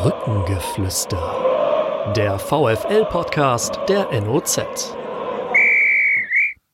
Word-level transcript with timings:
Brückengeflüster. 0.00 2.12
Der 2.14 2.38
VFL-Podcast 2.38 3.80
der 3.88 4.08
NOZ. 4.20 4.94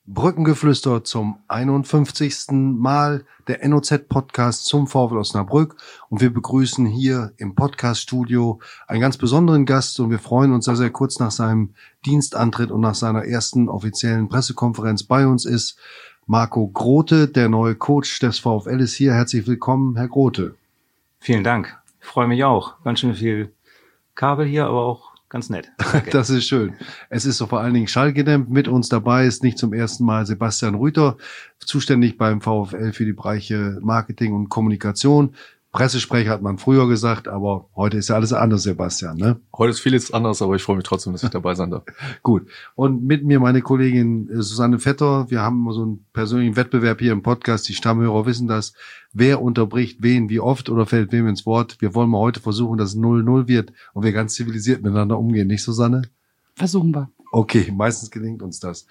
Brückengeflüster 0.04 1.04
zum 1.04 1.38
51. 1.49 2.49
Mal 2.51 3.24
der 3.49 3.67
NOZ-Podcast 3.67 4.67
zum 4.67 4.87
VfL 4.87 5.17
Osnabrück. 5.17 5.76
Und 6.10 6.21
wir 6.21 6.35
begrüßen 6.35 6.85
hier 6.85 7.33
im 7.38 7.54
Podcast-Studio 7.54 8.60
einen 8.88 9.01
ganz 9.01 9.17
besonderen 9.17 9.65
Gast 9.65 9.99
und 10.01 10.11
wir 10.11 10.19
freuen 10.19 10.53
uns, 10.53 10.67
dass 10.67 10.81
er 10.81 10.91
kurz 10.91 11.19
nach 11.19 11.31
seinem 11.31 11.72
Dienstantritt 12.04 12.71
und 12.71 12.83
nach 12.83 12.95
seiner 12.95 13.25
ersten 13.25 13.71
offiziellen 13.71 14.29
Pressekonferenz 14.29 15.04
bei 15.04 15.27
uns 15.27 15.47
ist. 15.47 15.79
Marco 16.27 16.69
Grote, 16.69 17.29
der 17.29 17.48
neue 17.48 17.75
Coach 17.75 18.19
des 18.19 18.38
VfL, 18.38 18.80
ist 18.80 18.93
hier. 18.93 19.15
Herzlich 19.15 19.47
willkommen, 19.47 19.97
Herr 19.97 20.09
Grote. 20.09 20.56
Vielen 21.20 21.43
Dank. 21.43 21.84
Ich 22.05 22.11
freue 22.11 22.29
mich 22.29 22.45
auch. 22.45 22.83
Ganz 22.84 23.01
schön 23.01 23.15
viel 23.15 23.55
Kabel 24.15 24.47
hier, 24.47 24.67
aber 24.67 24.85
auch 24.85 25.15
ganz 25.31 25.49
nett. 25.49 25.73
Danke. 25.93 26.11
Das 26.11 26.29
ist 26.29 26.47
schön. 26.47 26.75
Es 27.09 27.25
ist 27.25 27.39
so 27.39 27.47
vor 27.47 27.61
allen 27.61 27.73
Dingen 27.73 27.89
schallgedämmt. 27.89 28.51
Mit 28.51 28.69
uns 28.69 28.91
dabei 28.91 29.25
ist 29.25 29.43
nicht 29.43 29.57
zum 29.57 29.73
ersten 29.73 30.05
Mal 30.05 30.27
Sebastian 30.27 30.75
Rüther, 30.75 31.17
zuständig 31.61 32.19
beim 32.19 32.43
VfL 32.43 32.93
für 32.93 33.07
die 33.07 33.15
Bereiche 33.15 33.79
Marketing 33.81 34.35
und 34.35 34.51
Kommunikation. 34.51 35.35
Pressesprecher 35.74 36.30
hat 36.30 36.41
man 36.41 36.59
früher 36.59 36.87
gesagt, 36.87 37.27
aber 37.27 37.69
heute 37.74 37.96
ist 37.96 38.09
ja 38.09 38.14
alles 38.14 38.33
anders, 38.33 38.62
Sebastian. 38.62 39.16
Ne? 39.16 39.41
Heute 39.52 39.73
ist 39.73 39.80
vieles 39.80 40.14
anders, 40.14 40.41
aber 40.41 40.55
ich 40.55 40.62
freue 40.62 40.77
mich 40.77 40.84
trotzdem, 40.84 41.12
dass 41.12 41.24
ich 41.24 41.30
dabei 41.30 41.56
sein 41.56 41.73
darf. 41.73 41.83
Gut. 42.23 42.47
Und 42.77 43.02
mit 43.02 43.24
mir 43.24 43.41
meine 43.41 43.60
Kollegin 43.60 44.28
äh, 44.30 44.37
Susanne 44.37 44.78
Vetter. 44.78 45.33
Wir 45.33 45.41
haben 45.41 45.66
so 45.73 45.83
einen 45.83 46.06
persönlichen 46.12 46.55
Wettbewerb 46.55 47.00
hier 47.00 47.10
im 47.10 47.24
Podcast. 47.24 47.69
Die 47.69 47.74
Stammhörer 47.74 48.24
wissen 48.24 48.47
das. 48.47 48.74
Wer 49.12 49.42
unterbricht 49.42 50.00
wen, 50.00 50.28
wie 50.28 50.38
oft 50.38 50.70
oder 50.70 50.87
fällt 50.87 51.10
wem 51.10 51.27
ins 51.27 51.45
Wort? 51.45 51.78
Wir 51.80 51.92
wollen 51.97 52.09
mal 52.09 52.20
heute 52.20 52.38
versuchen, 52.38 52.78
dass 52.78 52.91
es 52.91 52.97
0-0 52.97 53.48
wird 53.48 53.72
und 53.95 54.05
wir 54.05 54.12
ganz 54.12 54.34
zivilisiert 54.34 54.80
miteinander 54.80 55.19
umgehen. 55.19 55.48
Nicht, 55.48 55.64
Susanne? 55.64 56.03
Versuchen 56.56 56.94
wir. 56.94 57.10
Okay, 57.33 57.72
meistens 57.74 58.12
gelingt 58.12 58.42
uns 58.42 58.60
das. 58.60 58.86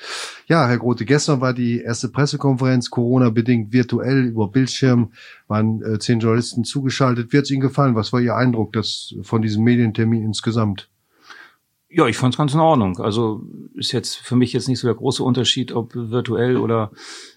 Ja, 0.48 0.68
Herr 0.68 0.78
Grote, 0.78 1.06
gestern 1.06 1.40
war 1.40 1.54
die 1.54 1.80
erste 1.80 2.10
Pressekonferenz, 2.10 2.90
Corona-bedingt 2.90 3.72
virtuell 3.72 4.26
über 4.26 4.50
Bildschirm, 4.50 5.14
waren 5.48 5.82
äh, 5.82 5.98
zehn 5.98 6.20
Journalisten 6.20 6.66
zugeschaltet. 6.66 7.32
Wie 7.32 7.38
hat 7.38 7.46
es 7.46 7.52
Ihnen 7.52 7.62
gefallen? 7.62 7.96
Was 7.96 8.12
war 8.12 8.20
Ihr 8.20 8.36
Eindruck 8.36 8.74
das, 8.74 9.16
von 9.22 9.42
diesem 9.42 9.64
Medientermin 9.64 10.24
insgesamt? 10.24 10.90
Ja, 11.90 12.08
ich 12.08 12.18
fand 12.18 12.34
es 12.34 12.38
ganz 12.38 12.54
in 12.54 12.60
Ordnung. 12.60 13.00
Also 13.00 13.44
ist 13.76 13.94
jetzt 13.94 14.18
für 14.18 14.36
mich 14.36 14.52
jetzt 14.52 14.68
nicht 14.68 14.80
so 14.80 14.88
der 14.88 14.96
große 14.96 15.24
Unterschied, 15.24 15.72
ob 15.72 15.94
virtuell 15.96 16.58
oder 16.58 16.92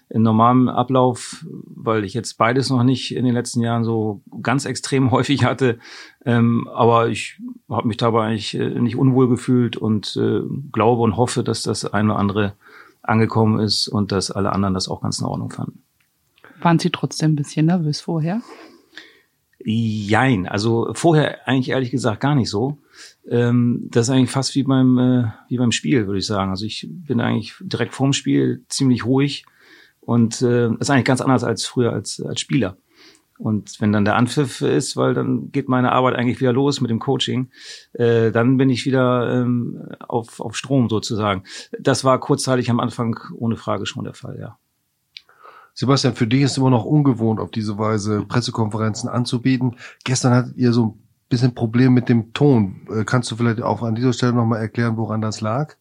in 0.09 0.21
normalem 0.21 0.69
Ablauf, 0.69 1.45
weil 1.49 2.05
ich 2.05 2.13
jetzt 2.13 2.37
beides 2.37 2.69
noch 2.69 2.83
nicht 2.83 3.15
in 3.15 3.25
den 3.25 3.33
letzten 3.33 3.61
Jahren 3.61 3.83
so 3.83 4.21
ganz 4.41 4.65
extrem 4.65 5.11
häufig 5.11 5.43
hatte. 5.43 5.79
Ähm, 6.25 6.67
aber 6.73 7.09
ich 7.09 7.39
habe 7.69 7.87
mich 7.87 7.97
dabei 7.97 8.27
eigentlich 8.27 8.55
äh, 8.57 8.79
nicht 8.79 8.95
unwohl 8.95 9.27
gefühlt 9.27 9.77
und 9.77 10.15
äh, 10.15 10.41
glaube 10.71 11.01
und 11.01 11.17
hoffe, 11.17 11.43
dass 11.43 11.63
das 11.63 11.85
eine 11.85 12.11
oder 12.11 12.19
andere 12.19 12.53
angekommen 13.01 13.59
ist 13.59 13.87
und 13.87 14.11
dass 14.11 14.31
alle 14.31 14.51
anderen 14.51 14.73
das 14.73 14.87
auch 14.89 15.01
ganz 15.01 15.19
in 15.19 15.25
Ordnung 15.25 15.51
fanden. 15.51 15.81
Waren 16.61 16.79
Sie 16.79 16.89
trotzdem 16.89 17.33
ein 17.33 17.35
bisschen 17.35 17.67
nervös 17.67 18.01
vorher? 18.01 18.41
Jein, 19.59 20.47
also 20.47 20.91
vorher 20.93 21.47
eigentlich 21.47 21.69
ehrlich 21.69 21.91
gesagt 21.91 22.21
gar 22.21 22.35
nicht 22.35 22.49
so. 22.49 22.77
Ähm, 23.29 23.87
das 23.91 24.07
ist 24.07 24.13
eigentlich 24.13 24.31
fast 24.31 24.55
wie 24.55 24.63
beim, 24.63 24.97
äh, 24.97 25.23
wie 25.49 25.57
beim 25.57 25.71
Spiel, 25.71 26.07
würde 26.07 26.19
ich 26.19 26.25
sagen. 26.25 26.51
Also 26.51 26.65
ich 26.65 26.87
bin 26.89 27.19
eigentlich 27.19 27.55
direkt 27.59 27.93
vorm 27.93 28.13
Spiel 28.13 28.63
ziemlich 28.69 29.05
ruhig 29.05 29.45
und 30.07 30.41
äh, 30.41 30.69
ist 30.79 30.89
eigentlich 30.89 31.03
ganz 31.03 31.19
anders 31.19 31.43
als 31.43 31.65
früher 31.65 31.91
als, 31.91 32.21
als 32.25 32.39
Spieler. 32.39 32.77
Und 33.37 33.81
wenn 33.81 33.91
dann 33.91 34.05
der 34.05 34.15
Anpfiff 34.15 34.61
ist, 34.61 34.95
weil 34.95 35.13
dann 35.13 35.51
geht 35.51 35.67
meine 35.67 35.91
Arbeit 35.91 36.15
eigentlich 36.15 36.39
wieder 36.39 36.53
los 36.53 36.79
mit 36.79 36.89
dem 36.89 36.99
Coaching, 36.99 37.49
äh, 37.91 38.31
dann 38.31 38.55
bin 38.55 38.69
ich 38.69 38.85
wieder 38.85 39.29
ähm, 39.31 39.83
auf, 39.99 40.39
auf 40.39 40.55
Strom 40.55 40.87
sozusagen. 40.87 41.43
Das 41.77 42.05
war 42.05 42.21
kurzzeitig 42.21 42.71
am 42.71 42.79
Anfang 42.79 43.19
ohne 43.35 43.57
Frage 43.57 43.85
schon 43.85 44.05
der 44.05 44.13
Fall, 44.13 44.39
ja. 44.39 44.57
Sebastian, 45.73 46.15
für 46.15 46.25
dich 46.25 46.41
ist 46.41 46.57
immer 46.57 46.71
noch 46.71 46.85
ungewohnt, 46.85 47.41
auf 47.41 47.51
diese 47.51 47.77
Weise 47.77 48.23
Pressekonferenzen 48.25 49.09
anzubieten. 49.09 49.75
Gestern 50.05 50.33
hattet 50.33 50.55
ihr 50.55 50.71
so 50.71 50.85
ein 50.85 50.99
bisschen 51.27 51.53
Problem 51.53 51.93
mit 51.93 52.07
dem 52.07 52.31
Ton. 52.33 52.87
Äh, 52.89 53.03
kannst 53.03 53.29
du 53.29 53.35
vielleicht 53.35 53.61
auch 53.61 53.83
an 53.83 53.93
dieser 53.93 54.13
Stelle 54.13 54.33
nochmal 54.33 54.61
erklären, 54.61 54.95
woran 54.95 55.19
das 55.19 55.41
lag? 55.41 55.75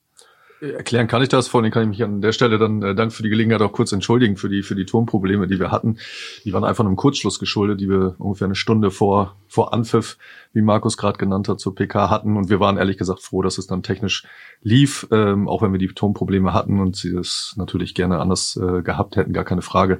Erklären 0.60 1.06
kann 1.06 1.22
ich 1.22 1.28
das, 1.28 1.48
vor 1.48 1.60
allem 1.60 1.70
kann 1.70 1.82
ich 1.82 1.88
mich 1.88 2.02
an 2.02 2.22
der 2.22 2.32
Stelle 2.32 2.58
dann 2.58 2.82
äh, 2.82 2.94
Dank 2.94 3.12
für 3.12 3.22
die 3.22 3.28
Gelegenheit 3.28 3.60
auch 3.60 3.72
kurz 3.72 3.92
entschuldigen 3.92 4.36
für 4.36 4.48
die 4.48 4.62
für 4.62 4.74
die 4.74 4.86
Tonprobleme, 4.86 5.46
die 5.46 5.60
wir 5.60 5.70
hatten. 5.70 5.98
Die 6.44 6.52
waren 6.52 6.64
einfach 6.64 6.84
einem 6.84 6.96
Kurzschluss 6.96 7.38
geschuldet, 7.38 7.80
die 7.80 7.90
wir 7.90 8.16
ungefähr 8.18 8.46
eine 8.46 8.54
Stunde 8.54 8.90
vor 8.90 9.36
vor 9.48 9.74
Anpfiff, 9.74 10.16
wie 10.52 10.62
Markus 10.62 10.96
gerade 10.96 11.18
genannt 11.18 11.48
hat, 11.48 11.60
zur 11.60 11.74
PK 11.74 12.08
hatten 12.08 12.36
und 12.36 12.48
wir 12.48 12.58
waren 12.58 12.78
ehrlich 12.78 12.96
gesagt 12.96 13.20
froh, 13.20 13.42
dass 13.42 13.58
es 13.58 13.66
dann 13.66 13.82
technisch 13.82 14.24
lief, 14.62 15.06
ähm, 15.10 15.46
auch 15.46 15.60
wenn 15.60 15.72
wir 15.72 15.78
die 15.78 15.88
Tonprobleme 15.88 16.54
hatten 16.54 16.80
und 16.80 16.96
sie 16.96 17.14
es 17.14 17.54
natürlich 17.56 17.94
gerne 17.94 18.18
anders 18.18 18.56
äh, 18.56 18.82
gehabt 18.82 19.16
hätten, 19.16 19.34
gar 19.34 19.44
keine 19.44 19.62
Frage. 19.62 19.98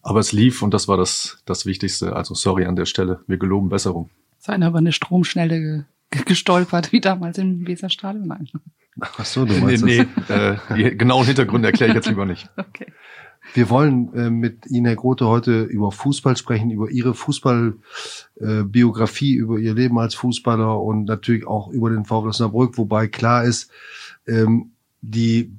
Aber 0.00 0.20
es 0.20 0.32
lief 0.32 0.62
und 0.62 0.72
das 0.72 0.88
war 0.88 0.96
das 0.96 1.42
das 1.44 1.66
Wichtigste. 1.66 2.16
Also 2.16 2.34
sorry 2.34 2.64
an 2.64 2.76
der 2.76 2.86
Stelle, 2.86 3.20
wir 3.26 3.36
geloben 3.36 3.68
Besserung. 3.68 4.08
Seien 4.38 4.62
aber 4.62 4.78
eine 4.78 4.92
Stromschnelle 4.92 5.84
gestolpert 6.24 6.92
wie 6.92 7.00
damals 7.00 7.36
im 7.36 7.66
Weserstadion. 7.66 8.26
Nein. 8.26 8.48
Ach 9.00 9.24
so, 9.24 9.44
du 9.44 9.54
meinst 9.54 9.84
nee, 9.84 10.06
nee, 10.28 10.34
äh, 10.34 10.56
die 10.76 10.96
genauen 10.96 11.26
Hintergründe 11.26 11.68
erkläre 11.68 11.90
ich 11.90 11.96
jetzt 11.96 12.08
lieber 12.08 12.26
nicht. 12.26 12.48
Okay. 12.56 12.86
Wir 13.54 13.70
wollen 13.70 14.12
äh, 14.14 14.28
mit 14.28 14.66
Ihnen, 14.66 14.84
Herr 14.84 14.96
Grote, 14.96 15.26
heute 15.26 15.62
über 15.62 15.90
Fußball 15.90 16.36
sprechen, 16.36 16.70
über 16.70 16.90
Ihre 16.90 17.14
Fußballbiografie, 17.14 19.36
äh, 19.36 19.38
über 19.38 19.56
Ihr 19.58 19.72
Leben 19.72 19.98
als 19.98 20.14
Fußballer 20.14 20.78
und 20.78 21.04
natürlich 21.04 21.46
auch 21.46 21.68
über 21.68 21.88
den 21.88 22.04
VfL 22.04 22.28
Osnabrück, 22.28 22.76
wobei 22.76 23.08
klar 23.08 23.44
ist, 23.44 23.70
ähm, 24.26 24.72
die 25.00 25.50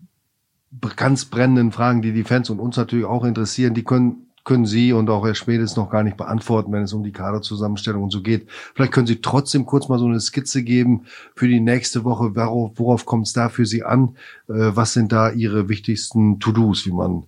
ganz 0.95 1.25
brennenden 1.25 1.71
Fragen, 1.71 2.03
die 2.03 2.11
die 2.11 2.23
Fans 2.23 2.51
und 2.51 2.59
uns 2.59 2.77
natürlich 2.77 3.05
auch 3.05 3.23
interessieren, 3.23 3.73
die 3.73 3.83
können 3.83 4.27
können 4.49 4.65
Sie 4.65 4.93
und 4.93 5.11
auch 5.11 5.23
Herr 5.23 5.35
Schmedes 5.35 5.75
noch 5.75 5.91
gar 5.91 6.01
nicht 6.01 6.17
beantworten, 6.17 6.71
wenn 6.71 6.81
es 6.81 6.93
um 6.93 7.03
die 7.03 7.11
Kaderzusammenstellung 7.11 8.01
und 8.01 8.09
so 8.09 8.23
geht. 8.23 8.49
Vielleicht 8.73 8.91
können 8.91 9.05
Sie 9.05 9.21
trotzdem 9.21 9.67
kurz 9.67 9.89
mal 9.89 9.99
so 9.99 10.07
eine 10.07 10.19
Skizze 10.19 10.63
geben 10.63 11.05
für 11.35 11.47
die 11.47 11.59
nächste 11.59 12.03
Woche. 12.03 12.35
Worauf, 12.35 12.71
worauf 12.79 13.05
kommt 13.05 13.27
es 13.27 13.33
da 13.33 13.49
für 13.49 13.67
Sie 13.67 13.83
an? 13.83 14.15
Äh, 14.47 14.71
was 14.73 14.93
sind 14.93 15.11
da 15.11 15.29
Ihre 15.29 15.69
wichtigsten 15.69 16.39
To-Dos, 16.39 16.87
wie 16.87 16.91
man 16.91 17.25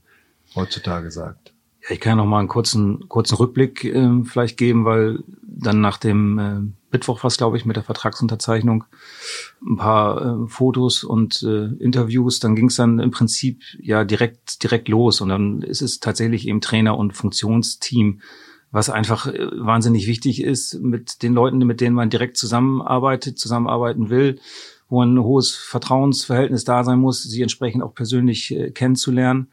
heutzutage 0.56 1.12
sagt? 1.12 1.51
Ja, 1.84 1.92
ich 1.92 2.00
kann 2.00 2.12
ja 2.12 2.16
noch 2.18 2.30
mal 2.30 2.40
einen 2.40 2.48
kurzen, 2.48 3.08
kurzen 3.10 3.36
Rückblick 3.36 3.84
äh, 3.86 4.24
vielleicht 4.24 4.58
geben, 4.58 4.86
weil 4.86 5.24
dann 5.42 5.82
nach 5.82 5.98
dem 5.98 6.40
äh, 6.40 6.60
Mittwoch 6.92 7.24
was, 7.24 7.38
glaube 7.38 7.58
ich, 7.58 7.66
mit 7.66 7.76
der 7.76 7.84
Vertragsunterzeichnung 7.84 8.84
ein 9.66 9.78
paar 9.78 10.44
äh, 10.44 10.48
Fotos 10.48 11.04
und 11.04 11.42
äh, 11.44 11.66
Interviews. 11.84 12.40
Dann 12.40 12.56
ging 12.56 12.68
es 12.68 12.76
dann 12.76 13.00
im 13.00 13.12
Prinzip 13.12 13.62
ja 13.80 14.04
direkt 14.04 14.64
direkt 14.64 14.90
los 14.90 15.22
und 15.22 15.30
dann 15.30 15.62
ist 15.62 15.82
es 15.82 16.00
tatsächlich 16.00 16.48
eben 16.48 16.62
Trainer 16.62 16.98
und 16.98 17.14
Funktionsteam, 17.14 18.22
was 18.72 18.90
einfach 18.90 19.28
äh, 19.28 19.48
wahnsinnig 19.54 20.08
wichtig 20.08 20.44
ist 20.44 20.80
mit 20.82 21.24
den 21.24 21.34
Leuten, 21.34 21.58
mit 21.60 21.82
denen 21.82 21.96
man 21.96 22.10
direkt 22.10 22.38
zusammenarbeitet, 22.38 23.40
zusammenarbeiten 23.40 24.10
will, 24.10 24.40
wo 24.88 25.04
ein 25.04 25.18
hohes 25.20 25.56
Vertrauensverhältnis 25.56 26.64
da 26.64 26.84
sein 26.84 27.00
muss, 27.00 27.24
sie 27.24 27.42
entsprechend 27.42 27.82
auch 27.82 27.96
persönlich 27.96 28.54
äh, 28.56 28.72
kennenzulernen. 28.72 29.48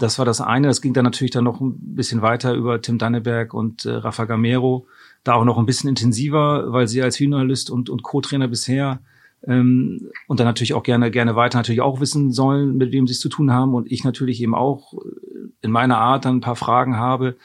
Das 0.00 0.18
war 0.18 0.24
das 0.24 0.40
eine. 0.40 0.66
Das 0.66 0.80
ging 0.80 0.94
dann 0.94 1.04
natürlich 1.04 1.30
dann 1.30 1.44
noch 1.44 1.60
ein 1.60 1.94
bisschen 1.94 2.22
weiter 2.22 2.54
über 2.54 2.80
Tim 2.80 2.98
Danneberg 2.98 3.52
und 3.54 3.84
äh, 3.84 3.90
Rafa 3.90 4.24
Gamero 4.24 4.86
da 5.24 5.34
auch 5.34 5.44
noch 5.44 5.58
ein 5.58 5.66
bisschen 5.66 5.90
intensiver, 5.90 6.72
weil 6.72 6.88
sie 6.88 7.02
als 7.02 7.20
Videoanalyst 7.20 7.70
und, 7.70 7.90
und 7.90 8.02
Co-Trainer 8.02 8.48
bisher 8.48 9.00
ähm, 9.46 10.08
und 10.26 10.40
dann 10.40 10.46
natürlich 10.46 10.74
auch 10.74 10.82
gerne 10.82 11.10
gerne 11.10 11.36
weiter 11.36 11.58
natürlich 11.58 11.82
auch 11.82 12.00
wissen 12.00 12.32
sollen, 12.32 12.76
mit 12.76 12.92
wem 12.92 13.06
sie 13.06 13.12
es 13.12 13.20
zu 13.20 13.28
tun 13.28 13.52
haben 13.52 13.74
und 13.74 13.90
ich 13.92 14.02
natürlich 14.02 14.42
eben 14.42 14.54
auch 14.54 14.94
in 15.60 15.70
meiner 15.70 15.98
Art 15.98 16.24
dann 16.24 16.36
ein 16.36 16.40
paar 16.40 16.56
Fragen 16.56 16.96
habe, 16.96 17.36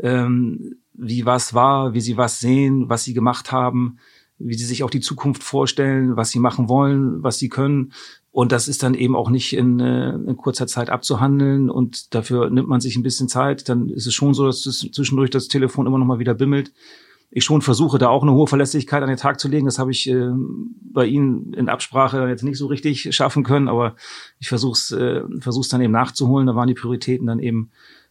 ähm, 0.00 0.76
wie 0.94 1.26
was 1.26 1.54
war, 1.54 1.94
wie 1.94 2.00
sie 2.00 2.16
was 2.16 2.40
sehen, 2.40 2.88
was 2.88 3.04
sie 3.04 3.14
gemacht 3.14 3.52
haben, 3.52 3.98
wie 4.38 4.54
sie 4.54 4.64
sich 4.64 4.82
auch 4.82 4.90
die 4.90 5.00
Zukunft 5.00 5.42
vorstellen, 5.42 6.16
was 6.16 6.30
sie 6.30 6.38
machen 6.38 6.68
wollen, 6.68 7.22
was 7.22 7.38
sie 7.38 7.48
können. 7.48 7.92
Und 8.38 8.52
das 8.52 8.68
ist 8.68 8.84
dann 8.84 8.94
eben 8.94 9.16
auch 9.16 9.30
nicht 9.30 9.52
in, 9.52 9.80
äh, 9.80 10.10
in 10.10 10.36
kurzer 10.36 10.68
Zeit 10.68 10.90
abzuhandeln 10.90 11.68
und 11.68 12.14
dafür 12.14 12.50
nimmt 12.50 12.68
man 12.68 12.80
sich 12.80 12.94
ein 12.94 13.02
bisschen 13.02 13.26
Zeit. 13.26 13.68
Dann 13.68 13.88
ist 13.88 14.06
es 14.06 14.14
schon 14.14 14.32
so, 14.32 14.46
dass 14.46 14.62
das 14.62 14.78
zwischendurch 14.92 15.30
das 15.30 15.48
Telefon 15.48 15.88
immer 15.88 15.98
noch 15.98 16.06
mal 16.06 16.20
wieder 16.20 16.34
bimmelt 16.34 16.72
ich 17.30 17.42
schon 17.42 17.62
versuche, 17.62 17.98
da 17.98 18.08
auch 18.08 18.22
eine 18.22 18.32
hohe 18.32 18.46
Verlässlichkeit 18.46 19.02
an 19.02 19.08
den 19.08 19.18
Tag 19.18 19.40
zu 19.40 19.48
legen. 19.48 19.66
Das 19.66 19.80
habe 19.80 19.90
ich 19.90 20.08
äh, 20.08 20.30
bei 20.80 21.04
Ihnen 21.06 21.52
in 21.52 21.68
Absprache 21.68 22.28
jetzt 22.28 22.44
nicht 22.44 22.58
so 22.58 22.68
richtig 22.68 23.12
schaffen 23.12 23.42
können, 23.42 23.66
aber 23.66 23.96
ich 24.38 24.48
versuche 24.48 24.72
es 24.72 24.92
äh, 24.92 25.22
versuch's 25.40 25.68
dann 25.68 25.82
eben 25.82 25.92
nachzuholen. 25.92 26.46
Da 26.46 26.54
waren 26.54 26.68
die 26.68 26.74
Prioritäten 26.74 27.26
dann 27.26 27.40
eben 27.40 27.70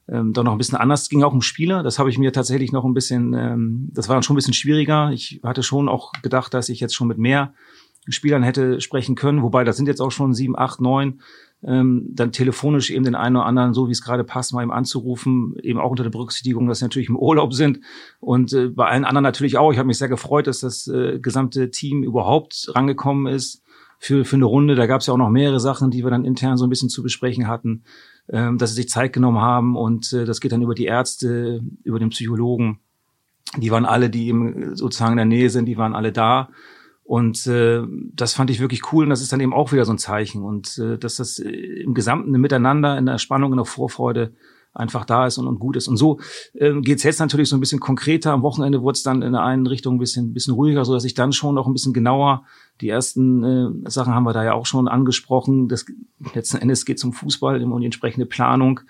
ähm, 0.09 0.33
doch 0.33 0.43
noch 0.43 0.51
ein 0.51 0.57
bisschen 0.57 0.77
anders. 0.77 1.03
Es 1.03 1.09
ging 1.09 1.23
auch 1.23 1.33
um 1.33 1.41
Spieler. 1.41 1.83
Das 1.83 1.99
habe 1.99 2.09
ich 2.09 2.17
mir 2.17 2.33
tatsächlich 2.33 2.73
noch 2.73 2.83
ein 2.83 2.93
bisschen, 2.93 3.33
ähm, 3.33 3.89
das 3.93 4.09
war 4.09 4.15
dann 4.17 4.23
schon 4.23 4.35
ein 4.35 4.37
bisschen 4.37 4.53
schwieriger. 4.53 5.11
Ich 5.13 5.39
hatte 5.41 5.63
schon 5.63 5.87
auch 5.87 6.11
gedacht, 6.21 6.53
dass 6.53 6.69
ich 6.69 6.81
jetzt 6.81 6.95
schon 6.95 7.07
mit 7.07 7.17
mehr 7.17 7.53
Spielern 8.11 8.43
hätte 8.43 8.81
sprechen 8.81 9.15
können, 9.15 9.41
wobei 9.43 9.63
das 9.63 9.77
sind 9.77 9.87
jetzt 9.87 10.01
auch 10.01 10.11
schon 10.11 10.33
sieben, 10.33 10.57
acht, 10.57 10.81
neun, 10.81 11.21
ähm, 11.63 12.07
dann 12.13 12.31
telefonisch 12.31 12.91
eben 12.91 13.03
den 13.03 13.15
einen 13.15 13.35
oder 13.35 13.45
anderen, 13.45 13.73
so 13.73 13.87
wie 13.87 13.91
es 13.91 14.03
gerade 14.03 14.23
passt, 14.23 14.53
mal 14.53 14.61
eben 14.61 14.71
anzurufen, 14.71 15.55
eben 15.61 15.79
auch 15.79 15.89
unter 15.89 16.03
der 16.03 16.11
Berücksichtigung, 16.11 16.67
dass 16.67 16.79
sie 16.79 16.85
natürlich 16.85 17.09
im 17.09 17.15
Urlaub 17.19 17.53
sind 17.53 17.79
und 18.19 18.53
äh, 18.53 18.67
bei 18.67 18.85
allen 18.87 19.05
anderen 19.05 19.23
natürlich 19.23 19.57
auch. 19.57 19.71
Ich 19.71 19.77
habe 19.77 19.87
mich 19.87 19.97
sehr 19.97 20.09
gefreut, 20.09 20.47
dass 20.47 20.59
das 20.59 20.87
äh, 20.87 21.19
gesamte 21.19 21.71
Team 21.71 22.03
überhaupt 22.03 22.71
rangekommen 22.75 23.33
ist 23.33 23.63
für, 23.99 24.25
für 24.25 24.35
eine 24.35 24.45
Runde. 24.45 24.75
Da 24.75 24.85
gab 24.85 25.01
es 25.01 25.07
ja 25.07 25.13
auch 25.13 25.17
noch 25.17 25.29
mehrere 25.29 25.59
Sachen, 25.59 25.89
die 25.89 26.03
wir 26.03 26.11
dann 26.11 26.25
intern 26.25 26.57
so 26.57 26.65
ein 26.65 26.69
bisschen 26.69 26.89
zu 26.89 27.01
besprechen 27.01 27.47
hatten, 27.47 27.83
ähm, 28.29 28.57
dass 28.57 28.71
sie 28.71 28.77
sich 28.83 28.89
Zeit 28.89 29.13
genommen 29.13 29.39
haben 29.39 29.75
und 29.75 30.13
äh, 30.13 30.25
das 30.25 30.41
geht 30.41 30.51
dann 30.51 30.61
über 30.61 30.75
die 30.75 30.85
Ärzte, 30.85 31.61
über 31.83 31.99
den 31.99 32.09
Psychologen. 32.09 32.79
Die 33.55 33.71
waren 33.71 33.85
alle, 33.85 34.09
die 34.09 34.27
eben 34.27 34.75
sozusagen 34.75 35.13
in 35.13 35.17
der 35.17 35.25
Nähe 35.25 35.49
sind, 35.49 35.65
die 35.65 35.77
waren 35.77 35.95
alle 35.95 36.11
da. 36.11 36.49
Und 37.07 37.47
äh, 37.47 37.83
das 38.13 38.33
fand 38.33 38.49
ich 38.49 38.59
wirklich 38.59 38.91
cool 38.91 39.05
und 39.05 39.09
das 39.09 39.21
ist 39.21 39.31
dann 39.31 39.39
eben 39.39 39.53
auch 39.53 39.71
wieder 39.71 39.85
so 39.85 39.93
ein 39.93 39.97
Zeichen. 39.97 40.43
Und 40.43 40.77
äh, 40.77 40.97
dass 40.97 41.15
das 41.15 41.39
äh, 41.39 41.49
im 41.49 41.93
Gesamten 41.93 42.31
Miteinander, 42.31 42.97
in 42.97 43.05
der 43.05 43.17
Spannung, 43.17 43.53
in 43.53 43.57
der 43.57 43.65
Vorfreude 43.65 44.33
einfach 44.73 45.05
da 45.05 45.25
ist 45.25 45.37
und, 45.37 45.47
und 45.47 45.57
gut 45.57 45.77
ist. 45.77 45.87
Und 45.87 45.95
so 45.95 46.19
äh, 46.53 46.73
geht 46.81 47.01
jetzt 47.01 47.19
natürlich 47.21 47.47
so 47.47 47.55
ein 47.55 47.61
bisschen 47.61 47.79
konkreter. 47.79 48.33
Am 48.33 48.41
Wochenende 48.41 48.81
wurde 48.81 48.97
es 48.97 49.03
dann 49.03 49.21
in 49.21 49.31
der 49.31 49.43
einen 49.43 49.67
Richtung 49.67 49.95
ein 49.95 49.99
bisschen, 49.99 50.31
ein 50.31 50.33
bisschen 50.33 50.53
ruhiger, 50.53 50.83
so 50.83 50.93
dass 50.93 51.05
ich 51.05 51.13
dann 51.13 51.31
schon 51.31 51.57
auch 51.57 51.65
ein 51.65 51.71
bisschen 51.71 51.93
genauer 51.93 52.43
die 52.81 52.89
ersten 52.89 53.85
äh, 53.85 53.89
Sachen 53.89 54.13
haben 54.13 54.25
wir 54.25 54.33
da 54.33 54.43
ja 54.43 54.51
auch 54.51 54.65
schon 54.65 54.89
angesprochen. 54.89 55.69
Das, 55.69 55.85
letzten 56.33 56.57
Endes 56.57 56.83
geht 56.83 56.97
es 56.97 57.05
um 57.05 57.13
Fußball 57.13 57.63
um 57.63 57.79
die 57.79 57.85
entsprechende 57.85 58.25
Planung. 58.25 58.81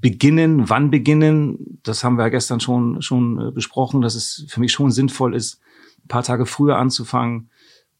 Beginnen, 0.00 0.70
wann 0.70 0.92
beginnen, 0.92 1.80
das 1.82 2.04
haben 2.04 2.18
wir 2.18 2.22
ja 2.22 2.28
gestern 2.28 2.60
schon, 2.60 3.02
schon 3.02 3.48
äh, 3.48 3.50
besprochen, 3.50 4.00
dass 4.00 4.14
es 4.14 4.46
für 4.48 4.60
mich 4.60 4.70
schon 4.70 4.92
sinnvoll 4.92 5.34
ist, 5.34 5.60
ein 6.04 6.08
paar 6.08 6.22
Tage 6.22 6.46
früher 6.46 6.76
anzufangen 6.78 7.50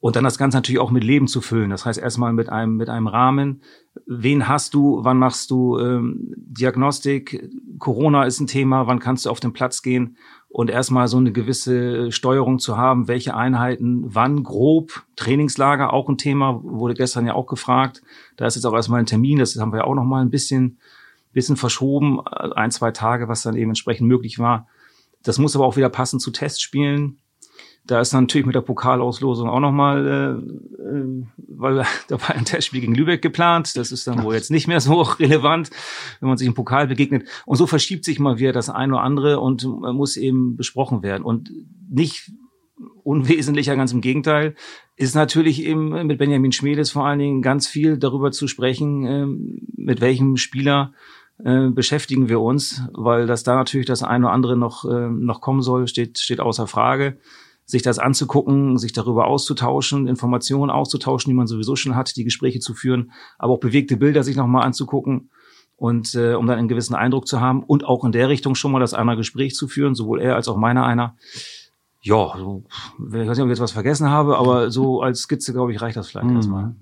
und 0.05 0.17
dann 0.17 0.25
das 0.25 0.37
Ganze 0.37 0.59
natürlich 0.59 0.83
auch 0.83 0.91
mit 0.91 1.03
Leben 1.03 1.29
zu 1.29 1.41
füllen. 1.41 1.71
Das 1.71 1.87
heißt 1.87 1.99
erstmal 1.99 2.35
mit 2.35 2.51
einem, 2.51 2.77
mit 2.77 2.91
einem 2.91 3.07
Rahmen. 3.07 3.63
Wen 4.05 4.49
hast 4.49 4.75
du? 4.75 5.03
Wann 5.03 5.17
machst 5.17 5.51
du 5.51 5.79
ähm, 5.79 6.35
Diagnostik? 6.37 7.49
Corona 7.79 8.25
ist 8.25 8.39
ein 8.39 8.47
Thema. 8.47 8.87
Wann 8.87 8.99
kannst 8.99 9.25
du 9.25 9.31
auf 9.31 9.41
den 9.41 9.55
Platz 9.55 9.81
gehen? 9.81 10.19
Und 10.51 10.69
erstmal 10.69 11.09
so 11.09 11.17
eine 11.17 11.33
gewisse 11.33 12.13
Steuerung 12.13 12.59
zu 12.59 12.77
haben, 12.77 13.09
welche 13.09 13.35
Einheiten, 13.35 14.03
wann 14.05 14.43
grob. 14.43 15.05
Trainingslager 15.17 15.95
auch 15.95 16.11
ein 16.11 16.19
Thema, 16.19 16.63
wurde 16.63 16.93
gestern 16.93 17.27
ja 17.27 17.33
auch 17.33 17.47
gefragt. 17.47 18.03
Da 18.37 18.45
ist 18.45 18.57
jetzt 18.57 18.67
auch 18.67 18.75
erstmal 18.75 19.01
ein 19.01 19.07
Termin. 19.07 19.39
Das 19.39 19.57
haben 19.57 19.73
wir 19.73 19.79
ja 19.79 19.85
auch 19.85 19.95
noch 19.95 20.05
mal 20.05 20.21
ein 20.21 20.29
bisschen, 20.29 20.77
bisschen 21.33 21.57
verschoben. 21.57 22.21
Ein, 22.27 22.73
zwei 22.73 22.91
Tage, 22.91 23.29
was 23.29 23.41
dann 23.41 23.57
eben 23.57 23.71
entsprechend 23.71 24.07
möglich 24.07 24.39
war. 24.39 24.69
Das 25.23 25.39
muss 25.39 25.57
aber 25.57 25.65
auch 25.65 25.79
wieder 25.79 25.89
passen 25.89 26.21
zu 26.21 26.31
Testspielen 26.31 27.21
da 27.87 28.01
ist 28.01 28.13
natürlich 28.15 28.47
mit 28.47 28.55
der 28.55 28.63
Pokalauslosung 28.63 29.49
auch 29.49 29.61
nochmal, 29.61 30.07
äh, 30.07 30.83
äh, 30.83 31.27
weil 31.37 31.85
da 32.09 32.21
war 32.21 32.31
ein 32.31 32.45
Testspiel 32.45 32.81
gegen 32.81 32.95
Lübeck 32.95 33.21
geplant. 33.21 33.77
Das 33.77 33.93
ist 33.93 34.07
dann 34.07 34.23
wohl 34.23 34.35
jetzt 34.35 34.51
nicht 34.51 34.67
mehr 34.67 34.81
so 34.81 35.03
relevant, 35.21 35.71
wenn 36.21 36.29
man 36.29 36.39
sich 36.39 36.49
im 36.49 36.55
Pokal 36.55 36.87
begegnet. 36.87 37.29
Und 37.45 37.57
so 37.57 37.67
verschiebt 37.67 38.05
sich 38.05 38.19
mal 38.19 38.39
wieder 38.39 38.53
das 38.53 38.71
eine 38.71 38.95
oder 38.95 39.03
andere 39.03 39.41
und 39.41 39.65
muss 39.65 40.17
eben 40.17 40.57
besprochen 40.57 41.03
werden. 41.03 41.25
Und 41.25 41.53
nicht 41.91 42.33
unwesentlicher, 43.03 43.77
ganz 43.77 43.93
im 43.93 44.01
Gegenteil, 44.01 44.55
ist 44.97 45.15
natürlich 45.15 45.63
eben 45.63 46.07
mit 46.07 46.19
Benjamin 46.19 46.53
Schmedes 46.53 46.91
vor 46.91 47.07
allen 47.07 47.19
Dingen 47.19 47.43
ganz 47.43 47.67
viel 47.69 47.99
darüber 47.99 48.33
zu 48.33 48.49
sprechen, 48.49 49.05
äh, 49.05 49.27
mit 49.77 50.01
welchem 50.01 50.39
Spieler 50.39 50.93
äh, 51.45 51.69
beschäftigen 51.69 52.29
wir 52.29 52.41
uns, 52.41 52.83
weil 52.93 53.27
das 53.27 53.43
da 53.43 53.57
natürlich 53.57 53.87
das 53.87 54.03
eine 54.03 54.27
oder 54.27 54.35
andere 54.35 54.57
noch, 54.57 54.85
äh, 54.87 55.09
noch 55.09 55.43
kommen 55.43 55.61
soll, 55.61 55.87
steht, 55.87 56.19
steht 56.19 56.41
außer 56.41 56.67
Frage 56.67 57.19
sich 57.67 57.83
das 57.83 57.99
anzugucken, 57.99 58.77
sich 58.79 58.93
darüber 58.93 59.27
auszutauschen, 59.27 60.07
Informationen 60.07 60.71
auszutauschen, 60.71 61.31
die 61.31 61.35
man 61.35 61.47
sowieso 61.47 61.77
schon 61.77 61.97
hat, 61.97 62.17
die 62.17 62.25
Gespräche 62.25 62.61
zu 62.61 62.75
führen, 62.75 63.13
aber 63.39 63.55
auch 63.55 63.61
bewegte 63.61 63.97
Bilder 63.97 64.23
sich 64.23 64.37
nochmal 64.37 64.65
anzugucken 64.65 65.31
und 65.77 66.15
äh, 66.15 66.35
um 66.35 66.47
dann 66.47 66.59
einen 66.59 66.69
gewissen 66.69 66.95
Eindruck 66.95 67.27
zu 67.27 67.41
haben 67.41 67.63
und 67.63 67.85
auch 67.85 68.05
in 68.05 68.13
der 68.13 68.29
Richtung 68.29 68.55
schon 68.55 68.73
mal 68.73 68.81
das 68.81 68.95
einmal 68.95 69.17
Gespräch 69.17 69.55
zu 69.55 69.69
führen, 69.69 69.95
sowohl 69.95 70.21
er 70.21 70.37
als 70.37 70.49
auch 70.49 70.57
meiner 70.57 70.85
einer. 70.85 71.17
Ja, 72.03 72.35
so, 72.37 72.65
ich 72.99 73.13
weiß 73.13 73.29
nicht, 73.29 73.41
ob 73.41 73.47
ich 73.47 73.53
jetzt 73.53 73.61
was 73.61 73.73
vergessen 73.73 74.11
habe, 74.11 74.37
aber 74.37 74.71
so 74.71 75.01
als 75.01 75.23
Skizze, 75.23 75.55
glaube 75.55 75.73
ich, 75.73 75.81
reicht 75.81 75.97
das 75.97 76.09
vielleicht 76.09 76.29
mhm. 76.29 76.37
erstmal. 76.37 76.77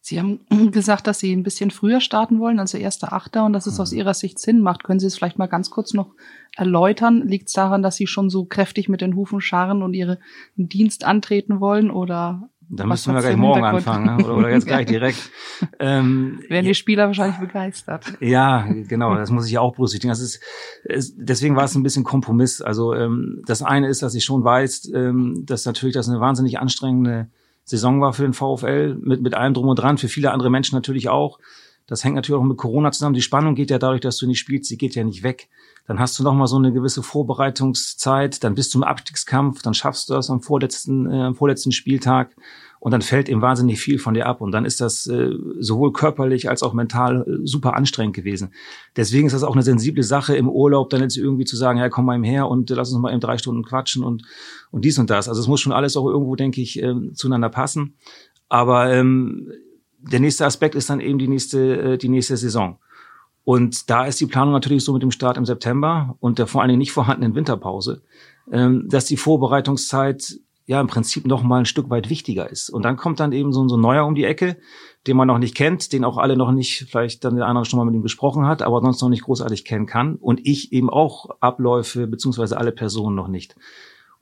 Sie 0.00 0.18
haben 0.18 0.40
gesagt, 0.70 1.06
dass 1.06 1.18
Sie 1.18 1.32
ein 1.32 1.42
bisschen 1.42 1.70
früher 1.70 2.00
starten 2.00 2.38
wollen, 2.38 2.58
also 2.58 2.76
erster 2.78 3.12
Achter, 3.12 3.44
und 3.44 3.52
dass 3.52 3.66
es 3.66 3.80
aus 3.80 3.92
mhm. 3.92 3.98
Ihrer 3.98 4.14
Sicht 4.14 4.38
Sinn 4.38 4.60
macht. 4.60 4.84
Können 4.84 5.00
Sie 5.00 5.06
es 5.06 5.16
vielleicht 5.16 5.38
mal 5.38 5.46
ganz 5.46 5.70
kurz 5.70 5.94
noch 5.94 6.10
erläutern? 6.56 7.26
Liegt 7.26 7.48
es 7.48 7.54
daran, 7.54 7.82
dass 7.82 7.96
Sie 7.96 8.06
schon 8.06 8.30
so 8.30 8.44
kräftig 8.44 8.88
mit 8.88 9.00
den 9.00 9.16
Hufen 9.16 9.40
scharren 9.40 9.82
und 9.82 9.94
Ihren 9.94 10.18
Dienst 10.56 11.04
antreten 11.04 11.60
wollen? 11.60 11.90
Oder 11.90 12.48
da 12.70 12.86
müssen 12.86 13.14
wir 13.14 13.20
gleich 13.20 13.36
morgen 13.36 13.64
anfangen 13.64 14.16
ne? 14.16 14.24
oder, 14.24 14.36
oder 14.36 14.50
jetzt 14.50 14.66
gleich 14.66 14.86
direkt. 14.86 15.30
ähm, 15.78 16.40
Werden 16.48 16.66
die 16.66 16.74
Spieler 16.74 17.06
wahrscheinlich 17.06 17.38
begeistert. 17.38 18.14
Ja, 18.20 18.66
genau, 18.88 19.14
das 19.14 19.30
muss 19.30 19.46
ich 19.46 19.52
ja 19.52 19.60
auch 19.60 19.74
berücksichtigen. 19.74 20.10
Das 20.10 20.20
ist, 20.20 20.40
es, 20.84 21.14
deswegen 21.16 21.56
war 21.56 21.64
es 21.64 21.74
ein 21.74 21.82
bisschen 21.82 22.04
Kompromiss. 22.04 22.60
Also 22.60 22.94
ähm, 22.94 23.42
das 23.46 23.62
eine 23.62 23.88
ist, 23.88 24.02
dass 24.02 24.14
ich 24.14 24.24
schon 24.24 24.44
weiß, 24.44 24.92
ähm, 24.94 25.44
dass 25.46 25.66
natürlich 25.66 25.94
das 25.94 26.08
eine 26.08 26.20
wahnsinnig 26.20 26.58
anstrengende 26.58 27.28
Saison 27.64 28.00
war 28.00 28.12
für 28.12 28.22
den 28.22 28.34
VfL, 28.34 28.96
mit, 29.00 29.22
mit 29.22 29.34
allem 29.34 29.54
drum 29.54 29.68
und 29.68 29.76
dran, 29.76 29.98
für 29.98 30.08
viele 30.08 30.32
andere 30.32 30.50
Menschen 30.50 30.74
natürlich 30.74 31.08
auch. 31.08 31.38
Das 31.86 32.02
hängt 32.02 32.16
natürlich 32.16 32.40
auch 32.40 32.44
mit 32.44 32.56
Corona 32.56 32.92
zusammen. 32.92 33.14
Die 33.14 33.22
Spannung 33.22 33.54
geht 33.54 33.70
ja 33.70 33.78
dadurch, 33.78 34.00
dass 34.00 34.16
du 34.16 34.26
nicht 34.26 34.38
spielst, 34.38 34.70
die 34.70 34.78
geht 34.78 34.94
ja 34.94 35.04
nicht 35.04 35.22
weg. 35.22 35.48
Dann 35.86 35.98
hast 35.98 36.18
du 36.18 36.22
noch 36.22 36.32
mal 36.32 36.46
so 36.46 36.56
eine 36.56 36.72
gewisse 36.72 37.02
Vorbereitungszeit, 37.02 38.42
dann 38.42 38.54
bist 38.54 38.72
du 38.72 38.78
im 38.78 38.84
Abstiegskampf, 38.84 39.60
dann 39.60 39.74
schaffst 39.74 40.08
du 40.08 40.14
das 40.14 40.30
am 40.30 40.40
vorletzten, 40.40 41.10
äh, 41.10 41.22
am 41.24 41.34
vorletzten 41.34 41.72
Spieltag 41.72 42.34
und 42.80 42.92
dann 42.92 43.02
fällt 43.02 43.28
eben 43.28 43.42
wahnsinnig 43.42 43.80
viel 43.80 43.98
von 43.98 44.14
dir 44.14 44.26
ab 44.26 44.40
und 44.40 44.52
dann 44.52 44.64
ist 44.64 44.80
das 44.80 45.06
äh, 45.06 45.30
sowohl 45.58 45.92
körperlich 45.92 46.48
als 46.48 46.62
auch 46.62 46.72
mental 46.72 47.26
äh, 47.28 47.46
super 47.46 47.74
anstrengend 47.74 48.16
gewesen. 48.16 48.54
Deswegen 48.96 49.26
ist 49.26 49.34
das 49.34 49.42
auch 49.42 49.52
eine 49.52 49.62
sensible 49.62 50.02
Sache 50.02 50.34
im 50.36 50.48
Urlaub, 50.48 50.88
dann 50.88 51.02
jetzt 51.02 51.18
irgendwie 51.18 51.44
zu 51.44 51.56
sagen, 51.56 51.78
ja, 51.78 51.90
komm 51.90 52.06
mal 52.06 52.14
eben 52.14 52.24
her 52.24 52.48
und 52.48 52.70
lass 52.70 52.90
uns 52.90 53.02
mal 53.02 53.10
eben 53.10 53.20
drei 53.20 53.36
Stunden 53.36 53.62
quatschen 53.62 54.04
und 54.04 54.22
und 54.70 54.86
dies 54.86 54.98
und 54.98 55.10
das. 55.10 55.28
Also 55.28 55.40
es 55.42 55.48
muss 55.48 55.60
schon 55.60 55.72
alles 55.72 55.98
auch 55.98 56.06
irgendwo, 56.06 56.34
denke 56.34 56.62
ich, 56.62 56.82
äh, 56.82 56.94
zueinander 57.12 57.50
passen. 57.50 57.96
Aber 58.48 58.90
ähm, 58.90 59.50
der 60.10 60.20
nächste 60.20 60.46
Aspekt 60.46 60.74
ist 60.74 60.90
dann 60.90 61.00
eben 61.00 61.18
die 61.18 61.28
nächste 61.28 61.92
äh, 61.94 61.98
die 61.98 62.08
nächste 62.08 62.36
Saison. 62.36 62.78
Und 63.44 63.90
da 63.90 64.06
ist 64.06 64.20
die 64.20 64.26
Planung 64.26 64.54
natürlich 64.54 64.84
so 64.84 64.92
mit 64.94 65.02
dem 65.02 65.10
Start 65.10 65.36
im 65.36 65.44
September 65.44 66.16
und 66.20 66.38
der 66.38 66.46
vor 66.46 66.62
allen 66.62 66.70
Dingen 66.70 66.78
nicht 66.78 66.92
vorhandenen 66.92 67.34
Winterpause, 67.34 68.02
ähm, 68.50 68.88
dass 68.88 69.04
die 69.04 69.18
Vorbereitungszeit 69.18 70.38
ja 70.66 70.80
im 70.80 70.86
Prinzip 70.86 71.26
noch 71.26 71.42
mal 71.42 71.58
ein 71.58 71.66
Stück 71.66 71.90
weit 71.90 72.08
wichtiger 72.08 72.50
ist. 72.50 72.70
Und 72.70 72.84
dann 72.84 72.96
kommt 72.96 73.20
dann 73.20 73.32
eben 73.32 73.52
so, 73.52 73.68
so 73.68 73.76
ein 73.76 73.82
neuer 73.82 74.06
um 74.06 74.14
die 74.14 74.24
Ecke, 74.24 74.56
den 75.06 75.16
man 75.16 75.28
noch 75.28 75.38
nicht 75.38 75.54
kennt, 75.54 75.92
den 75.92 76.04
auch 76.04 76.16
alle 76.16 76.36
noch 76.38 76.52
nicht, 76.52 76.86
vielleicht 76.88 77.24
dann 77.24 77.36
der 77.36 77.46
andere 77.46 77.66
schon 77.66 77.78
mal 77.78 77.84
mit 77.84 77.94
ihm 77.94 78.02
gesprochen 78.02 78.46
hat, 78.46 78.62
aber 78.62 78.80
sonst 78.80 79.02
noch 79.02 79.10
nicht 79.10 79.24
großartig 79.24 79.66
kennen 79.66 79.84
kann. 79.84 80.16
Und 80.16 80.40
ich 80.46 80.72
eben 80.72 80.88
auch 80.88 81.28
Abläufe 81.40 82.06
beziehungsweise 82.06 82.56
alle 82.56 82.72
Personen 82.72 83.14
noch 83.14 83.28
nicht. 83.28 83.56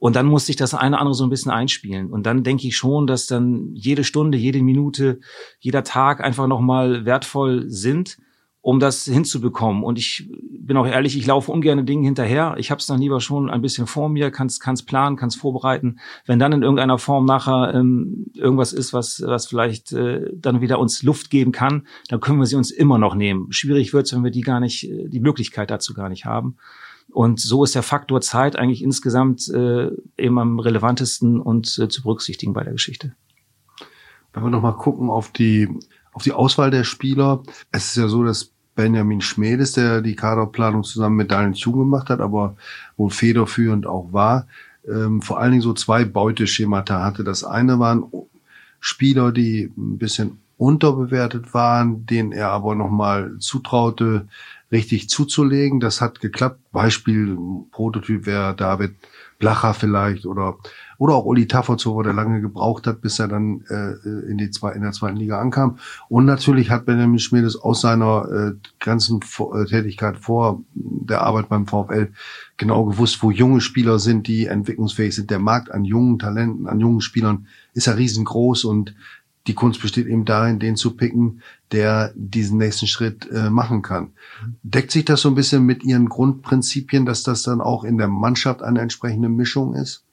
Und 0.02 0.16
dann 0.16 0.26
muss 0.26 0.46
sich 0.46 0.56
das 0.56 0.74
eine 0.74 0.96
oder 0.96 1.00
andere 1.00 1.14
so 1.14 1.22
ein 1.22 1.30
bisschen 1.30 1.52
einspielen. 1.52 2.10
Und 2.10 2.26
dann 2.26 2.42
denke 2.42 2.66
ich 2.66 2.76
schon, 2.76 3.06
dass 3.06 3.28
dann 3.28 3.70
jede 3.72 4.02
Stunde, 4.02 4.36
jede 4.36 4.60
Minute, 4.60 5.20
jeder 5.60 5.84
Tag 5.84 6.20
einfach 6.20 6.48
nochmal 6.48 7.04
wertvoll 7.04 7.70
sind 7.70 8.16
um 8.64 8.78
das 8.78 9.04
hinzubekommen. 9.04 9.82
Und 9.84 9.98
ich 9.98 10.28
bin 10.40 10.76
auch 10.76 10.86
ehrlich, 10.86 11.16
ich 11.16 11.26
laufe 11.26 11.50
ungern 11.50 11.84
Dinge 11.84 12.04
hinterher. 12.04 12.54
Ich 12.58 12.70
habe 12.70 12.78
es 12.80 12.86
dann 12.86 13.00
lieber 13.00 13.20
schon 13.20 13.50
ein 13.50 13.60
bisschen 13.60 13.88
vor 13.88 14.08
mir, 14.08 14.30
kann 14.30 14.46
es 14.48 14.82
planen, 14.82 15.16
kann 15.16 15.28
es 15.28 15.36
vorbereiten. 15.36 15.98
Wenn 16.26 16.38
dann 16.38 16.52
in 16.52 16.62
irgendeiner 16.62 16.98
Form 16.98 17.24
nachher 17.24 17.72
ähm, 17.74 18.26
irgendwas 18.34 18.72
ist, 18.72 18.92
was, 18.92 19.22
was 19.24 19.46
vielleicht 19.46 19.92
äh, 19.92 20.30
dann 20.32 20.60
wieder 20.60 20.78
uns 20.78 21.02
Luft 21.02 21.30
geben 21.30 21.50
kann, 21.50 21.86
dann 22.08 22.20
können 22.20 22.38
wir 22.38 22.46
sie 22.46 22.56
uns 22.56 22.70
immer 22.70 22.98
noch 22.98 23.16
nehmen. 23.16 23.50
Schwierig 23.50 23.92
wird 23.92 24.06
es, 24.06 24.14
wenn 24.14 24.24
wir 24.24 24.30
die 24.30 24.42
gar 24.42 24.60
nicht, 24.60 24.88
äh, 24.88 25.08
die 25.08 25.20
Möglichkeit 25.20 25.70
dazu 25.70 25.92
gar 25.92 26.08
nicht 26.08 26.24
haben. 26.24 26.56
Und 27.12 27.40
so 27.40 27.62
ist 27.62 27.74
der 27.74 27.82
Faktor 27.82 28.20
Zeit 28.20 28.56
eigentlich 28.56 28.82
insgesamt 28.82 29.48
äh, 29.48 29.90
eben 30.16 30.38
am 30.38 30.58
relevantesten 30.58 31.40
und 31.40 31.78
äh, 31.78 31.88
zu 31.88 32.02
berücksichtigen 32.02 32.52
bei 32.52 32.64
der 32.64 32.72
Geschichte. 32.72 33.14
Wenn 34.32 34.42
wir 34.42 34.50
nochmal 34.50 34.76
gucken 34.76 35.10
auf 35.10 35.30
die 35.30 35.68
auf 36.12 36.22
die 36.22 36.32
Auswahl 36.32 36.70
der 36.70 36.84
Spieler. 36.84 37.42
Es 37.70 37.86
ist 37.86 37.96
ja 37.96 38.08
so, 38.08 38.22
dass 38.22 38.52
Benjamin 38.74 39.20
Schmedes, 39.20 39.72
der 39.72 40.00
die 40.00 40.16
Kaderplanung 40.16 40.84
zusammen 40.84 41.16
mit 41.16 41.30
Daniel 41.30 41.58
Thun 41.58 41.78
gemacht 41.78 42.08
hat, 42.10 42.20
aber 42.20 42.56
wohl 42.96 43.10
federführend 43.10 43.86
auch 43.86 44.12
war, 44.12 44.46
ähm, 44.88 45.20
vor 45.20 45.40
allen 45.40 45.52
Dingen 45.52 45.62
so 45.62 45.74
zwei 45.74 46.04
Beuteschemata 46.04 47.02
hatte. 47.02 47.24
Das 47.24 47.44
eine 47.44 47.78
waren 47.78 48.04
Spieler, 48.80 49.32
die 49.32 49.72
ein 49.76 49.98
bisschen 49.98 50.38
unterbewertet 50.56 51.54
waren, 51.54 52.06
denen 52.06 52.32
er 52.32 52.50
aber 52.50 52.74
nochmal 52.74 53.36
zutraute, 53.38 54.28
richtig 54.72 55.08
zuzulegen. 55.08 55.78
Das 55.78 56.00
hat 56.00 56.20
geklappt. 56.20 56.60
Beispiel, 56.72 57.38
Prototyp 57.70 58.26
wäre 58.26 58.56
David 58.56 58.94
Blacher 59.38 59.74
vielleicht 59.74 60.24
oder 60.24 60.56
oder 61.02 61.16
auch 61.16 61.24
Uli 61.24 61.48
Tafferzow, 61.48 62.00
der 62.04 62.12
lange 62.12 62.40
gebraucht 62.40 62.86
hat, 62.86 63.00
bis 63.00 63.18
er 63.18 63.26
dann 63.26 63.64
äh, 63.68 64.30
in 64.30 64.38
die 64.38 64.50
zwei, 64.50 64.70
in 64.70 64.82
der 64.82 64.92
zweiten 64.92 65.16
Liga 65.16 65.40
ankam. 65.40 65.78
Und 66.08 66.26
natürlich 66.26 66.70
hat 66.70 66.86
Benjamin 66.86 67.18
Schmiedes 67.18 67.56
aus 67.56 67.80
seiner 67.80 68.28
äh, 68.30 68.52
ganzen 68.78 69.18
äh, 69.18 69.64
Tätigkeit 69.64 70.16
vor 70.16 70.62
der 70.74 71.22
Arbeit 71.22 71.48
beim 71.48 71.66
VfL 71.66 72.12
genau 72.56 72.84
gewusst, 72.84 73.20
wo 73.20 73.32
junge 73.32 73.60
Spieler 73.60 73.98
sind, 73.98 74.28
die 74.28 74.46
entwicklungsfähig 74.46 75.12
sind. 75.12 75.30
Der 75.30 75.40
Markt 75.40 75.72
an 75.72 75.84
jungen 75.84 76.20
Talenten, 76.20 76.68
an 76.68 76.78
jungen 76.78 77.00
Spielern 77.00 77.48
ist 77.74 77.88
ja 77.88 77.94
riesengroß 77.94 78.64
und 78.64 78.94
die 79.46 79.54
Kunst 79.54 79.82
besteht 79.82 80.06
eben 80.06 80.24
darin, 80.24 80.58
den 80.58 80.76
zu 80.76 80.96
picken, 80.96 81.42
der 81.72 82.12
diesen 82.14 82.58
nächsten 82.58 82.86
Schritt 82.86 83.28
äh, 83.30 83.50
machen 83.50 83.82
kann. 83.82 84.12
Deckt 84.62 84.90
sich 84.90 85.04
das 85.04 85.22
so 85.22 85.28
ein 85.28 85.34
bisschen 85.34 85.64
mit 85.64 85.82
Ihren 85.82 86.08
Grundprinzipien, 86.08 87.06
dass 87.06 87.22
das 87.22 87.42
dann 87.42 87.60
auch 87.60 87.84
in 87.84 87.98
der 87.98 88.08
Mannschaft 88.08 88.62
eine 88.62 88.80
entsprechende 88.80 89.28
Mischung 89.28 89.74
ist? 89.74 90.04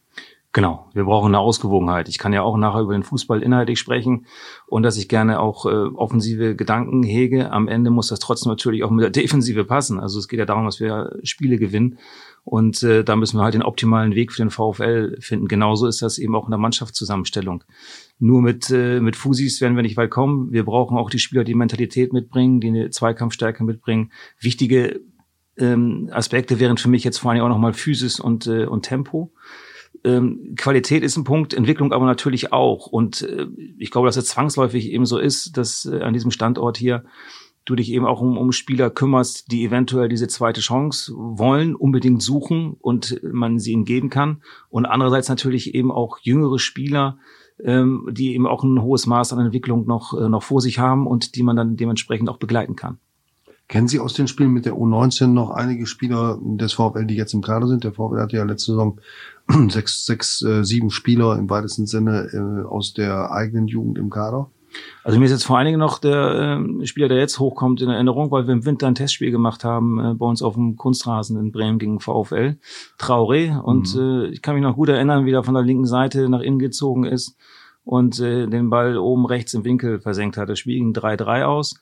Genau, 0.51 0.89
wir 0.93 1.03
brauchen 1.03 1.27
eine 1.27 1.39
Ausgewogenheit. 1.39 2.09
Ich 2.09 2.17
kann 2.17 2.33
ja 2.33 2.41
auch 2.41 2.57
nachher 2.57 2.81
über 2.81 2.93
den 2.93 3.03
Fußball 3.03 3.43
inhaltlich 3.43 3.77
sprechen 3.77 4.25
und 4.65 4.81
dass 4.81 4.98
ich 4.98 5.07
gerne 5.07 5.39
auch 5.39 5.67
äh, 5.67 5.69
offensive 5.69 6.55
Gedanken 6.55 7.03
hege. 7.03 7.51
Am 7.51 7.67
Ende 7.67 7.91
muss 7.91 8.07
das 8.07 8.19
trotzdem 8.19 8.50
natürlich 8.50 8.83
auch 8.83 8.89
mit 8.89 9.03
der 9.03 9.12
Defensive 9.12 9.63
passen. 9.63 10.00
Also 10.00 10.17
es 10.17 10.27
geht 10.27 10.39
ja 10.39 10.45
darum, 10.45 10.65
dass 10.65 10.79
wir 10.79 11.19
Spiele 11.21 11.59
gewinnen 11.59 12.00
und 12.43 12.81
äh, 12.84 13.03
da 13.03 13.15
müssen 13.15 13.38
wir 13.38 13.43
halt 13.43 13.53
den 13.53 13.63
optimalen 13.63 14.15
Weg 14.15 14.31
für 14.31 14.41
den 14.41 14.50
VfL 14.50 15.17
finden. 15.19 15.48
Genauso 15.48 15.88
ist 15.88 16.01
das 16.01 16.17
eben 16.17 16.36
auch 16.36 16.46
in 16.46 16.51
der 16.51 16.60
Mannschaftszusammenstellung. 16.60 17.63
Nur 18.19 18.41
mit, 18.41 18.69
äh, 18.69 19.00
mit 19.00 19.15
Fusis 19.15 19.62
werden 19.62 19.75
wir 19.75 19.84
nicht 19.84 19.98
weit 19.98 20.12
kommen. 20.12 20.51
Wir 20.51 20.63
brauchen 20.65 20.98
auch 20.98 21.10
die 21.10 21.19
Spieler, 21.19 21.43
die 21.43 21.55
Mentalität 21.55 22.13
mitbringen, 22.13 22.60
die 22.60 22.67
eine 22.67 22.89
Zweikampfstärke 22.89 23.63
mitbringen. 23.63 24.12
Wichtige 24.39 25.01
ähm, 25.58 26.10
Aspekte 26.12 26.60
wären 26.60 26.77
für 26.77 26.89
mich 26.89 27.03
jetzt 27.03 27.17
vor 27.17 27.31
allem 27.31 27.41
auch 27.41 27.50
nochmal 27.50 27.74
Physis 27.74 28.19
und, 28.19 28.48
äh, 28.48 28.65
und 28.65 28.84
Tempo 28.84 29.34
ähm, 30.03 30.55
Qualität 30.55 31.03
ist 31.03 31.17
ein 31.17 31.24
Punkt, 31.24 31.53
Entwicklung 31.53 31.91
aber 31.91 32.05
natürlich 32.05 32.53
auch. 32.53 32.88
Und 32.88 33.22
äh, 33.22 33.48
ich 33.77 33.91
glaube, 33.91 34.08
dass 34.08 34.17
es 34.17 34.25
zwangsläufig 34.25 34.91
eben 34.91 35.05
so 35.05 35.17
ist, 35.17 35.58
dass 35.58 35.86
äh, 35.86 36.01
an 36.01 36.13
diesem 36.13 36.31
Standort 36.31 36.77
hier 36.77 37.03
du 37.69 37.75
dich 37.75 37.91
eben 37.91 38.05
auch 38.05 38.21
um, 38.21 38.38
um 38.38 38.51
Spieler 38.51 38.89
kümmerst, 38.89 39.51
die 39.51 39.63
eventuell 39.63 40.09
diese 40.09 40.27
zweite 40.27 40.61
Chance 40.61 41.13
wollen, 41.15 41.75
unbedingt 41.75 42.21
suchen 42.21 42.75
und 42.79 43.21
man 43.23 43.59
sie 43.59 43.73
ihnen 43.73 43.85
geben 43.85 44.09
kann. 44.09 44.41
Und 44.69 44.85
andererseits 44.85 45.29
natürlich 45.29 45.75
eben 45.75 45.91
auch 45.91 46.17
jüngere 46.21 46.59
Spieler, 46.59 47.17
ähm, 47.63 48.09
die 48.11 48.33
eben 48.33 48.47
auch 48.47 48.63
ein 48.63 48.81
hohes 48.81 49.05
Maß 49.05 49.33
an 49.33 49.45
Entwicklung 49.45 49.85
noch, 49.85 50.19
äh, 50.19 50.29
noch 50.29 50.43
vor 50.43 50.61
sich 50.61 50.79
haben 50.79 51.07
und 51.07 51.35
die 51.35 51.43
man 51.43 51.55
dann 51.55 51.75
dementsprechend 51.75 52.29
auch 52.29 52.38
begleiten 52.38 52.75
kann. 52.75 52.97
Kennen 53.67 53.88
Sie 53.88 53.99
aus 53.99 54.13
den 54.13 54.27
Spielen 54.27 54.51
mit 54.51 54.65
der 54.65 54.73
U19 54.73 55.27
noch 55.27 55.51
einige 55.51 55.85
Spieler 55.85 56.39
des 56.41 56.73
VfL, 56.73 57.05
die 57.05 57.15
jetzt 57.15 57.35
im 57.35 57.41
Kader 57.41 57.67
sind? 57.67 57.83
Der 57.83 57.91
VfL 57.91 58.19
hatte 58.19 58.38
ja 58.38 58.43
letzte 58.43 58.71
Saison 58.71 58.99
sechs, 59.69 60.07
sechs, 60.07 60.41
äh, 60.41 60.63
sieben 60.63 60.89
Spieler 60.89 61.38
im 61.38 61.49
weitesten 61.51 61.85
Sinne 61.85 62.29
äh, 62.33 62.67
aus 62.67 62.93
der 62.93 63.31
eigenen 63.31 63.67
Jugend 63.67 63.99
im 63.99 64.09
Kader. 64.09 64.49
Also 65.03 65.19
mir 65.19 65.25
ist 65.25 65.31
jetzt 65.31 65.45
vor 65.45 65.57
allen 65.57 65.65
Dingen 65.65 65.79
noch 65.79 65.99
der 65.99 66.59
äh, 66.81 66.85
Spieler, 66.85 67.07
der 67.07 67.17
jetzt 67.17 67.39
hochkommt 67.39 67.81
in 67.81 67.89
Erinnerung, 67.89 68.31
weil 68.31 68.47
wir 68.47 68.53
im 68.53 68.65
Winter 68.65 68.88
ein 68.88 68.95
Testspiel 68.95 69.31
gemacht 69.31 69.63
haben 69.63 69.99
äh, 69.99 70.13
bei 70.13 70.25
uns 70.25 70.41
auf 70.41 70.55
dem 70.55 70.75
Kunstrasen 70.75 71.38
in 71.38 71.51
Bremen 71.51 71.79
gegen 71.79 71.99
VfL, 71.99 72.57
Traoré. 72.99 73.59
Und 73.59 73.95
mhm. 73.95 74.01
äh, 74.01 74.27
ich 74.27 74.41
kann 74.41 74.55
mich 74.55 74.63
noch 74.63 74.75
gut 74.75 74.89
erinnern, 74.89 75.25
wie 75.25 75.31
er 75.31 75.43
von 75.43 75.53
der 75.53 75.63
linken 75.63 75.85
Seite 75.85 76.29
nach 76.29 76.41
innen 76.41 76.59
gezogen 76.59 77.05
ist 77.05 77.35
und 77.83 78.19
äh, 78.19 78.47
den 78.47 78.69
Ball 78.69 78.97
oben 78.97 79.25
rechts 79.25 79.53
im 79.53 79.63
Winkel 79.63 79.99
versenkt 79.99 80.38
hat. 80.38 80.49
Das 80.49 80.59
Spiel 80.59 80.75
ging 80.75 80.93
3-3 80.93 81.43
aus. 81.43 81.75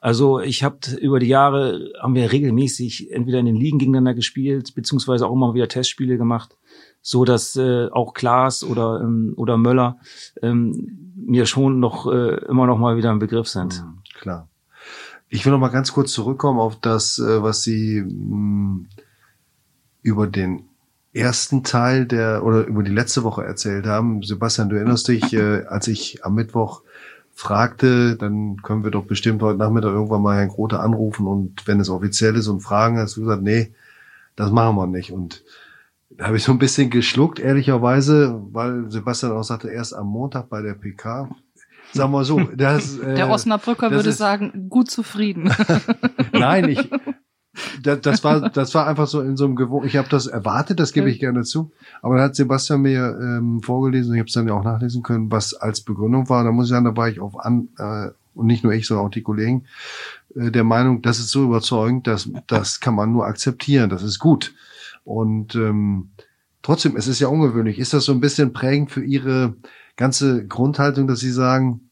Also 0.00 0.40
ich 0.40 0.62
habe 0.62 0.78
über 1.00 1.18
die 1.18 1.26
Jahre 1.26 1.92
haben 2.00 2.14
wir 2.14 2.30
regelmäßig 2.30 3.12
entweder 3.12 3.38
in 3.38 3.46
den 3.46 3.56
Ligen 3.56 3.78
gegeneinander 3.78 4.14
gespielt, 4.14 4.74
beziehungsweise 4.74 5.26
auch 5.26 5.32
immer 5.32 5.54
wieder 5.54 5.68
Testspiele 5.68 6.18
gemacht 6.18 6.56
so 7.06 7.24
dass 7.24 7.54
äh, 7.54 7.88
auch 7.92 8.14
Klaas 8.14 8.64
oder 8.64 9.00
ähm, 9.00 9.32
oder 9.36 9.56
Möller 9.56 9.98
ähm, 10.42 11.12
mir 11.14 11.46
schon 11.46 11.78
noch 11.78 12.12
äh, 12.12 12.34
immer 12.46 12.66
noch 12.66 12.78
mal 12.78 12.96
wieder 12.96 13.12
ein 13.12 13.20
Begriff 13.20 13.46
sind. 13.46 13.80
Mhm, 13.80 13.98
klar. 14.18 14.48
Ich 15.28 15.46
will 15.46 15.52
noch 15.52 15.60
mal 15.60 15.68
ganz 15.68 15.92
kurz 15.92 16.10
zurückkommen 16.10 16.58
auf 16.58 16.80
das, 16.80 17.20
äh, 17.20 17.44
was 17.44 17.62
Sie 17.62 18.02
mh, 18.02 18.36
mm, 18.36 18.88
über 20.02 20.26
den 20.26 20.64
ersten 21.12 21.62
Teil 21.62 22.06
der 22.06 22.44
oder 22.44 22.66
über 22.66 22.82
die 22.82 22.90
letzte 22.90 23.22
Woche 23.22 23.44
erzählt 23.44 23.86
haben. 23.86 24.24
Sebastian, 24.24 24.68
du 24.68 24.74
erinnerst 24.74 25.06
dich, 25.06 25.32
äh, 25.32 25.62
als 25.66 25.86
ich 25.86 26.24
am 26.24 26.34
Mittwoch 26.34 26.82
fragte, 27.34 28.16
dann 28.16 28.56
können 28.62 28.82
wir 28.82 28.90
doch 28.90 29.04
bestimmt 29.04 29.42
heute 29.42 29.60
Nachmittag 29.60 29.90
irgendwann 29.90 30.22
mal 30.22 30.38
Herrn 30.38 30.48
Grote 30.48 30.80
anrufen 30.80 31.28
und 31.28 31.68
wenn 31.68 31.78
es 31.78 31.88
offiziell 31.88 32.34
ist 32.34 32.48
und 32.48 32.62
fragen, 32.62 32.98
hast 32.98 33.16
du 33.16 33.20
gesagt, 33.20 33.44
nee, 33.44 33.72
das 34.34 34.50
machen 34.50 34.74
wir 34.74 34.88
nicht. 34.88 35.12
Und 35.12 35.44
habe 36.20 36.36
ich 36.36 36.44
so 36.44 36.52
ein 36.52 36.58
bisschen 36.58 36.90
geschluckt, 36.90 37.38
ehrlicherweise, 37.38 38.40
weil 38.52 38.90
Sebastian 38.90 39.32
auch 39.32 39.42
sagte, 39.42 39.68
erst 39.68 39.94
am 39.94 40.06
Montag 40.06 40.48
bei 40.48 40.62
der 40.62 40.74
PK. 40.74 41.28
Sag 41.92 42.10
mal 42.10 42.24
so, 42.24 42.40
das, 42.56 42.98
äh, 42.98 43.14
der 43.14 43.30
Osnabrücker 43.30 43.90
würde 43.90 44.10
ist, 44.10 44.18
sagen, 44.18 44.68
gut 44.68 44.90
zufrieden. 44.90 45.52
Nein, 46.32 46.68
ich, 46.68 46.90
das, 47.82 48.00
das 48.00 48.24
war, 48.24 48.50
das 48.50 48.74
war 48.74 48.86
einfach 48.86 49.06
so 49.06 49.20
in 49.20 49.36
so 49.36 49.44
einem 49.44 49.56
Gewohn. 49.56 49.86
Ich 49.86 49.96
habe 49.96 50.08
das 50.08 50.26
erwartet, 50.26 50.80
das 50.80 50.92
gebe 50.92 51.10
ich 51.10 51.20
gerne 51.20 51.44
zu. 51.44 51.70
Aber 52.02 52.16
da 52.16 52.24
hat 52.24 52.36
Sebastian 52.36 52.82
mir 52.82 53.18
ähm, 53.20 53.62
vorgelesen, 53.62 54.14
ich 54.14 54.20
habe 54.20 54.28
es 54.28 54.34
dann 54.34 54.48
ja 54.48 54.54
auch 54.54 54.64
nachlesen 54.64 55.02
können, 55.02 55.30
was 55.30 55.54
als 55.54 55.80
Begründung 55.80 56.28
war. 56.28 56.44
Da 56.44 56.52
muss 56.52 56.66
ich 56.66 56.70
sagen, 56.70 56.84
da 56.84 56.96
war 56.96 57.08
ich 57.08 57.20
auf 57.20 57.38
an 57.38 57.68
äh, 57.78 58.10
und 58.34 58.46
nicht 58.46 58.64
nur 58.64 58.72
ich, 58.74 58.86
sondern 58.86 59.06
auch 59.06 59.10
die 59.10 59.22
Kollegen 59.22 59.64
äh, 60.34 60.50
der 60.50 60.64
Meinung, 60.64 61.02
das 61.02 61.18
ist 61.18 61.30
so 61.30 61.44
überzeugend, 61.44 62.06
dass 62.06 62.30
das 62.46 62.80
kann 62.80 62.94
man 62.94 63.12
nur 63.12 63.26
akzeptieren, 63.26 63.90
das 63.90 64.02
ist 64.02 64.18
gut. 64.18 64.54
Und 65.06 65.54
ähm, 65.54 66.10
trotzdem, 66.62 66.96
es 66.96 67.06
ist 67.06 67.20
ja 67.20 67.28
ungewöhnlich. 67.28 67.78
Ist 67.78 67.92
das 67.92 68.04
so 68.04 68.12
ein 68.12 68.20
bisschen 68.20 68.52
prägend 68.52 68.90
für 68.90 69.04
Ihre 69.04 69.54
ganze 69.94 70.44
Grundhaltung, 70.48 71.06
dass 71.06 71.20
Sie 71.20 71.30
sagen, 71.30 71.90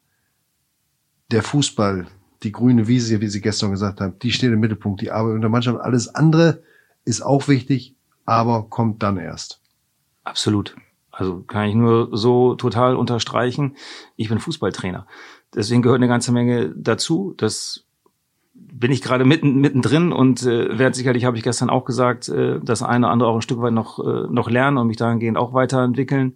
der 1.31 1.45
Fußball, 1.45 2.09
die 2.43 2.51
grüne 2.51 2.89
Wiese, 2.89 3.21
wie 3.21 3.29
Sie 3.29 3.41
gestern 3.41 3.71
gesagt 3.71 4.01
haben, 4.01 4.19
die 4.19 4.33
steht 4.33 4.53
im 4.53 4.59
Mittelpunkt, 4.59 5.01
die 5.01 5.13
Arbeit 5.13 5.37
unter 5.37 5.49
Mannschaft, 5.49 5.81
alles 5.81 6.13
andere 6.13 6.65
ist 7.05 7.23
auch 7.23 7.47
wichtig, 7.47 7.95
aber 8.25 8.69
kommt 8.69 9.05
dann 9.05 9.17
erst. 9.17 9.61
Absolut. 10.25 10.75
Also 11.13 11.43
kann 11.43 11.69
ich 11.69 11.77
nur 11.77 12.17
so 12.17 12.57
total 12.57 12.97
unterstreichen. 12.97 13.77
Ich 14.17 14.29
bin 14.29 14.41
Fußballtrainer. 14.41 15.07
Deswegen 15.55 15.83
gehört 15.83 15.99
eine 15.99 16.09
ganze 16.09 16.33
Menge 16.33 16.75
dazu. 16.77 17.33
Das 17.37 17.85
bin 18.77 18.91
ich 18.91 19.03
gerade 19.03 19.25
mitten 19.25 19.61
mittendrin 19.61 20.11
und 20.13 20.43
äh, 20.43 20.79
werde 20.79 20.97
sicherlich, 20.97 21.25
habe 21.25 21.37
ich 21.37 21.45
gestern 21.45 21.71
auch 21.71 21.85
gesagt, 21.85 22.29
äh, 22.29 22.59
das 22.61 22.83
eine 22.83 23.07
oder 23.07 23.13
andere 23.13 23.29
auch 23.31 23.37
ein 23.37 23.43
Stück 23.43 23.61
weit 23.63 23.73
noch 23.73 24.01
äh, 24.01 24.27
noch 24.29 24.51
lernen 24.51 24.79
und 24.79 24.89
mich 24.89 24.97
dahingehend 24.97 25.39
auch 25.39 25.53
weiterentwickeln. 25.53 26.35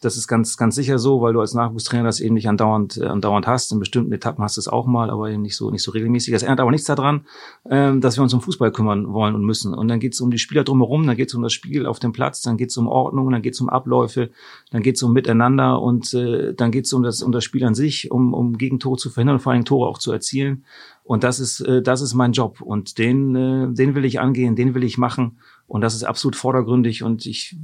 Das 0.00 0.16
ist 0.16 0.28
ganz, 0.28 0.56
ganz 0.56 0.76
sicher 0.76 0.98
so, 0.98 1.20
weil 1.20 1.32
du 1.32 1.40
als 1.40 1.54
Nachwuchstrainer 1.54 2.04
das 2.04 2.20
eben 2.20 2.34
nicht 2.34 2.48
andauernd, 2.48 2.98
äh, 2.98 3.06
andauernd 3.06 3.48
hast. 3.48 3.72
In 3.72 3.80
bestimmten 3.80 4.12
Etappen 4.12 4.44
hast 4.44 4.56
du 4.56 4.60
es 4.60 4.68
auch 4.68 4.86
mal, 4.86 5.10
aber 5.10 5.28
eben 5.30 5.42
nicht 5.42 5.56
so, 5.56 5.70
nicht 5.70 5.82
so 5.82 5.90
regelmäßig. 5.90 6.32
Das 6.32 6.44
ändert 6.44 6.60
aber 6.60 6.70
nichts 6.70 6.86
daran, 6.86 7.26
ähm, 7.68 8.00
dass 8.00 8.16
wir 8.16 8.22
uns 8.22 8.32
um 8.32 8.40
Fußball 8.40 8.70
kümmern 8.70 9.12
wollen 9.12 9.34
und 9.34 9.44
müssen. 9.44 9.74
Und 9.74 9.88
dann 9.88 9.98
geht 9.98 10.14
es 10.14 10.20
um 10.20 10.30
die 10.30 10.38
Spieler 10.38 10.62
drumherum, 10.62 11.04
dann 11.06 11.16
geht 11.16 11.28
es 11.28 11.34
um 11.34 11.42
das 11.42 11.52
Spiel 11.52 11.84
auf 11.84 11.98
dem 11.98 12.12
Platz, 12.12 12.42
dann 12.42 12.56
geht 12.56 12.70
es 12.70 12.76
um 12.76 12.86
Ordnung, 12.86 13.30
dann 13.32 13.42
geht 13.42 13.54
es 13.54 13.60
um 13.60 13.68
Abläufe, 13.68 14.30
dann 14.70 14.82
geht 14.82 14.94
es 14.94 15.02
um 15.02 15.12
Miteinander 15.12 15.82
und 15.82 16.14
äh, 16.14 16.54
dann 16.54 16.70
geht 16.70 16.84
es 16.84 16.92
um 16.92 17.02
das, 17.02 17.22
um 17.22 17.32
das 17.32 17.42
Spiel 17.42 17.64
an 17.64 17.74
sich, 17.74 18.10
um, 18.12 18.34
um 18.34 18.56
Gegentore 18.56 18.98
zu 18.98 19.10
verhindern 19.10 19.36
und 19.36 19.40
vor 19.40 19.52
allem 19.52 19.64
Tore 19.64 19.88
auch 19.88 19.98
zu 19.98 20.12
erzielen. 20.12 20.64
Und 21.08 21.24
das 21.24 21.40
ist, 21.40 21.60
äh, 21.60 21.80
das 21.80 22.02
ist 22.02 22.12
mein 22.12 22.32
Job. 22.32 22.60
Und 22.60 22.98
den, 22.98 23.34
äh, 23.34 23.72
den 23.72 23.94
will 23.94 24.04
ich 24.04 24.20
angehen, 24.20 24.56
den 24.56 24.74
will 24.74 24.84
ich 24.84 24.98
machen. 24.98 25.38
Und 25.66 25.80
das 25.80 25.94
ist 25.94 26.04
absolut 26.04 26.36
vordergründig. 26.36 27.02
Und 27.02 27.24
ich 27.24 27.56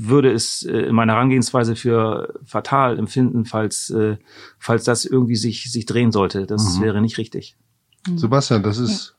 würde 0.00 0.30
es 0.30 0.62
äh, 0.62 0.78
in 0.78 0.94
meiner 0.94 1.14
Herangehensweise 1.14 1.74
für 1.74 2.32
fatal 2.44 2.98
empfinden, 2.98 3.44
falls, 3.44 3.90
äh, 3.90 4.16
falls 4.58 4.84
das 4.84 5.04
irgendwie 5.04 5.34
sich, 5.36 5.72
sich 5.72 5.86
drehen 5.86 6.12
sollte. 6.12 6.46
Das 6.46 6.76
mhm. 6.76 6.82
wäre 6.82 7.00
nicht 7.00 7.18
richtig. 7.18 7.56
Sebastian, 8.14 8.62
das 8.62 8.78
ist 8.78 9.17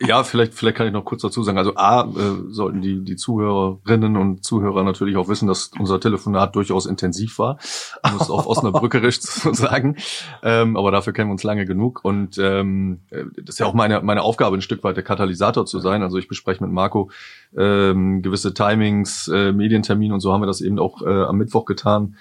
ja, 0.00 0.22
vielleicht, 0.22 0.54
vielleicht 0.54 0.76
kann 0.76 0.86
ich 0.86 0.92
noch 0.92 1.04
kurz 1.04 1.22
dazu 1.22 1.42
sagen. 1.42 1.58
Also 1.58 1.74
A, 1.74 2.02
äh, 2.02 2.50
sollten 2.50 2.80
die, 2.80 3.04
die 3.04 3.16
Zuhörerinnen 3.16 4.16
und 4.16 4.44
Zuhörer 4.44 4.84
natürlich 4.84 5.16
auch 5.16 5.28
wissen, 5.28 5.48
dass 5.48 5.72
unser 5.76 5.98
Telefonat 5.98 6.54
durchaus 6.54 6.86
intensiv 6.86 7.40
war, 7.40 7.58
um 8.04 8.16
es 8.20 8.30
auf 8.30 8.46
Osnabrückerisch 8.46 9.20
zu 9.20 9.52
sagen. 9.54 9.96
Ähm, 10.44 10.76
aber 10.76 10.92
dafür 10.92 11.12
kennen 11.12 11.30
wir 11.30 11.32
uns 11.32 11.42
lange 11.42 11.66
genug. 11.66 12.04
Und 12.04 12.38
ähm, 12.38 13.00
äh, 13.10 13.24
das 13.38 13.56
ist 13.56 13.58
ja 13.58 13.66
auch 13.66 13.74
meine, 13.74 14.00
meine 14.02 14.22
Aufgabe, 14.22 14.56
ein 14.56 14.62
Stück 14.62 14.84
weit 14.84 14.96
der 14.96 15.04
Katalysator 15.04 15.66
zu 15.66 15.80
sein. 15.80 16.02
Also 16.02 16.16
ich 16.16 16.28
bespreche 16.28 16.62
mit 16.62 16.72
Marco 16.72 17.10
ähm, 17.56 18.22
gewisse 18.22 18.54
Timings, 18.54 19.26
äh, 19.26 19.50
Medientermine 19.50 20.14
und 20.14 20.20
so 20.20 20.32
haben 20.32 20.42
wir 20.42 20.46
das 20.46 20.60
eben 20.60 20.78
auch 20.78 21.02
äh, 21.02 21.08
am 21.08 21.38
Mittwoch 21.38 21.64
getan. 21.64 22.14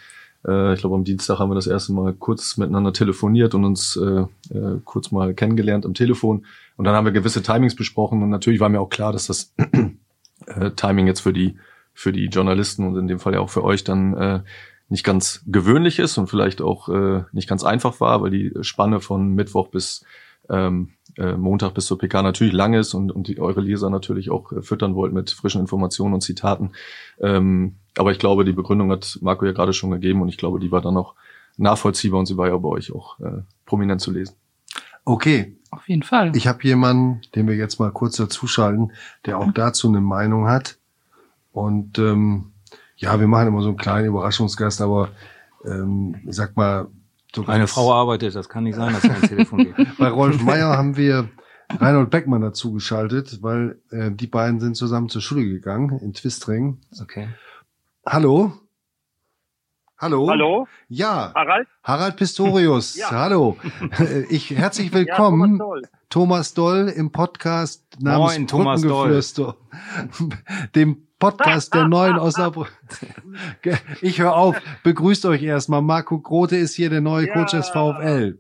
Äh, 0.48 0.74
ich 0.74 0.80
glaube, 0.80 0.96
am 0.96 1.04
Dienstag 1.04 1.40
haben 1.40 1.52
wir 1.52 1.56
das 1.56 1.68
erste 1.68 1.94
Mal 1.94 2.14
kurz 2.14 2.58
miteinander 2.58 2.94
telefoniert 2.94 3.54
und 3.54 3.66
uns 3.66 3.98
äh, 3.98 4.26
äh, 4.56 4.80
kurz 4.84 5.12
mal 5.12 5.34
kennengelernt 5.34 5.86
am 5.86 5.94
Telefon. 5.94 6.46
Und 6.78 6.86
dann 6.86 6.96
haben 6.96 7.06
wir 7.06 7.12
gewisse 7.12 7.44
Timings 7.44 7.76
besprochen 7.76 8.24
und 8.24 8.30
natürlich 8.30 8.60
war 8.60 8.70
mir 8.70 8.80
auch 8.80 8.90
klar, 8.90 9.12
dass 9.12 9.28
das 9.28 9.54
äh, 10.46 10.72
Timing 10.72 11.08
jetzt 11.08 11.22
für 11.22 11.34
die 11.34 11.58
für 11.94 12.14
die 12.14 12.28
Journalisten 12.28 12.86
und 12.86 12.96
in 12.96 13.08
dem 13.08 13.20
Fall 13.20 13.34
ja 13.34 13.40
auch 13.40 13.50
für 13.50 13.64
euch 13.64 13.84
dann 13.84 14.14
äh, 14.14 14.44
nicht 14.88 15.04
ganz 15.04 15.44
gewöhnlich 15.48 15.98
ist 15.98 16.20
und 16.20 16.28
vielleicht 16.28 16.62
auch 16.62 16.90
äh, 16.90 17.24
nicht 17.32 17.50
ganz 17.50 17.64
einfach 17.64 18.00
war, 18.00 18.22
weil 18.22 18.30
die 18.30 18.54
Spanne 18.62 19.00
von 19.00 19.34
Mittwoch 19.34 19.70
bis 19.70 20.06
ähm, 20.48 20.94
äh, 21.18 21.36
Montag 21.36 21.74
bis 21.74 21.88
zur 21.88 21.98
PK 21.98 22.22
natürlich 22.22 22.54
lang 22.54 22.76
ist 22.76 22.94
und, 22.94 23.12
und 23.12 23.28
die, 23.28 23.40
eure 23.40 23.62
Leser 23.62 23.90
natürlich 23.90 24.30
auch 24.30 24.52
äh, 24.52 24.62
füttern 24.62 24.94
wollt 24.94 25.12
mit 25.12 25.32
frischen 25.32 25.60
Informationen 25.60 26.14
und 26.14 26.22
Zitaten. 26.22 26.74
Ähm, 27.20 27.78
aber 27.98 28.12
ich 28.12 28.20
glaube, 28.20 28.46
die 28.46 28.54
Begründung 28.54 28.92
hat 28.92 29.18
Marco 29.22 29.46
ja 29.46 29.52
gerade 29.52 29.74
schon 29.74 29.92
gegeben 29.92 30.22
und 30.22 30.30
ich 30.30 30.38
glaube, 30.38 30.60
die 30.60 30.72
war 30.72 30.82
dann 30.82 30.96
auch 30.98 31.16
nachvollziehbar 31.58 32.20
und 32.20 32.28
sie 32.28 32.38
war 32.38 32.48
ja 32.48 32.58
bei 32.58 32.70
euch 32.70 32.94
auch 32.94 33.20
äh, 33.20 33.42
prominent 33.66 34.02
zu 34.02 34.12
lesen. 34.12 34.36
Okay. 35.08 35.56
Auf 35.72 35.88
jeden 35.88 36.04
Fall. 36.04 36.36
Ich 36.36 36.48
habe 36.48 36.64
jemanden, 36.64 37.22
den 37.34 37.48
wir 37.48 37.56
jetzt 37.56 37.80
mal 37.80 37.92
kurz 37.92 38.18
dazuschalten, 38.18 38.92
der 39.26 39.38
auch 39.38 39.54
dazu 39.54 39.88
eine 39.88 40.02
Meinung 40.02 40.50
hat. 40.50 40.78
Und 41.54 41.98
ähm, 41.98 42.52
ja, 42.98 43.18
wir 43.18 43.28
machen 43.28 43.48
immer 43.48 43.62
so 43.62 43.70
einen 43.70 43.78
kleinen 43.78 44.08
Überraschungsgast, 44.08 44.82
aber 44.82 45.10
ähm, 45.66 46.18
sag 46.28 46.58
mal, 46.58 46.88
so 47.34 47.46
eine 47.46 47.68
Frau 47.68 47.94
arbeitet, 47.94 48.36
das 48.36 48.50
kann 48.50 48.66
nicht 48.66 48.76
sein, 48.76 48.94
dass 48.94 49.04
kein 49.04 49.22
Telefon 49.22 49.60
geht. 49.60 49.76
Bei 49.98 50.10
Rolf 50.10 50.42
Meyer 50.44 50.76
haben 50.76 50.98
wir 50.98 51.30
Reinhold 51.70 52.10
Beckmann 52.10 52.42
dazu 52.42 52.74
geschaltet, 52.74 53.42
weil 53.42 53.80
äh, 53.92 54.12
die 54.12 54.28
beiden 54.28 54.60
sind 54.60 54.76
zusammen 54.76 55.08
zur 55.08 55.22
Schule 55.22 55.46
gegangen 55.46 56.00
in 56.00 56.14
Twistring. 56.14 56.80
Okay. 57.02 57.30
Hallo? 58.06 58.52
Hallo? 60.00 60.30
Hallo? 60.30 60.68
Ja. 60.90 61.32
Harald? 61.34 61.68
Harald 61.84 62.18
Pistorius. 62.18 62.96
ja. 62.98 63.10
Hallo. 63.10 63.58
Ich 64.30 64.52
herzlich 64.52 64.94
willkommen. 64.94 65.54
Ja, 65.54 65.58
Thomas, 65.58 65.68
Doll. 65.68 65.82
Thomas 66.10 66.54
Doll 66.54 66.94
im 66.96 67.12
Podcast 67.12 67.84
namens 68.00 68.34
Moin, 68.34 68.48
Thomas 68.48 68.82
Doll. 68.84 69.56
Dem 70.76 71.08
Podcast 71.18 71.74
der 71.74 71.88
neuen 71.88 72.20
Osnabrück. 72.20 72.72
Ich 74.02 74.22
höre 74.22 74.36
auf. 74.36 74.56
Begrüßt 74.84 75.26
euch 75.26 75.42
erstmal. 75.42 75.82
Marco 75.82 76.20
Grote 76.20 76.58
ist 76.58 76.76
hier 76.76 76.92
der 76.92 77.02
neue 77.02 77.28
ja. 77.28 77.34
Coach 77.34 77.54
des 77.54 77.70
VfL. 77.70 78.38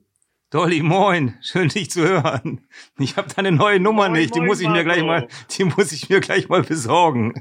Dolly, 0.49 0.81
moin, 0.81 1.37
schön 1.41 1.67
dich 1.67 1.91
zu 1.91 2.07
hören. 2.07 2.61
Ich 2.99 3.17
habe 3.17 3.27
deine 3.35 3.51
neue 3.51 3.81
Nummer 3.81 4.03
moin, 4.03 4.13
nicht, 4.13 4.33
die 4.33 4.39
moin, 4.39 4.47
muss 4.47 4.61
ich 4.61 4.69
mir 4.69 4.85
gleich 4.85 5.03
mal, 5.03 5.27
die 5.57 5.65
muss 5.65 5.91
ich 5.91 6.07
mir 6.07 6.21
gleich 6.21 6.47
mal 6.47 6.63
besorgen. 6.63 7.33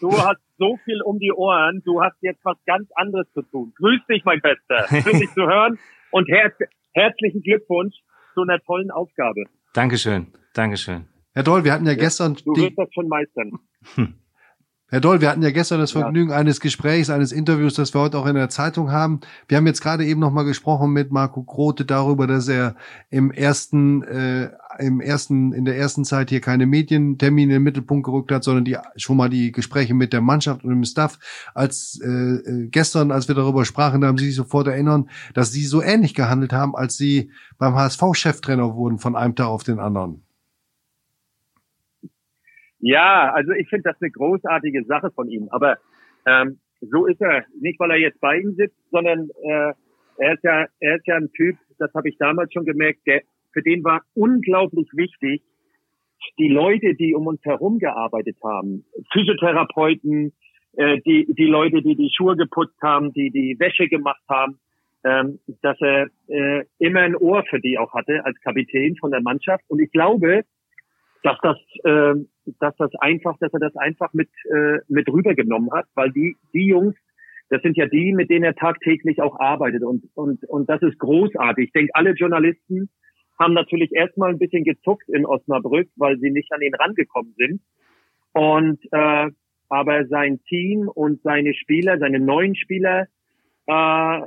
Du 0.00 0.12
hast 0.18 0.36
so 0.58 0.78
viel 0.84 1.00
um 1.02 1.18
die 1.18 1.32
Ohren, 1.32 1.82
du 1.84 2.02
hast 2.02 2.16
jetzt 2.20 2.44
was 2.44 2.56
ganz 2.66 2.88
anderes 2.94 3.26
zu 3.32 3.42
tun. 3.42 3.72
Grüß 3.76 4.00
dich, 4.08 4.24
mein 4.24 4.40
Bester. 4.40 4.86
Schön 5.02 5.20
dich 5.20 5.32
zu 5.32 5.46
hören 5.46 5.78
und 6.10 6.28
her 6.28 6.52
herzlichen 6.92 7.42
Glückwunsch 7.42 7.94
zu 8.34 8.42
einer 8.42 8.60
tollen 8.60 8.90
Aufgabe. 8.90 9.44
Dankeschön, 9.72 10.28
Dankeschön. 10.54 11.06
Herr 11.32 11.42
Doll, 11.42 11.64
wir 11.64 11.72
hatten 11.72 11.86
ja, 11.86 11.92
ja 11.92 11.98
gestern. 11.98 12.36
Du 12.44 12.54
wirst 12.54 12.78
das 12.78 12.88
schon 12.94 13.08
meistern. 13.08 13.58
Hm. 13.96 14.14
Herr 14.94 15.00
Doll, 15.00 15.20
wir 15.20 15.28
hatten 15.28 15.42
ja 15.42 15.50
gestern 15.50 15.80
das 15.80 15.90
Vergnügen 15.90 16.30
ja. 16.30 16.36
eines 16.36 16.60
Gesprächs, 16.60 17.10
eines 17.10 17.32
Interviews, 17.32 17.74
das 17.74 17.92
wir 17.94 18.00
heute 18.00 18.16
auch 18.16 18.26
in 18.26 18.36
der 18.36 18.48
Zeitung 18.48 18.92
haben. 18.92 19.20
Wir 19.48 19.56
haben 19.56 19.66
jetzt 19.66 19.80
gerade 19.80 20.04
eben 20.04 20.20
nochmal 20.20 20.44
gesprochen 20.44 20.92
mit 20.92 21.10
Marco 21.10 21.42
Grote 21.42 21.84
darüber, 21.84 22.28
dass 22.28 22.46
er 22.46 22.76
im 23.10 23.32
ersten, 23.32 24.04
äh, 24.04 24.50
im 24.78 25.00
ersten, 25.00 25.52
in 25.52 25.64
der 25.64 25.76
ersten 25.76 26.04
Zeit 26.04 26.30
hier 26.30 26.40
keine 26.40 26.66
Medientermine 26.66 27.54
in 27.54 27.58
den 27.58 27.62
Mittelpunkt 27.62 28.04
gerückt 28.04 28.32
hat, 28.32 28.44
sondern 28.44 28.64
die 28.64 28.76
schon 28.96 29.16
mal 29.16 29.28
die 29.28 29.52
Gespräche 29.52 29.94
mit 29.94 30.12
der 30.12 30.20
Mannschaft 30.20 30.64
und 30.64 30.70
dem 30.70 30.84
Staff. 30.84 31.18
Als 31.54 32.00
äh, 32.02 32.08
äh 32.08 32.68
gestern, 32.68 33.10
als 33.10 33.28
wir 33.28 33.34
darüber 33.34 33.64
sprachen, 33.64 34.00
da 34.00 34.08
haben 34.08 34.18
Sie 34.18 34.26
sich 34.26 34.36
sofort 34.36 34.66
erinnern, 34.66 35.08
dass 35.34 35.52
Sie 35.52 35.64
so 35.64 35.82
ähnlich 35.82 36.14
gehandelt 36.14 36.52
haben, 36.52 36.74
als 36.74 36.96
Sie 36.96 37.30
beim 37.58 37.74
HSV-Cheftrainer 37.74 38.74
wurden 38.74 38.98
von 38.98 39.16
einem 39.16 39.34
Tag 39.34 39.46
auf 39.46 39.64
den 39.64 39.78
anderen. 39.78 40.22
Ja, 42.78 43.32
also 43.32 43.52
ich 43.52 43.68
finde 43.68 43.90
das 43.90 43.96
eine 44.02 44.10
großartige 44.10 44.84
Sache 44.84 45.10
von 45.10 45.30
ihm. 45.30 45.48
Aber 45.50 45.78
ähm, 46.26 46.58
so 46.80 47.06
ist 47.06 47.20
er. 47.20 47.44
Nicht, 47.60 47.80
weil 47.80 47.90
er 47.90 47.98
jetzt 47.98 48.20
bei 48.20 48.38
ihm 48.38 48.54
sitzt, 48.54 48.76
sondern 48.90 49.30
äh, 49.42 49.72
er 50.18 50.34
ist 50.34 50.44
ja, 50.44 50.66
er 50.80 50.96
ist 50.96 51.06
ja 51.06 51.16
ein 51.16 51.32
Typ, 51.32 51.56
das 51.78 51.92
habe 51.94 52.08
ich 52.08 52.18
damals 52.18 52.52
schon 52.52 52.64
gemerkt, 52.64 53.00
der, 53.06 53.22
für 53.54 53.62
den 53.62 53.82
war 53.82 54.02
unglaublich 54.14 54.88
wichtig, 54.92 55.42
die 56.38 56.48
Leute, 56.48 56.94
die 56.94 57.14
um 57.14 57.26
uns 57.26 57.42
herum 57.44 57.78
gearbeitet 57.78 58.36
haben, 58.42 58.84
Physiotherapeuten, 59.12 60.32
äh, 60.76 61.00
die, 61.00 61.26
die 61.32 61.46
Leute, 61.46 61.82
die 61.82 61.96
die 61.96 62.10
Schuhe 62.14 62.36
geputzt 62.36 62.80
haben, 62.82 63.12
die 63.12 63.30
die 63.30 63.56
Wäsche 63.58 63.88
gemacht 63.88 64.22
haben, 64.28 64.58
ähm, 65.04 65.38
dass 65.62 65.80
er 65.80 66.08
äh, 66.28 66.64
immer 66.78 67.00
ein 67.00 67.16
Ohr 67.16 67.44
für 67.48 67.60
die 67.60 67.78
auch 67.78 67.92
hatte 67.94 68.24
als 68.24 68.40
Kapitän 68.40 68.96
von 68.96 69.10
der 69.10 69.20
Mannschaft. 69.20 69.64
Und 69.68 69.80
ich 69.80 69.92
glaube, 69.92 70.44
dass 71.22 71.38
das, 71.42 71.58
äh, 71.84 72.14
dass 72.58 72.76
das 72.76 72.90
einfach, 73.00 73.36
dass 73.38 73.52
er 73.52 73.60
das 73.60 73.76
einfach 73.76 74.12
mit 74.12 74.28
äh, 74.50 74.78
mit 74.88 75.08
rübergenommen 75.08 75.70
hat, 75.72 75.86
weil 75.94 76.10
die 76.10 76.36
die 76.52 76.66
Jungs, 76.66 76.96
das 77.50 77.62
sind 77.62 77.76
ja 77.76 77.86
die, 77.86 78.12
mit 78.12 78.30
denen 78.30 78.44
er 78.44 78.54
tagtäglich 78.54 79.20
auch 79.20 79.38
arbeitet 79.38 79.82
und 79.82 80.04
und 80.14 80.44
und 80.44 80.68
das 80.68 80.82
ist 80.82 80.98
großartig. 80.98 81.66
Ich 81.66 81.72
denke, 81.72 81.94
alle 81.94 82.12
Journalisten 82.12 82.88
haben 83.38 83.54
natürlich 83.54 83.92
erstmal 83.92 84.30
ein 84.30 84.38
bisschen 84.38 84.64
gezuckt 84.64 85.08
in 85.08 85.26
Osnabrück, 85.26 85.88
weil 85.96 86.18
sie 86.18 86.30
nicht 86.30 86.52
an 86.52 86.62
ihn 86.62 86.74
rangekommen 86.74 87.34
sind. 87.36 87.60
Und 88.32 88.80
äh, 88.92 89.30
aber 89.68 90.06
sein 90.06 90.40
Team 90.44 90.88
und 90.88 91.22
seine 91.22 91.54
Spieler, 91.54 91.98
seine 91.98 92.20
neuen 92.20 92.54
Spieler, 92.54 93.06
äh, 93.66 94.20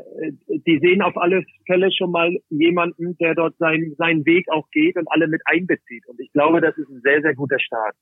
die 0.65 0.79
sehen 0.79 1.01
auf 1.01 1.15
alle 1.15 1.43
Fälle 1.65 1.91
schon 1.91 2.11
mal 2.11 2.35
jemanden, 2.49 3.17
der 3.17 3.35
dort 3.35 3.55
seinen, 3.57 3.95
seinen 3.95 4.25
Weg 4.25 4.49
auch 4.49 4.69
geht 4.71 4.97
und 4.97 5.07
alle 5.11 5.27
mit 5.27 5.41
einbezieht. 5.45 6.07
Und 6.07 6.19
ich 6.19 6.31
glaube, 6.33 6.59
das 6.59 6.77
ist 6.77 6.89
ein 6.89 7.01
sehr, 7.01 7.21
sehr 7.21 7.35
guter 7.35 7.59
Start. 7.59 7.95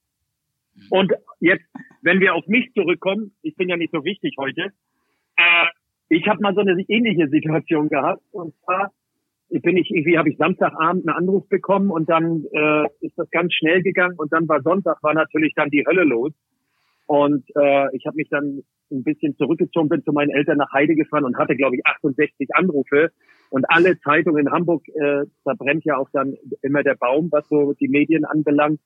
Und 0.89 1.13
jetzt, 1.39 1.65
wenn 2.01 2.19
wir 2.19 2.36
auf 2.36 2.47
mich 2.47 2.71
zurückkommen, 2.73 3.34
ich 3.41 3.56
bin 3.56 3.69
ja 3.69 3.77
nicht 3.77 3.91
so 3.91 4.03
wichtig 4.03 4.36
heute, 4.38 4.71
äh, 5.38 5.65
ich 6.10 6.27
habe 6.27 6.41
mal 6.41 6.53
so 6.53 6.62
eine 6.62 6.82
ähnliche 6.88 7.27
Situation 7.27 7.89
gehabt. 7.89 8.21
Und 8.32 8.53
zwar 8.63 8.91
bin 9.49 9.77
ich 9.77 9.89
irgendwie, 9.91 10.17
habe 10.17 10.29
ich 10.29 10.38
Samstagabend 10.38 11.08
einen 11.08 11.17
Anruf 11.17 11.47
bekommen 11.47 11.91
und 11.91 12.10
dann 12.10 12.45
äh, 12.51 12.86
ist 13.01 13.17
das 13.17 13.29
ganz 13.29 13.53
schnell 13.53 13.81
gegangen 13.81 14.15
und 14.17 14.34
dann 14.34 14.47
war 14.47 14.62
Sonntag, 14.62 15.01
war 15.03 15.13
natürlich 15.13 15.53
dann 15.55 15.69
die 15.69 15.86
Hölle 15.86 16.03
los. 16.03 16.34
Und 17.08 17.45
äh, 17.55 17.95
ich 17.95 18.05
habe 18.08 18.15
mich 18.15 18.29
dann 18.29 18.63
ein 18.91 19.03
bisschen 19.03 19.36
zurückgezogen, 19.36 19.89
bin 19.89 20.03
zu 20.03 20.12
meinen 20.12 20.31
Eltern 20.31 20.58
nach 20.58 20.73
Heide 20.73 20.95
gefahren 20.95 21.23
und 21.23 21.38
hatte, 21.38 21.55
glaube 21.55 21.75
ich, 21.75 21.86
68 21.86 22.49
Anrufe. 22.55 23.12
Und 23.49 23.65
alle 23.69 23.99
Zeitungen 23.99 24.47
in 24.47 24.51
Hamburg, 24.51 24.88
äh, 24.89 25.25
da 25.43 25.53
brennt 25.53 25.86
ja 25.86 25.97
auch 25.97 26.10
dann 26.12 26.36
immer 26.62 26.84
der 26.84 26.95
Baum, 26.95 27.29
was 27.31 27.47
so 27.47 27.73
die 27.73 27.88
Medien 27.88 28.25
anbelangt. 28.25 28.79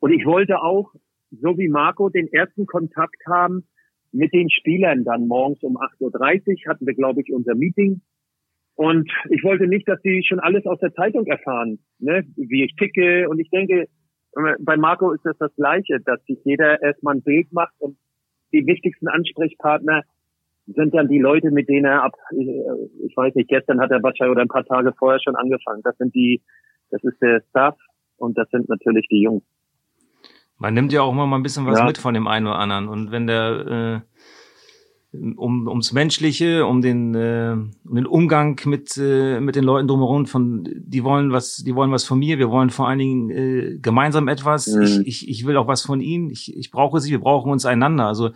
Und 0.00 0.12
ich 0.12 0.26
wollte 0.26 0.60
auch, 0.60 0.92
so 1.30 1.56
wie 1.58 1.68
Marco, 1.68 2.08
den 2.08 2.26
ersten 2.32 2.66
Kontakt 2.66 3.24
haben 3.26 3.68
mit 4.12 4.32
den 4.32 4.50
Spielern 4.50 5.04
dann 5.04 5.28
morgens 5.28 5.62
um 5.62 5.76
8.30 5.76 6.66
Uhr 6.66 6.70
hatten 6.70 6.86
wir, 6.86 6.94
glaube 6.94 7.20
ich, 7.22 7.32
unser 7.32 7.54
Meeting. 7.54 8.00
Und 8.80 9.12
ich 9.28 9.44
wollte 9.44 9.66
nicht, 9.66 9.86
dass 9.86 10.00
die 10.00 10.24
schon 10.26 10.40
alles 10.40 10.64
aus 10.64 10.78
der 10.78 10.94
Zeitung 10.94 11.26
erfahren, 11.26 11.80
ne, 11.98 12.24
wie 12.36 12.64
ich 12.64 12.74
ticke. 12.76 13.28
Und 13.28 13.38
ich 13.38 13.50
denke, 13.50 13.88
bei 14.58 14.78
Marco 14.78 15.12
ist 15.12 15.22
das 15.22 15.36
das 15.36 15.54
Gleiche, 15.54 16.00
dass 16.00 16.24
sich 16.24 16.38
jeder 16.44 16.80
erstmal 16.82 17.16
ein 17.16 17.22
Bild 17.22 17.52
macht 17.52 17.74
und 17.78 17.98
die 18.54 18.66
wichtigsten 18.66 19.06
Ansprechpartner 19.06 20.04
sind 20.64 20.94
dann 20.94 21.08
die 21.08 21.18
Leute, 21.18 21.50
mit 21.50 21.68
denen 21.68 21.84
er 21.84 22.04
ab, 22.04 22.14
ich 22.32 23.14
weiß 23.14 23.34
nicht, 23.34 23.50
gestern 23.50 23.82
hat 23.82 23.90
er 23.90 24.02
wahrscheinlich 24.02 24.32
oder 24.32 24.42
ein 24.42 24.48
paar 24.48 24.64
Tage 24.64 24.94
vorher 24.98 25.20
schon 25.22 25.36
angefangen. 25.36 25.82
Das 25.84 25.98
sind 25.98 26.14
die, 26.14 26.40
das 26.90 27.04
ist 27.04 27.20
der 27.20 27.42
Staff 27.50 27.76
und 28.16 28.38
das 28.38 28.48
sind 28.48 28.70
natürlich 28.70 29.06
die 29.08 29.20
Jungs. 29.20 29.42
Man 30.56 30.72
nimmt 30.72 30.90
ja 30.94 31.02
auch 31.02 31.12
immer 31.12 31.26
mal 31.26 31.36
ein 31.36 31.42
bisschen 31.42 31.66
was 31.66 31.80
ja. 31.80 31.84
mit 31.84 31.98
von 31.98 32.14
dem 32.14 32.26
einen 32.26 32.46
oder 32.46 32.58
anderen. 32.58 32.88
Und 32.88 33.12
wenn 33.12 33.26
der 33.26 34.02
äh, 34.06 34.20
um, 35.12 35.66
ums 35.66 35.92
Menschliche, 35.92 36.66
um 36.66 36.82
den, 36.82 37.14
äh, 37.14 37.56
um 37.84 37.94
den 37.94 38.06
Umgang 38.06 38.60
mit, 38.64 38.96
äh, 38.96 39.40
mit 39.40 39.56
den 39.56 39.64
Leuten 39.64 39.88
drumherum. 39.88 40.26
Von, 40.26 40.68
die 40.72 41.02
wollen 41.02 41.32
was, 41.32 41.56
die 41.56 41.74
wollen 41.74 41.90
was 41.90 42.04
von 42.04 42.18
mir. 42.18 42.38
Wir 42.38 42.50
wollen 42.50 42.70
vor 42.70 42.88
allen 42.88 42.98
Dingen 42.98 43.30
äh, 43.30 43.78
gemeinsam 43.80 44.28
etwas. 44.28 44.68
Mhm. 44.68 44.82
Ich, 44.82 45.06
ich, 45.06 45.28
ich 45.28 45.46
will 45.46 45.56
auch 45.56 45.66
was 45.66 45.82
von 45.82 46.00
ihnen. 46.00 46.30
Ich, 46.30 46.56
ich 46.56 46.70
brauche 46.70 47.00
sie. 47.00 47.10
Wir 47.10 47.20
brauchen 47.20 47.50
uns 47.50 47.66
einander. 47.66 48.06
Also 48.06 48.30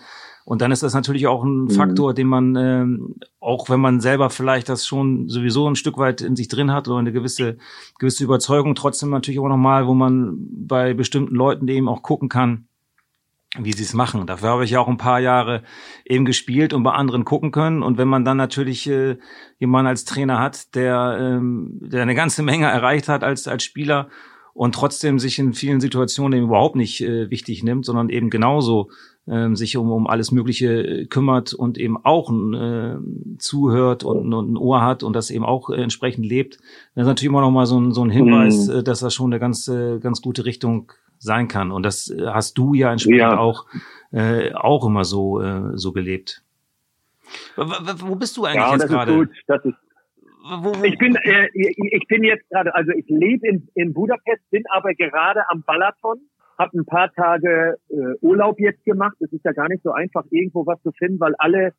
und 0.44 0.60
dann 0.60 0.72
ist 0.72 0.82
das 0.82 0.92
natürlich 0.92 1.26
auch 1.26 1.42
ein 1.42 1.64
mhm. 1.64 1.70
Faktor, 1.70 2.12
den 2.12 2.26
man 2.26 2.56
äh, 2.56 2.86
auch, 3.40 3.70
wenn 3.70 3.80
man 3.80 4.00
selber 4.00 4.28
vielleicht 4.28 4.68
das 4.68 4.86
schon 4.86 5.28
sowieso 5.28 5.68
ein 5.68 5.76
Stück 5.76 5.96
weit 5.96 6.20
in 6.20 6.36
sich 6.36 6.48
drin 6.48 6.72
hat 6.72 6.86
oder 6.86 6.98
eine 6.98 7.12
gewisse 7.12 7.56
gewisse 7.98 8.24
Überzeugung, 8.24 8.74
trotzdem 8.74 9.10
natürlich 9.10 9.40
auch 9.40 9.48
nochmal, 9.48 9.86
wo 9.86 9.94
man 9.94 10.36
bei 10.50 10.92
bestimmten 10.92 11.34
Leuten 11.34 11.66
eben 11.68 11.88
auch 11.88 12.02
gucken 12.02 12.28
kann 12.28 12.66
wie 13.58 13.72
sie 13.72 13.84
es 13.84 13.94
machen. 13.94 14.26
Dafür 14.26 14.50
habe 14.50 14.64
ich 14.64 14.70
ja 14.70 14.80
auch 14.80 14.88
ein 14.88 14.96
paar 14.96 15.20
Jahre 15.20 15.62
eben 16.04 16.24
gespielt 16.24 16.72
und 16.72 16.82
bei 16.82 16.92
anderen 16.92 17.24
gucken 17.24 17.52
können. 17.52 17.82
Und 17.82 17.98
wenn 17.98 18.08
man 18.08 18.24
dann 18.24 18.36
natürlich 18.36 18.88
äh, 18.88 19.16
jemanden 19.58 19.88
als 19.88 20.04
Trainer 20.04 20.40
hat, 20.40 20.74
der, 20.74 21.16
ähm, 21.20 21.78
der 21.80 22.02
eine 22.02 22.14
ganze 22.14 22.42
Menge 22.42 22.66
erreicht 22.66 23.08
hat 23.08 23.22
als, 23.22 23.46
als 23.46 23.62
Spieler 23.62 24.08
und 24.54 24.74
trotzdem 24.74 25.18
sich 25.18 25.38
in 25.38 25.52
vielen 25.52 25.80
Situationen 25.80 26.38
eben 26.38 26.46
überhaupt 26.46 26.76
nicht 26.76 27.00
äh, 27.00 27.30
wichtig 27.30 27.62
nimmt, 27.62 27.84
sondern 27.84 28.08
eben 28.08 28.30
genauso 28.30 28.88
ähm, 29.26 29.56
sich 29.56 29.76
um, 29.76 29.90
um 29.90 30.06
alles 30.06 30.30
Mögliche 30.32 30.82
äh, 30.82 31.06
kümmert 31.06 31.54
und 31.54 31.78
eben 31.78 31.96
auch 32.04 32.30
äh, 32.30 32.96
zuhört 33.38 34.04
und, 34.04 34.32
und 34.32 34.52
ein 34.52 34.56
Ohr 34.56 34.82
hat 34.82 35.02
und 35.02 35.14
das 35.14 35.30
eben 35.30 35.44
auch 35.44 35.70
äh, 35.70 35.82
entsprechend 35.82 36.26
lebt, 36.26 36.58
das 36.94 37.02
ist 37.02 37.08
natürlich 37.08 37.30
immer 37.30 37.40
noch 37.40 37.50
mal 37.50 37.66
so 37.66 37.80
ein, 37.80 37.92
so 37.92 38.04
ein 38.04 38.10
Hinweis, 38.10 38.68
mhm. 38.68 38.76
äh, 38.76 38.82
dass 38.82 39.00
das 39.00 39.14
schon 39.14 39.32
eine 39.32 39.40
ganz, 39.40 39.66
äh, 39.66 39.98
ganz 39.98 40.20
gute 40.20 40.44
Richtung 40.44 40.92
sein 41.18 41.48
kann. 41.48 41.70
Und 41.70 41.84
das 41.84 42.10
äh, 42.10 42.26
hast 42.26 42.58
du 42.58 42.74
ja 42.74 42.92
entsprechend 42.92 43.18
ja. 43.18 43.38
auch 43.38 43.66
äh, 44.12 44.52
auch 44.54 44.86
immer 44.86 45.04
so 45.04 45.40
äh, 45.40 45.76
so 45.76 45.92
gelebt. 45.92 46.42
Wo 47.56 48.14
bist 48.16 48.36
du 48.36 48.44
eigentlich 48.44 48.62
ja, 48.62 48.72
jetzt 48.72 48.88
gerade? 48.88 49.28
wo, 50.44 50.74
wo? 50.74 50.84
Ich 50.84 50.98
bin, 50.98 51.16
äh, 51.16 51.48
ich 51.54 52.06
bin 52.08 52.22
jetzt 52.22 52.48
gerade, 52.50 52.74
also 52.74 52.92
ich 52.92 53.06
lebe 53.08 53.46
in, 53.46 53.68
in 53.74 53.92
Budapest, 53.92 54.48
bin 54.50 54.62
aber 54.70 54.94
gerade 54.94 55.48
am 55.48 55.62
Balaton, 55.62 56.20
habe 56.58 56.78
ein 56.78 56.84
paar 56.84 57.12
Tage 57.12 57.78
äh, 57.88 57.94
Urlaub 58.20 58.60
jetzt 58.60 58.84
gemacht. 58.84 59.16
Es 59.20 59.32
ist 59.32 59.44
ja 59.44 59.52
gar 59.52 59.68
nicht 59.68 59.82
so 59.82 59.92
einfach, 59.92 60.24
irgendwo 60.30 60.66
was 60.66 60.80
zu 60.82 60.92
finden, 60.92 61.18
weil 61.20 61.34
alle, 61.38 61.72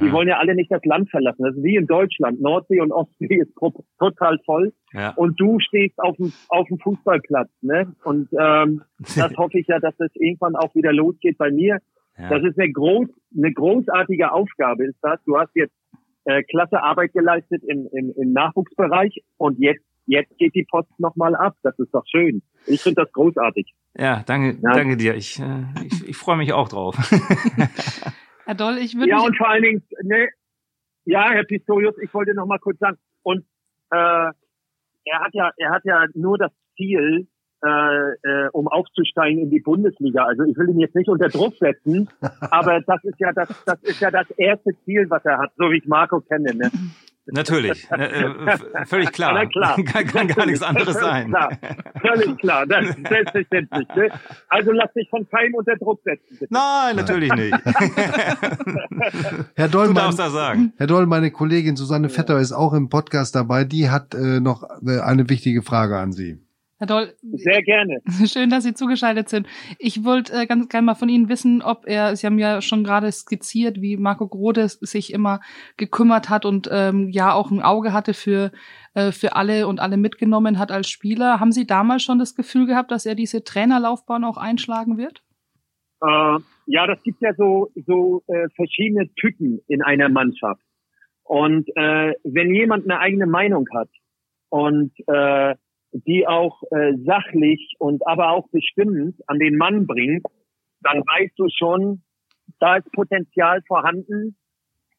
die 0.00 0.10
wollen 0.10 0.28
ja 0.28 0.38
alle 0.38 0.54
nicht 0.54 0.70
das 0.70 0.84
Land 0.84 1.10
verlassen. 1.10 1.42
Das 1.42 1.54
ist 1.54 1.62
wie 1.62 1.76
in 1.76 1.86
Deutschland. 1.86 2.40
Nordsee 2.40 2.80
und 2.80 2.92
Ostsee 2.92 3.42
ist 3.42 3.52
total 3.98 4.38
voll. 4.46 4.72
Ja. 4.92 5.10
Und 5.16 5.38
du 5.38 5.58
stehst 5.60 5.98
auf 5.98 6.16
dem, 6.16 6.32
auf 6.48 6.66
dem 6.68 6.78
Fußballplatz. 6.78 7.50
Ne? 7.60 7.94
Und 8.04 8.28
ähm, 8.38 8.82
das 8.98 9.36
hoffe 9.36 9.58
ich 9.58 9.66
ja, 9.66 9.80
dass 9.80 9.94
das 9.98 10.10
irgendwann 10.14 10.56
auch 10.56 10.74
wieder 10.74 10.92
losgeht 10.92 11.36
bei 11.36 11.50
mir. 11.50 11.78
Ja. 12.18 12.28
Das 12.30 12.42
ist 12.42 12.58
eine, 12.58 12.72
groß, 12.72 13.08
eine 13.36 13.52
großartige 13.52 14.32
Aufgabe, 14.32 14.86
ist 14.86 14.98
das. 15.02 15.20
Du 15.24 15.38
hast 15.38 15.50
jetzt 15.54 15.74
äh, 16.24 16.42
klasse 16.42 16.82
Arbeit 16.82 17.12
geleistet 17.12 17.62
im, 17.66 17.88
im, 17.92 18.12
im 18.16 18.32
Nachwuchsbereich 18.32 19.22
und 19.36 19.58
jetzt, 19.58 19.84
jetzt 20.06 20.36
geht 20.38 20.54
die 20.54 20.66
Post 20.70 20.88
nochmal 20.98 21.34
ab. 21.34 21.56
Das 21.62 21.78
ist 21.78 21.92
doch 21.92 22.04
schön. 22.10 22.42
Ich 22.66 22.80
finde 22.80 23.02
das 23.02 23.12
großartig. 23.12 23.72
Ja, 23.98 24.22
danke, 24.26 24.58
ja. 24.62 24.72
danke 24.72 24.96
dir. 24.96 25.14
Ich, 25.14 25.38
äh, 25.38 25.64
ich, 25.84 26.08
ich 26.08 26.16
freue 26.16 26.38
mich 26.38 26.52
auch 26.54 26.68
drauf. 26.68 26.96
Herr 28.52 28.58
Doll, 28.58 28.78
ich 28.78 28.94
würde 28.94 29.08
Ja, 29.08 29.20
und 29.20 29.34
vor 29.34 29.48
allen 29.48 29.62
Dingen, 29.62 29.82
ne, 30.02 30.28
ja, 31.06 31.30
Herr 31.30 31.44
Pistorius, 31.44 31.96
ich 32.02 32.12
wollte 32.12 32.34
noch 32.34 32.44
mal 32.44 32.58
kurz 32.58 32.78
sagen, 32.78 32.98
und 33.22 33.46
äh, 33.90 33.96
er 33.96 35.20
hat 35.20 35.32
ja, 35.32 35.50
er 35.56 35.70
hat 35.70 35.84
ja 35.86 36.04
nur 36.12 36.36
das 36.36 36.52
Ziel, 36.76 37.28
äh, 37.64 37.68
äh, 37.68 38.48
um 38.52 38.68
aufzusteigen 38.68 39.40
in 39.40 39.50
die 39.50 39.60
Bundesliga. 39.60 40.24
Also 40.24 40.42
ich 40.42 40.54
will 40.58 40.68
ihn 40.68 40.80
jetzt 40.80 40.94
nicht 40.94 41.08
unter 41.08 41.28
Druck 41.28 41.56
setzen, 41.56 42.10
aber 42.50 42.82
das 42.82 43.02
ist 43.04 43.18
ja 43.20 43.32
das, 43.32 43.48
das 43.64 43.82
ist 43.84 44.00
ja 44.00 44.10
das 44.10 44.30
erste 44.32 44.72
Ziel, 44.84 45.08
was 45.08 45.24
er 45.24 45.38
hat, 45.38 45.52
so 45.56 45.70
wie 45.70 45.78
ich 45.78 45.86
Marco 45.86 46.20
kenne. 46.20 46.54
Ne? 46.54 46.70
Natürlich, 47.26 47.88
äh, 47.92 48.24
äh 48.24 48.86
völlig 48.86 49.12
klar. 49.12 49.34
Na 49.34 49.46
klar. 49.46 49.76
Kann, 49.84 50.06
kann 50.06 50.28
gar 50.28 50.46
nichts 50.46 50.62
anderes 50.62 50.94
sein. 50.94 51.28
Klar. 51.28 51.50
Völlig 52.00 52.38
klar, 52.38 52.66
das 52.66 52.88
ist 52.88 52.96
selbstverständlich. 53.08 53.88
Ne? 53.94 54.08
Also 54.48 54.72
lass 54.72 54.92
dich 54.92 55.08
von 55.08 55.28
keinem 55.28 55.54
unter 55.54 55.76
Druck 55.76 56.00
setzen. 56.04 56.38
Bitte. 56.40 56.52
Nein, 56.52 56.96
natürlich 56.96 57.32
nicht. 57.32 57.52
Herr 59.54 59.68
Doll, 59.68 59.86
du 59.88 59.94
darfst 59.94 60.18
das 60.18 60.32
sagen. 60.32 60.72
Herr 60.76 60.88
Doll, 60.88 61.06
meine 61.06 61.30
Kollegin 61.30 61.76
Susanne 61.76 62.08
Vetter 62.08 62.40
ist 62.40 62.52
auch 62.52 62.72
im 62.72 62.88
Podcast 62.88 63.36
dabei. 63.36 63.64
Die 63.64 63.88
hat 63.88 64.14
äh, 64.14 64.40
noch 64.40 64.64
äh, 64.84 64.98
eine 65.00 65.28
wichtige 65.28 65.62
Frage 65.62 65.98
an 65.98 66.10
Sie. 66.12 66.40
Herr 66.82 66.88
Doll. 66.88 67.14
Sehr 67.22 67.62
gerne. 67.62 68.00
Schön, 68.26 68.50
dass 68.50 68.64
Sie 68.64 68.74
zugeschaltet 68.74 69.28
sind. 69.28 69.46
Ich 69.78 70.02
wollte 70.02 70.32
äh, 70.32 70.46
ganz 70.46 70.68
gerne 70.68 70.86
mal 70.86 70.96
von 70.96 71.08
Ihnen 71.08 71.28
wissen, 71.28 71.62
ob 71.62 71.84
er, 71.86 72.16
Sie 72.16 72.26
haben 72.26 72.40
ja 72.40 72.60
schon 72.60 72.82
gerade 72.82 73.12
skizziert, 73.12 73.80
wie 73.80 73.96
Marco 73.96 74.26
Grode 74.26 74.66
sich 74.66 75.12
immer 75.12 75.38
gekümmert 75.76 76.28
hat 76.28 76.44
und 76.44 76.68
ähm, 76.72 77.08
ja 77.10 77.34
auch 77.34 77.52
ein 77.52 77.62
Auge 77.62 77.92
hatte 77.92 78.14
für, 78.14 78.50
äh, 78.94 79.12
für 79.12 79.36
alle 79.36 79.68
und 79.68 79.78
alle 79.78 79.96
mitgenommen 79.96 80.58
hat 80.58 80.72
als 80.72 80.90
Spieler. 80.90 81.38
Haben 81.38 81.52
Sie 81.52 81.68
damals 81.68 82.02
schon 82.02 82.18
das 82.18 82.34
Gefühl 82.34 82.66
gehabt, 82.66 82.90
dass 82.90 83.06
er 83.06 83.14
diese 83.14 83.44
Trainerlaufbahn 83.44 84.24
auch 84.24 84.36
einschlagen 84.36 84.98
wird? 84.98 85.22
Äh, 86.00 86.38
ja, 86.66 86.88
das 86.88 87.00
gibt 87.04 87.22
ja 87.22 87.32
so, 87.34 87.70
so 87.86 88.24
äh, 88.26 88.48
verschiedene 88.56 89.08
Typen 89.14 89.60
in 89.68 89.82
einer 89.82 90.08
Mannschaft. 90.08 90.64
Und 91.22 91.68
äh, 91.76 92.14
wenn 92.24 92.52
jemand 92.52 92.90
eine 92.90 92.98
eigene 92.98 93.26
Meinung 93.26 93.68
hat 93.72 93.88
und 94.48 94.90
äh, 95.06 95.54
die 95.92 96.26
auch 96.26 96.62
äh, 96.70 96.94
sachlich 97.04 97.74
und 97.78 98.06
aber 98.06 98.30
auch 98.30 98.48
bestimmend 98.50 99.16
an 99.26 99.38
den 99.38 99.56
Mann 99.56 99.86
bringt, 99.86 100.24
dann 100.80 100.98
weißt 100.98 101.38
du 101.38 101.46
schon, 101.56 102.02
da 102.58 102.76
ist 102.76 102.90
Potenzial 102.92 103.62
vorhanden, 103.66 104.36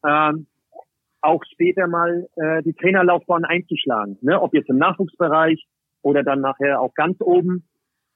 ähm, 0.06 0.46
auch 1.20 1.42
später 1.52 1.86
mal 1.86 2.26
äh, 2.36 2.62
die 2.62 2.74
Trainerlaufbahn 2.74 3.44
einzuschlagen. 3.44 4.18
Ne? 4.20 4.40
Ob 4.40 4.54
jetzt 4.54 4.68
im 4.68 4.78
Nachwuchsbereich 4.78 5.64
oder 6.02 6.22
dann 6.22 6.40
nachher 6.40 6.80
auch 6.80 6.94
ganz 6.94 7.20
oben. 7.20 7.66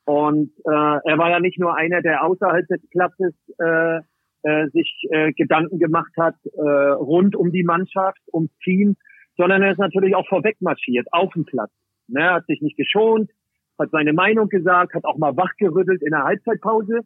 Und 0.04 0.50
äh, 0.64 0.70
er 0.70 1.18
war 1.18 1.30
ja 1.30 1.40
nicht 1.40 1.58
nur 1.58 1.74
einer, 1.74 2.02
der 2.02 2.24
außerhalb 2.24 2.66
des 2.66 2.80
Platzes 2.90 3.34
äh, 3.58 4.00
äh, 4.42 4.68
sich 4.70 5.06
äh, 5.10 5.32
Gedanken 5.32 5.78
gemacht 5.78 6.12
hat 6.18 6.36
äh, 6.44 6.60
rund 6.60 7.34
um 7.34 7.50
die 7.50 7.64
Mannschaft, 7.64 8.20
ums 8.32 8.52
Team, 8.62 8.96
sondern 9.36 9.62
er 9.62 9.72
ist 9.72 9.78
natürlich 9.78 10.14
auch 10.14 10.26
vorweg 10.28 10.56
marschiert 10.60 11.06
auf 11.12 11.32
dem 11.32 11.44
Platz. 11.44 11.70
Ne, 12.08 12.30
hat 12.30 12.46
sich 12.46 12.60
nicht 12.62 12.76
geschont, 12.76 13.30
hat 13.78 13.90
seine 13.90 14.12
Meinung 14.12 14.48
gesagt, 14.48 14.94
hat 14.94 15.04
auch 15.04 15.18
mal 15.18 15.36
wachgerüttelt 15.36 16.02
in 16.02 16.10
der 16.10 16.24
Halbzeitpause. 16.24 17.00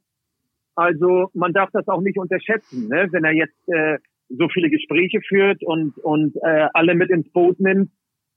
Also 0.74 1.28
man 1.34 1.52
darf 1.52 1.70
das 1.72 1.88
auch 1.88 2.00
nicht 2.00 2.18
unterschätzen, 2.18 2.88
ne? 2.88 3.08
wenn 3.10 3.24
er 3.24 3.32
jetzt 3.32 3.68
äh, 3.68 3.98
so 4.28 4.48
viele 4.48 4.70
Gespräche 4.70 5.20
führt 5.20 5.62
und 5.62 5.98
und 5.98 6.36
äh, 6.36 6.68
alle 6.72 6.94
mit 6.94 7.10
ins 7.10 7.30
Boot 7.32 7.60
nimmt. 7.60 7.90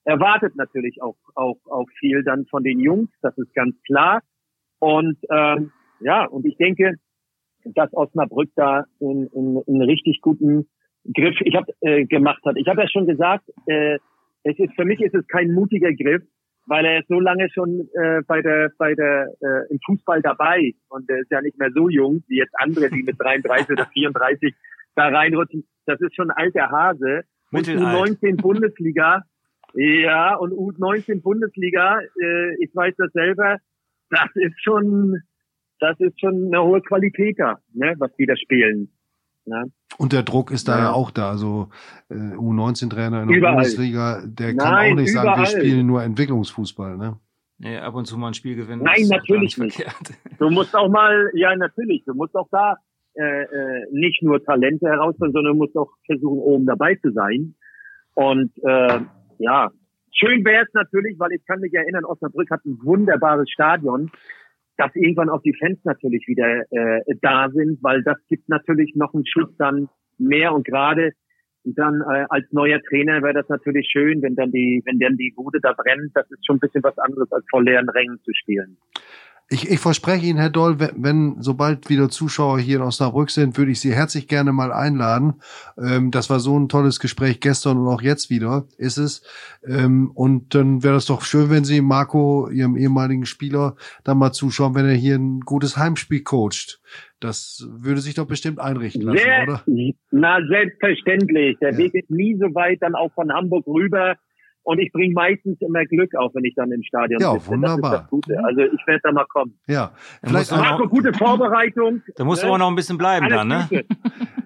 Erwartet 0.04 0.56
natürlich 0.56 1.02
auch 1.02 1.18
auch 1.36 1.58
auch 1.66 1.88
viel 2.00 2.24
dann 2.24 2.46
von 2.48 2.64
den 2.64 2.80
Jungs, 2.80 3.10
das 3.22 3.38
ist 3.38 3.54
ganz 3.54 3.76
klar. 3.84 4.22
Und 4.80 5.18
ähm, 5.32 5.72
ja, 6.02 6.26
und 6.26 6.46
ich 6.46 6.58
denke, 6.58 6.96
dass 7.64 7.94
Osnabrück 7.94 8.52
da 8.56 8.86
einen, 9.02 9.30
einen, 9.34 9.64
einen 9.68 9.82
richtig 9.82 10.22
guten 10.22 10.68
Griff 11.14 11.36
ich 11.42 11.56
hab, 11.56 11.66
äh, 11.82 12.06
gemacht 12.06 12.44
hat. 12.46 12.58
Ich 12.58 12.68
habe 12.68 12.82
ja 12.82 12.90
schon 12.90 13.08
gesagt, 13.08 13.50
äh, 13.68 13.98
es 14.44 14.60
ist 14.60 14.76
für 14.76 14.86
mich 14.86 15.02
ist 15.02 15.16
es 15.16 15.26
kein 15.28 15.52
mutiger 15.54 15.94
Griff, 15.94 16.24
weil 16.68 16.86
er 16.86 17.00
ist 17.00 17.08
so 17.08 17.20
lange 17.20 17.48
schon 17.54 17.88
äh, 17.94 18.22
bei 18.28 18.42
der 18.42 18.72
bei 18.78 18.96
der 18.96 19.28
äh, 19.42 19.72
im 19.72 19.80
Fußball 19.86 20.22
dabei 20.22 20.74
und 20.90 21.10
er 21.10 21.20
ist 21.20 21.32
ja 21.32 21.42
nicht 21.42 21.58
mehr 21.58 21.72
so 21.74 21.90
jung 21.90 22.24
wie 22.28 22.38
jetzt 22.38 22.54
andere, 22.58 22.90
die 22.90 23.04
mit 23.04 23.20
33 23.20 23.72
oder 23.72 23.86
34 23.86 24.54
da 24.96 25.08
reinrutschen. 25.10 25.68
Das 25.86 26.00
ist 26.02 26.16
schon 26.16 26.32
alter 26.32 26.70
Hase. 26.72 27.24
Und 27.52 27.68
U19 27.68 28.42
Bundesliga, 28.42 29.24
ja, 29.74 30.36
und 30.36 30.52
U19 30.52 31.22
Bundesliga, 31.22 32.00
äh, 32.00 32.64
ich 32.64 32.74
weiß 32.74 32.96
das 32.98 33.12
selber, 33.12 33.58
das 34.10 34.30
ist 34.36 34.62
schon, 34.62 35.22
das 35.80 36.00
ist 36.00 36.20
schon 36.20 36.48
eine 36.48 36.64
hohe 36.64 36.82
Qualität 36.82 37.40
da, 37.40 37.60
ne, 37.74 37.96
was 38.00 38.14
die 38.16 38.26
da 38.26 38.36
spielen. 38.36 38.90
Ne? 39.46 39.72
Und 39.98 40.14
der 40.14 40.24
Druck 40.24 40.52
ist 40.52 40.68
da 40.68 40.78
ja, 40.80 40.92
auch 40.92 41.12
da. 41.12 41.30
Also 41.30 41.70
äh, 42.10 42.16
U19-Trainer 42.16 43.24
in 43.24 43.28
der 43.30 43.38
überall. 43.38 43.56
Bundesliga, 43.56 44.24
der 44.26 44.54
Nein, 44.54 44.58
kann 44.58 44.74
auch 44.74 44.96
nicht 44.96 45.12
überall. 45.12 45.26
sagen, 45.26 45.40
wir 45.40 45.46
spielen 45.46 45.88
nur 45.88 46.04
Entwicklungsfußball. 46.04 46.98
Ne? 46.98 47.20
Nee, 47.58 47.78
ab 47.78 47.96
und 47.96 48.06
zu 48.06 48.18
mal 48.18 48.30
ein 48.30 48.34
Spiel 48.34 48.56
gewinnen. 48.56 48.84
Nein, 48.84 49.08
natürlich 49.08 49.58
nicht. 49.58 49.76
Verkehrt. 49.76 50.20
Du 50.40 50.50
musst 50.50 50.76
auch 50.76 50.90
mal, 50.90 51.32
ja 51.34 51.56
natürlich, 51.56 52.04
du 52.06 52.14
musst 52.14 52.36
auch 52.36 52.50
da 52.52 52.76
äh, 53.18 53.44
äh, 53.44 53.86
nicht 53.92 54.22
nur 54.24 54.44
Talente 54.44 54.88
herausfinden, 54.88 55.32
sondern 55.32 55.54
du 55.54 55.60
musst 55.60 55.78
auch 55.78 55.92
versuchen, 56.06 56.40
oben 56.40 56.66
dabei 56.66 56.96
zu 56.96 57.12
sein. 57.12 57.56
Und 58.14 58.52
äh, 58.64 59.00
ja, 59.38 59.70
schön 60.12 60.44
wäre 60.44 60.66
es 60.66 60.74
natürlich, 60.74 61.18
weil 61.18 61.32
ich 61.32 61.46
kann 61.46 61.62
mich 61.62 61.74
erinnern, 61.74 62.04
Osnabrück 62.04 62.50
hat 62.52 62.66
ein 62.66 62.78
wunderbares 62.84 63.50
Stadion 63.50 64.12
dass 64.78 64.96
irgendwann 64.96 65.30
auch 65.30 65.42
die 65.42 65.56
Fans 65.58 65.80
natürlich 65.84 66.28
wieder 66.28 66.64
äh, 66.72 67.02
da 67.22 67.50
sind, 67.50 67.82
weil 67.82 68.04
das 68.04 68.18
gibt 68.28 68.50
natürlich 68.50 68.94
noch 68.96 69.14
einen 69.14 69.26
Schuss 69.26 69.56
dann 69.58 69.90
mehr 70.18 70.54
und 70.54 70.66
gerade 70.66 71.12
dann 71.64 72.02
äh, 72.02 72.26
als 72.30 72.46
neuer 72.52 72.80
Trainer 72.84 73.24
wäre 73.24 73.34
das 73.34 73.50
natürlich 73.50 73.90
schön, 73.92 74.22
wenn 74.22 74.36
dann 74.36 74.52
die, 74.52 74.84
wenn 74.86 75.00
dann 75.00 75.18
die 75.18 75.34
Bude 75.36 75.60
da 75.62 75.74
brennt. 75.74 76.12
Das 76.14 76.30
ist 76.30 76.46
schon 76.46 76.58
ein 76.58 76.60
bisschen 76.60 76.84
was 76.84 76.98
anderes 77.00 77.32
als 77.32 77.46
vor 77.50 77.64
leeren 77.64 77.90
Rängen 77.90 78.20
zu 78.24 78.32
spielen. 78.34 78.78
Ich, 79.48 79.70
ich 79.70 79.80
verspreche 79.80 80.26
Ihnen, 80.26 80.40
Herr 80.40 80.50
Doll, 80.50 80.80
wenn, 80.80 81.04
wenn 81.04 81.42
sobald 81.42 81.88
wieder 81.88 82.10
Zuschauer 82.10 82.60
hier 82.60 82.78
in 82.78 82.82
Osnabrück 82.82 83.30
sind, 83.30 83.60
würde 83.60 83.72
ich 83.72 83.80
Sie 83.80 83.94
herzlich 83.94 84.28
gerne 84.28 84.52
mal 84.52 84.74
einladen. 84.74 85.36
Ähm, 85.78 86.10
das 86.10 86.32
war 86.32 86.40
so 86.40 86.58
ein 86.58 86.68
tolles 86.68 87.00
Gespräch 87.00 87.42
gestern 87.42 87.78
und 87.78 87.88
auch 87.88 88.02
jetzt 88.02 88.32
wieder 88.32 88.66
ist 88.80 88.98
es. 88.98 89.22
Ähm, 89.64 90.10
und 90.16 90.56
dann 90.56 90.84
wäre 90.84 90.96
das 90.96 91.06
doch 91.06 91.22
schön, 91.22 91.52
wenn 91.52 91.64
Sie 91.64 91.82
Marco, 91.82 92.50
Ihrem 92.50 92.76
ehemaligen 92.76 93.28
Spieler, 93.28 93.76
da 94.04 94.16
mal 94.16 94.32
zuschauen, 94.32 94.74
wenn 94.74 94.88
er 94.88 94.96
hier 94.96 95.16
ein 95.16 95.42
gutes 95.42 95.78
Heimspiel 95.78 96.24
coacht. 96.24 96.82
Das 97.20 97.68
würde 97.72 98.02
sich 98.02 98.16
doch 98.16 98.26
bestimmt 98.26 98.60
einrichten 98.60 99.04
lassen, 99.04 99.20
Sehr, 99.20 99.44
oder? 99.44 99.64
Na, 100.10 100.40
selbstverständlich. 100.48 101.58
Der 101.60 101.74
ja. 101.74 101.78
Weg 101.78 101.94
ist 101.94 102.10
nie 102.10 102.36
so 102.40 102.56
weit 102.56 102.82
dann 102.82 102.96
auch 102.96 103.14
von 103.14 103.32
Hamburg 103.32 103.68
rüber. 103.68 104.16
Und 104.66 104.80
ich 104.80 104.92
bringe 104.92 105.14
meistens 105.14 105.62
immer 105.62 105.86
Glück 105.86 106.16
auf, 106.16 106.34
wenn 106.34 106.44
ich 106.44 106.56
dann 106.56 106.72
im 106.72 106.82
Stadion 106.82 107.22
ja, 107.22 107.34
sitze. 107.34 107.50
wunderbar. 107.50 108.10
Also 108.12 108.62
ich 108.62 108.88
werde 108.88 109.02
da 109.04 109.12
mal 109.12 109.26
kommen. 109.26 109.54
Ja, 109.68 109.92
vielleicht 110.24 110.52
auch 110.52 110.80
noch, 110.80 110.90
gute 110.90 111.14
Vorbereitung. 111.14 112.02
Da 112.16 112.24
musst 112.24 112.42
ne? 112.42 112.48
du 112.48 112.54
aber 112.54 112.58
noch 112.58 112.70
ein 112.70 112.76
bisschen 112.76 112.98
bleiben 112.98 113.26
Alles 113.26 113.38
dann, 113.38 113.48
ne? 113.48 113.86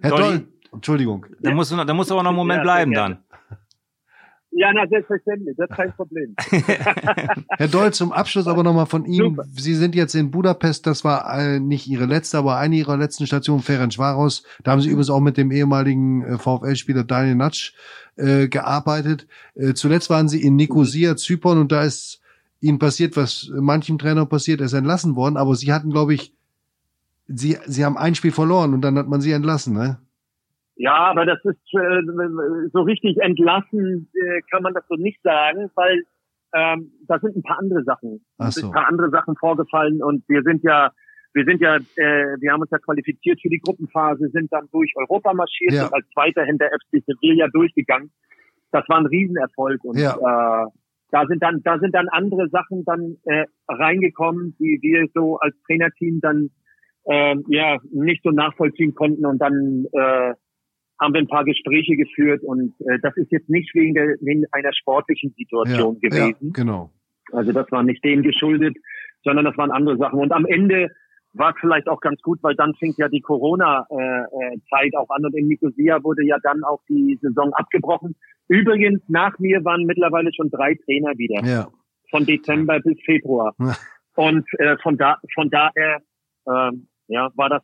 Herr 0.01 0.09
Doll, 0.09 0.47
Entschuldigung. 0.73 1.25
Da 1.39 1.51
musst 1.53 1.71
du, 1.71 1.77
da 1.77 1.93
musst 1.93 2.09
du 2.09 2.15
aber 2.15 2.23
noch 2.23 2.31
einen 2.31 2.37
Moment 2.37 2.57
ja, 2.57 2.63
bleiben 2.63 2.93
dann. 2.93 3.19
Ja, 4.51 4.73
na, 4.73 4.87
selbstverständlich, 4.87 5.55
das 5.57 5.69
ist 5.69 5.75
kein 5.75 5.93
Problem. 5.93 6.35
Herr 7.57 7.67
Doll, 7.67 7.93
zum 7.93 8.11
Abschluss 8.11 8.47
aber 8.47 8.63
nochmal 8.63 8.87
von 8.87 9.05
Ihnen. 9.05 9.35
Super. 9.35 9.45
Sie 9.55 9.75
sind 9.75 9.93
jetzt 9.93 10.15
in 10.15 10.31
Budapest, 10.31 10.87
das 10.87 11.03
war 11.03 11.39
äh, 11.39 11.59
nicht 11.59 11.87
Ihre 11.87 12.05
letzte, 12.05 12.39
aber 12.39 12.57
eine 12.57 12.75
Ihrer 12.75 12.97
letzten 12.97 13.27
Stationen, 13.27 13.61
Ferencvaros. 13.61 14.43
Da 14.63 14.71
haben 14.71 14.81
Sie 14.81 14.89
übrigens 14.89 15.11
auch 15.11 15.19
mit 15.19 15.37
dem 15.37 15.51
ehemaligen 15.51 16.23
äh, 16.23 16.37
VfL-Spieler 16.39 17.03
Daniel 17.03 17.35
Natsch 17.35 17.73
äh, 18.15 18.47
gearbeitet. 18.47 19.27
Äh, 19.53 19.73
zuletzt 19.75 20.09
waren 20.09 20.27
Sie 20.27 20.41
in 20.41 20.55
Nicosia, 20.55 21.15
Zypern 21.15 21.59
und 21.59 21.71
da 21.71 21.83
ist 21.83 22.19
Ihnen 22.59 22.79
passiert, 22.79 23.15
was 23.15 23.49
manchem 23.53 23.99
Trainer 23.99 24.25
passiert, 24.25 24.61
er 24.61 24.65
ist 24.65 24.73
entlassen 24.73 25.15
worden, 25.15 25.37
aber 25.37 25.55
Sie 25.55 25.71
hatten, 25.71 25.91
glaube 25.91 26.15
ich, 26.15 26.33
Sie, 27.27 27.57
Sie 27.67 27.85
haben 27.85 27.97
ein 27.97 28.15
Spiel 28.15 28.31
verloren 28.31 28.73
und 28.73 28.81
dann 28.81 28.97
hat 28.97 29.07
man 29.07 29.21
Sie 29.21 29.31
entlassen, 29.31 29.75
ne? 29.75 29.99
Ja, 30.81 30.95
aber 31.11 31.25
das 31.25 31.39
ist 31.43 31.59
äh, 31.73 32.69
so 32.71 32.81
richtig 32.83 33.17
entlassen 33.17 34.09
äh, 34.15 34.39
kann 34.49 34.63
man 34.63 34.73
das 34.73 34.85
so 34.87 34.95
nicht 34.95 35.21
sagen, 35.23 35.69
weil 35.75 36.03
ähm, 36.55 36.91
da 37.07 37.19
sind 37.19 37.35
ein 37.35 37.43
paar 37.43 37.59
andere 37.59 37.83
Sachen, 37.83 38.25
Ach 38.37 38.51
so. 38.51 38.65
ein 38.67 38.71
paar 38.71 38.87
andere 38.87 39.09
Sachen 39.09 39.35
vorgefallen 39.35 40.01
und 40.01 40.23
wir 40.29 40.41
sind 40.43 40.63
ja 40.63 40.91
wir 41.33 41.45
sind 41.45 41.61
ja, 41.61 41.75
äh, 41.75 42.35
wir 42.39 42.51
haben 42.51 42.61
uns 42.61 42.71
ja 42.71 42.79
qualifiziert 42.79 43.39
für 43.41 43.49
die 43.49 43.59
Gruppenphase, 43.59 44.29
sind 44.29 44.51
dann 44.51 44.67
durch 44.71 44.91
Europa 44.95 45.33
marschiert 45.33 45.73
Ja. 45.73 45.85
und 45.85 45.93
als 45.93 46.07
Zweiter 46.09 46.43
hinter 46.43 46.65
FC 46.67 47.03
Sevilla 47.05 47.47
durchgegangen. 47.53 48.09
Das 48.71 48.83
war 48.87 48.97
ein 48.97 49.05
Riesenerfolg 49.05 49.83
und 49.83 49.97
Ja. 49.99 50.15
äh, 50.15 50.65
da 51.11 51.25
sind 51.27 51.43
dann, 51.43 51.61
da 51.63 51.77
sind 51.79 51.93
dann 51.93 52.07
andere 52.09 52.47
Sachen 52.49 52.83
dann 52.85 53.17
äh, 53.25 53.45
reingekommen, 53.67 54.55
die 54.59 54.79
wir 54.81 55.07
so 55.13 55.37
als 55.39 55.55
Trainerteam 55.67 56.19
dann 56.21 56.49
ähm, 57.05 57.43
ja 57.47 57.77
nicht 57.91 58.23
so 58.23 58.31
nachvollziehen 58.31 58.95
konnten 58.95 59.25
und 59.25 59.37
dann 59.39 59.85
äh, 59.91 60.33
haben 60.99 61.13
wir 61.13 61.21
ein 61.21 61.27
paar 61.27 61.45
Gespräche 61.45 61.95
geführt 61.95 62.43
und 62.43 62.73
äh, 62.81 62.99
das 63.01 63.15
ist 63.17 63.31
jetzt 63.31 63.49
nicht 63.49 63.73
wegen, 63.73 63.93
der, 63.93 64.15
wegen 64.21 64.45
einer 64.51 64.73
sportlichen 64.73 65.33
Situation 65.37 65.97
ja, 66.01 66.09
gewesen. 66.09 66.53
genau. 66.53 66.91
Also 67.31 67.51
das 67.51 67.71
war 67.71 67.83
nicht 67.83 68.03
dem 68.03 68.23
geschuldet, 68.23 68.75
sondern 69.23 69.45
das 69.45 69.57
waren 69.57 69.71
andere 69.71 69.97
Sachen. 69.97 70.19
Und 70.19 70.31
am 70.31 70.45
Ende 70.45 70.89
war 71.33 71.51
es 71.51 71.57
vielleicht 71.59 71.87
auch 71.87 72.01
ganz 72.01 72.21
gut, 72.21 72.39
weil 72.41 72.55
dann 72.55 72.73
fing 72.75 72.93
ja 72.97 73.07
die 73.07 73.21
Corona-Zeit 73.21 74.95
auch 74.97 75.09
an 75.09 75.25
und 75.25 75.35
in 75.35 75.47
Nicosia 75.47 76.03
wurde 76.03 76.25
ja 76.25 76.37
dann 76.41 76.63
auch 76.63 76.81
die 76.89 77.17
Saison 77.21 77.53
abgebrochen. 77.53 78.15
Übrigens, 78.47 78.99
nach 79.07 79.37
mir 79.37 79.63
waren 79.63 79.85
mittlerweile 79.85 80.33
schon 80.33 80.49
drei 80.49 80.75
Trainer 80.85 81.11
wieder, 81.17 81.45
Ja. 81.47 81.67
von 82.09 82.25
Dezember 82.25 82.79
bis 82.79 82.97
Februar. 83.05 83.53
Ja. 83.59 83.75
Und 84.15 84.45
äh, 84.57 84.77
von 84.81 84.97
da 84.97 85.17
von 85.35 85.49
daher 85.51 86.01
ähm, 86.47 86.87
ja, 87.07 87.29
war 87.35 87.49
das 87.49 87.61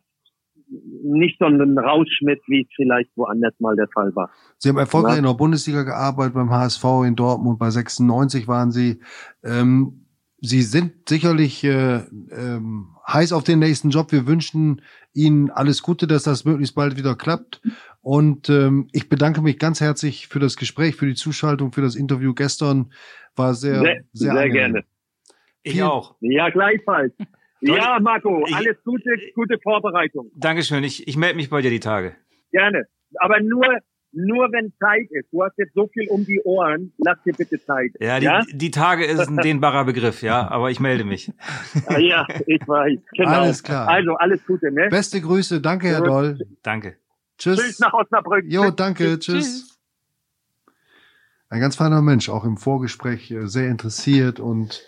nicht 0.68 1.38
so 1.38 1.46
ein 1.46 1.78
Rauschschmidt, 1.78 2.40
wie 2.48 2.62
es 2.62 2.68
vielleicht 2.74 3.10
woanders 3.16 3.54
mal 3.60 3.76
der 3.76 3.88
Fall 3.88 4.14
war. 4.16 4.30
Sie 4.58 4.68
haben 4.68 4.78
erfolgreich 4.78 5.12
Ja. 5.14 5.18
in 5.18 5.24
der 5.24 5.34
Bundesliga 5.34 5.82
gearbeitet, 5.84 6.34
beim 6.34 6.50
HSV 6.50 6.84
in 7.06 7.14
Dortmund, 7.16 7.58
bei 7.58 7.70
96 7.70 8.48
waren 8.48 8.70
Sie. 8.70 9.00
Ähm, 9.44 10.02
Sie 10.38 10.62
sind 10.62 11.08
sicherlich 11.08 11.64
äh, 11.64 12.02
ähm, 12.30 12.88
heiß 13.08 13.32
auf 13.32 13.42
den 13.42 13.58
nächsten 13.58 13.88
Job. 13.90 14.12
Wir 14.12 14.26
wünschen 14.26 14.82
Ihnen 15.14 15.50
alles 15.50 15.82
Gute, 15.82 16.06
dass 16.06 16.24
das 16.24 16.44
möglichst 16.44 16.74
bald 16.74 16.96
wieder 16.98 17.14
klappt. 17.14 17.62
Und 18.02 18.48
ähm, 18.50 18.88
ich 18.92 19.08
bedanke 19.08 19.40
mich 19.40 19.58
ganz 19.58 19.80
herzlich 19.80 20.28
für 20.28 20.38
das 20.38 20.56
Gespräch, 20.56 20.94
für 20.96 21.06
die 21.06 21.14
Zuschaltung, 21.14 21.72
für 21.72 21.80
das 21.80 21.96
Interview 21.96 22.34
gestern. 22.34 22.92
War 23.34 23.54
sehr, 23.54 23.80
Sehr, 23.80 23.82
sehr, 23.82 24.02
sehr, 24.12 24.30
angenehm. 24.32 24.52
gerne. 24.52 24.84
Ich 25.62 25.72
Vielen- 25.72 25.86
auch. 25.86 26.16
Ja, 26.20 26.50
gleichfalls. 26.50 27.12
Ja, 27.60 27.98
Marco, 28.00 28.44
alles 28.52 28.76
Gute, 28.84 29.10
gute 29.34 29.58
Vorbereitung. 29.62 30.30
Dankeschön. 30.36 30.84
Ich, 30.84 31.06
ich 31.08 31.16
melde 31.16 31.36
mich 31.36 31.50
bei 31.50 31.62
dir 31.62 31.70
die 31.70 31.80
Tage. 31.80 32.14
Gerne. 32.52 32.86
Aber 33.18 33.40
nur, 33.40 33.66
nur 34.12 34.52
wenn 34.52 34.72
Zeit 34.78 35.10
ist. 35.10 35.32
Du 35.32 35.42
hast 35.42 35.56
jetzt 35.58 35.74
so 35.74 35.88
viel 35.88 36.08
um 36.08 36.24
die 36.24 36.40
Ohren. 36.44 36.92
Lass 36.98 37.22
dir 37.24 37.32
bitte 37.32 37.62
Zeit. 37.62 37.92
Ja, 38.00 38.18
die, 38.18 38.26
ja? 38.26 38.44
die 38.50 38.70
Tage 38.70 39.04
ist 39.04 39.28
ein 39.28 39.36
dehnbarer 39.38 39.84
Begriff, 39.84 40.22
ja, 40.22 40.48
aber 40.48 40.70
ich 40.70 40.80
melde 40.80 41.04
mich. 41.04 41.32
Ah, 41.86 41.98
ja 41.98 42.26
ich 42.46 42.66
weiß. 42.66 42.98
Genau. 43.16 43.30
Alles 43.30 43.62
klar. 43.62 43.88
Also, 43.88 44.14
alles 44.14 44.44
Gute, 44.46 44.70
ne? 44.72 44.88
Beste 44.88 45.20
Grüße, 45.20 45.60
danke, 45.60 45.88
Herr. 45.88 46.02
Doll. 46.02 46.38
Danke. 46.62 46.96
Tschüss. 47.38 47.58
Tschüss 47.58 47.78
nach 47.78 47.92
Osnabrück. 47.92 48.44
Jo, 48.46 48.70
danke, 48.70 49.18
tschüss. 49.18 49.66
Tschüss. 49.66 49.72
Ein 51.48 51.60
ganz 51.60 51.76
feiner 51.76 52.02
Mensch, 52.02 52.28
auch 52.28 52.44
im 52.44 52.56
Vorgespräch 52.56 53.30
äh, 53.30 53.46
sehr 53.46 53.68
interessiert 53.68 54.40
und 54.40 54.82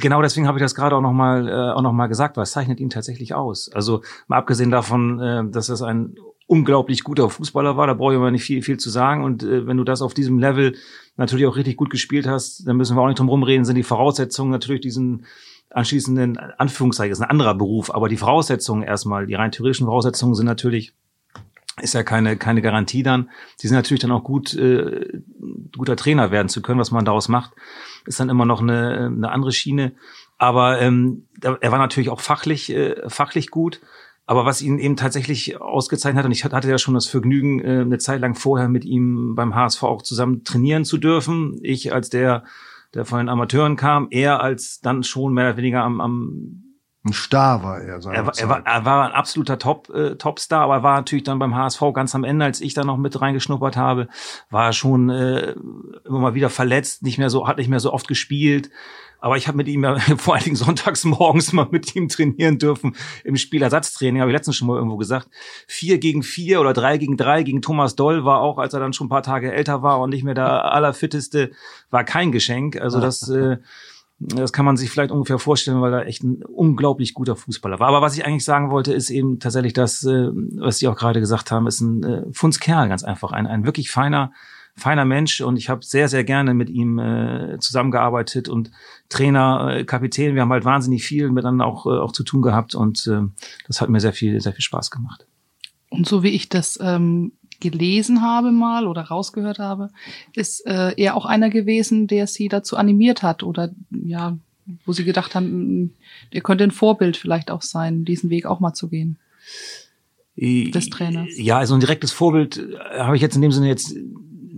Genau 0.00 0.22
deswegen 0.22 0.46
habe 0.46 0.58
ich 0.58 0.62
das 0.62 0.74
gerade 0.74 0.94
auch 0.94 1.00
nochmal 1.00 1.48
äh, 1.48 1.72
auch 1.72 1.82
noch 1.82 1.92
mal 1.92 2.06
gesagt, 2.06 2.36
es 2.36 2.52
zeichnet 2.52 2.78
ihn 2.78 2.90
tatsächlich 2.90 3.34
aus. 3.34 3.70
Also 3.72 4.02
mal 4.28 4.38
abgesehen 4.38 4.70
davon, 4.70 5.20
äh, 5.20 5.42
dass 5.50 5.68
es 5.68 5.82
ein 5.82 6.14
unglaublich 6.46 7.04
guter 7.04 7.28
Fußballer 7.28 7.76
war, 7.76 7.86
da 7.86 7.94
brauche 7.94 8.12
ich 8.12 8.18
aber 8.18 8.30
nicht 8.30 8.44
viel, 8.44 8.62
viel 8.62 8.78
zu 8.78 8.90
sagen. 8.90 9.24
Und 9.24 9.42
äh, 9.42 9.66
wenn 9.66 9.76
du 9.76 9.84
das 9.84 10.02
auf 10.02 10.14
diesem 10.14 10.38
Level 10.38 10.76
natürlich 11.16 11.46
auch 11.46 11.56
richtig 11.56 11.76
gut 11.76 11.90
gespielt 11.90 12.26
hast, 12.26 12.66
dann 12.66 12.76
müssen 12.76 12.96
wir 12.96 13.02
auch 13.02 13.08
nicht 13.08 13.18
drum 13.18 13.28
rumreden, 13.28 13.64
sind 13.64 13.76
die 13.76 13.82
Voraussetzungen 13.82 14.50
natürlich 14.50 14.80
diesen 14.80 15.26
anschließenden 15.70 16.38
Anführungszeichen, 16.38 17.12
ist 17.12 17.20
ein 17.20 17.28
anderer 17.28 17.54
Beruf, 17.54 17.94
aber 17.94 18.08
die 18.08 18.16
Voraussetzungen 18.16 18.82
erstmal, 18.82 19.26
die 19.26 19.34
rein 19.34 19.52
theoretischen 19.52 19.86
Voraussetzungen 19.86 20.34
sind 20.34 20.46
natürlich 20.46 20.94
ist 21.80 21.94
ja 21.94 22.02
keine 22.02 22.36
keine 22.36 22.62
Garantie 22.62 23.02
dann. 23.02 23.30
Die 23.60 23.68
sind 23.68 23.76
natürlich 23.76 24.00
dann 24.00 24.12
auch 24.12 24.24
gut 24.24 24.54
äh, 24.54 25.20
guter 25.76 25.96
Trainer 25.96 26.30
werden 26.30 26.48
zu 26.48 26.62
können, 26.62 26.80
was 26.80 26.90
man 26.90 27.04
daraus 27.04 27.28
macht, 27.28 27.52
ist 28.06 28.20
dann 28.20 28.28
immer 28.28 28.44
noch 28.44 28.60
eine, 28.60 29.06
eine 29.06 29.30
andere 29.30 29.52
Schiene. 29.52 29.92
Aber 30.38 30.80
ähm, 30.80 31.26
er 31.42 31.72
war 31.72 31.78
natürlich 31.78 32.10
auch 32.10 32.20
fachlich 32.20 32.70
äh, 32.70 33.08
fachlich 33.08 33.50
gut. 33.50 33.80
Aber 34.26 34.44
was 34.44 34.60
ihn 34.60 34.78
eben 34.78 34.96
tatsächlich 34.96 35.58
ausgezeichnet 35.58 36.18
hat, 36.18 36.26
und 36.26 36.32
ich 36.32 36.44
hatte 36.44 36.68
ja 36.68 36.76
schon 36.76 36.92
das 36.92 37.06
Vergnügen, 37.06 37.60
äh, 37.60 37.80
eine 37.80 37.96
Zeit 37.96 38.20
lang 38.20 38.34
vorher 38.34 38.68
mit 38.68 38.84
ihm 38.84 39.34
beim 39.34 39.54
HSV 39.54 39.82
auch 39.84 40.02
zusammen 40.02 40.44
trainieren 40.44 40.84
zu 40.84 40.98
dürfen. 40.98 41.58
Ich 41.62 41.94
als 41.94 42.10
der, 42.10 42.44
der 42.92 43.06
von 43.06 43.18
den 43.20 43.30
Amateuren 43.30 43.76
kam, 43.76 44.08
er 44.10 44.42
als 44.42 44.80
dann 44.80 45.02
schon 45.02 45.32
mehr 45.32 45.46
oder 45.46 45.56
weniger 45.56 45.82
am, 45.82 46.02
am 46.02 46.67
ein 47.04 47.12
Star 47.12 47.62
war 47.62 47.80
er. 47.80 47.94
er, 47.96 48.26
war- 48.26 48.38
er, 48.38 48.48
war, 48.48 48.66
er 48.66 48.84
war 48.84 49.06
ein 49.06 49.12
absoluter 49.12 49.58
Top, 49.58 49.88
äh, 49.90 50.16
Topstar, 50.16 50.62
aber 50.62 50.74
er 50.76 50.82
war 50.82 50.96
natürlich 50.96 51.24
dann 51.24 51.38
beim 51.38 51.54
HSV 51.54 51.80
ganz 51.94 52.14
am 52.14 52.24
Ende, 52.24 52.44
als 52.44 52.60
ich 52.60 52.74
da 52.74 52.84
noch 52.84 52.96
mit 52.96 53.20
reingeschnuppert 53.20 53.76
habe, 53.76 54.08
war 54.50 54.66
er 54.66 54.72
schon 54.72 55.08
äh, 55.08 55.54
immer 56.04 56.18
mal 56.18 56.34
wieder 56.34 56.50
verletzt, 56.50 57.02
nicht 57.02 57.18
mehr 57.18 57.30
so, 57.30 57.46
hat 57.46 57.58
nicht 57.58 57.68
mehr 57.68 57.80
so 57.80 57.92
oft 57.92 58.08
gespielt. 58.08 58.70
Aber 59.20 59.36
ich 59.36 59.48
habe 59.48 59.56
mit 59.56 59.66
ihm 59.66 59.82
ja 59.82 59.98
vor 60.16 60.34
allen 60.34 60.44
Dingen 60.44 60.56
sonntags 60.56 61.04
morgens 61.04 61.52
mal 61.52 61.66
mit 61.70 61.94
ihm 61.96 62.08
trainieren 62.08 62.58
dürfen 62.58 62.94
im 63.24 63.36
Spielersatztraining, 63.36 64.20
habe 64.20 64.30
ich 64.30 64.36
letztens 64.36 64.56
schon 64.56 64.68
mal 64.68 64.76
irgendwo 64.76 64.96
gesagt. 64.96 65.28
Vier 65.66 65.98
gegen 65.98 66.22
vier 66.22 66.60
oder 66.60 66.72
drei 66.72 66.98
gegen 66.98 67.16
drei 67.16 67.42
gegen 67.42 67.62
Thomas 67.62 67.96
Doll 67.96 68.24
war 68.24 68.40
auch, 68.40 68.58
als 68.58 68.74
er 68.74 68.80
dann 68.80 68.92
schon 68.92 69.06
ein 69.06 69.10
paar 69.10 69.22
Tage 69.24 69.52
älter 69.52 69.82
war 69.82 70.00
und 70.00 70.10
nicht 70.10 70.22
mehr 70.24 70.34
der 70.34 70.72
allerfitteste, 70.72 71.50
war 71.90 72.04
kein 72.04 72.30
Geschenk. 72.32 72.80
Also 72.80 73.00
das 73.00 73.28
äh, 73.28 73.58
das 74.20 74.52
kann 74.52 74.64
man 74.64 74.76
sich 74.76 74.90
vielleicht 74.90 75.12
ungefähr 75.12 75.38
vorstellen, 75.38 75.80
weil 75.80 75.92
er 75.92 76.06
echt 76.06 76.24
ein 76.24 76.42
unglaublich 76.42 77.14
guter 77.14 77.36
Fußballer 77.36 77.78
war. 77.78 77.88
Aber 77.88 78.02
was 78.02 78.16
ich 78.16 78.26
eigentlich 78.26 78.44
sagen 78.44 78.70
wollte, 78.70 78.92
ist 78.92 79.10
eben 79.10 79.38
tatsächlich 79.38 79.74
das, 79.74 80.02
äh, 80.04 80.30
was 80.56 80.78
Sie 80.78 80.88
auch 80.88 80.96
gerade 80.96 81.20
gesagt 81.20 81.52
haben, 81.52 81.68
ist 81.68 81.80
ein 81.80 82.02
äh, 82.02 82.22
Funskerl, 82.32 82.88
ganz 82.88 83.04
einfach. 83.04 83.30
Ein, 83.30 83.46
ein 83.46 83.64
wirklich 83.64 83.90
feiner, 83.92 84.32
feiner 84.74 85.04
Mensch. 85.04 85.40
Und 85.40 85.56
ich 85.56 85.68
habe 85.68 85.84
sehr, 85.84 86.08
sehr 86.08 86.24
gerne 86.24 86.52
mit 86.52 86.68
ihm 86.68 86.98
äh, 86.98 87.58
zusammengearbeitet 87.60 88.48
und 88.48 88.72
Trainer, 89.08 89.76
äh, 89.76 89.84
Kapitän. 89.84 90.34
Wir 90.34 90.42
haben 90.42 90.52
halt 90.52 90.64
wahnsinnig 90.64 91.04
viel 91.04 91.30
miteinander 91.30 91.66
auch, 91.66 91.86
auch 91.86 92.10
zu 92.10 92.24
tun 92.24 92.42
gehabt. 92.42 92.74
Und 92.74 93.08
das 93.66 93.80
hat 93.80 93.88
mir 93.88 94.00
sehr 94.00 94.12
viel, 94.12 94.40
sehr 94.40 94.52
viel 94.52 94.62
Spaß 94.62 94.90
gemacht. 94.90 95.26
Und 95.90 96.06
so 96.06 96.22
wie 96.22 96.30
ich 96.30 96.48
das 96.48 96.78
ähm, 96.82 97.32
gelesen 97.60 98.22
habe 98.22 98.52
mal 98.52 98.86
oder 98.86 99.02
rausgehört 99.02 99.58
habe, 99.58 99.90
ist 100.34 100.64
äh, 100.66 100.92
er 100.96 101.16
auch 101.16 101.26
einer 101.26 101.50
gewesen, 101.50 102.06
der 102.06 102.26
sie 102.26 102.48
dazu 102.48 102.76
animiert 102.76 103.22
hat 103.22 103.42
oder 103.42 103.70
ja, 103.90 104.36
wo 104.84 104.92
sie 104.92 105.04
gedacht 105.04 105.34
haben, 105.34 105.82
mm, 105.82 105.90
der 106.32 106.40
könnte 106.40 106.64
ein 106.64 106.70
Vorbild 106.70 107.16
vielleicht 107.16 107.50
auch 107.50 107.62
sein, 107.62 108.04
diesen 108.04 108.30
Weg 108.30 108.46
auch 108.46 108.60
mal 108.60 108.74
zu 108.74 108.88
gehen. 108.88 109.18
Des 110.36 110.88
Trainers. 110.88 111.36
Ja, 111.36 111.58
also 111.58 111.74
ein 111.74 111.80
direktes 111.80 112.12
Vorbild 112.12 112.58
äh, 112.58 113.00
habe 113.00 113.16
ich 113.16 113.22
jetzt 113.22 113.34
in 113.34 113.42
dem 113.42 113.50
Sinne 113.50 113.66
jetzt 113.66 113.96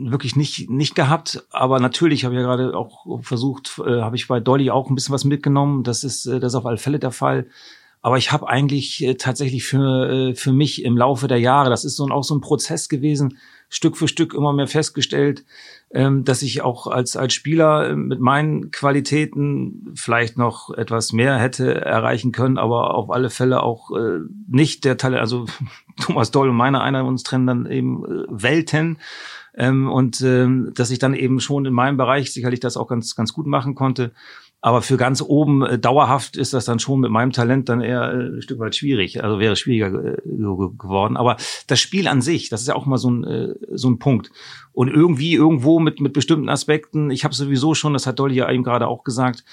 wirklich 0.03 0.37
nicht 0.37 0.71
nicht 0.71 0.95
gehabt, 0.95 1.45
aber 1.51 1.79
natürlich 1.81 2.25
habe 2.25 2.35
ich 2.35 2.41
ja 2.41 2.47
gerade 2.47 2.77
auch 2.77 3.23
versucht, 3.23 3.81
äh, 3.87 4.01
habe 4.01 4.17
ich 4.17 4.29
bei 4.29 4.41
Dolly 4.41 4.71
auch 4.71 4.91
ein 4.91 4.95
bisschen 4.95 5.15
was 5.15 5.25
mitgenommen. 5.25 5.83
Das 5.83 6.05
ist 6.05 6.27
äh, 6.27 6.39
das 6.39 6.53
ist 6.53 6.57
auf 6.57 6.67
alle 6.67 6.77
Fälle 6.77 6.99
der 6.99 7.13
Fall. 7.13 7.47
Aber 8.03 8.17
ich 8.17 8.33
habe 8.33 8.49
eigentlich 8.49 9.03
äh, 9.05 9.15
tatsächlich 9.15 9.65
für 9.65 10.31
äh, 10.31 10.35
für 10.35 10.53
mich 10.53 10.85
im 10.85 10.97
Laufe 10.97 11.29
der 11.29 11.39
Jahre, 11.39 11.69
das 11.69 11.85
ist 11.85 11.97
so 11.97 12.07
ein, 12.07 12.13
auch 12.13 12.25
so 12.25 12.35
ein 12.35 12.41
Prozess 12.41 12.89
gewesen, 12.89 13.39
Stück 13.69 13.97
für 13.97 14.09
Stück 14.09 14.33
immer 14.33 14.53
mehr 14.53 14.67
festgestellt, 14.67 15.45
ähm, 15.91 16.25
dass 16.25 16.43
ich 16.43 16.63
auch 16.63 16.87
als 16.87 17.17
als 17.17 17.35
Spieler 17.35 17.91
äh, 17.91 17.97
mit 17.97 18.19
meinen 18.19 18.71
Qualitäten 18.71 19.93
vielleicht 19.95 20.39
noch 20.39 20.71
etwas 20.71 21.13
mehr 21.13 21.39
hätte 21.39 21.75
erreichen 21.75 22.33
können, 22.33 22.57
aber 22.57 22.95
auf 22.95 23.11
alle 23.11 23.29
Fälle 23.29 23.63
auch 23.63 23.91
äh, 23.91 24.21
nicht 24.49 24.85
der 24.85 24.97
Talent, 24.97 25.21
also 25.21 25.45
Thomas 26.01 26.31
Doll 26.31 26.49
und 26.49 26.57
meiner, 26.57 26.83
einer 26.83 27.05
uns 27.05 27.23
trennen 27.23 27.47
dann 27.47 27.67
eben 27.67 28.05
äh, 28.05 28.25
Welten. 28.31 28.99
Ähm, 29.53 29.91
und 29.91 30.21
ähm, 30.21 30.73
dass 30.75 30.91
ich 30.91 31.01
dann 31.01 31.13
eben 31.13 31.41
schon 31.41 31.67
in 31.67 31.73
meinem 31.73 31.97
Bereich 31.97 32.33
sicherlich 32.33 32.61
das 32.61 32.77
auch 32.77 32.87
ganz, 32.87 33.17
ganz 33.17 33.33
gut 33.33 33.47
machen 33.47 33.75
konnte. 33.75 34.13
Aber 34.63 34.83
für 34.83 34.99
ganz 34.99 35.23
oben 35.23 35.63
äh, 35.63 35.79
dauerhaft 35.79 36.37
ist 36.37 36.53
das 36.53 36.67
dann 36.67 36.79
schon 36.79 37.01
mit 37.01 37.11
meinem 37.11 37.33
Talent 37.33 37.71
dann 37.71 37.81
eher 37.81 38.13
äh, 38.13 38.37
ein 38.37 38.43
Stück 38.43 38.59
weit 38.59 38.77
schwierig. 38.77 39.25
Also 39.25 39.39
wäre 39.39 39.57
schwieriger 39.57 39.87
äh, 39.87 40.17
ge- 40.27 40.71
geworden. 40.79 41.17
Aber 41.17 41.37
das 41.67 41.81
Spiel 41.81 42.07
an 42.07 42.21
sich, 42.21 42.51
das 42.51 42.61
ist 42.61 42.69
ja 42.69 42.75
auch 42.75 42.85
mal 42.85 42.99
so 42.99 43.11
ein, 43.11 43.25
äh, 43.25 43.55
so 43.73 43.89
ein 43.89 43.99
Punkt. 43.99 44.31
Und 44.73 44.89
irgendwie, 44.89 45.35
irgendwo 45.35 45.81
mit, 45.81 46.01
mit 46.01 46.13
bestimmten 46.13 46.49
Aspekten, 46.49 47.11
ich 47.11 47.25
habe 47.25 47.35
sowieso 47.35 47.75
schon, 47.75 47.95
das 47.95 48.07
hat 48.07 48.19
Dolly 48.19 48.35
ja 48.35 48.51
eben 48.51 48.63
gerade 48.63 48.87
auch 48.87 49.03
gesagt, 49.03 49.45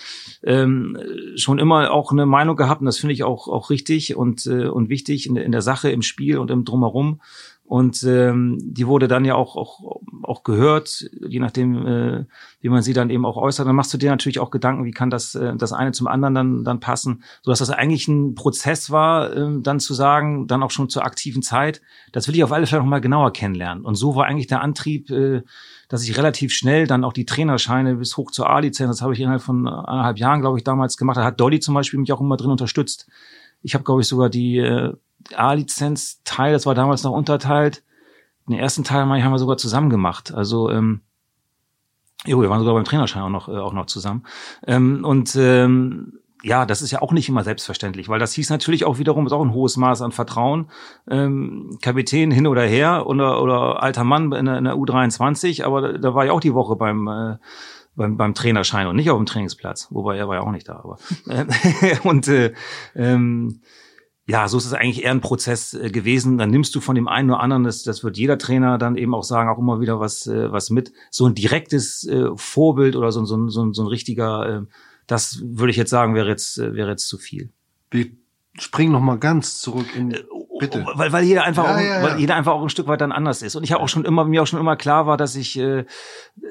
ähm, 0.44 0.98
schon 1.36 1.58
immer 1.58 1.92
auch 1.92 2.12
eine 2.12 2.26
Meinung 2.26 2.56
gehabt 2.56 2.82
und 2.82 2.86
das 2.86 3.00
finde 3.00 3.14
ich 3.14 3.24
auch, 3.24 3.48
auch 3.48 3.70
richtig 3.70 4.16
und, 4.16 4.46
äh, 4.46 4.68
und 4.68 4.90
wichtig 4.90 5.28
in, 5.28 5.36
in 5.38 5.52
der 5.52 5.62
Sache, 5.62 5.90
im 5.90 6.02
Spiel 6.02 6.38
und 6.38 6.52
im 6.52 6.66
Drumherum. 6.66 7.22
Und 7.68 8.02
ähm, 8.04 8.58
die 8.62 8.88
wurde 8.88 9.10
dann 9.10 9.26
ja 9.26 9.36
auch, 9.36 9.58
auch 9.58 10.00
auch 10.24 10.44
gehört, 10.44 11.10
je 11.28 11.40
nachdem, 11.40 11.88
äh, 11.88 12.26
wie 12.62 12.70
man 12.70 12.82
sie 12.82 12.94
dann 12.94 13.10
eben 13.10 13.26
auch 13.26 13.38
äußert, 13.38 13.68
dann 13.68 13.76
machst 13.76 13.94
du 13.94 13.98
dir 13.98 14.10
natürlich 14.10 14.40
auch 14.40 14.52
Gedanken, 14.52 14.86
wie 14.86 14.92
kann 14.92 15.10
das 15.10 15.36
äh, 15.36 15.56
das 15.56 15.74
eine 15.74 15.92
zum 15.92 16.08
anderen 16.08 16.36
dann 16.36 16.64
dann 16.64 16.80
passen, 16.80 17.24
so 17.42 17.52
dass 17.52 17.60
das 17.60 17.70
eigentlich 17.70 18.08
ein 18.08 18.36
Prozess 18.36 18.92
war, 18.92 19.36
äh, 19.36 19.62
dann 19.62 19.80
zu 19.80 19.94
sagen, 19.94 20.48
dann 20.48 20.64
auch 20.64 20.72
schon 20.72 20.90
zur 20.90 21.06
aktiven 21.06 21.42
Zeit, 21.42 21.82
das 22.12 22.28
will 22.28 22.36
ich 22.36 22.44
auf 22.44 22.52
alle 22.52 22.68
Fälle 22.68 22.82
noch 22.82 22.90
mal 22.90 23.02
genauer 23.02 23.32
kennenlernen. 23.34 23.86
Und 23.86 23.96
so 23.96 24.16
war 24.16 24.26
eigentlich 24.26 24.48
der 24.48 24.62
Antrieb, 24.62 25.10
äh, 25.10 25.44
dass 25.90 26.04
ich 26.04 26.18
relativ 26.18 26.52
schnell 26.52 26.88
dann 26.88 27.04
auch 27.04 27.14
die 27.14 27.26
Trainerscheine 27.26 27.96
bis 27.96 28.18
hoch 28.18 28.32
zur 28.32 28.50
A-Lizenz, 28.50 28.98
das 28.98 29.02
habe 29.02 29.14
ich 29.14 29.20
innerhalb 29.20 29.42
von 29.42 29.68
eineinhalb 29.68 30.20
Jahren, 30.20 30.42
glaube 30.42 30.58
ich, 30.58 30.64
damals 30.64 30.98
gemacht. 30.98 31.18
Da 31.18 31.24
hat 31.24 31.40
Dolly 31.40 31.60
zum 31.60 31.74
Beispiel 31.74 32.00
mich 32.00 32.12
auch 32.12 32.22
immer 32.22 32.38
drin 32.38 32.52
unterstützt. 32.52 33.08
Ich 33.62 33.74
habe, 33.74 33.84
glaube 33.84 34.02
ich, 34.02 34.08
sogar 34.08 34.30
die 34.30 34.58
äh, 34.58 34.94
A-Lizenz-Teil, 35.36 36.54
das 36.54 36.66
war 36.66 36.76
damals 36.76 37.04
noch 37.04 37.12
unterteilt. 37.12 37.84
Den 38.48 38.58
ersten 38.58 38.84
Teil 38.84 39.02
haben 39.02 39.32
wir 39.32 39.40
sogar 39.40 39.58
zusammen 39.58 39.90
gemacht. 39.90 40.34
Also 40.34 40.70
ähm, 40.70 41.02
jo, 42.26 42.42
wir 42.42 42.50
waren 42.50 42.60
sogar 42.60 42.76
beim 42.76 42.86
Trainerschein 42.86 43.24
auch 43.24 43.30
noch, 43.30 43.50
äh, 43.50 43.58
auch 43.58 43.74
noch 43.74 43.88
zusammen. 43.88 44.26
Ähm, 44.66 45.04
und 45.04 45.36
ähm, 45.36 46.20
ja, 46.44 46.66
das 46.66 46.82
ist 46.82 46.92
ja 46.92 47.02
auch 47.02 47.12
nicht 47.12 47.28
immer 47.28 47.44
selbstverständlich, 47.44 48.10
weil 48.10 48.20
das 48.20 48.34
hieß 48.34 48.50
natürlich 48.50 48.86
auch 48.86 49.00
wiederum, 49.00 49.26
ist 49.26 49.34
auch 49.34 49.44
ein 49.44 49.54
hohes 49.54 49.76
Maß 49.76 50.02
an 50.02 50.12
Vertrauen. 50.12 50.70
Ähm, 51.10 51.78
Kapitän 51.82 52.32
hin 52.32 52.48
oder 52.48 52.62
her 52.64 53.08
oder, 53.08 53.42
oder 53.42 53.82
alter 53.84 54.04
Mann 54.04 54.32
in 54.32 54.46
der, 54.46 54.58
in 54.58 54.64
der 54.64 54.76
U23, 54.76 55.64
aber 55.64 55.82
da, 55.82 55.98
da 55.98 56.16
war 56.16 56.26
ich 56.26 56.32
auch 56.32 56.40
die 56.40 56.54
Woche 56.54 56.76
beim 56.76 57.08
äh, 57.08 57.38
beim, 57.98 58.16
beim 58.16 58.34
Trainerschein 58.34 58.88
und 58.88 58.96
nicht 58.96 59.10
auf 59.10 59.18
dem 59.18 59.26
Trainingsplatz, 59.26 59.88
wobei 59.90 60.18
er 60.18 60.30
war 60.30 60.36
ja 60.36 60.42
auch 60.42 60.52
nicht 60.52 60.70
da. 60.70 60.76
Aber 60.76 60.98
äh, 61.28 61.98
und 62.04 62.28
äh, 62.28 62.54
ähm, 62.96 63.60
ja, 64.30 64.48
so 64.50 64.58
ist 64.58 64.66
es 64.66 64.74
eigentlich 64.74 65.04
eher 65.04 65.12
ein 65.12 65.22
Prozess 65.22 65.74
äh, 65.74 65.90
gewesen. 65.90 66.38
Dann 66.38 66.50
nimmst 66.50 66.76
du 66.76 66.82
von 66.82 66.96
dem 66.96 67.08
einen 67.08 67.30
oder 67.30 67.40
anderen, 67.40 67.64
das, 67.64 67.84
das 67.84 68.04
wird 68.04 68.18
jeder 68.18 68.38
Trainer 68.38 68.78
dann 68.78 68.98
eben 68.98 69.16
auch 69.16 69.24
sagen, 69.24 69.50
auch 69.50 69.58
immer 69.58 69.80
wieder 69.80 70.00
was, 70.00 70.28
äh, 70.28 70.52
was 70.52 70.70
mit. 70.70 70.92
So 71.10 71.26
ein 71.26 71.34
direktes 71.34 72.06
äh, 72.06 72.30
Vorbild 72.36 72.96
oder 72.98 73.12
so, 73.12 73.24
so, 73.26 73.48
so, 73.48 73.72
so 73.72 73.84
ein 73.84 73.88
richtiger, 73.88 74.66
das 75.08 75.42
würde 75.42 75.72
ich 75.72 75.78
jetzt 75.78 75.90
sagen, 75.90 76.14
wäre 76.14 76.28
jetzt, 76.28 76.58
wäre 76.58 76.90
jetzt 76.90 77.08
zu 77.08 77.18
viel. 77.18 77.50
Wir 77.90 78.08
springen 78.60 78.92
noch 78.92 79.02
mal 79.02 79.18
ganz 79.18 79.60
zurück 79.60 79.96
in 79.96 80.12
äh, 80.12 80.24
Bitte. 80.60 80.86
Weil, 80.96 81.12
weil 81.12 81.24
jeder 81.24 81.44
einfach, 81.44 81.66
Ja, 81.66 81.76
auch, 81.76 81.80
ja, 81.80 82.00
ja. 82.00 82.04
weil 82.04 82.20
jeder 82.20 82.36
einfach 82.36 82.54
auch 82.54 82.64
ein 82.64 82.70
Stück 82.70 82.88
weit 82.88 83.02
dann 83.02 83.12
anders 83.12 83.42
ist. 83.42 83.56
Und 83.56 83.64
ich 83.64 83.72
habe 83.72 83.84
auch 83.84 83.90
schon 83.90 84.06
immer, 84.06 84.26
mir 84.26 84.42
auch 84.42 84.48
schon 84.48 84.60
immer 84.60 84.76
klar 84.76 85.06
war, 85.06 85.18
dass 85.18 85.36
ich, 85.36 85.58
äh, 85.60 85.86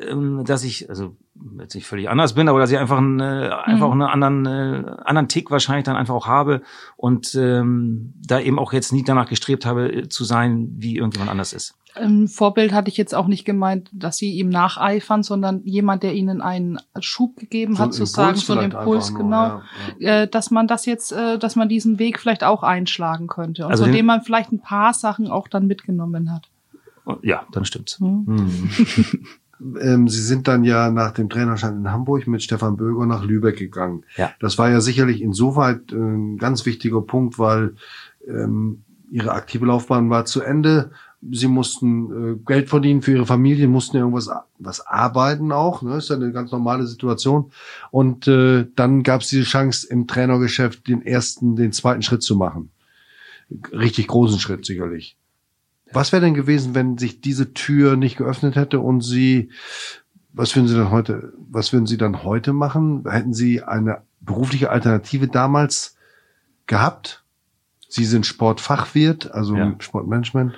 ähm, 0.01 0.45
dass 0.45 0.65
ich, 0.65 0.89
also 0.89 1.17
jetzt 1.59 1.75
nicht 1.75 1.87
völlig 1.87 2.09
anders 2.09 2.35
bin, 2.35 2.49
aber 2.49 2.59
dass 2.59 2.71
ich 2.71 2.79
einfach 2.79 2.99
einen, 2.99 3.21
äh, 3.21 3.51
einfach 3.65 3.91
einen 3.91 4.03
anderen, 4.03 4.47
äh, 4.47 4.91
anderen 5.05 5.29
Tick 5.29 5.51
wahrscheinlich 5.51 5.85
dann 5.85 5.97
einfach 5.97 6.15
auch 6.15 6.27
habe 6.27 6.63
und 6.97 7.35
ähm, 7.35 8.15
da 8.25 8.41
eben 8.41 8.59
auch 8.59 8.73
jetzt 8.73 8.93
nie 8.93 9.05
danach 9.05 9.29
gestrebt 9.29 9.67
habe 9.67 9.93
äh, 9.93 10.09
zu 10.09 10.25
sein, 10.25 10.69
wie 10.77 10.97
irgendjemand 10.97 11.31
anders 11.31 11.53
ist. 11.53 11.77
Ähm, 11.99 12.29
Vorbild 12.29 12.73
hatte 12.73 12.89
ich 12.91 12.97
jetzt 12.97 13.15
auch 13.15 13.27
nicht 13.27 13.45
gemeint, 13.45 13.89
dass 13.93 14.17
sie 14.17 14.33
ihm 14.33 14.49
nacheifern, 14.49 15.23
sondern 15.23 15.63
jemand, 15.65 16.03
der 16.03 16.15
ihnen 16.15 16.41
einen 16.41 16.79
Schub 17.01 17.37
gegeben 17.37 17.75
So 17.77 17.83
hat, 17.85 17.95
sozusagen, 17.95 18.37
so 18.37 18.53
einen 18.53 18.71
Impuls, 18.73 19.11
nur, 19.11 19.19
genau, 19.21 19.61
ja, 19.99 20.23
Äh, 20.23 20.29
dass 20.29 20.51
man 20.51 20.67
das 20.67 20.87
jetzt, 20.87 21.13
äh, 21.13 21.39
dass 21.39 21.57
man 21.57 21.69
diesen 21.69 21.99
Weg 21.99 22.19
vielleicht 22.21 22.45
auch 22.45 22.63
einschlagen 22.63 23.27
könnte 23.29 23.65
und 23.65 23.71
Also 23.71 23.85
von 23.85 23.93
den- 23.93 23.99
dem 23.99 24.07
man 24.07 24.23
vielleicht 24.23 24.53
ein 24.53 24.61
paar 24.61 24.93
Sachen 24.95 25.29
auch 25.29 25.49
dann 25.49 25.67
mitgenommen 25.67 26.33
hat. 26.33 26.49
Und 27.05 27.25
Ja, 27.25 27.47
dann 27.53 27.65
stimmt's. 27.65 27.99
Hm. 28.01 28.69
ähm, 29.81 30.09
Sie 30.09 30.23
sind 30.23 30.49
dann 30.49 30.65
ja 30.65 30.91
nach 30.91 31.13
dem 31.13 31.29
Trainerschein 31.31 31.77
in 31.79 31.91
Hamburg 31.91 32.27
mit 32.27 32.43
Stefan 32.43 32.77
Böger 32.77 33.07
nach 33.07 33.25
Lübeck 33.25 33.57
gegangen. 33.57 34.05
Ja. 34.17 34.31
Das 34.41 34.59
war 34.59 34.69
ja 34.71 34.81
sicherlich 34.81 35.23
insoweit 35.23 35.93
äh, 35.93 35.97
ein 35.97 36.37
ganz 36.37 36.67
wichtiger 36.67 37.01
Punkt, 37.01 37.39
weil 37.39 37.75
ähm, 38.29 38.83
Ihre 39.11 39.33
aktive 39.33 39.67
Laufbahn 39.67 40.11
war 40.11 40.25
zu 40.25 40.43
Ende. 40.43 40.91
Sie 41.23 41.49
mussten 41.49 42.35
äh, 42.35 42.37
Geld 42.47 42.69
verdienen 42.69 43.03
für 43.03 43.13
Ihre 43.13 43.27
Familie, 43.27 43.69
mussten 43.69 43.97
irgendwas 43.97 44.31
was 44.59 44.87
arbeiten 44.87 45.53
auch. 45.53 45.83
Ne? 45.83 45.97
Ist 45.97 46.11
ja 46.11 46.17
eine 46.17 46.33
ganz 46.33 46.53
normale 46.53 46.87
Situation. 46.87 47.51
Und 47.91 48.29
äh, 48.29 48.67
dann 48.75 49.03
gab 49.03 49.23
es 49.23 49.29
diese 49.29 49.45
Chance 49.45 49.87
im 49.89 50.07
Trainergeschäft 50.07 50.87
den 50.87 51.03
ersten, 51.05 51.57
den 51.57 51.73
zweiten 51.73 52.03
Schritt 52.03 52.23
zu 52.23 52.37
machen. 52.37 52.71
Richtig 53.73 54.09
großen 54.09 54.39
Schritt 54.39 54.67
sicherlich. 54.67 55.17
Was 55.93 56.13
wäre 56.13 56.23
denn 56.23 56.35
gewesen, 56.35 56.75
wenn 56.75 56.99
sich 56.99 57.21
diese 57.21 57.55
Tür 57.55 57.97
nicht 57.97 58.17
geöffnet 58.17 58.57
hätte 58.57 58.81
und 58.81 59.03
Sie, 59.03 59.51
was 60.33 60.55
würden 60.57 60.69
Sie 60.69 60.75
dann 60.77 60.91
heute, 60.91 61.33
was 61.49 61.73
würden 61.73 61.87
Sie 61.87 61.97
dann 61.97 62.25
heute 62.25 62.53
machen? 62.53 63.05
Hätten 63.09 63.35
Sie 63.35 63.63
eine 63.63 64.03
berufliche 64.21 64.71
Alternative 64.71 65.29
damals 65.29 65.97
gehabt? 66.67 67.25
Sie 67.89 68.05
sind 68.05 68.27
Sportfachwirt, 68.27 69.31
also 69.31 69.57
Ja. 69.57 69.75
Sportmanagement. 69.79 70.55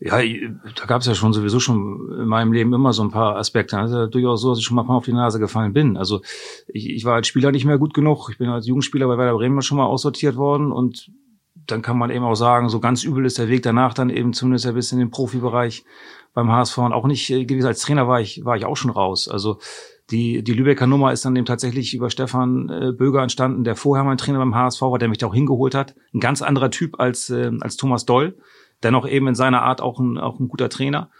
Ja, 0.00 0.18
da 0.20 0.86
gab 0.86 1.00
es 1.00 1.08
ja 1.08 1.14
schon 1.14 1.32
sowieso 1.32 1.58
schon 1.58 2.12
in 2.20 2.26
meinem 2.26 2.52
Leben 2.52 2.72
immer 2.72 2.92
so 2.92 3.02
ein 3.02 3.10
paar 3.10 3.36
Aspekte. 3.36 3.76
Also 3.78 4.06
durchaus 4.06 4.42
so, 4.42 4.50
dass 4.50 4.60
ich 4.60 4.64
schon 4.64 4.76
mal 4.76 4.82
ein 4.82 4.86
paar 4.86 4.96
auf 4.96 5.04
die 5.04 5.12
Nase 5.12 5.40
gefallen 5.40 5.72
bin. 5.72 5.96
Also 5.96 6.20
ich, 6.68 6.88
ich 6.88 7.04
war 7.04 7.16
als 7.16 7.26
Spieler 7.26 7.50
nicht 7.50 7.64
mehr 7.64 7.78
gut 7.78 7.94
genug. 7.94 8.28
Ich 8.30 8.38
bin 8.38 8.48
als 8.48 8.66
Jugendspieler 8.66 9.08
bei 9.08 9.18
Werder 9.18 9.36
Bremen 9.36 9.60
schon 9.60 9.78
mal 9.78 9.86
aussortiert 9.86 10.36
worden 10.36 10.70
und 10.70 11.10
dann 11.66 11.82
kann 11.82 11.98
man 11.98 12.10
eben 12.10 12.24
auch 12.24 12.36
sagen, 12.36 12.68
so 12.68 12.80
ganz 12.80 13.02
übel 13.04 13.26
ist 13.26 13.38
der 13.38 13.48
Weg 13.48 13.62
danach 13.62 13.92
dann 13.92 14.08
eben 14.08 14.32
zumindest 14.32 14.66
ein 14.66 14.74
bisschen 14.74 15.00
im 15.00 15.10
Profibereich 15.10 15.84
beim 16.32 16.50
HSV 16.50 16.78
und 16.78 16.92
auch 16.92 17.06
nicht 17.06 17.28
äh, 17.30 17.44
gewesen. 17.44 17.66
Als 17.66 17.80
Trainer 17.80 18.06
war 18.06 18.20
ich, 18.20 18.44
war 18.44 18.56
ich 18.56 18.64
auch 18.64 18.76
schon 18.76 18.90
raus. 18.90 19.28
Also 19.28 19.58
die, 20.10 20.42
die 20.42 20.54
Lübecker 20.54 20.86
Nummer 20.86 21.12
ist 21.12 21.24
dann 21.24 21.36
eben 21.36 21.44
tatsächlich 21.44 21.94
über 21.94 22.08
Stefan 22.08 22.68
äh, 22.70 22.92
Böger 22.92 23.22
entstanden, 23.22 23.64
der 23.64 23.76
vorher 23.76 24.04
mein 24.04 24.16
Trainer 24.16 24.38
beim 24.38 24.54
HSV 24.54 24.80
war, 24.82 24.98
der 24.98 25.08
mich 25.08 25.18
da 25.18 25.26
auch 25.26 25.34
hingeholt 25.34 25.74
hat. 25.74 25.94
Ein 26.14 26.20
ganz 26.20 26.40
anderer 26.40 26.70
Typ 26.70 26.98
als, 27.00 27.28
äh, 27.30 27.50
als 27.60 27.76
Thomas 27.76 28.06
Doll. 28.06 28.38
Dennoch 28.82 29.06
eben 29.08 29.28
in 29.28 29.34
seiner 29.34 29.62
Art 29.62 29.80
auch 29.80 29.98
ein, 29.98 30.18
auch 30.18 30.38
ein 30.38 30.48
guter 30.48 30.68
Trainer. 30.68 31.10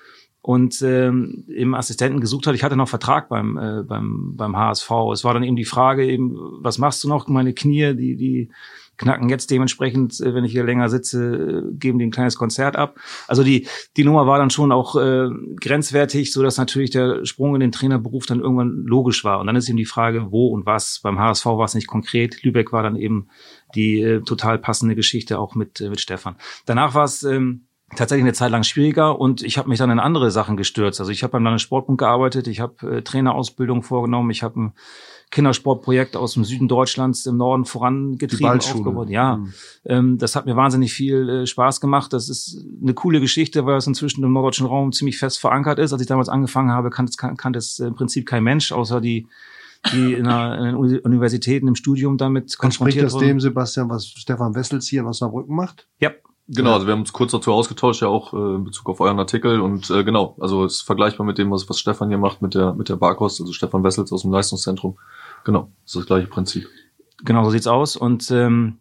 Und 0.41 0.81
ähm, 0.83 1.45
eben 1.49 1.75
Assistenten 1.75 2.21
gesucht 2.21 2.47
hat. 2.47 2.55
Ich 2.55 2.63
hatte 2.63 2.77
noch 2.77 2.89
Vertrag 2.89 3.29
beim, 3.29 3.59
äh, 3.59 3.83
beim, 3.83 4.35
beim 4.37 4.57
HSV. 4.57 4.91
Es 5.13 5.25
war 5.25 5.35
dann 5.35 5.43
eben 5.43 5.57
die 5.57 5.65
Frage, 5.65 6.07
eben, 6.07 6.37
was 6.63 6.79
machst 6.79 7.03
du 7.05 7.09
noch? 7.09 7.27
Meine 7.29 7.53
Knie, 7.53 7.95
die, 7.95 8.17
die 8.17 8.51
knacken 8.99 9.29
jetzt 9.29 9.51
dementsprechend, 9.51 10.21
äh, 10.21 10.35
wenn 10.35 10.45
ich 10.45 10.53
hier 10.53 10.65
länger 10.65 10.89
sitze, 10.89 11.65
äh, 11.71 11.75
geben 11.75 11.99
die 11.99 12.07
ein 12.07 12.11
kleines 12.11 12.37
Konzert 12.37 12.77
ab. 12.77 12.99
Also 13.27 13.43
die, 13.43 13.67
die 13.97 14.05
Nummer 14.05 14.27
war 14.27 14.39
dann 14.39 14.51
schon 14.51 14.73
auch 14.73 14.97
äh, 14.97 15.29
grenzwertig, 15.61 16.33
so 16.33 16.43
dass 16.43 16.59
natürlich 16.59 16.91
der 16.91 17.25
Sprung 17.25 17.55
in 17.55 17.61
den 17.61 17.73
Trainerberuf 17.73 18.27
dann 18.27 18.41
irgendwann 18.41 18.85
logisch 18.85 19.25
war. 19.25 19.41
Und 19.41 19.47
dann 19.47 19.57
ist 19.57 19.69
eben 19.69 19.79
die 19.79 19.85
Frage, 19.87 20.31
wo 20.31 20.49
und 20.49 20.67
was. 20.67 21.01
Beim 21.03 21.19
HSV 21.19 21.47
war 21.47 21.65
es 21.65 21.75
nicht 21.75 21.87
konkret. 21.87 22.43
Lübeck 22.43 22.73
war 22.73 22.83
dann 22.83 22.97
eben 22.97 23.29
die 23.75 24.01
äh, 24.01 24.21
total 24.21 24.59
passende 24.59 24.95
Geschichte 24.95 25.39
auch 25.39 25.55
mit, 25.55 25.81
äh, 25.81 25.89
mit 25.89 26.01
Stefan. 26.01 26.37
Danach 26.67 26.95
war 26.95 27.05
es 27.05 27.23
ähm, 27.23 27.69
tatsächlich 27.97 28.25
eine 28.25 28.35
Zeit 28.35 28.51
lang 28.51 28.65
schwieriger 28.65 29.19
und 29.19 29.43
ich 29.43 29.57
habe 29.57 29.69
mich 29.69 29.79
dann 29.79 29.91
in 29.91 29.99
andere 29.99 30.31
Sachen 30.31 30.57
gestürzt. 30.57 31.01
Also 31.01 31.13
ich 31.13 31.23
habe 31.23 31.33
beim 31.33 31.45
Landessportbund 31.45 31.99
gearbeitet, 31.99 32.47
ich 32.47 32.61
habe 32.61 32.99
äh, 32.99 33.03
Trainerausbildung 33.03 33.83
vorgenommen, 33.83 34.31
ich 34.31 34.43
habe 34.43 34.73
Kindersportprojekt 35.31 36.17
aus 36.17 36.35
dem 36.35 36.45
Süden 36.45 36.69
Deutschlands 36.69 37.27
im 37.27 37.37
Norden 37.37 37.65
vorangetrieben, 37.65 38.51
aufgebaut. 38.61 39.11
Ja, 39.11 39.37
Mhm. 39.37 39.53
ähm, 39.85 40.19
das 40.19 40.37
hat 40.37 40.47
mir 40.47 40.57
wahnsinnig 40.57 40.93
viel 40.93 41.29
äh, 41.29 41.47
Spaß 41.47 41.81
gemacht. 41.81 42.13
Das 42.13 42.29
ist 42.29 42.65
eine 42.83 42.95
coole 42.95 43.21
Geschichte, 43.21 43.67
weil 43.67 43.77
es 43.77 43.87
inzwischen 43.87 44.25
im 44.25 44.33
norddeutschen 44.33 44.67
Raum 44.67 44.93
ziemlich 44.93 45.19
fest 45.19 45.39
verankert 45.39 45.79
ist. 45.79 45.93
Als 45.93 46.01
ich 46.03 46.09
damals 46.09 46.29
angefangen 46.29 46.71
habe, 46.71 46.91
kannte 46.91 47.11
es, 47.11 47.17
kan- 47.17 47.37
kannte 47.37 47.59
es 47.59 47.79
im 47.79 47.95
Prinzip 47.95 48.27
kein 48.27 48.43
Mensch, 48.45 48.73
außer 48.73 49.01
die 49.01 49.27
die 49.93 50.13
in, 50.15 50.27
einer, 50.27 50.59
in 50.59 50.65
den 50.65 50.75
Uni- 50.75 50.99
Universitäten 50.99 51.69
im 51.69 51.77
Studium 51.77 52.19
damit 52.19 52.43
Entspricht 52.45 52.59
konfrontiert 52.61 53.05
das 53.05 53.13
wurden. 53.13 53.27
dem, 53.29 53.41
Sebastian, 53.41 53.89
was 53.89 54.09
Stefan 54.09 54.57
Wessels 54.57 54.89
hier 54.89 55.03
in 55.03 55.07
Osnabrück 55.07 55.49
macht? 55.49 55.87
Ja, 56.01 56.11
Genau, 56.51 56.73
also 56.73 56.87
wir 56.87 56.93
haben 56.93 57.01
uns 57.01 57.13
kurz 57.13 57.33
dazu 57.33 57.53
ausgetauscht, 57.53 58.01
ja 58.01 58.09
auch 58.09 58.33
äh, 58.33 58.57
in 58.57 58.65
Bezug 58.65 58.89
auf 58.89 59.01
euren 59.01 59.19
Artikel 59.19 59.61
und 59.61 59.91
äh, 59.91 60.03
genau, 60.03 60.35
also 60.41 60.65
es 60.65 60.77
ist 60.77 60.81
vergleichbar 60.83 61.27
mit 61.27 61.37
dem, 61.37 61.51
was, 61.51 61.69
was 61.69 61.79
Stefan 61.79 62.09
hier 62.09 62.17
macht 62.17 62.41
mit 62.41 62.55
der 62.55 62.73
mit 62.73 62.89
der 62.89 62.97
Barkost, 62.97 63.41
also 63.41 63.53
Stefan 63.53 63.85
Wessels 63.85 64.13
aus 64.13 64.23
dem 64.23 64.33
Leistungszentrum. 64.33 64.99
Genau, 65.45 65.71
das 65.85 65.95
ist 65.95 65.97
das 65.97 66.07
gleiche 66.07 66.27
Prinzip. 66.27 66.67
Genau, 67.25 67.45
so 67.45 67.51
sieht's 67.51 67.67
aus. 67.67 67.97
Und 67.97 68.31
ähm, 68.31 68.79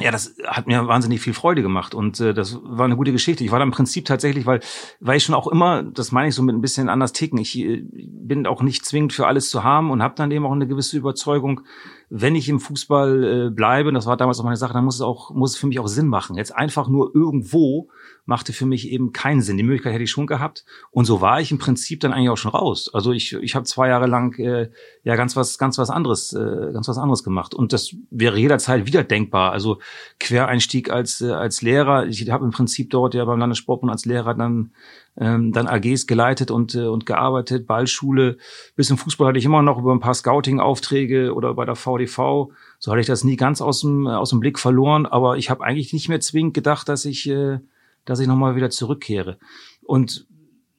ja, 0.00 0.12
das 0.12 0.36
hat 0.46 0.66
mir 0.66 0.86
wahnsinnig 0.86 1.20
viel 1.20 1.34
Freude 1.34 1.62
gemacht 1.62 1.94
und 1.94 2.20
äh, 2.20 2.32
das 2.32 2.58
war 2.62 2.84
eine 2.84 2.96
gute 2.96 3.12
Geschichte. 3.12 3.42
Ich 3.42 3.50
war 3.50 3.58
da 3.58 3.64
im 3.64 3.72
Prinzip 3.72 4.04
tatsächlich, 4.04 4.46
weil, 4.46 4.60
weil 5.00 5.16
ich 5.16 5.24
schon 5.24 5.34
auch 5.34 5.48
immer, 5.48 5.82
das 5.82 6.12
meine 6.12 6.28
ich 6.28 6.34
so 6.36 6.42
mit 6.42 6.54
ein 6.54 6.60
bisschen 6.60 6.88
anders 6.88 7.12
ticken. 7.12 7.38
Ich 7.38 7.58
äh, 7.58 7.82
bin 7.92 8.46
auch 8.46 8.62
nicht 8.62 8.84
zwingend 8.84 9.12
für 9.12 9.26
alles 9.26 9.50
zu 9.50 9.64
haben 9.64 9.90
und 9.90 10.02
habe 10.02 10.14
dann 10.14 10.30
eben 10.30 10.46
auch 10.46 10.52
eine 10.52 10.68
gewisse 10.68 10.96
Überzeugung, 10.96 11.62
wenn 12.10 12.34
ich 12.34 12.48
im 12.48 12.58
Fußball 12.58 13.24
äh, 13.24 13.50
bleibe, 13.50 13.92
das 13.92 14.06
war 14.06 14.16
damals 14.16 14.40
auch 14.40 14.44
meine 14.44 14.56
Sache, 14.56 14.72
dann 14.72 14.84
muss 14.84 14.96
es 14.96 15.00
auch 15.02 15.30
muss 15.30 15.52
es 15.52 15.56
für 15.58 15.66
mich 15.66 15.78
auch 15.78 15.88
Sinn 15.88 16.08
machen. 16.08 16.36
Jetzt 16.36 16.54
einfach 16.54 16.88
nur 16.88 17.14
irgendwo 17.14 17.88
machte 18.24 18.52
für 18.52 18.66
mich 18.66 18.90
eben 18.90 19.12
keinen 19.12 19.42
Sinn. 19.42 19.56
Die 19.56 19.62
Möglichkeit 19.62 19.92
hätte 19.92 20.04
ich 20.04 20.10
schon 20.10 20.26
gehabt 20.26 20.64
und 20.90 21.04
so 21.04 21.20
war 21.20 21.40
ich 21.40 21.50
im 21.50 21.58
Prinzip 21.58 22.00
dann 22.00 22.12
eigentlich 22.12 22.30
auch 22.30 22.36
schon 22.36 22.50
raus. 22.50 22.90
Also 22.92 23.12
ich 23.12 23.34
ich 23.34 23.54
habe 23.54 23.64
zwei 23.64 23.88
Jahre 23.88 24.06
lang 24.06 24.38
äh, 24.38 24.70
ja 25.02 25.16
ganz 25.16 25.36
was 25.36 25.58
ganz 25.58 25.76
was 25.76 25.90
anderes 25.90 26.32
äh, 26.32 26.72
ganz 26.72 26.88
was 26.88 26.98
anderes 26.98 27.24
gemacht 27.24 27.54
und 27.54 27.72
das 27.72 27.94
wäre 28.10 28.38
jederzeit 28.38 28.86
wieder 28.86 29.04
denkbar. 29.04 29.52
Also 29.52 29.78
Quereinstieg 30.18 30.90
als 30.90 31.20
äh, 31.20 31.32
als 31.32 31.60
Lehrer. 31.60 32.06
Ich 32.06 32.30
habe 32.30 32.44
im 32.44 32.52
Prinzip 32.52 32.90
dort 32.90 33.14
ja 33.14 33.24
beim 33.24 33.38
Landessportbund 33.38 33.92
als 33.92 34.06
Lehrer 34.06 34.34
dann 34.34 34.72
ähm, 35.20 35.52
dann 35.52 35.66
AGs 35.66 36.06
geleitet 36.06 36.50
und 36.50 36.74
äh, 36.74 36.86
und 36.86 37.06
gearbeitet, 37.06 37.66
Ballschule. 37.66 38.38
Bis 38.76 38.90
im 38.90 38.98
Fußball 38.98 39.28
hatte 39.28 39.38
ich 39.38 39.44
immer 39.44 39.62
noch 39.62 39.78
über 39.78 39.92
ein 39.92 40.00
paar 40.00 40.14
Scouting-Aufträge 40.14 41.34
oder 41.34 41.54
bei 41.54 41.64
der 41.64 41.74
VDV. 41.74 42.50
So 42.78 42.90
hatte 42.90 43.00
ich 43.00 43.06
das 43.06 43.24
nie 43.24 43.36
ganz 43.36 43.60
aus 43.60 43.80
dem 43.80 44.06
äh, 44.06 44.10
aus 44.10 44.30
dem 44.30 44.40
Blick 44.40 44.58
verloren. 44.58 45.06
Aber 45.06 45.36
ich 45.36 45.50
habe 45.50 45.64
eigentlich 45.64 45.92
nicht 45.92 46.08
mehr 46.08 46.20
zwingend 46.20 46.54
gedacht, 46.54 46.88
dass 46.88 47.04
ich 47.04 47.28
äh, 47.28 47.58
dass 48.04 48.20
ich 48.20 48.26
nochmal 48.26 48.56
wieder 48.56 48.70
zurückkehre. 48.70 49.38
Und 49.82 50.26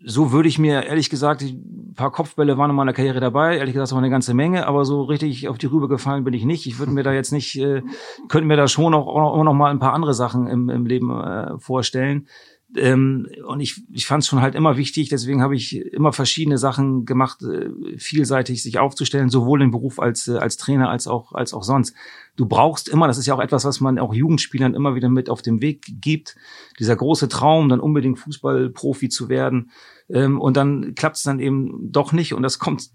so 0.02 0.32
würde 0.32 0.48
ich 0.48 0.58
mir 0.58 0.84
ehrlich 0.86 1.10
gesagt, 1.10 1.42
ein 1.42 1.94
paar 1.96 2.12
Kopfbälle 2.12 2.58
waren 2.58 2.70
in 2.70 2.76
meiner 2.76 2.94
Karriere 2.94 3.20
dabei, 3.20 3.58
ehrlich 3.58 3.74
gesagt 3.74 3.92
auch 3.92 3.98
eine 3.98 4.10
ganze 4.10 4.34
Menge, 4.34 4.66
aber 4.66 4.86
so 4.86 5.04
richtig 5.04 5.50
auf 5.50 5.58
die 5.58 5.66
Rübe 5.66 5.90
gefallen 5.90 6.24
bin 6.24 6.34
ich 6.34 6.46
nicht. 6.46 6.66
Ich 6.68 6.80
würde 6.80 6.94
mir 6.94 7.04
da 7.04 7.12
jetzt 7.12 7.34
nicht, 7.34 7.58
äh, 7.58 7.82
könnte 8.30 8.48
mir 8.48 8.56
da 8.56 8.68
schon 8.68 8.94
auch, 8.94 9.08
auch 9.08 9.44
noch 9.44 9.54
mal 9.54 9.72
ein 9.72 9.80
paar 9.80 9.94
andere 9.94 10.14
Sachen 10.14 10.48
im, 10.48 10.70
im 10.70 10.86
Leben 10.86 11.12
äh, 11.12 11.60
vorstellen. 11.60 12.28
Ähm, 12.76 13.28
und 13.48 13.62
ich, 13.62 13.82
ich 13.92 14.06
fand 14.06 14.22
es 14.22 14.28
schon 14.28 14.42
halt 14.42 14.54
immer 14.54 14.78
wichtig, 14.78 15.10
deswegen 15.10 15.42
habe 15.42 15.56
ich 15.56 15.78
immer 15.78 16.14
verschiedene 16.14 16.60
Sachen 16.60 17.06
gemacht, 17.06 17.42
äh, 17.42 17.70
vielseitig 17.98 18.62
sich 18.62 18.78
aufzustellen, 18.78 19.30
sowohl 19.30 19.64
im 19.64 19.72
Beruf 19.72 20.00
als, 20.00 20.28
äh, 20.28 20.38
als 20.38 20.58
Trainer 20.58 20.90
als 20.90 21.08
auch, 21.08 21.34
als 21.34 21.54
auch 21.54 21.64
sonst. 21.64 21.96
Du 22.36 22.46
brauchst 22.46 22.88
immer, 22.88 23.08
das 23.08 23.18
ist 23.18 23.26
ja 23.26 23.34
auch 23.34 23.40
etwas, 23.40 23.66
was 23.66 23.80
man 23.82 23.98
auch 23.98 24.14
Jugendspielern 24.14 24.76
immer 24.76 24.94
wieder 24.94 25.10
mit 25.10 25.32
auf 25.32 25.42
den 25.42 25.62
Weg 25.62 25.86
gibt, 26.00 26.36
dieser 26.78 26.96
große 26.96 27.28
Traum, 27.28 27.70
dann 27.70 27.80
unbedingt 27.80 28.20
Fußballprofi 28.20 29.10
zu 29.10 29.30
werden. 29.30 29.72
Ähm, 30.08 30.40
und 30.40 30.56
dann 30.56 30.94
klappt 30.94 31.18
es 31.18 31.24
dann 31.24 31.40
eben 31.40 31.92
doch 31.92 32.14
nicht 32.14 32.34
und 32.34 32.44
das 32.44 32.60
kommt 32.60 32.92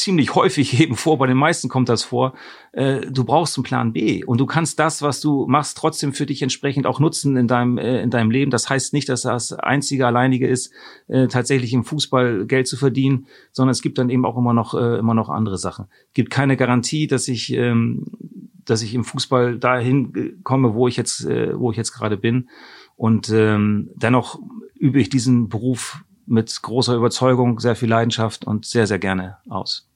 ziemlich 0.00 0.34
häufig 0.34 0.80
eben 0.80 0.96
vor, 0.96 1.18
bei 1.18 1.26
den 1.26 1.36
meisten 1.36 1.68
kommt 1.68 1.88
das 1.88 2.02
vor, 2.02 2.34
äh, 2.72 3.00
du 3.00 3.24
brauchst 3.24 3.56
einen 3.56 3.64
Plan 3.64 3.92
B 3.92 4.24
und 4.24 4.38
du 4.38 4.46
kannst 4.46 4.78
das, 4.78 5.02
was 5.02 5.20
du 5.20 5.46
machst, 5.46 5.76
trotzdem 5.76 6.12
für 6.12 6.26
dich 6.26 6.42
entsprechend 6.42 6.86
auch 6.86 7.00
nutzen 7.00 7.36
in 7.36 7.46
deinem, 7.46 7.78
äh, 7.78 8.02
in 8.02 8.10
deinem 8.10 8.30
Leben. 8.30 8.50
Das 8.50 8.68
heißt 8.68 8.92
nicht, 8.92 9.08
dass 9.08 9.22
das 9.22 9.52
einzige, 9.52 10.06
alleinige 10.06 10.46
ist, 10.46 10.72
äh, 11.08 11.28
tatsächlich 11.28 11.72
im 11.72 11.84
Fußball 11.84 12.46
Geld 12.46 12.66
zu 12.66 12.76
verdienen, 12.76 13.26
sondern 13.52 13.72
es 13.72 13.82
gibt 13.82 13.98
dann 13.98 14.10
eben 14.10 14.24
auch 14.24 14.36
immer 14.36 14.54
noch, 14.54 14.74
äh, 14.74 14.98
immer 14.98 15.14
noch 15.14 15.28
andere 15.28 15.58
Sachen. 15.58 15.86
Gibt 16.14 16.30
keine 16.30 16.56
Garantie, 16.56 17.06
dass 17.06 17.28
ich, 17.28 17.52
ähm, 17.52 18.06
dass 18.64 18.82
ich 18.82 18.94
im 18.94 19.04
Fußball 19.04 19.58
dahin 19.58 20.40
komme, 20.42 20.74
wo 20.74 20.88
ich 20.88 20.96
jetzt, 20.96 21.24
äh, 21.26 21.58
wo 21.58 21.70
ich 21.70 21.76
jetzt 21.76 21.92
gerade 21.92 22.16
bin. 22.16 22.48
Und 22.96 23.30
ähm, 23.30 23.90
dennoch 23.94 24.38
übe 24.74 25.00
ich 25.00 25.08
diesen 25.08 25.48
Beruf 25.48 26.04
mit 26.26 26.62
großer 26.62 26.94
Überzeugung, 26.94 27.58
sehr 27.58 27.74
viel 27.74 27.88
Leidenschaft 27.88 28.44
und 28.46 28.64
sehr, 28.64 28.86
sehr 28.86 28.98
gerne 28.98 29.38
aus. 29.48 29.89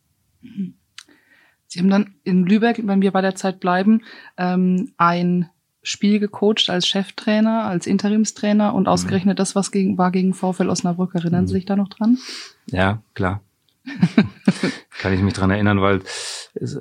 Sie 1.66 1.80
haben 1.80 1.90
dann 1.90 2.14
in 2.22 2.46
Lübeck, 2.46 2.80
wenn 2.84 3.02
wir 3.02 3.10
bei 3.10 3.20
der 3.20 3.34
Zeit 3.34 3.60
bleiben, 3.60 4.02
ähm, 4.36 4.92
ein 4.96 5.50
Spiel 5.82 6.18
gecoacht 6.18 6.70
als 6.70 6.86
Cheftrainer, 6.86 7.64
als 7.64 7.86
Interimstrainer 7.86 8.74
und 8.74 8.88
ausgerechnet 8.88 9.38
das, 9.38 9.54
was 9.54 9.70
gegen, 9.70 9.98
war 9.98 10.10
gegen 10.10 10.32
VfL 10.32 10.70
Osnabrück. 10.70 11.14
Erinnern 11.14 11.46
Sie 11.46 11.54
sich 11.54 11.66
da 11.66 11.76
noch 11.76 11.88
dran? 11.88 12.18
Ja, 12.66 13.02
klar. 13.12 13.42
Kann 14.98 15.12
ich 15.12 15.20
mich 15.20 15.34
dran 15.34 15.50
erinnern, 15.50 15.82
weil 15.82 16.00
es 16.54 16.78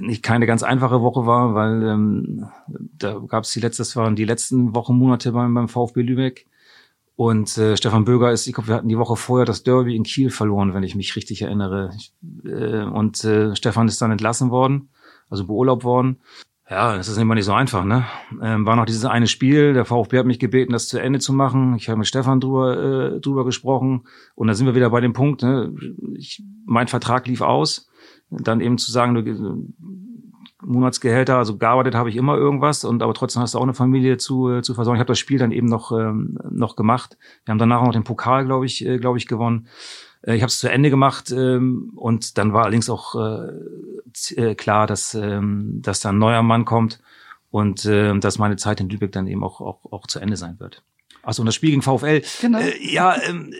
nicht 0.00 0.24
keine 0.24 0.46
ganz 0.46 0.64
einfache 0.64 1.00
Woche 1.00 1.26
war, 1.26 1.54
weil 1.54 1.86
ähm, 1.86 2.46
da 2.98 3.20
gab 3.28 3.44
es 3.44 3.52
die 3.52 3.60
letzte, 3.60 3.82
das 3.82 3.94
waren 3.94 4.16
die 4.16 4.24
letzten 4.24 4.74
Wochen, 4.74 4.96
Monate 4.96 5.30
beim, 5.30 5.54
beim 5.54 5.68
VfB 5.68 6.02
Lübeck. 6.02 6.46
Und 7.20 7.58
äh, 7.58 7.76
Stefan 7.76 8.06
Böger 8.06 8.32
ist, 8.32 8.46
ich 8.46 8.54
glaube, 8.54 8.68
wir 8.68 8.76
hatten 8.76 8.88
die 8.88 8.96
Woche 8.96 9.14
vorher 9.14 9.44
das 9.44 9.62
Derby 9.62 9.94
in 9.94 10.04
Kiel 10.04 10.30
verloren, 10.30 10.72
wenn 10.72 10.84
ich 10.84 10.94
mich 10.94 11.16
richtig 11.16 11.42
erinnere. 11.42 11.90
Ich, 11.94 12.14
äh, 12.46 12.82
und 12.82 13.22
äh, 13.24 13.54
Stefan 13.54 13.88
ist 13.88 14.00
dann 14.00 14.10
entlassen 14.10 14.50
worden, 14.50 14.88
also 15.28 15.46
beurlaubt 15.46 15.84
worden. 15.84 16.22
Ja, 16.70 16.96
das 16.96 17.08
ist 17.08 17.18
immer 17.18 17.34
nicht 17.34 17.44
so 17.44 17.52
einfach, 17.52 17.84
ne? 17.84 18.06
Ähm, 18.40 18.64
war 18.64 18.74
noch 18.74 18.86
dieses 18.86 19.04
eine 19.04 19.26
Spiel, 19.26 19.74
der 19.74 19.84
VfB 19.84 20.18
hat 20.18 20.24
mich 20.24 20.38
gebeten, 20.38 20.72
das 20.72 20.88
zu 20.88 20.98
Ende 20.98 21.18
zu 21.18 21.34
machen. 21.34 21.74
Ich 21.76 21.90
habe 21.90 21.98
mit 21.98 22.06
Stefan 22.08 22.40
drüber, 22.40 23.16
äh, 23.16 23.20
drüber 23.20 23.44
gesprochen 23.44 24.06
und 24.34 24.48
da 24.48 24.54
sind 24.54 24.64
wir 24.64 24.74
wieder 24.74 24.88
bei 24.88 25.02
dem 25.02 25.12
Punkt, 25.12 25.42
ne? 25.42 25.74
Ich, 26.16 26.42
mein 26.64 26.88
Vertrag 26.88 27.26
lief 27.26 27.42
aus. 27.42 27.90
Dann 28.30 28.62
eben 28.62 28.78
zu 28.78 28.90
sagen, 28.92 29.14
du, 29.14 29.68
Monatsgehälter, 30.62 31.36
also 31.36 31.56
gearbeitet 31.56 31.94
habe 31.94 32.10
ich 32.10 32.16
immer 32.16 32.36
irgendwas 32.36 32.84
und 32.84 33.02
aber 33.02 33.14
trotzdem 33.14 33.42
hast 33.42 33.54
du 33.54 33.58
auch 33.58 33.62
eine 33.62 33.74
Familie 33.74 34.16
zu, 34.18 34.50
äh, 34.50 34.62
zu 34.62 34.74
versorgen. 34.74 34.96
Ich 34.96 35.00
habe 35.00 35.08
das 35.08 35.18
Spiel 35.18 35.38
dann 35.38 35.52
eben 35.52 35.66
noch 35.66 35.92
ähm, 35.92 36.38
noch 36.50 36.76
gemacht. 36.76 37.16
Wir 37.44 37.52
haben 37.52 37.58
danach 37.58 37.82
noch 37.82 37.92
den 37.92 38.04
Pokal, 38.04 38.44
glaube 38.44 38.66
ich, 38.66 38.84
äh, 38.84 38.98
glaube 38.98 39.18
ich, 39.18 39.26
gewonnen. 39.26 39.68
Äh, 40.22 40.36
ich 40.36 40.42
habe 40.42 40.50
es 40.50 40.58
zu 40.58 40.70
Ende 40.70 40.90
gemacht 40.90 41.30
ähm, 41.30 41.92
und 41.96 42.38
dann 42.38 42.52
war 42.52 42.64
allerdings 42.64 42.90
auch 42.90 43.14
äh, 43.14 44.34
äh, 44.36 44.54
klar, 44.54 44.86
dass 44.86 45.14
ähm, 45.14 45.80
dass 45.82 46.00
da 46.00 46.10
ein 46.10 46.18
neuer 46.18 46.42
Mann 46.42 46.64
kommt 46.64 47.00
und 47.50 47.84
äh, 47.86 48.18
dass 48.18 48.38
meine 48.38 48.56
Zeit 48.56 48.80
in 48.80 48.88
Lübeck 48.88 49.12
dann 49.12 49.26
eben 49.26 49.42
auch 49.42 49.60
auch, 49.60 49.92
auch 49.92 50.06
zu 50.06 50.20
Ende 50.20 50.36
sein 50.36 50.60
wird. 50.60 50.82
Also 51.22 51.42
und 51.42 51.46
das 51.46 51.54
Spiel 51.54 51.70
gegen 51.70 51.82
VfL. 51.82 52.22
Genau. 52.40 52.58
Äh, 52.58 52.92
ja, 52.92 53.16
ähm, 53.28 53.52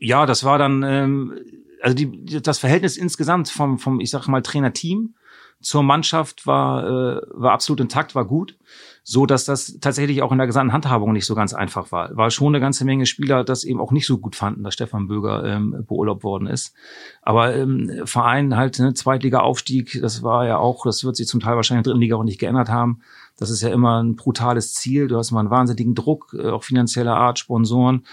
ja, 0.00 0.26
das 0.26 0.44
war 0.44 0.58
dann 0.58 0.82
ähm, 0.82 1.38
also 1.80 1.94
die, 1.94 2.42
das 2.42 2.58
Verhältnis 2.58 2.96
insgesamt 2.96 3.48
vom 3.48 3.78
vom 3.78 4.00
ich 4.00 4.10
sag 4.10 4.26
mal 4.28 4.42
Trainer-Team 4.42 5.14
zur 5.60 5.82
Mannschaft 5.82 6.46
war, 6.46 6.84
äh, 6.84 7.20
war 7.30 7.52
absolut 7.52 7.80
intakt, 7.80 8.14
war 8.14 8.24
gut, 8.24 8.56
so 9.02 9.26
dass 9.26 9.44
das 9.44 9.78
tatsächlich 9.80 10.22
auch 10.22 10.30
in 10.30 10.38
der 10.38 10.46
gesamten 10.46 10.72
Handhabung 10.72 11.12
nicht 11.12 11.26
so 11.26 11.34
ganz 11.34 11.52
einfach 11.52 11.90
war. 11.90 12.16
War 12.16 12.30
schon 12.30 12.54
eine 12.54 12.60
ganze 12.60 12.84
Menge 12.84 13.06
Spieler, 13.06 13.42
das 13.42 13.64
eben 13.64 13.80
auch 13.80 13.90
nicht 13.90 14.06
so 14.06 14.18
gut 14.18 14.36
fanden, 14.36 14.62
dass 14.62 14.74
Stefan 14.74 15.08
Böger 15.08 15.44
ähm, 15.44 15.84
beurlaubt 15.88 16.22
worden 16.22 16.46
ist. 16.46 16.74
Aber 17.22 17.54
ähm, 17.56 18.02
Verein 18.04 18.56
halt, 18.56 18.78
ne, 18.78 18.94
Zweitliga-Aufstieg, 18.94 19.98
das 20.00 20.22
war 20.22 20.46
ja 20.46 20.58
auch, 20.58 20.84
das 20.84 21.04
wird 21.04 21.16
sich 21.16 21.26
zum 21.26 21.40
Teil 21.40 21.56
wahrscheinlich 21.56 21.80
in 21.80 21.84
der 21.84 21.92
dritten 21.92 22.02
Liga 22.02 22.16
auch 22.16 22.24
nicht 22.24 22.38
geändert 22.38 22.68
haben. 22.68 23.00
Das 23.36 23.50
ist 23.50 23.62
ja 23.62 23.70
immer 23.70 24.02
ein 24.02 24.16
brutales 24.16 24.74
Ziel. 24.74 25.08
Du 25.08 25.16
hast 25.16 25.30
immer 25.30 25.40
einen 25.40 25.50
wahnsinnigen 25.50 25.94
Druck, 25.94 26.36
äh, 26.38 26.48
auch 26.50 26.64
finanzieller 26.64 27.16
Art, 27.16 27.38
Sponsoren. 27.38 28.04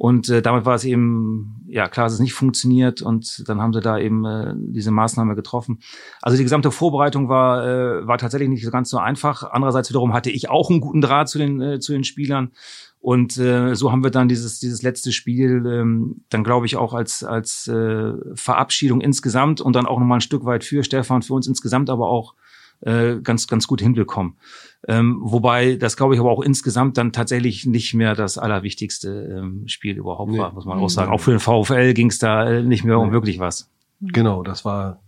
Und 0.00 0.30
äh, 0.30 0.40
damit 0.40 0.64
war 0.64 0.76
es 0.76 0.84
eben, 0.84 1.62
ja 1.68 1.86
klar, 1.86 2.06
dass 2.06 2.14
es 2.14 2.20
nicht 2.20 2.32
funktioniert 2.32 3.02
und 3.02 3.46
dann 3.46 3.60
haben 3.60 3.74
sie 3.74 3.82
da 3.82 3.98
eben 3.98 4.24
äh, 4.24 4.54
diese 4.56 4.90
Maßnahme 4.90 5.34
getroffen. 5.34 5.80
Also 6.22 6.38
die 6.38 6.42
gesamte 6.42 6.70
Vorbereitung 6.70 7.28
war, 7.28 7.66
äh, 7.66 8.06
war 8.06 8.16
tatsächlich 8.16 8.48
nicht 8.48 8.72
ganz 8.72 8.88
so 8.88 8.96
einfach. 8.96 9.50
Andererseits 9.50 9.90
wiederum 9.90 10.14
hatte 10.14 10.30
ich 10.30 10.48
auch 10.48 10.70
einen 10.70 10.80
guten 10.80 11.02
Draht 11.02 11.28
zu 11.28 11.36
den, 11.36 11.60
äh, 11.60 11.80
zu 11.80 11.92
den 11.92 12.04
Spielern. 12.04 12.52
Und 12.98 13.36
äh, 13.36 13.74
so 13.74 13.92
haben 13.92 14.02
wir 14.02 14.10
dann 14.10 14.28
dieses, 14.28 14.58
dieses 14.58 14.80
letzte 14.80 15.12
Spiel 15.12 15.66
ähm, 15.66 16.24
dann, 16.30 16.44
glaube 16.44 16.64
ich, 16.64 16.76
auch 16.76 16.94
als, 16.94 17.22
als 17.22 17.68
äh, 17.68 18.14
Verabschiedung 18.34 19.02
insgesamt 19.02 19.60
und 19.60 19.76
dann 19.76 19.84
auch 19.84 19.98
nochmal 19.98 20.16
ein 20.16 20.22
Stück 20.22 20.46
weit 20.46 20.64
für 20.64 20.82
Stefan, 20.82 21.20
für 21.20 21.34
uns 21.34 21.46
insgesamt 21.46 21.90
aber 21.90 22.08
auch 22.08 22.36
äh, 22.80 23.16
ganz, 23.22 23.46
ganz 23.46 23.66
gut 23.66 23.80
hinbekommen. 23.80 24.36
Ähm, 24.88 25.18
wobei 25.22 25.76
das, 25.76 25.96
glaube 25.96 26.14
ich, 26.14 26.20
aber 26.20 26.30
auch 26.30 26.40
insgesamt 26.40 26.96
dann 26.96 27.12
tatsächlich 27.12 27.66
nicht 27.66 27.94
mehr 27.94 28.14
das 28.14 28.38
allerwichtigste 28.38 29.10
ähm, 29.10 29.68
Spiel 29.68 29.98
überhaupt 29.98 30.32
nee. 30.32 30.38
war, 30.38 30.52
muss 30.52 30.64
man 30.64 30.78
auch 30.78 30.88
sagen. 30.88 31.12
Auch 31.12 31.20
für 31.20 31.32
den 31.32 31.40
VfL 31.40 31.92
ging 31.94 32.08
es 32.08 32.18
da 32.18 32.48
äh, 32.48 32.62
nicht 32.62 32.84
mehr 32.84 32.96
nee. 32.96 33.02
um 33.02 33.12
wirklich 33.12 33.38
was. 33.38 33.70
Genau, 34.00 34.42
das 34.42 34.64
war 34.64 35.00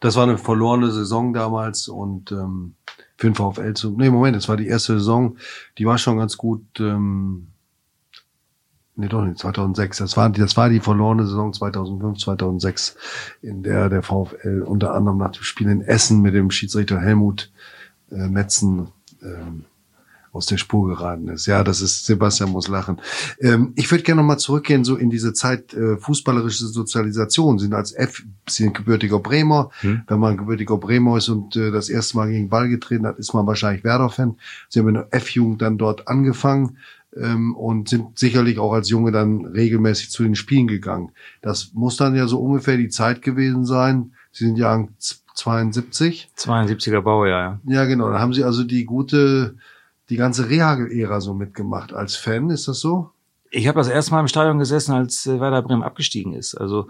das 0.00 0.16
war 0.16 0.24
eine 0.24 0.38
verlorene 0.38 0.90
Saison 0.90 1.32
damals 1.32 1.86
und 1.86 2.32
ähm, 2.32 2.74
für 3.16 3.30
den 3.30 3.34
VfL 3.34 3.74
zu. 3.74 3.90
Nee, 3.96 4.10
Moment, 4.10 4.34
das 4.34 4.48
war 4.48 4.56
die 4.56 4.66
erste 4.66 4.94
Saison, 4.94 5.36
die 5.78 5.86
war 5.86 5.98
schon 5.98 6.16
ganz 6.16 6.36
gut. 6.38 6.64
Ähm, 6.80 7.48
nee, 9.00 9.08
doch 9.08 9.24
nicht, 9.24 9.38
2006. 9.38 9.98
Das 9.98 10.16
war, 10.16 10.30
das 10.30 10.56
war 10.56 10.68
die 10.68 10.80
verlorene 10.80 11.26
Saison 11.26 11.52
2005, 11.52 12.18
2006, 12.18 12.96
in 13.42 13.62
der 13.62 13.88
der 13.88 14.02
VfL 14.02 14.62
unter 14.62 14.94
anderem 14.94 15.18
nach 15.18 15.32
dem 15.32 15.42
Spiel 15.42 15.68
in 15.68 15.82
Essen 15.82 16.20
mit 16.20 16.34
dem 16.34 16.50
Schiedsrichter 16.50 17.00
Helmut 17.00 17.50
äh, 18.10 18.28
Metzen 18.28 18.88
ähm, 19.22 19.64
aus 20.32 20.46
der 20.46 20.58
Spur 20.58 20.88
geraten 20.88 21.28
ist. 21.28 21.46
Ja, 21.46 21.64
das 21.64 21.80
ist, 21.80 22.06
Sebastian 22.06 22.50
muss 22.50 22.68
lachen. 22.68 23.00
Ähm, 23.40 23.72
ich 23.74 23.90
würde 23.90 24.04
gerne 24.04 24.20
nochmal 24.20 24.38
zurückgehen, 24.38 24.84
so 24.84 24.96
in 24.96 25.10
diese 25.10 25.32
Zeit 25.32 25.74
äh, 25.74 25.96
fußballerische 25.96 26.66
Sozialisation. 26.66 27.58
Sie 27.58 27.64
sind 27.64 27.74
als 27.74 27.92
F, 27.92 28.22
Sie 28.48 28.62
sind 28.62 28.76
gebürtiger 28.76 29.18
Bremer. 29.18 29.70
Hm. 29.80 30.02
Wenn 30.06 30.20
man 30.20 30.36
gebürtiger 30.36 30.76
Bremer 30.76 31.16
ist 31.16 31.28
und 31.28 31.56
äh, 31.56 31.72
das 31.72 31.88
erste 31.88 32.16
Mal 32.16 32.30
gegen 32.30 32.48
Ball 32.48 32.68
getreten 32.68 33.06
hat, 33.06 33.18
ist 33.18 33.34
man 33.34 33.46
wahrscheinlich 33.46 33.82
Werder-Fan. 33.82 34.36
Sie 34.68 34.78
haben 34.78 34.88
in 34.88 34.94
der 34.94 35.08
F-Jugend 35.10 35.62
dann 35.62 35.78
dort 35.78 36.06
angefangen 36.06 36.78
ähm, 37.16 37.54
und 37.56 37.88
sind 37.88 38.18
sicherlich 38.18 38.58
auch 38.58 38.72
als 38.72 38.88
Junge 38.88 39.12
dann 39.12 39.46
regelmäßig 39.46 40.10
zu 40.10 40.22
den 40.22 40.34
Spielen 40.34 40.66
gegangen. 40.66 41.12
Das 41.42 41.72
muss 41.74 41.96
dann 41.96 42.14
ja 42.14 42.26
so 42.26 42.40
ungefähr 42.40 42.76
die 42.76 42.88
Zeit 42.88 43.22
gewesen 43.22 43.64
sein. 43.64 44.12
Sie 44.32 44.46
sind 44.46 44.56
ja 44.56 44.86
72. 45.34 46.30
72er 46.36 47.00
Baujahr, 47.00 47.60
ja. 47.66 47.74
Ja, 47.74 47.84
genau. 47.84 48.10
Da 48.10 48.20
haben 48.20 48.32
Sie 48.32 48.44
also 48.44 48.64
die 48.64 48.84
gute, 48.84 49.56
die 50.08 50.16
ganze 50.16 50.48
Rehagel-Ära 50.48 51.20
so 51.20 51.34
mitgemacht 51.34 51.92
als 51.92 52.16
Fan, 52.16 52.50
ist 52.50 52.68
das 52.68 52.80
so? 52.80 53.10
Ich 53.52 53.66
habe 53.66 53.78
das 53.78 53.88
erste 53.88 54.12
Mal 54.12 54.20
im 54.20 54.28
Stadion 54.28 54.58
gesessen, 54.58 54.92
als 54.92 55.26
äh, 55.26 55.40
Werder 55.40 55.62
Bremen 55.62 55.82
abgestiegen 55.82 56.34
ist. 56.34 56.54
Also 56.54 56.86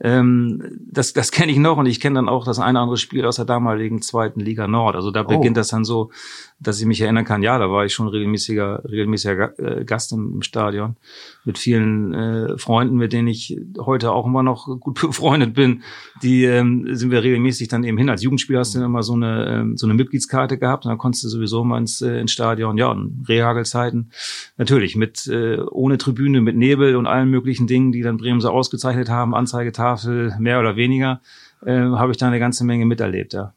ähm, 0.00 0.78
das, 0.88 1.12
das 1.12 1.32
kenne 1.32 1.50
ich 1.50 1.58
noch 1.58 1.76
und 1.76 1.86
ich 1.86 1.98
kenne 1.98 2.14
dann 2.14 2.28
auch 2.28 2.44
das 2.44 2.60
eine 2.60 2.78
oder 2.78 2.82
andere 2.82 2.96
Spiel 2.98 3.26
aus 3.26 3.36
der 3.36 3.44
damaligen 3.44 4.00
zweiten 4.00 4.38
Liga 4.38 4.68
Nord. 4.68 4.94
Also 4.94 5.10
da 5.10 5.22
oh. 5.22 5.24
beginnt 5.24 5.56
das 5.56 5.68
dann 5.68 5.84
so, 5.84 6.12
dass 6.60 6.80
ich 6.80 6.86
mich 6.86 7.00
erinnern 7.00 7.24
kann, 7.24 7.42
ja, 7.42 7.58
da 7.58 7.70
war 7.70 7.84
ich 7.84 7.92
schon 7.92 8.08
regelmäßiger, 8.08 8.84
regelmäßiger 8.84 9.58
äh, 9.58 9.84
Gast 9.84 10.12
im, 10.12 10.42
Stadion 10.42 10.96
mit 11.44 11.58
vielen 11.58 12.14
äh, 12.14 12.58
Freunden, 12.58 12.96
mit 12.96 13.12
denen 13.12 13.28
ich 13.28 13.58
heute 13.78 14.12
auch 14.12 14.26
immer 14.26 14.42
noch 14.42 14.66
gut 14.80 15.00
befreundet 15.00 15.54
bin. 15.54 15.82
Die 16.22 16.44
ähm, 16.44 16.88
sind 16.92 17.10
wir 17.10 17.22
regelmäßig 17.22 17.68
dann 17.68 17.84
eben 17.84 17.98
hin. 17.98 18.08
Als 18.08 18.22
Jugendspieler 18.22 18.60
hast 18.60 18.74
du 18.74 18.78
dann 18.78 18.86
immer 18.86 19.02
so 19.02 19.14
eine 19.14 19.46
ähm, 19.46 19.76
so 19.76 19.86
eine 19.86 19.94
Mitgliedskarte 19.94 20.58
gehabt 20.58 20.84
und 20.84 20.90
dann 20.90 20.98
konntest 20.98 21.24
du 21.24 21.28
sowieso 21.28 21.64
mal 21.64 21.78
ins, 21.78 22.00
äh, 22.00 22.20
ins 22.20 22.32
Stadion. 22.32 22.78
Ja, 22.78 22.88
und 22.88 23.24
Rehagelzeiten 23.28 24.10
natürlich 24.56 24.96
mit 24.96 25.26
äh, 25.26 25.58
ohne 25.70 25.98
Tribüne, 25.98 26.40
mit 26.40 26.56
Nebel 26.56 26.96
und 26.96 27.06
allen 27.06 27.30
möglichen 27.30 27.66
Dingen, 27.66 27.92
die 27.92 28.02
dann 28.02 28.16
Bremen 28.16 28.40
so 28.40 28.50
ausgezeichnet 28.50 29.08
haben, 29.08 29.34
Anzeigetafel 29.34 30.34
mehr 30.38 30.60
oder 30.60 30.76
weniger, 30.76 31.20
äh, 31.64 31.74
habe 31.74 32.12
ich 32.12 32.18
da 32.18 32.26
eine 32.26 32.38
ganze 32.38 32.64
Menge 32.64 32.86
miterlebt. 32.86 33.32
Ja. 33.32 33.54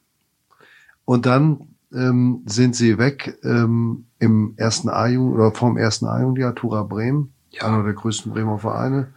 Und 1.05 1.25
dann 1.25 1.76
ähm, 1.93 2.43
sind 2.45 2.75
sie 2.75 2.97
weg 2.97 3.37
ähm, 3.43 4.07
im 4.19 4.53
ersten 4.57 4.89
A-Jugend 4.89 5.35
oder 5.35 5.51
vom 5.51 5.77
ersten 5.77 6.05
A-Jugendjahr, 6.05 6.55
Tura 6.55 6.83
Bremen, 6.83 7.33
ja. 7.49 7.63
einer 7.63 7.83
der 7.83 7.93
größten 7.93 8.31
Bremer 8.31 8.59
Vereine. 8.59 9.13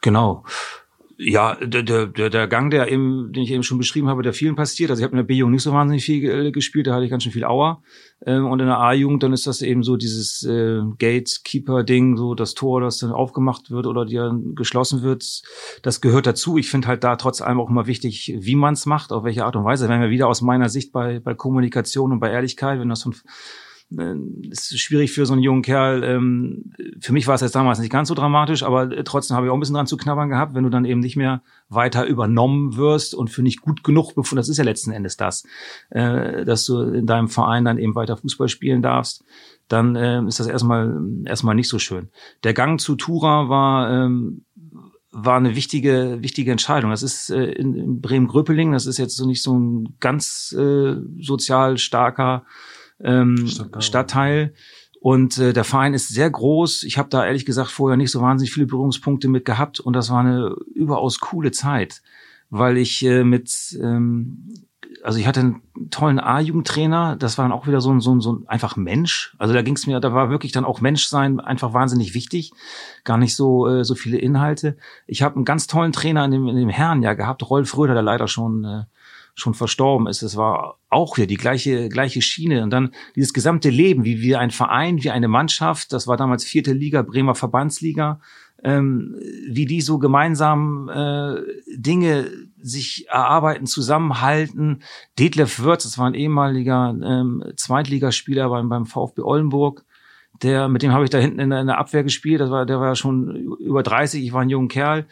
Genau. 0.00 0.44
Ja, 1.16 1.54
der, 1.54 1.82
der, 1.84 2.06
der 2.06 2.48
Gang, 2.48 2.70
der 2.70 2.90
eben, 2.90 3.32
den 3.32 3.44
ich 3.44 3.52
eben 3.52 3.62
schon 3.62 3.78
beschrieben 3.78 4.08
habe, 4.08 4.22
der 4.22 4.32
vielen 4.32 4.56
passiert. 4.56 4.90
Also 4.90 5.00
ich 5.00 5.04
habe 5.04 5.12
in 5.12 5.18
der 5.18 5.24
B-Jugend 5.24 5.54
nicht 5.54 5.62
so 5.62 5.72
wahnsinnig 5.72 6.04
viel 6.04 6.28
äh, 6.28 6.50
gespielt, 6.50 6.88
da 6.88 6.94
hatte 6.94 7.04
ich 7.04 7.10
ganz 7.10 7.22
schön 7.22 7.30
viel 7.30 7.44
Auer. 7.44 7.82
Ähm, 8.26 8.46
und 8.46 8.58
in 8.58 8.66
der 8.66 8.80
A-Jugend, 8.80 9.22
dann 9.22 9.32
ist 9.32 9.46
das 9.46 9.62
eben 9.62 9.84
so 9.84 9.96
dieses 9.96 10.42
äh, 10.42 10.80
Gatekeeper-Ding, 10.98 12.16
so 12.16 12.34
das 12.34 12.54
Tor, 12.54 12.80
das 12.80 12.98
dann 12.98 13.12
aufgemacht 13.12 13.70
wird 13.70 13.86
oder 13.86 14.04
dann 14.04 14.56
geschlossen 14.56 15.02
wird. 15.02 15.42
Das 15.82 16.00
gehört 16.00 16.26
dazu. 16.26 16.58
Ich 16.58 16.68
finde 16.68 16.88
halt 16.88 17.04
da 17.04 17.14
trotz 17.14 17.40
allem 17.40 17.60
auch 17.60 17.70
immer 17.70 17.86
wichtig, 17.86 18.34
wie 18.36 18.56
man 18.56 18.74
es 18.74 18.84
macht, 18.84 19.12
auf 19.12 19.22
welche 19.22 19.44
Art 19.44 19.54
und 19.54 19.64
Weise. 19.64 19.88
Wenn 19.88 20.00
wir 20.00 20.10
wieder 20.10 20.26
aus 20.26 20.42
meiner 20.42 20.68
Sicht 20.68 20.90
bei, 20.92 21.20
bei 21.20 21.34
Kommunikation 21.34 22.10
und 22.10 22.18
bei 22.18 22.32
Ehrlichkeit, 22.32 22.80
wenn 22.80 22.88
das 22.88 23.04
von 23.04 23.14
äh, 23.96 24.14
ist 24.50 24.78
schwierig 24.78 25.12
für 25.12 25.26
so 25.26 25.32
einen 25.32 25.42
jungen 25.42 25.62
Kerl. 25.62 26.02
Ähm, 26.04 26.72
für 27.00 27.12
mich 27.12 27.26
war 27.26 27.34
es 27.34 27.40
jetzt 27.40 27.54
damals 27.54 27.78
nicht 27.78 27.92
ganz 27.92 28.08
so 28.08 28.14
dramatisch, 28.14 28.62
aber 28.62 29.04
trotzdem 29.04 29.36
habe 29.36 29.46
ich 29.46 29.50
auch 29.50 29.54
ein 29.54 29.60
bisschen 29.60 29.74
dran 29.74 29.86
zu 29.86 29.96
knabbern 29.96 30.28
gehabt, 30.28 30.54
wenn 30.54 30.64
du 30.64 30.70
dann 30.70 30.84
eben 30.84 31.00
nicht 31.00 31.16
mehr 31.16 31.42
weiter 31.68 32.06
übernommen 32.06 32.76
wirst 32.76 33.14
und 33.14 33.28
für 33.28 33.42
nicht 33.42 33.60
gut 33.60 33.84
genug 33.84 34.14
befunden. 34.14 34.36
Das 34.36 34.48
ist 34.48 34.58
ja 34.58 34.64
letzten 34.64 34.92
Endes 34.92 35.16
das, 35.16 35.44
äh, 35.90 36.44
dass 36.44 36.64
du 36.64 36.80
in 36.80 37.06
deinem 37.06 37.28
Verein 37.28 37.64
dann 37.64 37.78
eben 37.78 37.94
weiter 37.94 38.16
Fußball 38.16 38.48
spielen 38.48 38.82
darfst. 38.82 39.24
Dann 39.68 39.96
äh, 39.96 40.22
ist 40.24 40.40
das 40.40 40.46
erstmal 40.46 41.00
erstmal 41.24 41.54
nicht 41.54 41.68
so 41.68 41.78
schön. 41.78 42.10
Der 42.42 42.54
Gang 42.54 42.80
zu 42.80 42.96
Tura 42.96 43.48
war 43.48 43.90
ähm, 43.90 44.44
war 45.10 45.36
eine 45.36 45.54
wichtige 45.54 46.18
wichtige 46.20 46.50
Entscheidung. 46.50 46.90
Das 46.90 47.02
ist 47.02 47.30
äh, 47.30 47.44
in, 47.44 47.74
in 47.74 48.00
Bremen-Gröpeling. 48.00 48.72
Das 48.72 48.86
ist 48.86 48.98
jetzt 48.98 49.16
so 49.16 49.26
nicht 49.26 49.42
so 49.42 49.56
ein 49.56 49.96
ganz 50.00 50.54
äh, 50.58 50.96
sozial 51.20 51.78
starker 51.78 52.44
ähm, 53.00 53.46
Stadtteil. 53.46 53.82
Stadtteil. 53.82 54.54
Und 55.04 55.36
äh, 55.36 55.52
der 55.52 55.64
Verein 55.64 55.92
ist 55.92 56.08
sehr 56.08 56.30
groß. 56.30 56.82
Ich 56.84 56.96
habe 56.96 57.10
da 57.10 57.26
ehrlich 57.26 57.44
gesagt 57.44 57.70
vorher 57.70 57.98
nicht 57.98 58.10
so 58.10 58.22
wahnsinnig 58.22 58.54
viele 58.54 58.64
Berührungspunkte 58.64 59.28
mit 59.28 59.44
gehabt 59.44 59.78
und 59.78 59.92
das 59.92 60.08
war 60.08 60.20
eine 60.20 60.56
überaus 60.74 61.20
coole 61.20 61.50
Zeit, 61.50 62.00
weil 62.48 62.78
ich 62.78 63.04
äh, 63.04 63.22
mit, 63.22 63.78
ähm, 63.82 64.48
also 65.02 65.18
ich 65.18 65.26
hatte 65.26 65.40
einen 65.40 65.62
tollen 65.90 66.18
A-Jugendtrainer. 66.18 67.16
Das 67.16 67.36
war 67.36 67.44
dann 67.44 67.52
auch 67.52 67.66
wieder 67.66 67.82
so 67.82 67.92
ein, 67.92 68.00
so 68.00 68.14
ein, 68.14 68.22
so 68.22 68.32
ein 68.32 68.48
einfach 68.48 68.76
Mensch. 68.76 69.36
Also 69.38 69.52
da 69.52 69.60
ging 69.60 69.74
es 69.74 69.86
mir, 69.86 70.00
da 70.00 70.14
war 70.14 70.30
wirklich 70.30 70.52
dann 70.52 70.64
auch 70.64 70.80
Menschsein 70.80 71.38
einfach 71.38 71.74
wahnsinnig 71.74 72.14
wichtig. 72.14 72.52
Gar 73.04 73.18
nicht 73.18 73.36
so 73.36 73.68
äh, 73.68 73.84
so 73.84 73.94
viele 73.94 74.16
Inhalte. 74.16 74.78
Ich 75.06 75.20
habe 75.20 75.36
einen 75.36 75.44
ganz 75.44 75.66
tollen 75.66 75.92
Trainer 75.92 76.24
in 76.24 76.30
dem, 76.30 76.48
in 76.48 76.56
dem 76.56 76.70
Herren 76.70 77.02
ja 77.02 77.12
gehabt, 77.12 77.50
Rolf 77.50 77.76
Röder, 77.76 77.92
der 77.92 78.02
leider 78.02 78.26
schon 78.26 78.64
äh, 78.64 78.84
schon 79.34 79.54
verstorben 79.54 80.06
ist. 80.06 80.22
Es 80.22 80.36
war 80.36 80.78
auch 80.88 81.16
wieder 81.16 81.26
die 81.26 81.36
gleiche, 81.36 81.88
gleiche 81.88 82.22
Schiene. 82.22 82.62
Und 82.62 82.70
dann 82.70 82.90
dieses 83.16 83.32
gesamte 83.32 83.70
Leben, 83.70 84.04
wie 84.04 84.20
wir 84.20 84.38
ein 84.38 84.50
Verein, 84.50 85.02
wie 85.02 85.10
eine 85.10 85.28
Mannschaft, 85.28 85.92
das 85.92 86.06
war 86.06 86.16
damals 86.16 86.44
vierte 86.44 86.72
Liga, 86.72 87.02
Bremer 87.02 87.34
Verbandsliga, 87.34 88.20
ähm, 88.62 89.16
wie 89.48 89.66
die 89.66 89.80
so 89.80 89.98
gemeinsam 89.98 90.88
äh, 90.88 91.40
Dinge 91.76 92.30
sich 92.60 93.06
erarbeiten, 93.08 93.66
zusammenhalten. 93.66 94.82
Detlef 95.18 95.58
Würz, 95.58 95.82
das 95.82 95.98
war 95.98 96.06
ein 96.06 96.14
ehemaliger 96.14 96.96
ähm, 97.02 97.44
Zweitligaspieler 97.56 98.48
beim, 98.48 98.68
beim 98.68 98.86
VfB 98.86 99.22
Oldenburg, 99.22 99.84
der, 100.42 100.68
mit 100.68 100.82
dem 100.82 100.92
habe 100.92 101.04
ich 101.04 101.10
da 101.10 101.18
hinten 101.18 101.40
in 101.40 101.50
der, 101.50 101.60
in 101.60 101.66
der 101.66 101.78
Abwehr 101.78 102.02
gespielt. 102.02 102.40
Das 102.40 102.50
war, 102.50 102.66
der 102.66 102.80
war 102.80 102.96
schon 102.96 103.56
über 103.58 103.82
30, 103.82 104.24
ich 104.24 104.32
war 104.32 104.42
ein 104.42 104.50
junger 104.50 104.68
Kerl. 104.68 105.06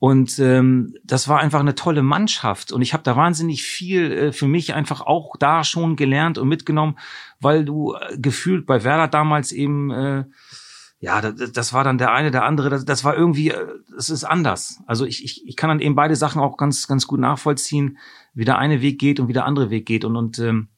Und 0.00 0.38
ähm, 0.38 0.94
das 1.02 1.26
war 1.26 1.40
einfach 1.40 1.58
eine 1.58 1.74
tolle 1.74 2.02
Mannschaft. 2.02 2.70
Und 2.70 2.82
ich 2.82 2.92
habe 2.92 3.02
da 3.02 3.16
wahnsinnig 3.16 3.64
viel 3.64 4.12
äh, 4.12 4.32
für 4.32 4.46
mich 4.46 4.74
einfach 4.74 5.00
auch 5.00 5.36
da 5.36 5.64
schon 5.64 5.96
gelernt 5.96 6.38
und 6.38 6.48
mitgenommen, 6.48 6.96
weil 7.40 7.64
du 7.64 7.94
äh, 7.94 8.16
gefühlt 8.16 8.64
bei 8.64 8.84
Werder 8.84 9.08
damals 9.08 9.50
eben, 9.50 9.90
äh, 9.90 10.24
ja, 11.00 11.20
das, 11.20 11.52
das 11.52 11.72
war 11.72 11.82
dann 11.82 11.98
der 11.98 12.12
eine, 12.12 12.30
der 12.30 12.44
andere, 12.44 12.70
das, 12.70 12.84
das 12.84 13.02
war 13.02 13.16
irgendwie, 13.16 13.50
äh, 13.50 13.66
es 13.96 14.08
ist 14.08 14.22
anders. 14.22 14.80
Also 14.86 15.04
ich, 15.04 15.24
ich, 15.24 15.46
ich 15.48 15.56
kann 15.56 15.68
dann 15.68 15.80
eben 15.80 15.96
beide 15.96 16.14
Sachen 16.14 16.40
auch 16.40 16.56
ganz, 16.56 16.86
ganz 16.86 17.08
gut 17.08 17.18
nachvollziehen, 17.18 17.98
wie 18.34 18.44
der 18.44 18.58
eine 18.58 18.80
Weg 18.80 19.00
geht 19.00 19.18
und 19.18 19.26
wie 19.26 19.32
der 19.32 19.46
andere 19.46 19.70
Weg 19.70 19.84
geht. 19.84 20.04
Und, 20.04 20.14
und 20.14 20.38
ähm, 20.38 20.68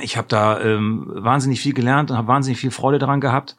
ich 0.00 0.16
habe 0.16 0.28
da 0.28 0.60
ähm, 0.60 1.10
wahnsinnig 1.12 1.60
viel 1.60 1.74
gelernt 1.74 2.12
und 2.12 2.16
habe 2.16 2.28
wahnsinnig 2.28 2.60
viel 2.60 2.70
Freude 2.70 3.00
daran 3.00 3.20
gehabt. 3.20 3.56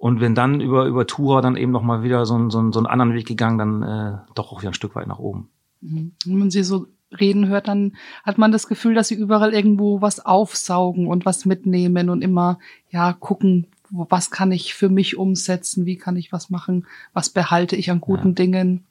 Und 0.00 0.22
wenn 0.22 0.34
dann 0.34 0.62
über, 0.62 0.86
über 0.86 1.06
Tura 1.06 1.42
dann 1.42 1.58
eben 1.58 1.72
nochmal 1.72 2.02
wieder 2.02 2.24
so, 2.24 2.48
so, 2.48 2.72
so 2.72 2.78
einen 2.78 2.86
anderen 2.86 3.12
Weg 3.12 3.26
gegangen, 3.26 3.58
dann 3.58 3.82
äh, 3.82 4.18
doch 4.34 4.50
auch 4.50 4.62
wieder 4.62 4.70
ein 4.70 4.74
Stück 4.74 4.94
weit 4.94 5.06
nach 5.06 5.18
oben. 5.18 5.50
Mhm. 5.82 6.12
Wenn 6.24 6.38
man 6.38 6.50
sie 6.50 6.62
so 6.62 6.86
reden 7.20 7.48
hört, 7.48 7.68
dann 7.68 7.92
hat 8.24 8.38
man 8.38 8.50
das 8.50 8.66
Gefühl, 8.66 8.94
dass 8.94 9.08
sie 9.08 9.14
überall 9.14 9.52
irgendwo 9.52 10.00
was 10.00 10.24
aufsaugen 10.24 11.06
und 11.06 11.26
was 11.26 11.44
mitnehmen 11.44 12.08
und 12.08 12.22
immer, 12.22 12.58
ja, 12.88 13.12
gucken, 13.12 13.66
was 13.90 14.30
kann 14.30 14.52
ich 14.52 14.72
für 14.72 14.88
mich 14.88 15.18
umsetzen, 15.18 15.84
wie 15.84 15.96
kann 15.96 16.16
ich 16.16 16.32
was 16.32 16.48
machen, 16.48 16.86
was 17.12 17.28
behalte 17.28 17.76
ich 17.76 17.90
an 17.90 18.00
guten 18.00 18.28
ja. 18.28 18.34
Dingen. 18.36 18.84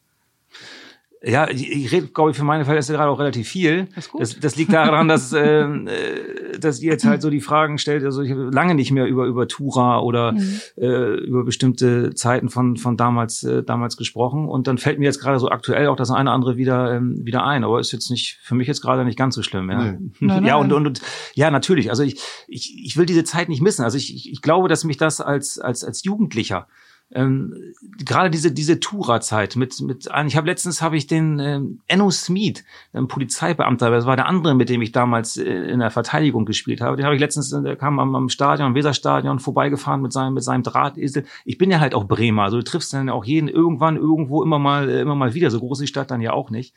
Ja, 1.22 1.49
ich, 1.49 1.70
ich 1.70 1.91
rede, 1.91 2.07
glaube 2.07 2.32
ich, 2.32 2.38
für 2.38 2.45
meine 2.45 2.63
Verhältnisse 2.63 2.93
gerade 2.93 3.09
auch 3.09 3.20
relativ 3.20 3.49
viel. 3.49 3.88
Das, 3.93 4.09
das, 4.17 4.39
das 4.39 4.55
liegt 4.55 4.72
daran, 4.72 5.09
dass, 5.09 5.34
äh, 5.34 5.63
äh, 5.63 6.57
dass 6.59 6.80
ihr 6.82 6.91
jetzt 6.91 7.03
halt 7.03 7.22
so 7.22 7.30
die 7.30 7.41
Fragen 7.41 7.78
stellt. 7.78 8.05
Also 8.05 8.22
ich 8.22 8.32
habe 8.32 8.49
lange 8.51 8.74
nicht 8.74 8.91
mehr 8.91 9.05
über 9.05 9.26
über 9.26 9.47
Tura 9.47 9.99
oder 9.99 10.32
mhm. 10.32 10.59
äh, 10.78 11.15
über 11.15 11.43
bestimmte 11.43 12.13
Zeiten 12.13 12.49
von 12.49 12.78
von 12.78 12.95
damals 12.95 13.43
äh, 13.43 13.63
damals 13.63 13.97
gesprochen. 13.97 14.47
Und 14.47 14.67
dann 14.67 14.78
fällt 14.78 14.97
mir 14.97 15.05
jetzt 15.05 15.20
gerade 15.20 15.39
so 15.39 15.49
aktuell 15.49 15.88
auch 15.88 15.97
das 15.97 16.09
eine 16.09 16.30
oder 16.30 16.32
andere 16.32 16.55
wieder 16.55 16.95
ähm, 16.95 17.17
wieder 17.26 17.45
ein. 17.45 17.65
Aber 17.65 17.82
ist 17.82 17.91
jetzt 17.91 18.09
nicht 18.09 18.39
für 18.41 18.55
mich 18.55 18.67
jetzt 18.67 18.82
gerade 18.82 19.03
nicht 19.03 19.17
ganz 19.17 19.36
so 19.36 19.43
schlimm. 19.43 19.70
Ja, 19.70 19.91
nee. 19.91 19.97
nein, 20.22 20.45
ja 20.45 20.55
und, 20.55 20.72
und 20.72 20.88
und 20.88 21.01
ja 21.34 21.51
natürlich. 21.51 21.89
Also 21.89 22.03
ich 22.03 22.22
ich 22.47 22.82
ich 22.82 22.95
will 22.95 23.05
diese 23.05 23.26
Zeit 23.26 23.49
nicht 23.49 23.61
missen. 23.61 23.84
Also 23.84 23.97
ich 23.97 24.15
ich, 24.15 24.32
ich 24.32 24.41
glaube, 24.41 24.70
dass 24.70 24.86
mich 24.86 24.95
das 24.95 25.20
als 25.20 25.59
als 25.59 25.84
als 25.84 26.01
Jugendlicher 26.05 26.67
ähm, 27.12 27.74
gerade 27.97 28.30
diese 28.30 28.51
diese 28.51 28.80
Tura-Zeit 28.80 29.55
mit 29.55 29.82
mit 29.82 30.10
ich 30.28 30.38
habe 30.38 30.47
letztens 30.47 30.82
habe 30.82 30.95
ich 30.95 31.07
den 31.07 31.39
ähm, 31.39 31.80
Enno 31.88 32.12
Smith, 32.12 32.64
ein 32.93 33.07
Polizeibeamter, 33.07 33.89
das 33.89 34.05
war 34.05 34.16
der 34.16 34.28
andere, 34.28 34.53
mit 34.53 34.70
dem 34.70 34.82
ich 34.84 34.91
damals 34.91 35.38
äh, 35.38 35.43
in 35.43 35.80
der 35.80 35.89
Verteidigung 35.89 36.45
gespielt 36.45 36.82
habe. 36.82 36.97
Den 36.97 37.05
habe 37.05 37.16
ich 37.16 37.22
letztens, 37.22 37.49
der 37.49 37.76
kam 37.76 37.97
am, 37.99 38.16
am 38.16 38.30
Stadion, 38.30 38.68
am 38.68 38.76
Weserstadion 38.76 39.39
vorbeigefahren 39.39 40.01
mit 40.01 40.14
seinem 40.14 40.36
mit 40.36 40.43
seinem 40.43 40.62
Drahtesel. 40.62 41.26
Ich 41.45 41.57
bin 41.57 41.72
ja 41.72 41.80
halt 41.80 41.95
auch 41.95 42.05
Bremer, 42.05 42.43
also 42.43 42.57
du 42.57 42.64
triffst 42.64 42.93
dann 42.93 43.10
auch 43.10 43.26
jeden 43.26 43.47
irgendwann 43.47 43.97
irgendwo 43.97 44.43
immer 44.43 44.60
mal 44.60 44.88
äh, 44.88 45.01
immer 45.01 45.16
mal 45.16 45.34
wieder. 45.34 45.49
So 45.49 45.60
groß 45.60 45.80
ist 45.80 45.86
die 45.86 45.88
Stadt 45.88 46.12
dann 46.12 46.22
ja 46.22 46.34
auch 46.34 46.51
nicht. 46.51 46.76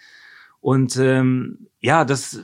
Und 0.60 0.96
ähm, 0.96 1.66
ja, 1.80 2.04
das 2.06 2.40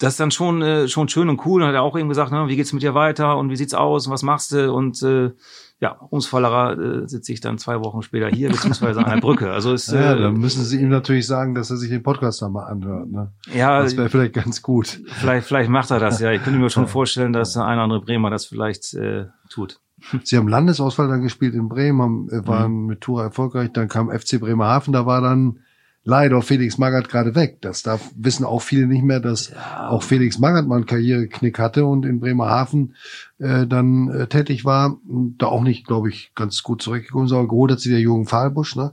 das 0.00 0.14
ist 0.14 0.20
dann 0.20 0.30
schon 0.30 0.62
äh, 0.62 0.88
schon 0.88 1.08
schön 1.08 1.28
und 1.28 1.44
cool. 1.46 1.62
Und 1.62 1.68
hat 1.68 1.74
er 1.74 1.82
auch 1.82 1.96
eben 1.96 2.08
gesagt, 2.08 2.32
ne, 2.32 2.48
wie 2.48 2.56
geht's 2.56 2.72
mit 2.72 2.82
dir 2.82 2.94
weiter 2.94 3.36
und 3.36 3.50
wie 3.50 3.56
sieht's 3.56 3.74
aus 3.74 4.06
und 4.06 4.12
was 4.12 4.22
machst 4.22 4.52
du 4.52 4.72
und 4.72 5.02
äh, 5.02 5.30
ja, 5.78 5.96
ums 6.10 6.26
Fallerer 6.26 6.78
äh, 6.78 7.08
sitze 7.08 7.32
ich 7.32 7.40
dann 7.40 7.58
zwei 7.58 7.80
Wochen 7.80 8.02
später 8.02 8.28
hier, 8.28 8.48
beziehungsweise 8.50 9.00
an 9.00 9.10
der 9.10 9.20
Brücke. 9.20 9.50
Also 9.50 9.72
ist, 9.72 9.92
ja, 9.92 10.14
äh, 10.14 10.20
dann 10.20 10.34
müssen 10.34 10.64
Sie 10.64 10.80
ihm 10.80 10.88
natürlich 10.88 11.26
sagen, 11.26 11.54
dass 11.54 11.70
er 11.70 11.76
sich 11.76 11.90
den 11.90 12.02
Podcast 12.02 12.42
da 12.42 12.48
mal 12.48 12.64
anhört. 12.64 13.10
Ne? 13.10 13.32
Ja, 13.54 13.82
das 13.82 13.96
wäre 13.96 14.08
vielleicht 14.08 14.34
ganz 14.34 14.62
gut. 14.62 15.00
Vielleicht, 15.06 15.46
vielleicht 15.46 15.70
macht 15.70 15.90
er 15.90 15.98
das, 15.98 16.20
ja. 16.20 16.32
Ich 16.32 16.42
könnte 16.42 16.58
mir 16.58 16.70
schon 16.70 16.86
vorstellen, 16.86 17.32
dass 17.32 17.54
der 17.54 17.64
eine 17.64 17.76
oder 17.76 17.84
andere 17.84 18.00
Bremer 18.02 18.30
das 18.30 18.46
vielleicht 18.46 18.94
äh, 18.94 19.26
tut. 19.48 19.80
Sie 20.24 20.36
haben 20.36 20.48
Landesauswahl 20.48 21.08
dann 21.08 21.22
gespielt 21.22 21.54
in 21.54 21.68
Bremen, 21.68 22.00
haben, 22.00 22.28
äh, 22.30 22.46
waren 22.46 22.72
mhm. 22.72 22.86
mit 22.86 23.00
Tura 23.00 23.24
erfolgreich, 23.24 23.70
dann 23.72 23.88
kam 23.88 24.10
FC 24.10 24.40
Bremerhaven, 24.40 24.92
da 24.92 25.04
war 25.04 25.20
dann 25.20 25.60
leider 26.04 26.42
Felix 26.42 26.78
Magath 26.78 27.08
gerade 27.08 27.34
weg. 27.34 27.58
Das 27.60 27.82
darf, 27.82 28.10
wissen 28.16 28.44
auch 28.44 28.62
viele 28.62 28.86
nicht 28.86 29.02
mehr, 29.02 29.20
dass 29.20 29.50
ja. 29.50 29.90
auch 29.90 30.02
Felix 30.02 30.38
Magath 30.38 30.66
mal 30.66 30.76
einen 30.76 30.86
Karriereknick 30.86 31.58
hatte 31.58 31.84
und 31.84 32.06
in 32.06 32.20
Bremerhaven 32.20 32.94
äh, 33.38 33.66
dann 33.66 34.08
äh, 34.08 34.26
tätig 34.26 34.64
war. 34.64 34.98
Da 35.04 35.46
auch 35.46 35.62
nicht, 35.62 35.86
glaube 35.86 36.08
ich, 36.08 36.32
ganz 36.34 36.62
gut 36.62 36.82
zurückgekommen 36.82 37.26
ist, 37.26 37.32
aber 37.32 37.48
geholt 37.48 37.72
hat 37.72 37.80
sie 37.80 37.90
der 37.90 38.00
Jürgen 38.00 38.26
Fahlbusch, 38.26 38.76
ne? 38.76 38.92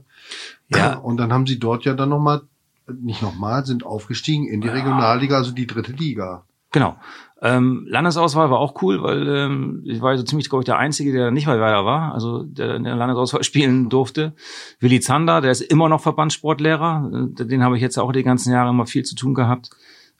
Ja. 0.68 0.94
Und 1.02 1.16
dann 1.16 1.32
haben 1.32 1.46
sie 1.46 1.58
dort 1.58 1.84
ja 1.84 1.94
dann 1.94 2.10
nochmal, 2.10 2.42
nicht 2.86 3.22
nochmal, 3.22 3.64
sind 3.64 3.84
aufgestiegen 3.84 4.46
in 4.46 4.60
die 4.60 4.68
Regionalliga, 4.68 5.36
also 5.36 5.52
die 5.52 5.66
dritte 5.66 5.92
Liga. 5.92 6.44
Genau. 6.70 6.96
Ähm, 7.40 7.86
Landesauswahl 7.88 8.50
war 8.50 8.58
auch 8.58 8.82
cool, 8.82 9.02
weil 9.02 9.28
ähm, 9.28 9.82
ich 9.84 10.00
war 10.00 10.16
so 10.16 10.24
ziemlich, 10.24 10.48
glaube 10.48 10.62
ich, 10.62 10.66
der 10.66 10.78
Einzige, 10.78 11.12
der 11.12 11.30
nicht 11.30 11.46
mal 11.46 11.60
weiter 11.60 11.84
war, 11.84 12.12
also 12.12 12.42
der 12.42 12.74
in 12.74 12.84
der 12.84 12.96
Landesauswahl 12.96 13.44
spielen 13.44 13.88
durfte. 13.88 14.34
Willi 14.80 15.00
Zander, 15.00 15.40
der 15.40 15.52
ist 15.52 15.60
immer 15.60 15.88
noch 15.88 16.00
Verbandssportlehrer. 16.00 17.28
Äh, 17.38 17.46
den 17.46 17.62
habe 17.62 17.76
ich 17.76 17.82
jetzt 17.82 17.98
auch 17.98 18.12
die 18.12 18.24
ganzen 18.24 18.52
Jahre 18.52 18.70
immer 18.70 18.86
viel 18.86 19.04
zu 19.04 19.14
tun 19.14 19.34
gehabt, 19.34 19.70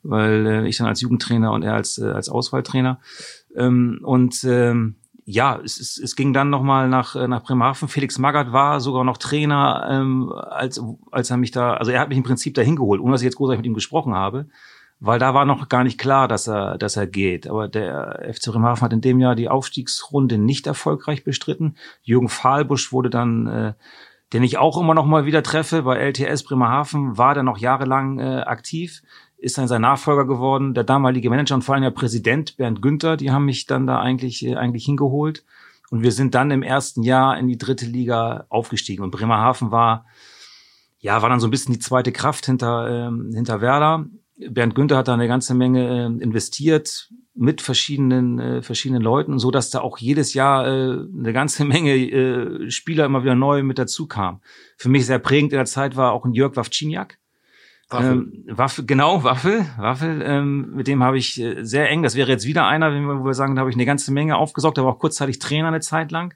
weil 0.05 0.47
äh, 0.47 0.69
ich 0.69 0.77
dann 0.77 0.87
als 0.87 1.01
Jugendtrainer 1.01 1.51
und 1.51 1.63
er 1.63 1.75
als, 1.75 1.99
äh, 1.99 2.07
als 2.07 2.29
Auswahltrainer. 2.29 3.01
Ähm, 3.57 3.99
und 4.05 4.45
ähm, 4.45 4.95
ja, 5.25 5.61
es, 5.63 5.81
es, 5.81 5.99
es 5.99 6.15
ging 6.15 6.33
dann 6.33 6.51
nochmal 6.51 6.89
nach, 6.89 7.17
äh, 7.17 7.27
nach 7.27 7.43
Bremerhaven. 7.43 7.89
Felix 7.89 8.19
Magath 8.19 8.53
war 8.53 8.79
sogar 8.81 9.03
noch 9.03 9.19
Trainer, 9.19 9.89
ähm, 9.91 10.33
als, 10.33 10.81
als 11.11 11.31
er 11.31 11.37
mich 11.37 11.51
da, 11.51 11.75
also 11.75 11.91
er 11.91 11.99
hat 12.01 12.11
mich 12.11 12.19
im 12.19 12.25
Prinzip 12.25 12.55
dahin 12.55 12.77
geholt, 12.77 13.01
ohne 13.01 13.13
dass 13.13 13.23
ich 13.23 13.27
jetzt 13.27 13.37
großartig 13.37 13.59
mit 13.59 13.67
ihm 13.67 13.75
gesprochen 13.75 14.15
habe 14.15 14.47
weil 15.01 15.19
da 15.19 15.33
war 15.33 15.45
noch 15.45 15.69
gar 15.69 15.85
nicht 15.85 15.99
klar, 15.99 16.27
dass 16.27 16.49
er, 16.49 16.77
dass 16.77 16.97
er 16.97 17.07
geht. 17.07 17.47
Aber 17.49 17.69
der 17.69 18.29
FC 18.33 18.51
Bremerhaven 18.51 18.83
hat 18.83 18.93
in 18.93 19.01
dem 19.01 19.21
Jahr 19.21 19.35
die 19.35 19.49
Aufstiegsrunde 19.49 20.39
nicht 20.39 20.67
erfolgreich 20.67 21.25
bestritten. 21.25 21.77
Jürgen 22.03 22.29
Fahlbusch 22.29 22.93
wurde 22.93 23.11
dann, 23.11 23.47
äh, 23.47 23.73
den 24.33 24.43
ich 24.43 24.59
auch 24.59 24.79
immer 24.79 24.95
noch 24.95 25.07
mal 25.07 25.25
wieder 25.25 25.43
treffe, 25.43 25.83
bei 25.83 25.97
LTS 25.97 26.43
Bremerhaven, 26.43 27.17
war 27.17 27.35
dann 27.35 27.47
noch 27.47 27.59
jahrelang 27.59 28.19
äh, 28.19 28.41
aktiv, 28.41 29.03
ist 29.37 29.57
dann 29.57 29.69
sein 29.69 29.83
Nachfolger 29.83 30.27
geworden. 30.27 30.75
Der 30.75 30.85
damalige 30.85 31.31
Manager 31.31 31.55
und 31.55 31.63
vor 31.63 31.75
allem 31.75 31.85
der 31.85 31.91
Präsident 31.91 32.57
Bernd 32.57 32.83
Günther, 32.83 33.17
die 33.17 33.31
haben 33.31 33.45
mich 33.45 33.67
dann 33.67 33.87
da 33.87 34.01
eigentlich, 34.01 34.45
äh, 34.45 34.57
eigentlich 34.57 34.85
hingeholt. 34.85 35.45
Und 35.91 36.03
wir 36.03 36.13
sind 36.13 36.35
dann 36.35 36.51
im 36.51 36.63
ersten 36.63 37.03
Jahr 37.03 37.39
in 37.39 37.47
die 37.47 37.57
dritte 37.57 37.87
Liga 37.87 38.47
aufgestiegen. 38.49 39.05
Und 39.05 39.11
Bremerhaven 39.13 39.71
war, 39.71 40.07
ja, 40.99 41.23
war 41.23 41.31
dann 41.31 41.41
so 41.41 41.47
ein 41.47 41.51
bisschen 41.51 41.73
die 41.73 41.81
zweite 41.81 42.13
Kraft 42.13 42.47
hinter, 42.47 43.07
ähm, 43.09 43.31
hinter 43.33 43.61
Werder. 43.61 44.05
Bernd 44.39 44.75
Günther 44.75 44.97
hat 44.97 45.09
da 45.09 45.15
eine 45.15 45.29
ganze 45.29 45.55
Menge 45.55 45.89
äh, 45.89 46.23
investiert 46.23 47.11
mit 47.35 47.61
verschiedenen 47.61 48.39
äh, 48.39 48.63
verschiedenen 48.63 49.03
Leuten, 49.03 49.39
so 49.39 49.51
dass 49.51 49.71
da 49.71 49.81
auch 49.81 49.99
jedes 49.99 50.35
Jahr 50.35 50.67
äh, 50.67 50.99
eine 51.19 51.33
ganze 51.33 51.65
Menge 51.67 51.95
äh, 51.95 52.71
Spieler 52.71 53.07
immer 53.07 53.23
wieder 53.23 53.35
neu 53.35 53.63
mit 53.63 53.79
dazu 53.79 54.07
kam. 54.07 54.41
Für 54.77 54.89
mich 54.89 55.07
sehr 55.07 55.19
prägend 55.19 55.53
in 55.53 55.59
der 55.59 55.67
Zeit 55.67 55.97
war 55.97 56.13
auch 56.13 56.25
ein 56.25 56.33
Jörg 56.33 56.57
Wawczyniak. 56.57 57.19
Waffel. 57.91 58.13
Ähm, 58.13 58.45
Waffel, 58.49 58.85
genau, 58.85 59.25
Waffel, 59.25 59.65
Waffel, 59.79 60.23
ähm, 60.23 60.75
mit 60.75 60.89
dem 60.89 61.03
habe 61.03 61.17
ich 61.17 61.41
äh, 61.41 61.65
sehr 61.65 61.89
eng, 61.89 62.03
das 62.03 62.17
wäre 62.17 62.29
jetzt 62.31 62.45
wieder 62.45 62.67
einer, 62.67 62.93
wo 62.93 63.25
wir 63.25 63.33
sagen, 63.33 63.55
da 63.55 63.61
habe 63.61 63.71
ich 63.71 63.77
eine 63.77 63.87
ganze 63.87 64.13
Menge 64.13 64.37
aufgesaugt, 64.37 64.77
war 64.77 64.85
auch 64.85 64.99
kurzzeitig 64.99 65.39
Trainer 65.39 65.69
eine 65.69 65.81
Zeit 65.81 66.11
lang 66.11 66.35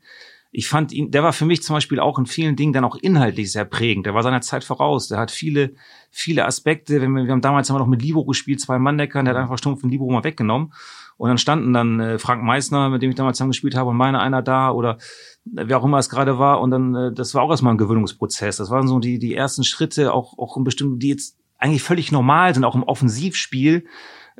ich 0.55 0.69
fand 0.69 0.93
ihn, 0.93 1.11
der 1.11 1.23
war 1.23 1.33
für 1.33 1.47
mich 1.47 1.63
zum 1.63 1.75
Beispiel 1.75 1.99
auch 1.99 2.19
in 2.19 2.27
vielen 2.27 2.57
Dingen 2.57 2.75
dann 2.75 2.85
auch 2.85 2.97
inhaltlich 2.97 3.51
sehr 3.51 3.65
prägend. 3.65 4.05
Der 4.05 4.13
war 4.13 4.23
seiner 4.23 4.43
Zeit 4.43 4.65
voraus. 4.65 5.09
Der 5.09 5.19
hat 5.19 5.31
viele, 5.31 5.73
viele 6.11 6.45
Aspekte. 6.45 7.01
Wir, 7.01 7.09
wir 7.09 7.33
haben 7.33 7.41
damals 7.41 7.71
haben 7.71 7.77
wir 7.77 7.81
noch 7.81 7.87
mit 7.87 8.03
Libro 8.03 8.27
gespielt, 8.27 8.61
zwei 8.61 8.79
Manndeckern, 8.79 9.25
der 9.25 9.35
hat 9.35 9.41
einfach 9.41 9.57
stumpf 9.57 9.81
den 9.81 9.89
Libro 9.89 10.13
mal 10.13 10.25
weggenommen. 10.25 10.75
Und 11.17 11.29
dann 11.29 11.39
standen 11.39 11.73
dann 11.73 12.01
äh, 12.01 12.19
Frank 12.19 12.43
Meissner, 12.43 12.91
mit 12.91 13.01
dem 13.01 13.09
ich 13.09 13.17
damals 13.17 13.39
zusammen 13.39 13.53
gespielt 13.53 13.77
habe, 13.77 13.91
und 13.91 13.97
meine 13.97 14.21
einer 14.21 14.43
da 14.43 14.71
oder 14.71 14.99
wer 15.45 15.79
auch 15.79 15.85
immer 15.85 15.99
es 15.99 16.11
gerade 16.11 16.39
war. 16.39 16.61
Und 16.61 16.71
dann, 16.71 16.95
äh, 16.95 17.13
das 17.15 17.35
war 17.35 17.43
auch 17.43 17.51
erstmal 17.51 17.73
ein 17.73 17.79
Gewöhnungsprozess. 17.79 18.59
Das 18.59 18.69
waren 18.69 18.87
so 18.87 18.99
die, 18.99 19.19
die 19.19 19.35
ersten 19.35 19.65
Schritte, 19.65 20.13
auch, 20.13 20.39
auch 20.39 20.59
in 20.59 20.65
bestimmten, 20.65 20.99
die 20.99 21.09
jetzt 21.09 21.39
eigentlich 21.57 21.83
völlig 21.83 22.13
normal 22.13 22.53
sind, 22.53 22.65
auch 22.65 22.75
im 22.75 22.83
Offensivspiel 22.83 23.87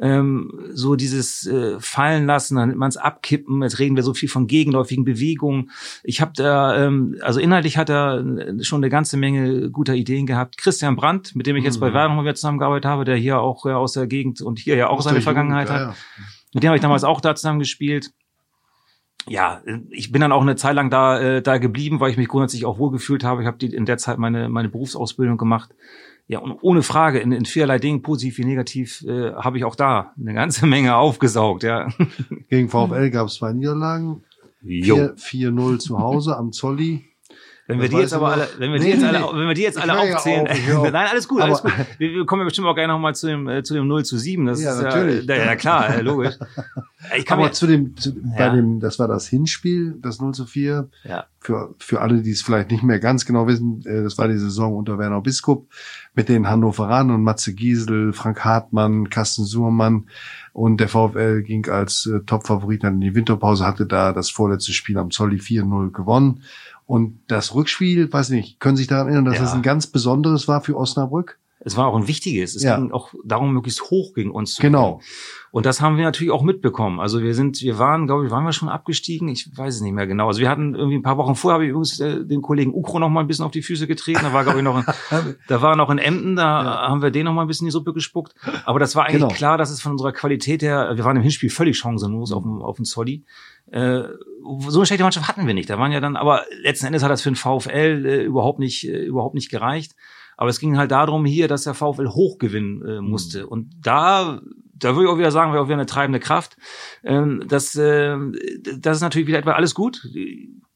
ähm, 0.01 0.51
so 0.73 0.97
dieses 0.97 1.47
äh, 1.47 1.79
Fallen 1.81 2.27
lassen, 2.27 2.57
dann 2.57 2.69
nennt 2.69 2.79
man 2.79 2.89
es 2.89 2.97
abkippen. 2.97 3.63
Jetzt 3.63 3.79
reden 3.79 3.97
wir 3.97 4.03
so 4.03 4.15
viel 4.15 4.29
von 4.29 4.47
gegenläufigen 4.47 5.05
Bewegungen. 5.05 5.71
Ich 6.03 6.21
habe 6.21 6.33
da, 6.35 6.85
ähm, 6.85 7.17
also 7.23 7.41
inhaltlich 7.41 7.77
hat 7.77 7.91
er 7.91 8.25
äh, 8.25 8.63
schon 8.65 8.81
eine 8.81 8.91
ganze 8.91 9.17
Menge 9.17 9.71
guter 9.71 9.95
Ideen 9.95 10.27
gehabt. 10.27 10.59
Christian 10.59 10.97
Brandt, 10.97 11.37
mit 11.37 11.47
dem 11.47 11.57
ich 11.57 11.65
jetzt 11.65 11.77
mhm. 11.77 11.93
bei 11.93 12.09
nochmal 12.09 12.25
wieder 12.25 12.35
zusammengearbeitet 12.35 12.87
habe, 12.87 13.05
der 13.05 13.17
hier 13.17 13.41
auch 13.41 13.67
ja, 13.67 13.77
aus 13.77 13.93
der 13.93 14.07
Gegend 14.07 14.41
und 14.41 14.59
hier 14.59 14.77
ja 14.77 14.89
auch 14.89 15.03
seine 15.03 15.21
Vergangenheit 15.21 15.69
Jugend, 15.69 15.89
hat. 15.89 15.89
Ja. 15.89 15.97
Mit 16.55 16.63
dem 16.63 16.69
habe 16.69 16.77
ich 16.77 16.83
damals 16.83 17.05
auch 17.05 17.21
da 17.21 17.35
zusammen 17.35 17.59
gespielt 17.59 18.13
ja, 19.29 19.63
ich 19.91 20.11
bin 20.11 20.21
dann 20.21 20.33
auch 20.33 20.43
eine 20.43 20.57
Zeit 20.57 20.75
lang 20.75 20.91
da 20.91 21.21
äh, 21.21 21.43
da 21.43 21.59
geblieben, 21.59 22.01
weil 22.01 22.11
ich 22.11 22.17
mich 22.17 22.27
grundsätzlich 22.27 22.65
auch 22.65 22.79
wohlgefühlt 22.79 23.23
habe. 23.23 23.43
Ich 23.43 23.47
habe 23.47 23.65
in 23.65 23.85
der 23.85 23.97
Zeit 23.97 24.19
meine 24.19 24.49
meine 24.49 24.69
Berufsausbildung 24.69 25.37
gemacht 25.37 25.71
ja, 26.27 26.39
und 26.39 26.59
ohne 26.63 26.83
Frage, 26.83 27.19
in, 27.19 27.33
in 27.33 27.45
vielerlei 27.45 27.79
Dingen, 27.79 28.03
positiv 28.03 28.39
wie 28.39 28.45
negativ, 28.45 29.03
äh, 29.03 29.33
habe 29.35 29.59
ich 29.59 29.65
auch 29.65 29.77
da 29.77 30.13
eine 30.19 30.35
ganze 30.35 30.67
Menge 30.75 30.97
aufgesaugt, 30.97 31.63
ja. 31.63 31.89
Gegen 32.49 32.69
VfL 32.69 33.11
gab 33.11 33.29
es 33.29 33.35
zwei 33.35 33.53
Niederlagen. 33.53 34.23
4-0 34.65 35.79
zu 35.79 35.99
Hause 35.99 36.37
am 36.37 36.53
Zolli. 36.53 37.05
Wenn 37.69 37.81
wir 37.81 37.89
die 37.89 37.97
jetzt 37.97 38.13
aber 38.13 38.33
alle, 38.33 38.49
wenn 38.59 38.73
wir 38.73 38.81
die 38.81 38.89
jetzt 38.89 39.05
alle, 39.05 39.21
wenn 39.21 39.47
wir 39.47 39.55
die 39.55 39.63
jetzt 39.63 39.79
alle 39.79 39.99
aufzählen, 39.99 40.49
ja 40.69 40.79
auf, 40.79 40.91
nein, 40.91 41.07
alles 41.09 41.29
gut, 41.29 41.41
aber 41.41 41.51
alles 41.51 41.63
gut. 41.63 41.73
Wir, 41.99 42.11
wir 42.11 42.27
kommen 42.27 42.41
ja 42.41 42.45
bestimmt 42.45 42.67
auch 42.67 42.75
gerne 42.75 42.93
nochmal 42.93 43.15
zu 43.15 43.29
dem, 43.29 43.49
äh, 43.49 43.63
zu 43.63 43.75
dem 43.75 43.87
0 43.87 44.05
zu 44.05 44.19
7. 44.19 44.45
Das 44.47 44.61
ja, 44.61 44.75
ist 44.75 44.83
natürlich. 44.83 45.25
ja, 45.27 45.37
ja 45.37 45.57
klar, 45.57 46.03
logisch. 46.03 46.35
Ich 47.19 47.27
kann 47.27 47.39
aber 47.39 47.49
mir, 47.49 47.53
zu 47.53 47.67
dem, 47.67 47.97
zu, 47.97 48.11
ja. 48.11 48.37
bei 48.39 48.51
dem, 48.51 48.79
das 48.79 49.01
war 49.01 49.09
das 49.09 49.27
Hinspiel, 49.27 49.97
das 50.01 50.21
0 50.21 50.35
zu 50.35 50.47
4. 50.47 50.89
Ja. 51.03 51.27
Für, 51.41 51.75
für 51.79 52.01
alle, 52.01 52.23
die 52.23 52.31
es 52.31 52.43
vielleicht 52.43 52.71
nicht 52.71 52.85
mehr 52.85 53.01
ganz 53.01 53.27
genau 53.27 53.49
wissen, 53.49 53.83
äh, 53.85 54.05
das 54.05 54.19
war 54.19 54.29
die 54.29 54.39
Saison 54.39 54.77
unter 54.77 54.99
Werner 54.99 55.21
Biskup 55.21 55.67
mit 56.15 56.29
den 56.29 56.49
Hannoveranen 56.49 57.15
und 57.15 57.23
Matze 57.23 57.55
Giesel, 57.55 58.13
Frank 58.13 58.45
Hartmann, 58.45 59.09
Carsten 59.09 59.45
Suhrmann. 59.45 60.09
Und 60.53 60.79
der 60.79 60.89
VfL 60.89 61.43
ging 61.43 61.69
als 61.69 62.07
äh, 62.07 62.21
Topfavorit 62.21 62.85
dann 62.85 62.95
in 62.95 63.01
die 63.01 63.15
Winterpause, 63.15 63.67
hatte 63.67 63.87
da 63.87 64.13
das 64.13 64.31
vorletzte 64.31 64.73
Spiel 64.73 64.99
am 64.99 65.11
Zolli 65.11 65.37
4-0 65.37 65.91
gewonnen. 65.91 66.43
Und 66.87 67.21
das 67.29 67.55
Rückspiel, 67.55 68.13
weiß 68.13 68.31
nicht, 68.31 68.61
können 68.61 68.77
Sie 68.77 68.83
sich 68.83 68.89
daran 68.89 69.07
erinnern, 69.07 69.25
dass 69.25 69.37
ja. 69.37 69.43
das 69.43 69.55
ein 69.55 69.63
ganz 69.63 69.87
besonderes 69.87 70.49
war 70.49 70.61
für 70.61 70.77
Osnabrück? 70.77 71.39
Es 71.65 71.77
war 71.77 71.87
auch 71.87 71.97
ein 71.97 72.09
wichtiges. 72.09 72.55
Es 72.55 72.63
ja. 72.63 72.77
ging 72.77 72.93
auch 72.93 73.13
darum, 73.25 73.53
möglichst 73.53 73.83
hoch 73.91 74.15
gegen 74.15 74.31
uns 74.31 74.55
zu 74.55 74.63
Genau. 74.63 74.93
Kommen. 74.93 75.03
Und 75.53 75.67
das 75.67 75.83
haben 75.83 75.99
wir 75.99 76.05
natürlich 76.05 76.33
auch 76.33 76.43
mitbekommen. 76.43 76.99
Also 76.99 77.23
wir 77.23 77.35
sind, 77.35 77.61
wir 77.61 77.79
waren, 77.79 78.07
glaube 78.07 78.25
ich, 78.25 78.31
waren 78.31 78.45
wir 78.45 78.53
schon 78.53 78.71
abgestiegen? 78.71 79.29
Ich 79.29 79.55
weiß 79.55 79.77
es 79.77 79.81
nicht 79.83 79.93
mehr 79.93 80.07
genau. 80.07 80.27
Also 80.27 80.41
wir 80.41 80.49
hatten 80.49 80.75
irgendwie 80.75 80.97
ein 80.97 81.03
paar 81.03 81.19
Wochen 81.19 81.35
vorher, 81.35 81.55
habe 81.55 81.65
ich 81.65 81.71
übrigens 81.71 82.01
äh, 82.01 82.25
den 82.25 82.41
Kollegen 82.41 82.73
Ukro 82.73 82.99
noch 82.99 83.11
mal 83.11 83.21
ein 83.21 83.27
bisschen 83.27 83.45
auf 83.45 83.51
die 83.51 83.61
Füße 83.61 83.87
getreten. 83.87 84.21
Da 84.23 84.33
war, 84.33 84.45
glaube 84.45 84.59
ich, 84.59 84.65
noch 84.65 84.77
ein, 84.77 85.37
da 85.49 85.61
war 85.61 85.77
noch 85.77 85.91
in 85.91 85.99
Emden, 85.99 86.37
da 86.37 86.65
ja. 86.65 86.89
haben 86.89 87.03
wir 87.03 87.11
den 87.11 87.27
noch 87.27 87.35
mal 87.35 87.43
ein 87.43 87.49
bisschen 87.49 87.67
in 87.67 87.69
die 87.69 87.73
Suppe 87.73 87.93
gespuckt. 87.93 88.35
Aber 88.65 88.79
das 88.79 88.97
war 88.97 89.05
eigentlich 89.05 89.21
genau. 89.21 89.35
klar, 89.35 89.59
dass 89.59 89.71
es 89.71 89.83
von 89.83 89.93
unserer 89.93 90.13
Qualität 90.13 90.63
her, 90.63 90.93
wir 90.95 91.05
waren 91.05 91.17
im 91.17 91.23
Hinspiel 91.23 91.51
völlig 91.51 91.77
chancenlos 91.77 92.33
auf 92.33 92.43
dem, 92.43 92.63
auf 92.63 92.77
dem 92.77 92.87
Zolli. 92.87 93.25
Äh, 93.71 94.05
so 94.69 94.81
eine 94.81 94.87
schlechte 94.87 95.05
Mannschaft 95.05 95.29
hatten 95.29 95.47
wir 95.47 95.55
nicht. 95.55 95.69
Da 95.69 95.79
waren 95.79 95.93
ja 95.93 96.01
dann, 96.01 96.17
aber 96.17 96.45
letzten 96.63 96.87
Endes 96.87 97.03
hat 97.03 97.11
das 97.11 97.21
für 97.21 97.31
den 97.31 97.37
VfL 97.37 98.07
äh, 98.07 98.23
überhaupt 98.23 98.59
nicht, 98.59 98.89
äh, 98.89 99.05
überhaupt 99.05 99.35
nicht 99.35 99.51
gereicht. 99.51 99.95
Aber 100.37 100.51
es 100.51 100.61
ging 100.61 100.79
halt 100.79 100.91
darum 100.91 101.25
hier, 101.25 101.49
dass 101.49 101.65
der 101.65 101.75
VfL 101.75 102.09
hochgewinnen 102.09 102.87
äh, 102.87 103.01
musste. 103.01 103.43
Mhm. 103.43 103.49
Und 103.49 103.71
da, 103.83 104.41
da 104.75 104.95
würde 104.95 105.05
ich 105.05 105.11
auch 105.11 105.19
wieder 105.19 105.31
sagen, 105.31 105.53
wäre 105.53 105.63
auch 105.63 105.69
wieder 105.69 105.77
eine 105.77 105.87
treibende 105.87 106.21
Kraft. 106.21 106.57
Ähm, 107.05 107.45
das, 107.47 107.75
äh, 107.75 108.17
das 108.77 108.99
ist 108.99 109.03
natürlich 109.03 109.29
wieder 109.29 109.39
etwa 109.39 109.53
alles 109.53 109.75
gut 109.75 110.03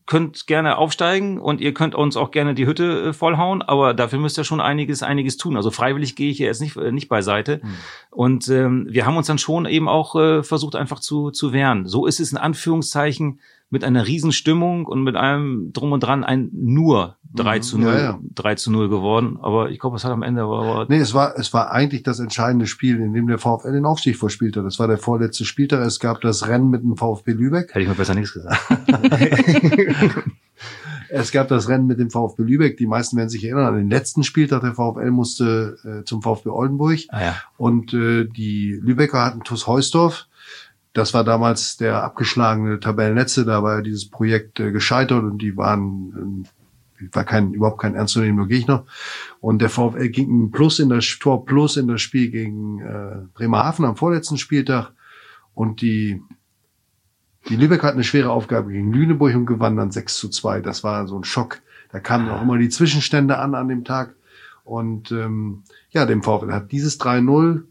könnt 0.07 0.47
gerne 0.47 0.79
aufsteigen 0.79 1.41
und 1.41 1.61
ihr 1.61 1.75
könnt 1.75 1.95
uns 1.95 2.17
auch 2.17 2.31
gerne 2.31 2.55
die 2.55 2.67
Hütte 2.67 3.09
äh, 3.09 3.13
vollhauen, 3.13 3.61
aber 3.61 3.93
dafür 3.93 4.21
müsst 4.21 4.39
ihr 4.39 4.45
schon 4.45 4.61
einiges, 4.61 5.03
einiges 5.03 5.37
tun. 5.37 5.57
Also 5.57 5.73
freiwillig 5.73 6.15
gehe 6.15 6.31
ich 6.31 6.37
hier 6.37 6.47
jetzt 6.47 6.61
nicht, 6.61 6.77
äh, 6.77 6.93
nicht 6.93 7.09
beiseite. 7.09 7.61
Mhm. 7.63 7.75
Und 8.11 8.49
ähm, 8.49 8.87
wir 8.89 9.05
haben 9.05 9.17
uns 9.17 9.27
dann 9.27 9.39
schon 9.39 9.67
eben 9.67 9.89
auch 9.89 10.15
äh, 10.15 10.43
versucht, 10.45 10.77
einfach 10.77 11.01
zu, 11.01 11.33
zu 11.33 11.53
wehren. 11.53 11.87
So 11.87 12.07
ist 12.07 12.21
es 12.21 12.31
in 12.31 12.39
Anführungszeichen 12.39 13.41
mit 13.69 13.83
einer 13.83 14.07
Riesenstimmung 14.07 14.87
und 14.87 15.03
mit 15.03 15.17
allem 15.17 15.73
drum 15.73 15.93
und 15.93 16.01
dran 16.01 16.23
ein 16.23 16.51
nur 16.53 17.17
3 17.35 17.57
mhm. 17.57 17.62
zu 17.62 17.79
0, 17.79 17.93
ja, 17.93 18.01
ja. 18.01 18.21
3 18.35 18.55
zu 18.55 18.71
0 18.71 18.89
geworden. 18.89 19.39
Aber 19.43 19.71
ich 19.71 19.81
glaube, 19.81 19.97
es 19.97 20.05
hat 20.05 20.12
am 20.12 20.23
Ende 20.23 20.43
aber, 20.43 20.62
aber 20.62 20.87
Nee, 20.89 20.99
es 20.99 21.14
war, 21.14 21.37
es 21.37 21.53
war 21.53 21.71
eigentlich 21.71 22.03
das 22.03 22.21
entscheidende 22.21 22.67
Spiel, 22.67 23.01
in 23.01 23.12
dem 23.12 23.27
der 23.27 23.39
VfL 23.39 23.73
den 23.73 23.85
Aufstieg 23.85 24.17
vorspielte. 24.17 24.62
Das 24.62 24.79
war 24.79 24.87
der 24.89 24.99
vorletzte 24.99 25.45
Spieltag. 25.45 25.85
Es 25.85 25.99
gab 26.01 26.21
das 26.21 26.47
Rennen 26.49 26.71
mit 26.71 26.83
dem 26.83 26.97
VfB 26.97 27.33
Lübeck. 27.33 27.71
Hätte 27.71 27.81
ich 27.81 27.89
mir 27.89 27.95
besser 27.95 28.14
nichts 28.14 28.33
gesagt. 28.33 28.61
es 31.09 31.33
gab 31.33 31.49
das 31.49 31.69
Rennen 31.69 31.87
mit 31.87 31.99
dem 31.99 32.11
VfB 32.11 32.43
Lübeck. 32.43 32.77
Die 32.77 32.87
meisten 32.87 33.17
werden 33.17 33.29
sich 33.29 33.45
erinnern 33.45 33.67
an 33.67 33.77
den 33.77 33.91
letzten 33.91 34.23
Spieltag. 34.23 34.62
Der 34.62 34.75
VfL 34.75 35.11
musste 35.11 35.77
äh, 35.85 36.05
zum 36.05 36.23
VfB 36.23 36.51
Oldenburg. 36.51 37.01
Ah, 37.09 37.21
ja. 37.21 37.37
Und 37.57 37.93
äh, 37.95 38.25
die 38.25 38.79
Lübecker 38.81 39.25
hatten 39.25 39.43
TuS 39.43 39.67
Heusdorf 39.67 40.29
das 40.97 41.13
war 41.13 41.25
damals 41.25 41.77
der 41.77 42.03
abgeschlagene 42.03 42.81
Tabellenletzte, 42.81 43.45
da 43.45 43.63
war 43.63 43.83
dieses 43.83 44.09
Projekt 44.09 44.61
äh, 44.61 44.73
gescheitert 44.73 45.25
und 45.25 45.39
die 45.39 45.55
waren, 45.57 46.47
äh, 47.01 47.09
war 47.13 47.25
kein, 47.25 47.53
überhaupt 47.53 47.83
kein 47.83 47.95
ernstzunehmender 47.95 48.49
Gegner. 48.49 48.87
Und 49.41 49.61
der 49.61 49.69
VfL 49.69 50.09
ging 50.09 50.31
ein 50.31 50.51
Plus 50.51 50.79
in 50.79 50.89
das 50.89 51.05
Tor 51.21 51.45
Plus 51.45 51.77
in 51.77 51.87
das 51.89 52.01
Spiel 52.01 52.31
gegen 52.31 52.81
äh, 52.81 53.27
Bremerhaven 53.35 53.85
am 53.85 53.97
vorletzten 53.97 54.39
Spieltag. 54.39 54.93
Und 55.55 55.83
die, 55.83 56.23
die 57.51 57.57
Lübeck 57.57 57.83
hat 57.83 57.93
eine 57.93 58.05
schwere 58.05 58.31
Aufgabe 58.31 58.73
gegen 58.73 58.91
Lüneburg 58.91 59.35
und 59.35 59.45
gewann 59.45 59.77
dann 59.77 59.91
6 59.91 60.17
zu 60.17 60.31
2. 60.31 60.63
Das 60.63 60.83
war 60.83 61.07
so 61.07 61.19
ein 61.19 61.25
Schock. 61.25 61.61
Da 61.93 62.01
kamen 62.01 62.31
auch 62.31 62.41
immer 62.41 62.57
die 62.57 62.71
Zwischenstände 62.71 63.39
an 63.39 63.55
an 63.55 63.69
dem 63.69 63.85
Tag. 63.85 64.15
Und 64.65 65.13
ähm, 65.13 65.63
ja, 65.91 66.07
dem 66.07 66.23
VfL 66.23 66.53
hat 66.53 66.73
dieses 66.73 66.99
3-0 66.99 67.65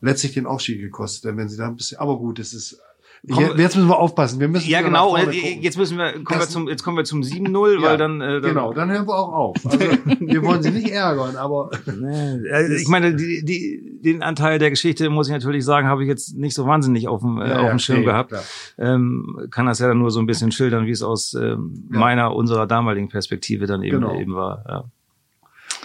letztlich 0.00 0.32
den 0.32 0.46
Aufstieg 0.46 0.80
gekostet. 0.80 1.24
Denn 1.24 1.36
wenn 1.36 1.48
sie 1.48 1.56
da 1.56 1.68
ein 1.68 1.76
bisschen, 1.76 1.98
aber 1.98 2.18
gut, 2.18 2.38
es 2.38 2.52
ist 2.54 2.80
Komm, 3.28 3.58
jetzt 3.58 3.76
müssen 3.76 3.88
wir 3.88 3.98
aufpassen. 3.98 4.40
Wir 4.40 4.48
müssen 4.48 4.70
ja 4.70 4.80
genau. 4.80 5.14
Jetzt 5.16 5.76
müssen 5.76 5.98
wir 5.98 6.24
kommen 6.24 6.40
wir 6.40 6.48
zum 6.48 6.68
jetzt 6.68 6.82
kommen 6.82 6.96
wir 6.96 7.04
zum 7.04 7.20
7-0, 7.20 7.74
ja, 7.82 7.82
weil 7.82 7.98
dann, 7.98 8.20
äh, 8.22 8.40
dann 8.40 8.42
genau. 8.42 8.72
Dann 8.72 8.90
hören 8.90 9.06
wir 9.06 9.14
auch 9.14 9.32
auf. 9.32 9.56
Also, 9.70 9.78
wir 9.78 10.42
wollen 10.42 10.62
sie 10.62 10.70
nicht 10.70 10.90
ärgern, 10.90 11.36
aber 11.36 11.70
nee, 11.86 12.76
ich 12.76 12.88
meine 12.88 13.14
die, 13.14 13.44
die, 13.44 14.00
den 14.02 14.22
Anteil 14.22 14.58
der 14.58 14.70
Geschichte 14.70 15.10
muss 15.10 15.28
ich 15.28 15.32
natürlich 15.32 15.64
sagen, 15.64 15.86
habe 15.86 16.02
ich 16.02 16.08
jetzt 16.08 16.36
nicht 16.36 16.54
so 16.54 16.66
wahnsinnig 16.66 17.08
auf 17.08 17.20
dem 17.20 17.40
äh, 17.40 17.48
ja, 17.48 17.60
auf 17.60 17.70
dem 17.70 17.78
Schirm 17.78 17.98
okay, 17.98 18.06
gehabt. 18.06 18.34
Ähm, 18.78 19.48
kann 19.50 19.66
das 19.66 19.78
ja 19.78 19.88
dann 19.88 19.98
nur 19.98 20.10
so 20.10 20.20
ein 20.20 20.26
bisschen 20.26 20.50
schildern, 20.50 20.86
wie 20.86 20.90
es 20.90 21.02
aus 21.02 21.34
ähm, 21.34 21.84
meiner 21.88 22.34
unserer 22.34 22.66
damaligen 22.66 23.08
Perspektive 23.08 23.66
dann 23.66 23.82
eben 23.82 24.00
genau. 24.00 24.18
eben 24.18 24.34
war. 24.34 24.64
Ja. 24.68 24.84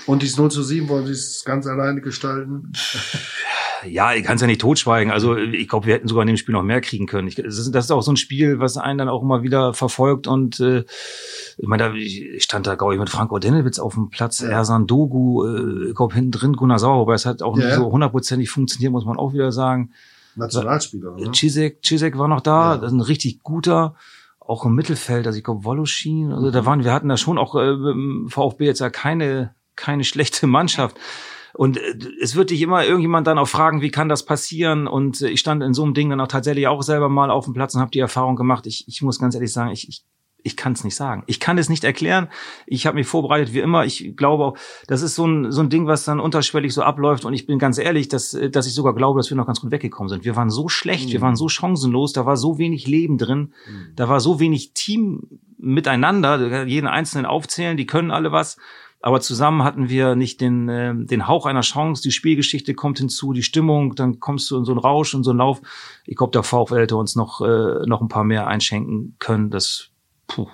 Und 0.06 0.22
dieses 0.22 0.38
0 0.38 0.52
zu 0.52 0.64
7 0.64 0.88
wollen 0.88 1.06
Sie 1.06 1.14
es 1.14 1.44
ganz 1.46 1.68
alleine 1.68 2.02
gestalten? 2.02 2.72
Ja, 3.88 4.14
ich 4.14 4.24
kann 4.24 4.36
es 4.36 4.42
ja 4.42 4.48
nicht 4.48 4.62
totschweigen. 4.62 5.12
Also 5.12 5.36
ich 5.36 5.68
glaube, 5.68 5.86
wir 5.86 5.94
hätten 5.94 6.08
sogar 6.08 6.24
in 6.24 6.28
dem 6.28 6.38
Spiel 6.38 6.54
noch 6.54 6.64
mehr 6.64 6.82
kriegen 6.82 7.06
können. 7.06 7.28
Ich, 7.28 7.36
das, 7.36 7.58
ist, 7.58 7.72
das 7.72 7.86
ist 7.86 7.92
auch 7.92 8.02
so 8.02 8.12
ein 8.12 8.18
Spiel, 8.18 8.60
was 8.60 8.78
einen 8.78 8.98
dann 8.98 9.10
auch 9.10 9.22
immer 9.22 9.44
wieder 9.44 9.74
verfolgt. 9.74 10.28
Und 10.28 10.60
äh, 10.60 10.86
ich 11.58 11.68
meine, 11.68 11.90
da, 11.90 11.94
ich 11.94 12.44
stand 12.44 12.68
da, 12.68 12.76
glaube 12.76 12.94
ich, 12.94 13.00
mit 13.00 13.10
Frank 13.10 13.32
Ordenewitz 13.32 13.80
auf 13.80 13.94
dem 13.94 14.10
Platz, 14.10 14.40
ja. 14.40 14.50
Ersan 14.50 14.88
Dogu, 14.88 15.46
äh, 15.46 15.90
ich 15.90 15.96
glaube, 15.96 16.14
hinten 16.16 16.32
drin 16.32 16.54
Gunnar 16.54 16.80
Sauer, 16.80 17.02
aber 17.02 17.14
es 17.14 17.26
hat 17.26 17.42
auch 17.42 17.58
ja, 17.58 17.66
nicht 17.66 17.76
so 17.76 17.92
hundertprozentig 17.92 18.50
funktioniert, 18.50 18.92
muss 18.92 19.06
man 19.06 19.18
auch 19.18 19.34
wieder 19.34 19.52
sagen. 19.52 19.92
Nationalspieler, 20.36 21.16
ne? 21.16 21.32
Cizek, 21.34 21.80
Cizek 21.86 22.18
war 22.18 22.28
noch 22.28 22.42
da, 22.42 22.74
ja. 22.74 22.78
das 22.78 22.92
ist 22.92 22.98
ein 22.98 23.02
richtig 23.02 23.42
guter 23.42 23.96
auch 24.40 24.64
im 24.64 24.76
Mittelfeld, 24.76 25.26
also 25.26 25.38
ich 25.38 25.44
glaube 25.44 25.64
Woloschin, 25.66 26.32
also 26.32 26.52
da 26.52 26.68
waren, 26.68 26.84
wir 26.84 26.94
hatten 26.94 27.10
da 27.10 27.18
schon 27.18 27.40
auch 27.40 27.56
äh, 27.56 27.76
VfB 28.28 28.66
jetzt 28.66 28.80
ja 28.80 28.92
keine 28.92 29.56
keine 29.76 30.04
schlechte 30.04 30.48
Mannschaft. 30.48 30.98
Und 31.56 31.78
äh, 31.78 31.98
es 32.22 32.36
wird 32.36 32.50
dich 32.50 32.62
immer 32.62 32.86
irgendjemand 32.86 33.28
dann 33.28 33.38
auch 33.38 33.48
fragen, 33.48 33.82
wie 33.82 33.92
kann 33.92 34.10
das 34.10 34.26
passieren? 34.26 34.88
Und 34.88 35.22
äh, 35.22 35.30
ich 35.30 35.40
stand 35.40 35.64
in 35.64 35.74
so 35.74 35.84
einem 35.84 35.94
Ding 35.94 36.10
dann 36.10 36.22
auch 36.22 36.28
tatsächlich 36.28 36.68
auch 36.68 36.82
selber 36.82 37.10
mal 37.10 37.32
auf 37.32 37.46
dem 37.46 37.54
Platz 37.54 37.76
und 37.76 37.82
habe 37.82 37.92
die 37.92 38.00
Erfahrung 38.00 38.36
gemacht. 38.36 38.68
Ich, 38.68 38.88
ich 38.88 39.02
muss 39.02 39.20
ganz 39.20 39.36
ehrlich 39.36 39.54
sagen, 39.54 39.72
ich, 39.72 39.90
ich 39.90 40.04
Ich 40.44 40.56
kann 40.56 40.74
es 40.74 40.84
nicht 40.84 40.96
sagen. 40.96 41.24
Ich 41.26 41.40
kann 41.40 41.58
es 41.58 41.70
nicht 41.70 41.84
erklären. 41.84 42.28
Ich 42.68 42.86
habe 42.86 42.98
mich 42.98 43.08
vorbereitet 43.08 43.52
wie 43.56 43.62
immer. 43.62 43.84
Ich 43.84 44.16
glaube 44.16 44.46
auch, 44.46 44.58
das 44.88 45.02
ist 45.02 45.16
so 45.16 45.26
ein, 45.26 45.52
so 45.52 45.62
ein 45.62 45.70
Ding, 45.70 45.88
was 45.88 46.06
dann 46.06 46.20
unterschwellig 46.20 46.72
so 46.72 46.84
abläuft. 46.84 47.26
Und 47.26 47.34
ich 47.34 47.48
bin 47.48 47.58
ganz 47.58 47.80
ehrlich, 47.80 48.10
dass, 48.10 48.38
dass 48.52 48.68
ich 48.68 48.76
sogar 48.76 48.94
glaube, 48.94 49.20
dass 49.20 49.32
wir 49.32 49.38
noch 49.38 49.48
ganz 49.48 49.62
gut 49.62 49.72
weggekommen 49.72 50.10
sind. 50.10 50.24
Wir 50.24 50.36
waren 50.36 50.52
so 50.52 50.70
schlecht, 50.70 51.08
mhm. 51.08 51.14
wir 51.14 51.22
waren 51.22 51.36
so 51.36 51.50
chancenlos, 51.50 52.14
da 52.14 52.28
war 52.28 52.38
so 52.38 52.60
wenig 52.60 52.86
Leben 52.86 53.18
drin, 53.18 53.54
mhm. 53.68 53.96
da 53.96 54.08
war 54.08 54.20
so 54.20 54.40
wenig 54.40 54.74
Team 54.74 55.40
miteinander, 55.58 56.66
jeden 56.68 56.88
Einzelnen 56.88 57.26
aufzählen, 57.26 57.76
die 57.76 57.88
können 57.88 58.12
alle 58.12 58.32
was. 58.32 58.58
Aber 59.06 59.22
zusammen 59.22 59.64
hatten 59.64 59.88
wir 59.88 60.16
nicht 60.16 60.42
den, 60.42 60.68
äh, 60.68 60.96
den 60.96 61.28
Hauch 61.28 61.46
einer 61.46 61.62
Chance. 61.62 62.02
Die 62.02 62.12
Spielgeschichte 62.12 62.74
kommt 62.74 62.98
hinzu, 62.98 63.34
die 63.34 63.44
Stimmung, 63.44 63.94
dann 63.94 64.20
kommst 64.20 64.50
du 64.50 64.58
in 64.58 64.66
so 64.66 64.72
einen 64.72 64.80
Rausch, 64.80 65.14
in 65.14 65.22
so 65.22 65.30
einen 65.30 65.38
Lauf. 65.38 65.62
Ich 66.08 66.16
glaube, 66.16 66.32
der 66.32 66.42
VfL 66.42 66.80
hätte 66.80 66.98
uns 66.98 67.16
noch, 67.16 67.40
äh, 67.40 67.86
noch 67.86 68.02
ein 68.02 68.08
paar 68.08 68.24
mehr 68.24 68.48
einschenken 68.48 69.16
können. 69.20 69.52
Das, 69.52 69.92
puh, 70.26 70.48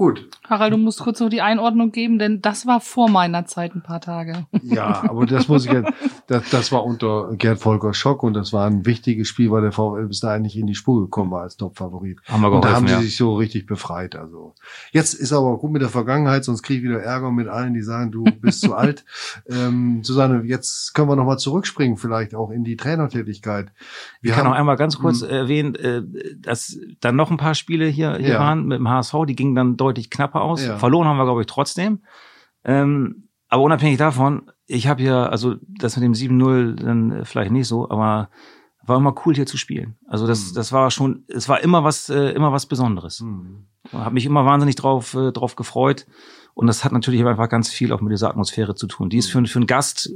Gut. 0.00 0.30
Harald, 0.48 0.72
du 0.72 0.78
musst 0.78 1.00
kurz 1.00 1.20
noch 1.20 1.28
die 1.28 1.42
Einordnung 1.42 1.92
geben, 1.92 2.18
denn 2.18 2.40
das 2.40 2.66
war 2.66 2.80
vor 2.80 3.10
meiner 3.10 3.44
Zeit 3.44 3.74
ein 3.74 3.82
paar 3.82 4.00
Tage. 4.00 4.46
Ja, 4.62 5.04
aber 5.06 5.26
das 5.26 5.48
muss 5.48 5.66
ich 5.66 5.72
jetzt, 5.72 5.92
das, 6.26 6.48
das 6.48 6.72
war 6.72 6.84
unter 6.84 7.34
Gerd 7.36 7.58
Volker 7.58 7.92
Schock 7.92 8.22
und 8.22 8.32
das 8.32 8.52
war 8.52 8.66
ein 8.66 8.86
wichtiges 8.86 9.28
Spiel, 9.28 9.50
weil 9.50 9.60
der 9.60 9.72
VfL 9.72 10.06
bis 10.06 10.20
dahin 10.20 10.40
nicht 10.40 10.56
in 10.56 10.66
die 10.66 10.74
Spur 10.74 11.02
gekommen 11.02 11.30
war 11.30 11.42
als 11.42 11.58
Top-Favorit. 11.58 12.18
Haben 12.26 12.40
wir 12.40 12.48
geholfen, 12.48 12.54
und 12.54 12.64
da 12.64 12.76
haben 12.76 12.86
ja. 12.86 12.98
sie 12.98 13.04
sich 13.04 13.16
so 13.18 13.34
richtig 13.36 13.66
befreit. 13.66 14.16
Also 14.16 14.54
jetzt 14.90 15.12
ist 15.12 15.34
aber 15.34 15.58
gut 15.58 15.70
mit 15.70 15.82
der 15.82 15.90
Vergangenheit, 15.90 16.44
sonst 16.44 16.62
kriege 16.62 16.78
ich 16.78 16.88
wieder 16.88 17.02
Ärger 17.02 17.30
mit 17.30 17.48
allen, 17.48 17.74
die 17.74 17.82
sagen, 17.82 18.10
du 18.10 18.24
bist 18.24 18.62
zu 18.62 18.74
alt. 18.74 19.04
Ähm, 19.48 20.02
Susanne, 20.02 20.42
jetzt 20.44 20.94
können 20.94 21.08
wir 21.08 21.16
nochmal 21.16 21.38
zurückspringen, 21.38 21.96
vielleicht 21.96 22.34
auch 22.34 22.50
in 22.50 22.62
die 22.62 22.76
Trainertätigkeit. 22.76 23.72
Wir 24.20 24.30
ich 24.30 24.36
kann 24.36 24.46
noch 24.46 24.54
einmal 24.54 24.76
ganz 24.76 24.98
kurz 24.98 25.22
hm. 25.22 25.30
erwähnen, 25.30 25.74
äh, 25.74 26.02
dass 26.36 26.78
dann 27.00 27.16
noch 27.16 27.30
ein 27.30 27.36
paar 27.36 27.54
Spiele 27.54 27.86
hier, 27.86 28.16
hier 28.16 28.34
ja. 28.34 28.40
waren 28.40 28.66
mit 28.66 28.78
dem 28.78 28.88
HSV, 28.88 29.14
die 29.26 29.34
gingen 29.34 29.54
dann 29.54 29.76
deutlich 29.76 29.89
deutlich 29.90 30.10
knapper 30.10 30.42
aus. 30.42 30.64
Ja. 30.64 30.78
Verloren 30.78 31.06
haben 31.06 31.16
wir, 31.16 31.24
glaube 31.24 31.42
ich, 31.42 31.46
trotzdem. 31.46 32.00
Ähm, 32.64 33.28
aber 33.48 33.62
unabhängig 33.62 33.98
davon, 33.98 34.50
ich 34.66 34.86
habe 34.86 35.02
ja, 35.02 35.26
also 35.26 35.56
das 35.66 35.96
mit 35.96 36.04
dem 36.04 36.12
7-0 36.12 36.74
dann 36.76 37.24
vielleicht 37.24 37.50
nicht 37.50 37.66
so, 37.66 37.90
aber 37.90 38.30
war 38.82 38.96
immer 38.96 39.14
cool 39.24 39.34
hier 39.34 39.46
zu 39.46 39.56
spielen. 39.56 39.96
Also 40.06 40.26
das, 40.26 40.50
mhm. 40.50 40.54
das 40.54 40.72
war 40.72 40.90
schon, 40.90 41.24
es 41.28 41.48
war 41.48 41.60
immer 41.60 41.84
was, 41.84 42.08
äh, 42.08 42.30
immer 42.30 42.52
was 42.52 42.66
Besonderes. 42.66 43.20
Mhm. 43.20 43.66
Habe 43.92 44.14
mich 44.14 44.26
immer 44.26 44.44
wahnsinnig 44.44 44.76
drauf, 44.76 45.14
äh, 45.14 45.32
drauf 45.32 45.56
gefreut. 45.56 46.06
Und 46.54 46.66
das 46.66 46.84
hat 46.84 46.92
natürlich 46.92 47.24
einfach 47.24 47.48
ganz 47.48 47.70
viel 47.70 47.92
auch 47.92 48.00
mit 48.00 48.12
dieser 48.12 48.28
Atmosphäre 48.28 48.74
zu 48.74 48.86
tun. 48.86 49.10
Die 49.10 49.18
ist 49.18 49.30
für, 49.30 49.44
für 49.46 49.58
einen 49.58 49.66
Gast 49.66 50.10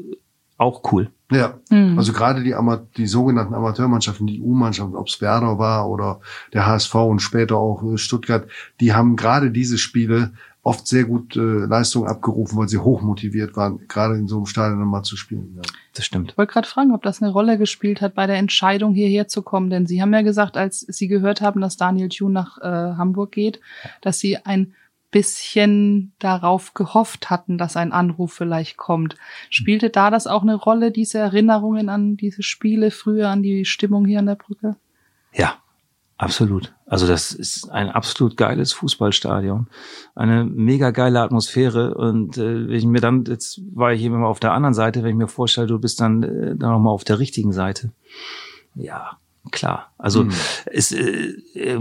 auch 0.56 0.92
cool. 0.92 1.10
Ja, 1.30 1.54
mhm. 1.70 1.98
also 1.98 2.12
gerade 2.12 2.42
die, 2.42 2.54
die 2.96 3.06
sogenannten 3.06 3.54
Amateurmannschaften, 3.54 4.26
die 4.26 4.40
U-Mannschaften, 4.40 4.94
ob 4.94 5.08
es 5.08 5.20
Werder 5.20 5.58
war 5.58 5.88
oder 5.88 6.20
der 6.52 6.66
HSV 6.66 6.94
und 6.94 7.20
später 7.20 7.56
auch 7.56 7.82
äh, 7.82 7.98
Stuttgart, 7.98 8.46
die 8.80 8.92
haben 8.92 9.16
gerade 9.16 9.50
diese 9.50 9.78
Spiele 9.78 10.32
oft 10.64 10.86
sehr 10.86 11.04
gut 11.04 11.36
äh, 11.36 11.40
Leistungen 11.40 12.08
abgerufen, 12.08 12.58
weil 12.58 12.68
sie 12.68 12.78
hochmotiviert 12.78 13.54
waren, 13.54 13.86
gerade 13.86 14.14
in 14.14 14.26
so 14.28 14.36
einem 14.36 14.46
Stadion 14.46 14.80
nochmal 14.80 15.02
zu 15.02 15.16
spielen. 15.16 15.54
Ja. 15.56 15.62
Das 15.94 16.06
stimmt. 16.06 16.32
Ich 16.32 16.38
wollte 16.38 16.52
gerade 16.52 16.66
fragen, 16.66 16.92
ob 16.92 17.02
das 17.02 17.22
eine 17.22 17.30
Rolle 17.30 17.58
gespielt 17.58 18.00
hat 18.00 18.14
bei 18.14 18.26
der 18.26 18.36
Entscheidung, 18.36 18.94
hierher 18.94 19.28
zu 19.28 19.42
kommen. 19.42 19.68
Denn 19.70 19.86
Sie 19.86 20.00
haben 20.00 20.12
ja 20.12 20.22
gesagt, 20.22 20.56
als 20.56 20.80
Sie 20.80 21.08
gehört 21.08 21.42
haben, 21.42 21.60
dass 21.60 21.76
Daniel 21.76 22.08
Thune 22.08 22.32
nach 22.32 22.58
äh, 22.58 22.96
Hamburg 22.96 23.32
geht, 23.32 23.60
dass 24.00 24.18
Sie 24.18 24.38
ein 24.38 24.74
bisschen 25.14 26.12
darauf 26.18 26.74
gehofft 26.74 27.30
hatten, 27.30 27.56
dass 27.56 27.76
ein 27.76 27.92
Anruf 27.92 28.32
vielleicht 28.32 28.76
kommt. 28.76 29.14
Spielte 29.48 29.88
da 29.88 30.10
das 30.10 30.26
auch 30.26 30.42
eine 30.42 30.56
Rolle, 30.56 30.90
diese 30.90 31.18
Erinnerungen 31.18 31.88
an 31.88 32.16
diese 32.16 32.42
Spiele 32.42 32.90
früher, 32.90 33.28
an 33.28 33.40
die 33.40 33.64
Stimmung 33.64 34.06
hier 34.06 34.18
an 34.18 34.26
der 34.26 34.34
Brücke? 34.34 34.74
Ja, 35.32 35.58
absolut. 36.16 36.74
Also 36.86 37.06
das 37.06 37.32
ist 37.32 37.70
ein 37.70 37.90
absolut 37.90 38.36
geiles 38.36 38.72
Fußballstadion, 38.72 39.68
eine 40.16 40.44
mega 40.44 40.90
geile 40.90 41.20
Atmosphäre 41.20 41.94
und 41.94 42.36
äh, 42.36 42.66
wenn 42.68 42.74
ich 42.74 42.84
mir 42.84 43.00
dann 43.00 43.24
jetzt 43.24 43.60
war 43.72 43.92
ich 43.92 44.02
eben 44.02 44.18
mal 44.18 44.26
auf 44.26 44.40
der 44.40 44.52
anderen 44.52 44.74
Seite, 44.74 45.04
wenn 45.04 45.10
ich 45.10 45.16
mir 45.16 45.28
vorstelle, 45.28 45.68
du 45.68 45.78
bist 45.78 46.00
dann 46.00 46.24
äh, 46.24 46.56
dann 46.56 46.72
noch 46.72 46.80
mal 46.80 46.90
auf 46.90 47.04
der 47.04 47.20
richtigen 47.20 47.52
Seite. 47.52 47.92
Ja, 48.74 49.18
klar. 49.50 49.92
Also 49.98 50.24
mhm. 50.24 50.32
es 50.66 50.92
äh, 50.92 51.34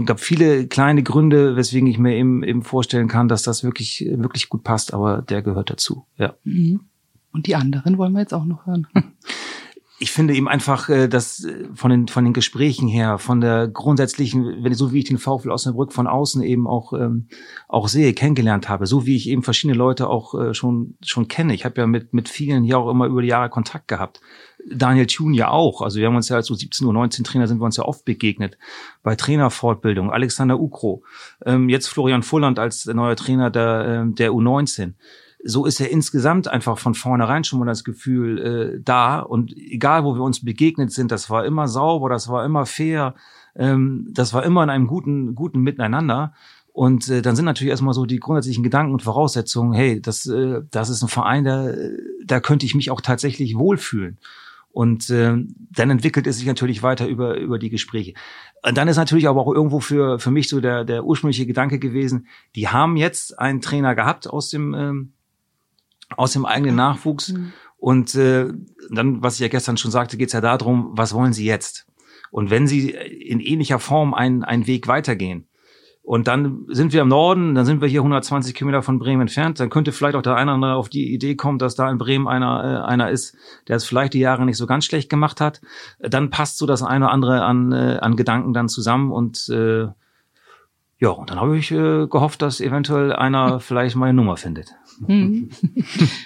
gab 0.04 0.20
viele 0.20 0.66
kleine 0.66 1.02
Gründe, 1.02 1.56
weswegen 1.56 1.88
ich 1.88 1.98
mir 1.98 2.14
eben, 2.14 2.42
eben 2.42 2.62
vorstellen 2.62 3.08
kann, 3.08 3.28
dass 3.28 3.42
das 3.42 3.64
wirklich, 3.64 4.06
wirklich 4.10 4.48
gut 4.48 4.64
passt, 4.64 4.92
aber 4.94 5.22
der 5.22 5.42
gehört 5.42 5.70
dazu. 5.70 6.06
Ja. 6.16 6.34
Mhm. 6.44 6.80
Und 7.32 7.46
die 7.46 7.56
anderen 7.56 7.98
wollen 7.98 8.12
wir 8.12 8.20
jetzt 8.20 8.34
auch 8.34 8.44
noch 8.44 8.66
hören. 8.66 8.86
ich 9.98 10.12
finde 10.12 10.34
eben 10.34 10.48
einfach, 10.48 10.88
äh, 10.88 11.08
dass 11.08 11.44
äh, 11.44 11.64
von 11.74 11.90
den 11.90 12.08
von 12.08 12.24
den 12.24 12.32
Gesprächen 12.32 12.88
her, 12.88 13.18
von 13.18 13.40
der 13.40 13.68
grundsätzlichen, 13.68 14.62
wenn 14.62 14.74
so 14.74 14.92
wie 14.92 14.98
ich 14.98 15.04
den 15.04 15.18
VfL 15.18 15.50
Osnabrück 15.50 15.92
von 15.92 16.06
außen 16.06 16.42
eben 16.42 16.66
auch 16.66 16.92
ähm, 16.92 17.28
auch 17.68 17.88
sehe, 17.88 18.12
kennengelernt 18.12 18.68
habe, 18.68 18.86
so 18.86 19.06
wie 19.06 19.16
ich 19.16 19.28
eben 19.28 19.42
verschiedene 19.42 19.78
Leute 19.78 20.08
auch 20.08 20.34
äh, 20.34 20.54
schon 20.54 20.96
schon 21.02 21.28
kenne. 21.28 21.54
Ich 21.54 21.64
habe 21.64 21.80
ja 21.80 21.86
mit 21.86 22.12
mit 22.12 22.28
vielen 22.28 22.64
hier 22.64 22.78
auch 22.78 22.90
immer 22.90 23.06
über 23.06 23.22
die 23.22 23.28
Jahre 23.28 23.50
Kontakt 23.50 23.88
gehabt. 23.88 24.20
Daniel 24.70 25.06
Thune 25.06 25.36
ja 25.36 25.50
auch. 25.50 25.82
Also 25.82 25.98
wir 25.98 26.06
haben 26.06 26.16
uns 26.16 26.28
ja 26.28 26.36
als 26.36 26.46
so 26.46 26.54
17 26.54 26.86
Uhr 26.86 26.92
19 26.92 27.24
Trainer 27.24 27.46
sind 27.46 27.60
wir 27.60 27.64
uns 27.64 27.76
ja 27.76 27.84
oft 27.84 28.04
begegnet 28.04 28.58
bei 29.02 29.14
Trainerfortbildung. 29.14 30.10
Alexander 30.10 30.58
Ukro, 30.58 31.02
ähm, 31.44 31.68
jetzt 31.68 31.88
Florian 31.88 32.22
Fulland 32.22 32.58
als 32.58 32.86
neuer 32.86 33.16
Trainer 33.16 33.50
der 33.50 34.04
der 34.06 34.32
U19 34.32 34.94
so 35.46 35.66
ist 35.66 35.78
ja 35.78 35.86
insgesamt 35.86 36.48
einfach 36.48 36.78
von 36.78 36.94
vornherein 36.94 37.44
schon 37.44 37.58
mal 37.58 37.66
das 37.66 37.84
Gefühl 37.84 38.38
äh, 38.38 38.80
da. 38.82 39.20
Und 39.20 39.54
egal, 39.54 40.02
wo 40.02 40.14
wir 40.14 40.22
uns 40.22 40.42
begegnet 40.42 40.90
sind, 40.90 41.12
das 41.12 41.28
war 41.28 41.44
immer 41.44 41.68
sauber, 41.68 42.08
das 42.08 42.28
war 42.28 42.46
immer 42.46 42.64
fair, 42.64 43.14
ähm, 43.54 44.08
das 44.10 44.32
war 44.32 44.42
immer 44.42 44.62
in 44.64 44.70
einem 44.70 44.86
guten, 44.86 45.34
guten 45.34 45.60
Miteinander. 45.60 46.32
Und 46.72 47.08
äh, 47.10 47.20
dann 47.20 47.36
sind 47.36 47.44
natürlich 47.44 47.70
erstmal 47.70 47.94
so 47.94 48.06
die 48.06 48.18
grundsätzlichen 48.18 48.64
Gedanken 48.64 48.94
und 48.94 49.02
Voraussetzungen, 49.02 49.74
hey, 49.74 50.00
das, 50.00 50.26
äh, 50.26 50.62
das 50.70 50.88
ist 50.88 51.02
ein 51.02 51.08
Verein, 51.08 51.44
da, 51.44 51.68
da 52.24 52.40
könnte 52.40 52.64
ich 52.64 52.74
mich 52.74 52.90
auch 52.90 53.02
tatsächlich 53.02 53.56
wohlfühlen. 53.56 54.18
Und 54.74 55.08
äh, 55.08 55.36
dann 55.70 55.90
entwickelt 55.90 56.26
es 56.26 56.38
sich 56.38 56.46
natürlich 56.46 56.82
weiter 56.82 57.06
über, 57.06 57.36
über 57.38 57.60
die 57.60 57.70
Gespräche. 57.70 58.14
Und 58.66 58.76
dann 58.76 58.88
ist 58.88 58.96
natürlich 58.96 59.28
aber 59.28 59.40
auch 59.40 59.54
irgendwo 59.54 59.78
für, 59.78 60.18
für 60.18 60.32
mich 60.32 60.48
so 60.48 60.60
der, 60.60 60.84
der 60.84 61.04
ursprüngliche 61.04 61.46
Gedanke 61.46 61.78
gewesen, 61.78 62.26
die 62.56 62.66
haben 62.66 62.96
jetzt 62.96 63.38
einen 63.38 63.60
Trainer 63.60 63.94
gehabt 63.94 64.26
aus 64.26 64.50
dem, 64.50 64.74
ähm, 64.74 65.12
aus 66.16 66.32
dem 66.32 66.44
eigenen 66.44 66.74
Nachwuchs. 66.74 67.34
Mhm. 67.34 67.52
Und 67.76 68.16
äh, 68.16 68.52
dann, 68.90 69.22
was 69.22 69.34
ich 69.34 69.40
ja 69.40 69.48
gestern 69.48 69.76
schon 69.76 69.92
sagte, 69.92 70.16
geht 70.16 70.30
es 70.30 70.32
ja 70.32 70.40
darum, 70.40 70.90
was 70.94 71.14
wollen 71.14 71.32
Sie 71.32 71.44
jetzt? 71.44 71.86
Und 72.32 72.50
wenn 72.50 72.66
Sie 72.66 72.90
in 72.90 73.38
ähnlicher 73.38 73.78
Form 73.78 74.12
einen, 74.12 74.42
einen 74.42 74.66
Weg 74.66 74.88
weitergehen, 74.88 75.46
und 76.04 76.28
dann 76.28 76.66
sind 76.68 76.92
wir 76.92 77.00
im 77.00 77.08
Norden, 77.08 77.54
dann 77.54 77.64
sind 77.64 77.80
wir 77.80 77.88
hier 77.88 78.00
120 78.00 78.54
Kilometer 78.54 78.82
von 78.82 78.98
Bremen 78.98 79.22
entfernt. 79.22 79.58
Dann 79.58 79.70
könnte 79.70 79.90
vielleicht 79.90 80.16
auch 80.16 80.22
der 80.22 80.36
eine 80.36 80.50
oder 80.50 80.54
andere 80.54 80.74
auf 80.74 80.90
die 80.90 81.14
Idee 81.14 81.34
kommen, 81.34 81.58
dass 81.58 81.76
da 81.76 81.90
in 81.90 81.96
Bremen 81.96 82.28
einer, 82.28 82.84
äh, 82.84 82.86
einer 82.86 83.08
ist, 83.08 83.34
der 83.68 83.76
es 83.76 83.86
vielleicht 83.86 84.12
die 84.12 84.18
Jahre 84.18 84.44
nicht 84.44 84.58
so 84.58 84.66
ganz 84.66 84.84
schlecht 84.84 85.08
gemacht 85.08 85.40
hat. 85.40 85.62
Dann 85.98 86.28
passt 86.28 86.58
so 86.58 86.66
das 86.66 86.82
eine 86.82 87.06
oder 87.06 87.14
andere 87.14 87.42
an, 87.42 87.72
äh, 87.72 87.98
an 88.02 88.16
Gedanken 88.16 88.52
dann 88.52 88.68
zusammen 88.68 89.12
und 89.12 89.48
äh, 89.48 89.86
ja, 90.98 91.08
und 91.08 91.30
dann 91.30 91.40
habe 91.40 91.56
ich 91.56 91.70
äh, 91.70 92.06
gehofft, 92.06 92.42
dass 92.42 92.60
eventuell 92.60 93.14
einer 93.14 93.58
vielleicht 93.60 93.96
meine 93.96 94.12
Nummer 94.12 94.36
findet. 94.36 94.74
Mhm. 95.06 95.48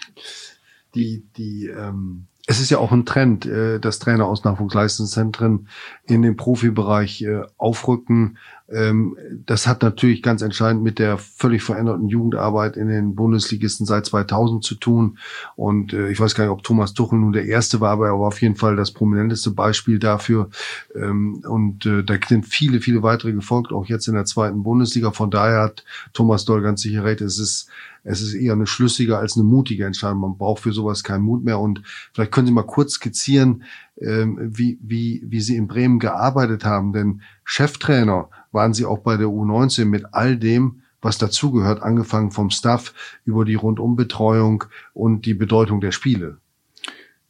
die, 0.97 1.23
die, 1.37 1.69
ähm, 1.69 2.27
es 2.51 2.61
ist 2.61 2.71
ja 2.71 2.79
auch 2.79 2.93
ein 2.93 3.05
Trend, 3.05 3.45
äh, 3.45 3.79
dass 3.79 3.99
Trainer 3.99 4.25
aus 4.25 4.43
Nachwuchsleistungszentren 4.43 5.69
in 6.07 6.23
den 6.23 6.37
Profibereich 6.37 7.21
äh, 7.23 7.43
aufrücken 7.59 8.39
ähm, 8.71 9.17
das 9.47 9.67
hat 9.67 9.83
natürlich 9.83 10.23
ganz 10.23 10.43
entscheidend 10.43 10.83
mit 10.83 10.99
der 10.99 11.17
völlig 11.17 11.63
veränderten 11.63 12.09
Jugendarbeit 12.09 12.77
in 12.77 12.89
den 12.89 13.15
Bundesligisten 13.15 13.87
seit 13.87 14.07
2000 14.07 14.63
zu 14.63 14.75
tun. 14.75 15.19
Und 15.57 15.93
äh, 15.93 16.11
ich 16.11 16.21
weiß 16.21 16.35
gar 16.35 16.45
nicht, 16.45 16.53
ob 16.53 16.63
Thomas 16.63 16.93
Tuchel 16.93 17.19
nun 17.19 17.33
der 17.33 17.47
Erste 17.47 17.81
war, 17.81 17.93
aber 17.93 18.09
er 18.09 18.21
war 18.21 18.29
auf 18.29 18.43
jeden 18.43 18.57
Fall 18.57 18.77
das 18.77 18.91
prominenteste 18.91 19.53
Beispiel 19.53 19.99
dafür. 19.99 20.51
Ähm, 20.95 21.43
und 21.49 21.87
äh, 21.87 22.03
da 22.05 22.15
sind 22.27 22.47
viele, 22.47 22.81
viele 22.81 23.03
weitere 23.03 23.33
gefolgt, 23.33 23.73
auch 23.73 23.87
jetzt 23.87 24.07
in 24.07 24.15
der 24.15 24.27
zweiten 24.27 24.63
Bundesliga. 24.63 25.13
Von 25.13 25.31
daher 25.31 25.63
hat 25.63 25.85
Thomas 26.13 26.45
Doll 26.45 26.61
ganz 26.61 26.83
sicher 26.83 27.05
recht. 27.05 27.23
Es 27.23 27.39
ist 27.39 27.69
es 28.09 28.23
ist 28.23 28.35
eher 28.35 28.55
eine 28.55 28.67
schlüssige 28.67 29.19
als 29.19 29.37
eine 29.37 29.45
mutige 29.45 29.85
Entscheidung. 29.85 30.21
Man 30.21 30.39
braucht 30.39 30.63
für 30.63 30.73
sowas 30.73 31.05
keinen 31.05 31.25
Mut 31.25 31.45
mehr. 31.45 31.59
Und 31.59 31.83
vielleicht 32.15 32.33
können 32.33 32.47
Sie 32.47 32.53
mal 32.53 32.63
kurz 32.63 32.95
skizzieren, 32.95 33.65
ähm, 34.01 34.39
wie, 34.41 34.79
wie, 34.83 35.23
wie 35.27 35.41
Sie 35.41 35.57
in 35.57 35.69
Bremen 35.69 35.99
gearbeitet 35.99 36.65
haben. 36.65 36.93
Denn 36.93 37.21
Cheftrainer 37.45 38.31
waren 38.51 38.73
Sie 38.73 38.87
auch 38.87 39.01
bei 39.01 39.17
der 39.17 39.29
U19 39.29 39.85
mit 39.85 40.07
all 40.13 40.39
dem, 40.39 40.83
was 41.03 41.19
dazugehört, 41.19 41.83
angefangen 41.83 42.31
vom 42.31 42.51
Staff 42.51 42.95
über 43.25 43.45
die 43.45 43.55
Rundumbetreuung 43.55 44.65
und 44.95 45.27
die 45.27 45.35
Bedeutung 45.35 45.81
der 45.81 45.93
Spiele. 45.93 46.39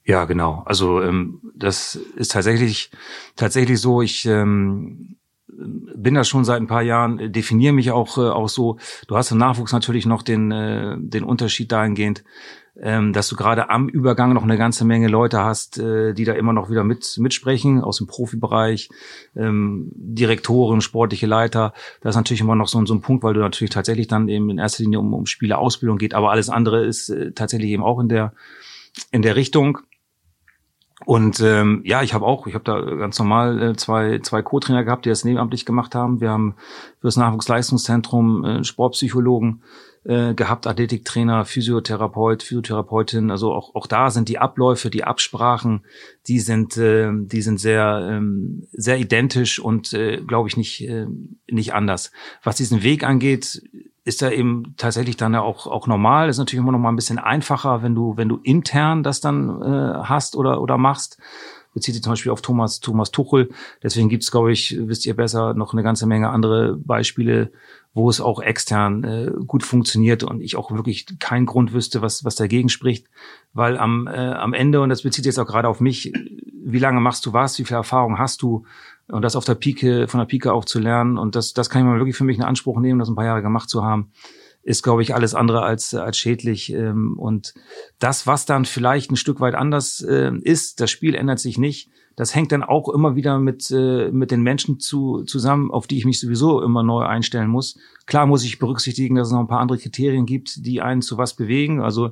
Ja, 0.04 0.24
genau. 0.24 0.62
Also 0.64 1.02
ähm, 1.02 1.40
das 1.54 1.96
ist 2.16 2.32
tatsächlich 2.32 2.90
tatsächlich 3.36 3.80
so. 3.80 4.00
Ich 4.00 4.24
ähm, 4.24 5.17
bin 5.48 6.14
da 6.14 6.24
schon 6.24 6.44
seit 6.44 6.60
ein 6.60 6.66
paar 6.66 6.82
Jahren, 6.82 7.32
definiere 7.32 7.72
mich 7.72 7.90
auch, 7.90 8.18
äh, 8.18 8.28
auch 8.28 8.48
so. 8.48 8.78
Du 9.06 9.16
hast 9.16 9.30
im 9.30 9.38
Nachwuchs 9.38 9.72
natürlich 9.72 10.06
noch 10.06 10.22
den, 10.22 10.50
äh, 10.50 10.96
den 10.98 11.24
Unterschied 11.24 11.72
dahingehend, 11.72 12.22
ähm, 12.80 13.12
dass 13.12 13.28
du 13.28 13.36
gerade 13.36 13.70
am 13.70 13.88
Übergang 13.88 14.32
noch 14.34 14.44
eine 14.44 14.58
ganze 14.58 14.84
Menge 14.84 15.08
Leute 15.08 15.42
hast, 15.42 15.78
äh, 15.78 16.12
die 16.14 16.24
da 16.24 16.34
immer 16.34 16.52
noch 16.52 16.70
wieder 16.70 16.84
mit, 16.84 17.16
mitsprechen 17.18 17.82
aus 17.82 17.98
dem 17.98 18.06
Profibereich, 18.06 18.88
ähm, 19.36 19.90
Direktoren, 19.94 20.80
sportliche 20.80 21.26
Leiter. 21.26 21.72
Das 22.02 22.10
ist 22.10 22.16
natürlich 22.16 22.40
immer 22.40 22.54
noch 22.54 22.68
so, 22.68 22.84
so 22.86 22.94
ein 22.94 23.00
Punkt, 23.00 23.24
weil 23.24 23.34
du 23.34 23.40
natürlich 23.40 23.72
tatsächlich 23.72 24.06
dann 24.06 24.28
eben 24.28 24.50
in 24.50 24.58
erster 24.58 24.84
Linie 24.84 25.00
um, 25.00 25.12
um 25.14 25.26
Spielerausbildung 25.26 25.98
geht, 25.98 26.14
aber 26.14 26.30
alles 26.30 26.50
andere 26.50 26.84
ist 26.84 27.08
äh, 27.08 27.32
tatsächlich 27.32 27.70
eben 27.70 27.82
auch 27.82 27.98
in 27.98 28.08
der 28.08 28.32
in 29.10 29.22
der 29.22 29.36
Richtung. 29.36 29.78
Und 31.04 31.40
ähm, 31.40 31.82
ja, 31.84 32.02
ich 32.02 32.12
habe 32.12 32.26
auch, 32.26 32.46
ich 32.46 32.54
habe 32.54 32.64
da 32.64 32.80
ganz 32.80 33.18
normal 33.18 33.62
äh, 33.62 33.76
zwei, 33.76 34.18
zwei 34.18 34.42
Co-Trainer 34.42 34.82
gehabt, 34.82 35.04
die 35.04 35.10
das 35.10 35.24
nebenamtlich 35.24 35.64
gemacht 35.64 35.94
haben. 35.94 36.20
Wir 36.20 36.30
haben 36.30 36.56
für 37.00 37.06
das 37.06 37.16
Nachwuchsleistungszentrum 37.16 38.44
äh, 38.44 38.64
Sportpsychologen 38.64 39.62
äh, 40.04 40.34
gehabt, 40.34 40.66
Athletiktrainer, 40.66 41.44
Physiotherapeut, 41.44 42.42
Physiotherapeutin. 42.42 43.30
Also 43.30 43.52
auch, 43.52 43.74
auch 43.76 43.86
da 43.86 44.10
sind 44.10 44.28
die 44.28 44.38
Abläufe, 44.38 44.90
die 44.90 45.04
Absprachen, 45.04 45.84
die 46.26 46.40
sind, 46.40 46.76
äh, 46.76 47.10
die 47.12 47.42
sind 47.42 47.60
sehr, 47.60 48.08
ähm, 48.10 48.66
sehr 48.72 48.98
identisch 48.98 49.60
und 49.60 49.92
äh, 49.92 50.16
glaube 50.16 50.48
ich 50.48 50.56
nicht, 50.56 50.80
äh, 50.80 51.06
nicht 51.48 51.74
anders. 51.74 52.10
Was 52.42 52.56
diesen 52.56 52.82
Weg 52.82 53.04
angeht, 53.04 53.62
ist 54.08 54.22
da 54.22 54.30
eben 54.30 54.74
tatsächlich 54.78 55.16
dann 55.18 55.34
auch, 55.34 55.66
auch 55.66 55.86
normal. 55.86 56.28
ist 56.28 56.38
natürlich 56.38 56.62
immer 56.62 56.72
noch 56.72 56.78
mal 56.78 56.88
ein 56.88 56.96
bisschen 56.96 57.18
einfacher, 57.18 57.82
wenn 57.82 57.94
du, 57.94 58.16
wenn 58.16 58.28
du 58.28 58.40
intern 58.42 59.02
das 59.02 59.20
dann 59.20 59.62
äh, 59.62 59.98
hast 60.02 60.34
oder, 60.34 60.62
oder 60.62 60.78
machst. 60.78 61.18
Bezieht 61.74 61.94
sich 61.94 62.02
zum 62.02 62.12
Beispiel 62.12 62.32
auf 62.32 62.40
Thomas, 62.40 62.80
Thomas 62.80 63.10
Tuchel. 63.10 63.50
Deswegen 63.82 64.08
gibt's, 64.08 64.30
glaube 64.30 64.50
ich, 64.50 64.76
wisst 64.80 65.04
ihr 65.04 65.14
besser, 65.14 65.52
noch 65.52 65.74
eine 65.74 65.82
ganze 65.82 66.06
Menge 66.06 66.30
andere 66.30 66.74
Beispiele, 66.76 67.52
wo 67.92 68.08
es 68.08 68.22
auch 68.22 68.40
extern 68.40 69.04
äh, 69.04 69.30
gut 69.46 69.62
funktioniert 69.62 70.24
und 70.24 70.40
ich 70.40 70.56
auch 70.56 70.72
wirklich 70.72 71.06
keinen 71.18 71.44
Grund 71.44 71.74
wüsste, 71.74 72.00
was, 72.00 72.24
was 72.24 72.34
dagegen 72.34 72.70
spricht. 72.70 73.06
Weil 73.52 73.76
am, 73.76 74.06
äh, 74.06 74.10
am 74.10 74.54
Ende, 74.54 74.80
und 74.80 74.88
das 74.88 75.02
bezieht 75.02 75.24
sich 75.24 75.36
jetzt 75.36 75.38
auch 75.38 75.46
gerade 75.46 75.68
auf 75.68 75.80
mich, 75.80 76.12
wie 76.64 76.78
lange 76.78 77.00
machst 77.00 77.26
du 77.26 77.34
was, 77.34 77.58
wie 77.58 77.64
viel 77.64 77.76
Erfahrung 77.76 78.18
hast 78.18 78.40
du, 78.40 78.64
und 79.08 79.22
das 79.22 79.36
auf 79.36 79.44
der 79.44 79.54
Pike, 79.54 80.06
von 80.08 80.20
der 80.20 80.26
Pike 80.26 80.52
auf 80.52 80.66
zu 80.66 80.78
lernen. 80.78 81.18
Und 81.18 81.34
das, 81.34 81.52
das 81.52 81.70
kann 81.70 81.82
ich 81.82 81.86
mal 81.86 81.98
wirklich 81.98 82.16
für 82.16 82.24
mich 82.24 82.36
in 82.36 82.44
Anspruch 82.44 82.78
nehmen, 82.78 82.98
das 82.98 83.08
ein 83.08 83.16
paar 83.16 83.24
Jahre 83.24 83.42
gemacht 83.42 83.70
zu 83.70 83.84
haben, 83.84 84.12
ist, 84.62 84.82
glaube 84.82 85.02
ich, 85.02 85.14
alles 85.14 85.34
andere 85.34 85.62
als, 85.62 85.94
als 85.94 86.18
schädlich. 86.18 86.72
Ähm, 86.72 87.18
und 87.18 87.54
das, 87.98 88.26
was 88.26 88.44
dann 88.44 88.66
vielleicht 88.66 89.10
ein 89.10 89.16
Stück 89.16 89.40
weit 89.40 89.54
anders 89.54 90.00
äh, 90.02 90.32
ist, 90.42 90.80
das 90.80 90.90
Spiel 90.90 91.14
ändert 91.14 91.38
sich 91.38 91.58
nicht. 91.58 91.90
Das 92.16 92.34
hängt 92.34 92.50
dann 92.50 92.64
auch 92.64 92.88
immer 92.88 93.14
wieder 93.14 93.38
mit, 93.38 93.70
äh, 93.70 94.10
mit 94.10 94.32
den 94.32 94.42
Menschen 94.42 94.80
zu, 94.80 95.22
zusammen, 95.22 95.70
auf 95.70 95.86
die 95.86 95.96
ich 95.96 96.04
mich 96.04 96.18
sowieso 96.18 96.60
immer 96.60 96.82
neu 96.82 97.04
einstellen 97.04 97.48
muss. 97.48 97.78
Klar 98.06 98.26
muss 98.26 98.44
ich 98.44 98.58
berücksichtigen, 98.58 99.14
dass 99.14 99.28
es 99.28 99.32
noch 99.32 99.40
ein 99.40 99.46
paar 99.46 99.60
andere 99.60 99.78
Kriterien 99.78 100.26
gibt, 100.26 100.66
die 100.66 100.82
einen 100.82 101.00
zu 101.00 101.16
was 101.16 101.34
bewegen. 101.34 101.80
Also 101.80 102.10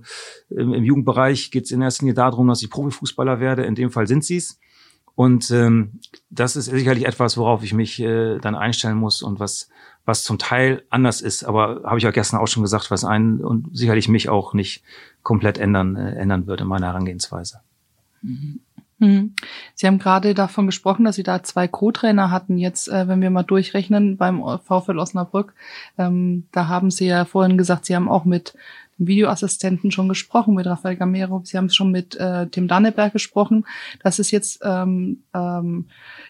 im, 0.48 0.72
im 0.72 0.84
Jugendbereich 0.84 1.50
geht 1.50 1.64
es 1.64 1.72
in 1.72 1.82
erster 1.82 2.04
Linie 2.04 2.14
darum, 2.14 2.46
dass 2.46 2.62
ich 2.62 2.70
Profifußballer 2.70 3.40
werde. 3.40 3.64
In 3.64 3.74
dem 3.74 3.90
Fall 3.90 4.06
sind 4.06 4.24
sie 4.24 4.36
es. 4.36 4.58
Und 5.16 5.50
ähm, 5.50 5.98
das 6.28 6.56
ist 6.56 6.66
sicherlich 6.66 7.06
etwas, 7.06 7.38
worauf 7.38 7.64
ich 7.64 7.72
mich 7.72 7.98
äh, 8.00 8.38
dann 8.38 8.54
einstellen 8.54 8.98
muss 8.98 9.22
und 9.22 9.40
was, 9.40 9.70
was 10.04 10.22
zum 10.22 10.38
Teil 10.38 10.82
anders 10.90 11.22
ist. 11.22 11.42
Aber 11.42 11.80
habe 11.84 11.96
ich 11.96 12.04
ja 12.04 12.10
gestern 12.10 12.38
auch 12.38 12.46
schon 12.46 12.62
gesagt, 12.62 12.90
was 12.90 13.02
einen 13.02 13.40
und 13.40 13.74
sicherlich 13.74 14.08
mich 14.08 14.28
auch 14.28 14.52
nicht 14.52 14.84
komplett 15.22 15.56
ändern, 15.56 15.96
äh, 15.96 16.12
ändern 16.16 16.46
würde 16.46 16.64
in 16.64 16.68
meiner 16.68 16.88
Herangehensweise. 16.88 17.60
Mhm. 18.20 18.60
mhm. 18.98 19.34
Sie 19.74 19.86
haben 19.86 19.98
gerade 19.98 20.34
davon 20.34 20.66
gesprochen, 20.66 21.06
dass 21.06 21.16
Sie 21.16 21.22
da 21.22 21.42
zwei 21.42 21.66
Co-Trainer 21.66 22.30
hatten. 22.30 22.58
Jetzt, 22.58 22.88
äh, 22.88 23.08
wenn 23.08 23.22
wir 23.22 23.30
mal 23.30 23.42
durchrechnen 23.42 24.18
beim 24.18 24.42
VfL 24.62 24.98
Osnabrück, 24.98 25.54
ähm, 25.96 26.46
da 26.52 26.68
haben 26.68 26.90
Sie 26.90 27.06
ja 27.06 27.24
vorhin 27.24 27.56
gesagt, 27.56 27.86
Sie 27.86 27.96
haben 27.96 28.10
auch 28.10 28.26
mit 28.26 28.54
Videoassistenten 28.98 29.90
schon 29.90 30.08
gesprochen 30.08 30.54
mit 30.54 30.66
Rafael 30.66 30.96
Gamero. 30.96 31.42
Sie 31.44 31.56
haben 31.56 31.68
schon 31.70 31.90
mit 31.90 32.16
äh, 32.16 32.48
Tim 32.48 32.68
Danneberg 32.68 33.12
gesprochen. 33.12 33.66
Das 34.02 34.18
ist 34.18 34.30
jetzt, 34.30 34.60
ähm, 34.64 35.22
ähm, 35.34 35.86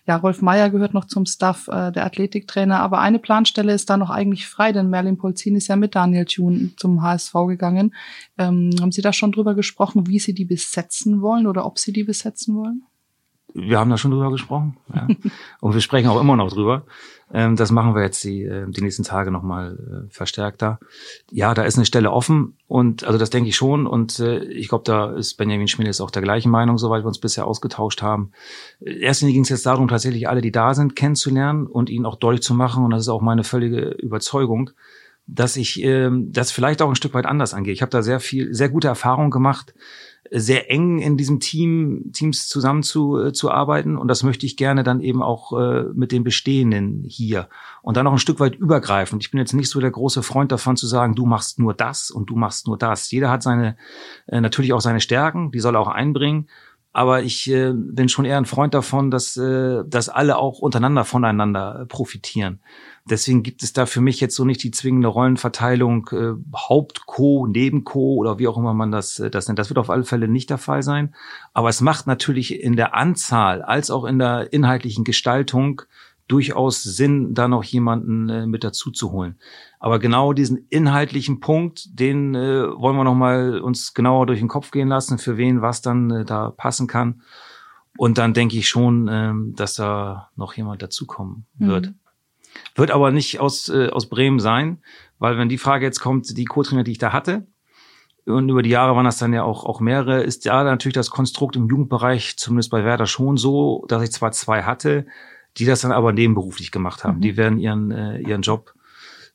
ja, 0.07 0.17
Rolf 0.17 0.43
Meyer 0.43 0.71
gehört 0.71 0.95
noch 0.95 1.05
zum 1.05 1.27
Staff 1.27 1.69
äh, 1.69 1.93
der 1.93 2.05
Athletiktrainer, 2.05 2.81
aber 2.81 3.01
eine 3.01 3.19
Planstelle 3.19 3.73
ist 3.73 3.89
da 3.89 3.97
noch 3.97 4.11
eigentlich 4.11 4.47
frei, 4.47 4.73
denn 4.73 4.91
Merlin 4.91 5.19
Polzin 5.19 5.57
ist 5.57 5.69
ja 5.69 5.77
mit 5.77 5.95
Daniel 5.95 6.25
Thun 6.25 6.75
zum 6.77 7.03
HSV 7.03 7.33
gegangen. 7.47 7.95
Ähm, 8.39 8.71
haben 8.81 8.93
Sie 8.93 9.03
da 9.03 9.13
schon 9.13 9.33
drüber 9.33 9.55
gesprochen, 9.55 10.07
wie 10.07 10.19
Sie 10.19 10.35
die 10.35 10.45
besetzen 10.45 11.23
wollen 11.23 11.47
oder 11.47 11.67
ob 11.67 11.79
Sie 11.79 11.93
die 11.93 12.05
besetzen 12.05 12.57
wollen? 12.57 12.83
Wir 13.55 13.79
haben 13.79 13.91
da 13.91 13.97
schon 13.97 14.11
drüber 14.11 14.31
gesprochen. 14.31 14.77
Ja. 14.95 15.09
Und 15.61 15.73
wir 15.73 15.81
sprechen 15.81 16.09
auch 16.09 16.21
immer 16.21 16.37
noch 16.37 16.53
drüber. 16.53 16.85
Ähm, 17.33 17.57
das 17.57 17.73
machen 17.73 17.95
wir 17.95 18.03
jetzt 18.03 18.23
die, 18.23 18.45
äh, 18.45 18.71
die 18.71 18.83
nächsten 18.83 19.03
Tage 19.03 19.31
nochmal 19.31 20.07
äh, 20.07 20.13
verstärkter. 20.13 20.79
Ja, 21.31 21.55
da 21.55 21.65
ist 21.65 21.77
eine 21.77 21.87
Stelle 21.87 22.13
offen 22.13 22.57
und 22.69 23.05
also 23.05 23.19
das 23.19 23.31
denke 23.31 23.49
ich 23.49 23.57
schon. 23.57 23.87
Und 23.87 24.21
äh, 24.21 24.45
ich 24.45 24.69
glaube, 24.69 24.85
da 24.85 25.13
ist 25.13 25.35
Benjamin 25.35 25.69
Schmidt 25.69 26.01
auch 26.01 26.11
der 26.11 26.23
gleichen 26.23 26.51
Meinung, 26.51 26.79
soweit 26.79 27.03
wir 27.03 27.09
uns 27.09 27.19
bisher 27.19 27.47
ausgetauscht 27.47 28.03
haben. 28.03 28.33
Erstens 28.81 29.31
ging 29.31 29.43
es 29.43 29.49
jetzt 29.49 29.67
darum, 29.67 29.89
tatsächlich 29.89 30.29
alle, 30.29 30.41
die 30.41 30.53
da 30.53 30.75
sind, 30.75 30.95
kennenzulernen 30.95 31.67
und 31.67 31.91
ihnen 31.91 32.07
auch 32.07 32.17
deutlich 32.17 32.43
zu 32.43 32.55
machen. 32.55 32.85
Und 32.85 32.91
das 32.91 33.03
ist 33.03 33.09
auch 33.09 33.23
meine 33.23 33.45
völlige 33.45 33.91
Überzeugung 33.91 34.71
dass 35.27 35.57
ich 35.57 35.83
äh, 35.83 36.11
das 36.11 36.53
vielleicht 36.53 36.83
auch 36.83 36.89
ein 36.89 36.97
Stück 36.97 37.15
weit 37.15 37.27
anders 37.27 37.55
angehe. 37.55 37.73
Ich 37.73 37.83
habe 37.83 37.91
da 37.91 38.03
sehr 38.03 38.21
viel, 38.21 38.55
sehr 38.55 38.69
gute 38.69 38.89
Erfahrungen 38.89 39.31
gemacht, 39.31 39.75
sehr 40.31 40.71
eng 40.71 40.99
in 40.99 41.17
diesem 41.17 41.41
Team, 41.41 42.11
Teams 42.13 42.49
zusammen 42.49 42.83
zu, 42.83 43.19
äh, 43.19 43.33
zu 43.33 43.51
arbeiten. 43.51 43.97
Und 43.97 44.09
das 44.09 44.23
möchte 44.23 44.47
ich 44.47 44.57
gerne 44.57 44.83
dann 44.83 45.01
eben 45.01 45.23
auch 45.23 45.53
äh, 45.59 45.85
mit 45.95 46.13
den 46.13 46.25
Bestehenden 46.25 47.05
hier. 47.07 47.49
Und 47.83 47.97
dann 47.97 48.07
auch 48.07 48.13
ein 48.13 48.19
Stück 48.19 48.41
weit 48.41 48.57
übergreifend. 48.57 49.23
Ich 49.23 49.31
bin 49.31 49.39
jetzt 49.39 49.53
nicht 49.53 49.71
so 49.71 49.81
der 49.81 49.91
große 49.91 50.23
Freund 50.23 50.53
davon 50.53 50.77
zu 50.77 50.87
sagen, 50.87 51.15
du 51.15 51.27
machst 51.27 51.59
nur 51.59 51.75
das 51.75 52.11
und 52.11 52.31
du 52.31 52.37
machst 52.37 52.67
nur 52.67 52.79
das. 52.79 53.11
Jeder 53.11 53.31
hat 53.31 53.43
seine, 53.43 53.77
äh, 54.27 54.41
natürlich 54.41 54.73
auch 54.73 54.81
seine 54.81 55.01
Stärken, 55.01 55.51
die 55.51 55.61
soll 55.61 55.77
er 55.77 55.81
auch 55.81 55.89
einbringen. 55.89 56.49
Aber 56.97 57.23
ich 57.23 57.51
äh, 57.51 57.75
bin 57.75 58.09
schon 58.09 58.25
eher 58.25 58.39
ein 58.39 58.47
Freund 58.47 58.73
davon, 58.73 59.11
dass, 59.11 59.37
äh, 59.37 59.85
dass 59.87 60.09
alle 60.09 60.39
auch 60.39 60.61
untereinander 60.61 61.05
voneinander 61.05 61.85
profitieren. 61.91 62.61
Deswegen 63.05 63.43
gibt 63.43 63.63
es 63.63 63.75
da 63.75 63.85
für 63.85 64.01
mich 64.01 64.19
jetzt 64.19 64.35
so 64.35 64.47
nicht 64.47 64.63
die 64.63 64.71
zwingende 64.71 65.09
Rollenverteilung 65.09 66.09
äh, 66.13 66.33
Haupt-Co, 66.57 67.49
Neben-Co 67.49 68.15
oder 68.15 68.39
wie 68.39 68.49
auch 68.49 68.57
immer 68.57 68.73
man 68.73 68.93
das, 68.93 69.19
äh, 69.19 69.29
das 69.29 69.47
nennt. 69.47 69.59
Das 69.59 69.69
wird 69.69 69.77
auf 69.77 69.91
alle 69.91 70.05
Fälle 70.05 70.27
nicht 70.27 70.49
der 70.49 70.57
Fall 70.57 70.83
sein. 70.83 71.15
Aber 71.53 71.69
es 71.69 71.83
macht 71.83 72.07
natürlich 72.07 72.63
in 72.63 72.77
der 72.77 72.95
Anzahl 72.95 73.61
als 73.61 73.91
auch 73.91 74.07
in 74.07 74.19
der 74.19 74.55
inhaltlichen 74.55 75.05
Gestaltung 75.05 75.83
durchaus 76.29 76.83
Sinn, 76.83 77.35
da 77.35 77.49
noch 77.49 77.65
jemanden 77.65 78.29
äh, 78.29 78.47
mit 78.47 78.65
dazu 78.65 78.91
zu 78.91 79.13
holen. 79.13 79.37
Aber 79.79 79.99
genau 79.99 80.33
diesen 80.33 80.67
inhaltlichen 80.69 81.41
Punkt, 81.41 81.99
den 81.99 82.35
äh, 82.35 82.67
wollen 82.77 82.97
wir 82.97 83.05
noch 83.05 83.15
mal 83.15 83.61
uns 83.61 83.95
genauer 83.95 84.27
durch 84.27 84.41
den 84.41 84.49
Kopf 84.49 84.71
gehen 84.71 84.89
lassen, 84.89 85.19
für 85.19 85.37
wen 85.37 85.63
was 85.63 85.83
dann 85.83 86.11
äh, 86.11 86.25
da 86.25 86.51
passen 86.51 86.87
kann. 86.87 87.23
Und 87.97 88.19
dann 88.19 88.35
denke 88.35 88.57
ich 88.57 88.69
schon, 88.69 89.09
äh, 89.09 89.33
dass 89.55 89.75
da 89.75 90.31
noch 90.37 90.55
jemand 90.55 90.83
dazukommen 90.83 91.47
wird. 91.59 91.87
Mhm. 91.87 91.95
Wird 92.75 92.91
aber 92.91 93.11
nicht 93.11 93.39
aus, 93.39 93.69
äh, 93.69 93.89
aus 93.89 94.09
Bremen 94.09 94.41
sein, 94.41 94.79
weil 95.19 95.39
wenn 95.39 95.49
die 95.49 95.59
Frage 95.59 95.85
jetzt 95.85 96.01
kommt, 96.01 96.37
die 96.37 96.45
Co-Trainer, 96.45 96.85
die 96.85 96.93
ich 96.93 96.99
da 96.99 97.13
hatte, 97.13 97.47
und 98.27 98.49
über 98.49 98.63
die 98.63 98.71
Jahre 98.71 98.97
waren 98.97 99.05
das 99.05 99.19
dann 99.19 99.33
ja 99.33 99.45
auch, 99.45 99.65
auch 99.65 99.81
mehrere, 99.81 100.23
ist 100.23 100.45
ja 100.45 100.65
natürlich 100.65 100.95
das 100.95 101.11
Konstrukt 101.11 101.55
im 101.55 101.69
Jugendbereich, 101.69 102.37
zumindest 102.37 102.71
bei 102.71 102.85
Werder 102.85 103.07
schon 103.07 103.37
so, 103.37 103.85
dass 103.89 104.03
ich 104.03 104.11
zwar 104.11 104.33
zwei 104.33 104.65
hatte, 104.65 105.07
die 105.59 105.65
das 105.65 105.81
dann 105.81 105.93
aber 105.93 106.13
nebenberuflich 106.13 106.71
gemacht 106.71 107.05
haben. 107.05 107.19
Mhm. 107.19 107.21
Die 107.23 107.37
werden 107.37 107.59
ihren, 107.59 107.91
äh, 107.91 108.19
ihren 108.21 108.43
Job 108.43 108.75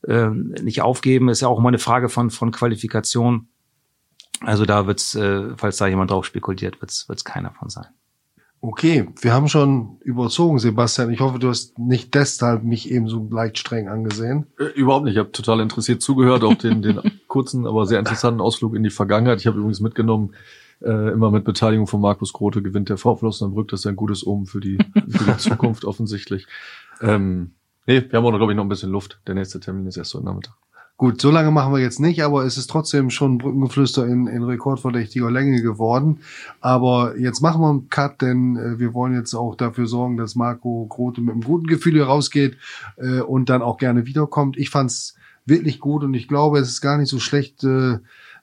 äh, 0.07 0.29
nicht 0.29 0.81
aufgeben. 0.81 1.29
Ist 1.29 1.41
ja 1.41 1.47
auch 1.47 1.59
immer 1.59 1.69
eine 1.69 1.79
Frage 1.79 2.09
von, 2.09 2.29
von 2.29 2.51
Qualifikation. 2.51 3.47
Also 4.41 4.65
da 4.65 4.87
wird's, 4.87 5.15
äh, 5.15 5.55
falls 5.57 5.77
da 5.77 5.87
jemand 5.87 6.11
drauf 6.11 6.25
spekuliert, 6.25 6.81
wird's, 6.81 7.07
wird's 7.09 7.25
keiner 7.25 7.51
von 7.51 7.69
sein. 7.69 7.87
Okay, 8.63 9.07
wir 9.19 9.33
haben 9.33 9.47
schon 9.47 9.97
überzogen, 10.01 10.59
Sebastian. 10.59 11.11
Ich 11.11 11.19
hoffe, 11.19 11.39
du 11.39 11.49
hast 11.49 11.79
nicht 11.79 12.13
deshalb 12.13 12.63
mich 12.63 12.91
eben 12.91 13.07
so 13.07 13.27
leicht 13.31 13.57
streng 13.57 13.87
angesehen. 13.87 14.45
Äh, 14.59 14.65
überhaupt 14.79 15.05
nicht. 15.05 15.13
Ich 15.13 15.19
habe 15.19 15.31
total 15.31 15.59
interessiert 15.61 16.03
zugehört, 16.03 16.43
auch 16.43 16.53
den, 16.53 16.83
den 16.83 16.99
kurzen, 17.27 17.65
aber 17.65 17.87
sehr 17.87 17.97
interessanten 17.97 18.39
Ausflug 18.39 18.75
in 18.75 18.83
die 18.83 18.91
Vergangenheit. 18.91 19.39
Ich 19.39 19.47
habe 19.47 19.57
übrigens 19.57 19.79
mitgenommen, 19.79 20.35
äh, 20.83 21.11
immer 21.11 21.31
mit 21.31 21.43
Beteiligung 21.43 21.87
von 21.87 22.01
Markus 22.01 22.33
Grote 22.33 22.61
gewinnt 22.61 22.89
der 22.89 22.97
VfL 22.97 23.25
Osnabrück. 23.25 23.69
Das 23.69 23.81
ist 23.81 23.87
ein 23.87 23.95
gutes 23.95 24.25
Omen 24.25 24.45
für 24.45 24.59
die, 24.59 24.77
für 25.09 25.23
die 25.25 25.37
Zukunft 25.37 25.85
offensichtlich. 25.85 26.47
Ähm, 27.01 27.51
nee, 27.87 28.03
wir 28.07 28.17
haben 28.17 28.25
auch 28.25 28.31
noch, 28.31 28.37
glaube 28.39 28.53
ich, 28.53 28.57
noch 28.57 28.65
ein 28.65 28.69
bisschen 28.69 28.91
Luft. 28.91 29.19
Der 29.27 29.35
nächste 29.35 29.59
Termin 29.59 29.87
ist 29.87 29.97
erst 29.97 30.13
heute 30.13 30.25
Nachmittag. 30.25 30.55
Gut, 31.01 31.19
so 31.19 31.31
lange 31.31 31.49
machen 31.49 31.73
wir 31.73 31.79
jetzt 31.79 31.99
nicht, 31.99 32.23
aber 32.23 32.45
es 32.45 32.59
ist 32.59 32.69
trotzdem 32.69 33.09
schon 33.09 33.39
Brückengeflüster 33.39 34.05
in, 34.05 34.27
in 34.27 34.43
rekordverdächtiger 34.43 35.31
Länge 35.31 35.59
geworden. 35.63 36.19
Aber 36.59 37.17
jetzt 37.17 37.41
machen 37.41 37.59
wir 37.59 37.69
einen 37.71 37.89
Cut, 37.89 38.21
denn 38.21 38.55
äh, 38.55 38.77
wir 38.77 38.93
wollen 38.93 39.15
jetzt 39.15 39.33
auch 39.33 39.55
dafür 39.55 39.87
sorgen, 39.87 40.17
dass 40.17 40.35
Marco 40.35 40.85
Grote 40.87 41.21
mit 41.21 41.31
einem 41.31 41.41
guten 41.41 41.65
Gefühl 41.65 41.93
hier 41.93 42.05
rausgeht 42.05 42.55
äh, 42.97 43.21
und 43.21 43.49
dann 43.49 43.63
auch 43.63 43.77
gerne 43.77 44.05
wiederkommt. 44.05 44.57
Ich 44.57 44.69
fand's 44.69 45.15
wirklich 45.43 45.79
gut 45.79 46.03
und 46.03 46.13
ich 46.13 46.27
glaube, 46.27 46.59
es 46.59 46.69
ist 46.69 46.81
gar 46.81 46.99
nicht 46.99 47.09
so 47.09 47.17
schlecht, 47.17 47.63
äh, 47.63 47.97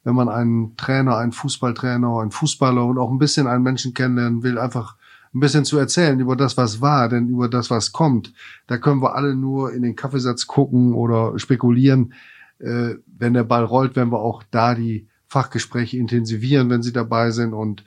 wenn 0.04 0.14
man 0.14 0.28
einen 0.28 0.76
Trainer, 0.76 1.16
einen 1.16 1.32
Fußballtrainer, 1.32 2.20
einen 2.20 2.30
Fußballer 2.30 2.84
und 2.84 2.98
auch 2.98 3.10
ein 3.10 3.18
bisschen 3.18 3.46
einen 3.46 3.62
Menschen 3.62 3.94
kennenlernen 3.94 4.42
will, 4.42 4.58
einfach 4.58 4.96
ein 5.34 5.40
bisschen 5.40 5.64
zu 5.64 5.78
erzählen 5.78 6.18
über 6.20 6.36
das, 6.36 6.56
was 6.56 6.80
war, 6.80 7.08
denn 7.08 7.28
über 7.28 7.48
das, 7.48 7.70
was 7.70 7.92
kommt. 7.92 8.32
Da 8.66 8.78
können 8.78 9.02
wir 9.02 9.14
alle 9.14 9.34
nur 9.34 9.72
in 9.72 9.82
den 9.82 9.96
Kaffeesatz 9.96 10.46
gucken 10.46 10.94
oder 10.94 11.38
spekulieren. 11.38 12.14
Äh, 12.58 12.94
wenn 13.06 13.34
der 13.34 13.44
Ball 13.44 13.64
rollt, 13.64 13.96
werden 13.96 14.10
wir 14.10 14.20
auch 14.20 14.42
da 14.50 14.74
die 14.74 15.06
Fachgespräche 15.26 15.98
intensivieren, 15.98 16.70
wenn 16.70 16.82
Sie 16.82 16.92
dabei 16.92 17.30
sind. 17.30 17.52
Und 17.52 17.84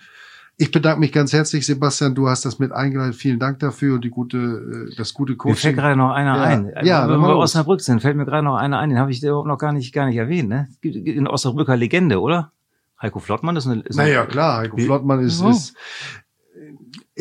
ich 0.58 0.72
bedanke 0.72 1.00
mich 1.00 1.12
ganz 1.12 1.34
herzlich, 1.34 1.66
Sebastian. 1.66 2.14
Du 2.14 2.28
hast 2.30 2.46
das 2.46 2.60
mit 2.60 2.72
eingeladen. 2.72 3.14
Vielen 3.14 3.40
Dank 3.40 3.60
dafür 3.60 3.96
und 3.96 4.04
die 4.04 4.10
gute, 4.10 4.38
äh, 4.92 4.96
das 4.96 5.14
gute 5.14 5.36
Coaching. 5.36 5.54
Mir 5.54 5.58
fällt 5.58 5.76
gerade 5.78 5.96
noch 5.96 6.12
einer 6.12 6.36
ja. 6.36 6.44
ein. 6.44 6.72
Ja, 6.84 7.10
wenn 7.10 7.20
wir 7.20 7.30
los. 7.30 7.46
Osnabrück 7.46 7.82
sind, 7.82 8.02
fällt 8.02 8.16
mir 8.16 8.26
gerade 8.26 8.44
noch 8.44 8.56
einer 8.56 8.78
ein. 8.80 8.90
Den 8.90 9.00
habe 9.00 9.12
ich 9.12 9.24
überhaupt 9.24 9.48
noch 9.48 9.58
gar 9.58 9.74
nicht, 9.74 9.92
gar 9.94 10.06
nicht 10.06 10.18
erwähnt. 10.18 10.50
Ne? 10.50 10.68
Es 10.70 10.80
gibt 10.82 11.18
eine 11.18 11.30
Osnabrücker 11.30 11.76
Legende, 11.76 12.20
oder? 12.20 12.52
Heiko 13.02 13.20
Flottmann 13.20 13.56
ist 13.56 13.66
eine. 13.66 13.82
Ist 13.82 13.98
eine 13.98 14.10
Naja, 14.10 14.26
klar, 14.26 14.60
Heiko 14.60 14.78
Flottmann 14.78 15.22
ist, 15.22 15.42
Oh. 15.42 15.50
ist, 15.50 15.76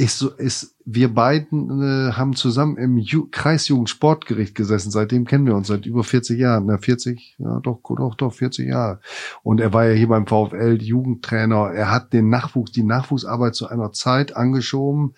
ist, 0.01 0.19
so- 0.19 0.31
ist, 0.31 0.75
wir 0.87 1.13
beiden 1.13 1.83
äh, 1.83 2.13
haben 2.13 2.35
zusammen 2.35 2.79
im 2.79 2.97
Ju 2.97 3.29
Kreisjugendsportgericht 3.31 4.55
gesessen. 4.55 4.91
Seitdem 4.91 5.27
kennen 5.27 5.47
wir 5.47 5.55
uns 5.55 5.69
seit 5.69 5.85
über 5.85 6.03
40 6.05 6.39
Jahren. 6.39 6.67
Na, 6.67 6.79
40, 6.79 7.37
ja, 7.39 7.61
doch, 7.61 7.81
doch, 7.85 8.15
doch, 8.15 8.33
40 8.33 8.69
Jahre. 8.69 9.01
Und 9.43 9.61
er 9.61 9.73
war 9.73 9.85
ja 9.87 9.93
hier 9.95 10.09
beim 10.09 10.27
VfL 10.27 10.79
Jugendtrainer. 10.81 11.73
Er 11.73 11.91
hat 11.91 12.13
den 12.13 12.31
Nachwuchs, 12.31 12.73
die 12.73 12.83
Nachwuchsarbeit 12.83 13.55
zu 13.55 13.69
einer 13.69 13.93
Zeit 13.93 14.35
angeschoben, 14.35 15.15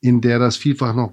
in 0.00 0.20
der 0.20 0.38
das 0.38 0.56
vielfach 0.56 0.94
noch, 0.94 1.12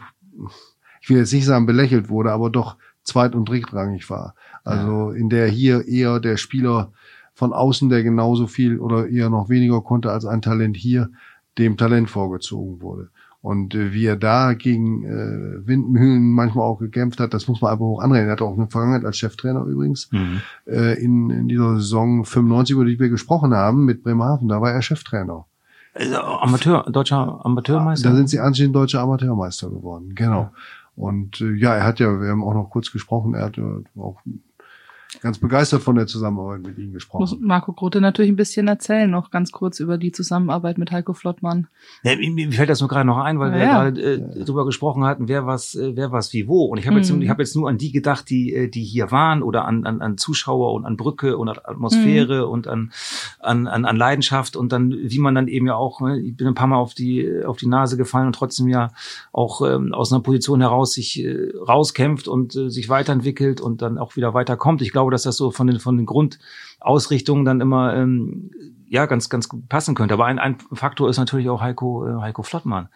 ich 1.01 1.09
will 1.09 1.17
jetzt 1.17 1.33
nicht 1.33 1.45
sagen 1.45 1.65
belächelt 1.65 2.09
wurde, 2.09 2.31
aber 2.31 2.49
doch 2.49 2.75
zweit- 3.03 3.35
und 3.35 3.47
drittrangig 3.47 4.09
war. 4.09 4.35
Also 4.65 5.11
in 5.11 5.29
der 5.29 5.47
hier 5.47 5.87
eher 5.87 6.19
der 6.19 6.37
Spieler 6.37 6.91
von 7.33 7.53
außen, 7.53 7.89
der 7.89 8.03
genauso 8.03 8.47
viel 8.47 8.79
oder 8.79 9.07
eher 9.07 9.29
noch 9.29 9.49
weniger 9.49 9.81
konnte 9.81 10.11
als 10.11 10.25
ein 10.25 10.41
Talent 10.41 10.77
hier, 10.77 11.09
dem 11.57 11.77
Talent 11.77 12.09
vorgezogen 12.09 12.81
wurde. 12.81 13.09
Und 13.43 13.75
äh, 13.75 13.91
wie 13.91 14.05
er 14.05 14.15
da 14.15 14.53
gegen 14.53 15.03
äh, 15.03 15.67
Windmühlen 15.67 16.31
manchmal 16.31 16.65
auch 16.65 16.79
gekämpft 16.79 17.19
hat, 17.19 17.33
das 17.33 17.49
muss 17.49 17.59
man 17.59 17.73
einfach 17.73 17.83
hoch 17.83 18.01
anreden. 18.01 18.27
Er 18.27 18.31
hatte 18.31 18.45
auch 18.45 18.57
eine 18.57 18.67
Vergangenheit 18.67 19.03
als 19.03 19.17
Cheftrainer 19.17 19.65
übrigens. 19.65 20.09
Mhm. 20.13 20.39
Äh, 20.65 20.93
in, 21.03 21.29
in 21.29 21.49
dieser 21.49 21.75
Saison 21.75 22.23
95, 22.23 22.73
über 22.73 22.85
die 22.85 22.97
wir 22.97 23.09
gesprochen 23.09 23.53
haben, 23.53 23.83
mit 23.83 24.01
Bremerhaven, 24.01 24.47
da 24.47 24.61
war 24.61 24.71
er 24.71 24.81
Cheftrainer. 24.81 25.45
Also 25.93 26.15
Amateur, 26.15 26.89
deutscher 26.89 27.45
Amateurmeister. 27.45 28.11
Da 28.11 28.15
sind 28.15 28.29
sie 28.29 28.39
anschließend 28.39 28.73
deutscher 28.73 29.01
Amateurmeister 29.01 29.69
geworden, 29.69 30.15
genau. 30.15 30.51
Und 30.95 31.41
äh, 31.41 31.53
ja, 31.55 31.75
er 31.75 31.83
hat 31.83 31.99
ja, 31.99 32.21
wir 32.21 32.29
haben 32.29 32.45
auch 32.45 32.53
noch 32.53 32.69
kurz 32.69 32.93
gesprochen, 32.93 33.33
er 33.33 33.43
hat 33.43 33.57
ja 33.57 33.65
auch 33.97 34.21
ganz 35.23 35.39
begeistert 35.39 35.81
von 35.81 35.95
der 35.95 36.05
Zusammenarbeit 36.05 36.61
mit 36.61 36.77
Muss 36.77 36.93
gesprochen. 36.93 37.39
Marco 37.41 37.73
Grote 37.73 37.99
natürlich 38.01 38.31
ein 38.31 38.35
bisschen 38.35 38.67
erzählen, 38.67 39.09
noch 39.09 39.31
ganz 39.31 39.51
kurz 39.51 39.79
über 39.79 39.97
die 39.97 40.11
Zusammenarbeit 40.11 40.77
mit 40.77 40.91
Heiko 40.91 41.13
Flottmann. 41.13 41.67
Ja, 42.03 42.15
mir, 42.15 42.29
mir 42.31 42.51
fällt 42.51 42.69
das 42.69 42.79
nur 42.81 42.89
gerade 42.89 43.07
noch 43.07 43.17
ein, 43.17 43.39
weil 43.39 43.51
wir 43.51 43.59
Ja, 43.59 43.65
ja. 43.65 43.89
gerade 43.89 44.01
äh, 44.01 44.43
drüber 44.45 44.65
gesprochen 44.65 45.03
hatten, 45.05 45.27
wer 45.27 45.47
was, 45.47 45.73
äh, 45.75 45.95
wer 45.95 46.11
was 46.11 46.31
wie 46.33 46.47
wo. 46.47 46.65
Und 46.65 46.77
ich 46.77 46.85
habe 46.87 46.97
jetzt, 46.97 47.11
Mhm. 47.11 47.21
ich 47.21 47.29
habe 47.29 47.41
jetzt 47.41 47.55
nur 47.55 47.67
an 47.69 47.77
die 47.77 47.91
gedacht, 47.91 48.29
die, 48.29 48.53
äh, 48.53 48.67
die 48.69 48.83
hier 48.83 49.09
waren 49.11 49.41
oder 49.41 49.65
an, 49.65 49.85
an, 49.85 50.01
an 50.01 50.17
Zuschauer 50.17 50.73
und 50.73 50.85
an 50.85 50.97
Brücke 50.97 51.37
und 51.37 51.49
an 51.49 51.57
Atmosphäre 51.63 52.47
und 52.47 52.67
an, 52.67 52.91
an, 53.39 53.67
an, 53.67 53.85
an 53.85 53.95
Leidenschaft 53.95 54.55
und 54.55 54.71
dann, 54.71 54.91
wie 54.91 55.19
man 55.19 55.33
dann 55.35 55.47
eben 55.47 55.67
ja 55.67 55.75
auch, 55.75 56.01
ne, 56.01 56.19
ich 56.19 56.35
bin 56.35 56.47
ein 56.47 56.53
paar 56.55 56.67
Mal 56.67 56.77
auf 56.77 56.93
die, 56.93 57.43
auf 57.45 57.57
die 57.57 57.67
Nase 57.67 57.97
gefallen 57.97 58.27
und 58.27 58.33
trotzdem 58.35 58.67
ja 58.67 58.89
auch 59.31 59.61
ähm, 59.67 59.93
aus 59.93 60.11
einer 60.11 60.21
Position 60.21 60.59
heraus 60.61 60.93
sich 60.93 61.23
äh, 61.23 61.51
rauskämpft 61.67 62.27
und 62.27 62.55
äh, 62.55 62.69
sich 62.69 62.89
weiterentwickelt 62.89 63.61
und 63.61 63.81
dann 63.81 63.97
auch 63.97 64.15
wieder 64.15 64.33
weiterkommt. 64.33 64.81
Ich 64.81 64.91
glaube, 64.91 65.11
dass 65.13 65.23
das 65.23 65.37
so 65.37 65.51
von 65.51 65.67
den, 65.67 65.79
von 65.79 65.97
den 65.97 66.05
Grundausrichtungen 66.05 67.45
dann 67.45 67.61
immer 67.61 67.95
ähm, 67.95 68.51
ja 68.87 69.05
ganz 69.05 69.29
ganz 69.29 69.47
gut 69.47 69.69
passen 69.69 69.95
könnte. 69.95 70.13
Aber 70.13 70.25
ein, 70.25 70.39
ein 70.39 70.57
Faktor 70.73 71.09
ist 71.09 71.17
natürlich 71.17 71.49
auch 71.49 71.61
Heiko 71.61 72.07
äh, 72.07 72.21
Heiko 72.21 72.43
Flottmann, 72.43 72.89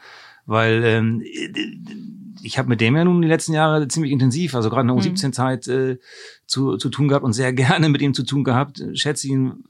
weil 0.46 0.84
ähm, 0.84 1.24
ich 2.42 2.58
habe 2.58 2.70
mit 2.70 2.82
dem 2.82 2.96
ja 2.96 3.04
nun 3.04 3.22
die 3.22 3.28
letzten 3.28 3.54
Jahre 3.54 3.88
ziemlich 3.88 4.12
intensiv, 4.12 4.56
also 4.56 4.70
gerade 4.70 4.82
in 4.82 4.88
der 4.88 4.96
Mhm. 4.96 5.02
U17-Zeit 5.02 5.68
äh, 5.68 5.98
zu, 6.46 6.78
zu 6.78 6.90
tun 6.90 7.08
gehabt 7.08 7.26
und 7.26 7.34
sehr 7.34 7.54
gerne 7.54 7.90
mit 7.90 8.02
ihm 8.02 8.14
zu 8.14 8.24
tun 8.24 8.44
gehabt. 8.44 8.84
Schätze 8.94 9.28
ihn 9.28 9.64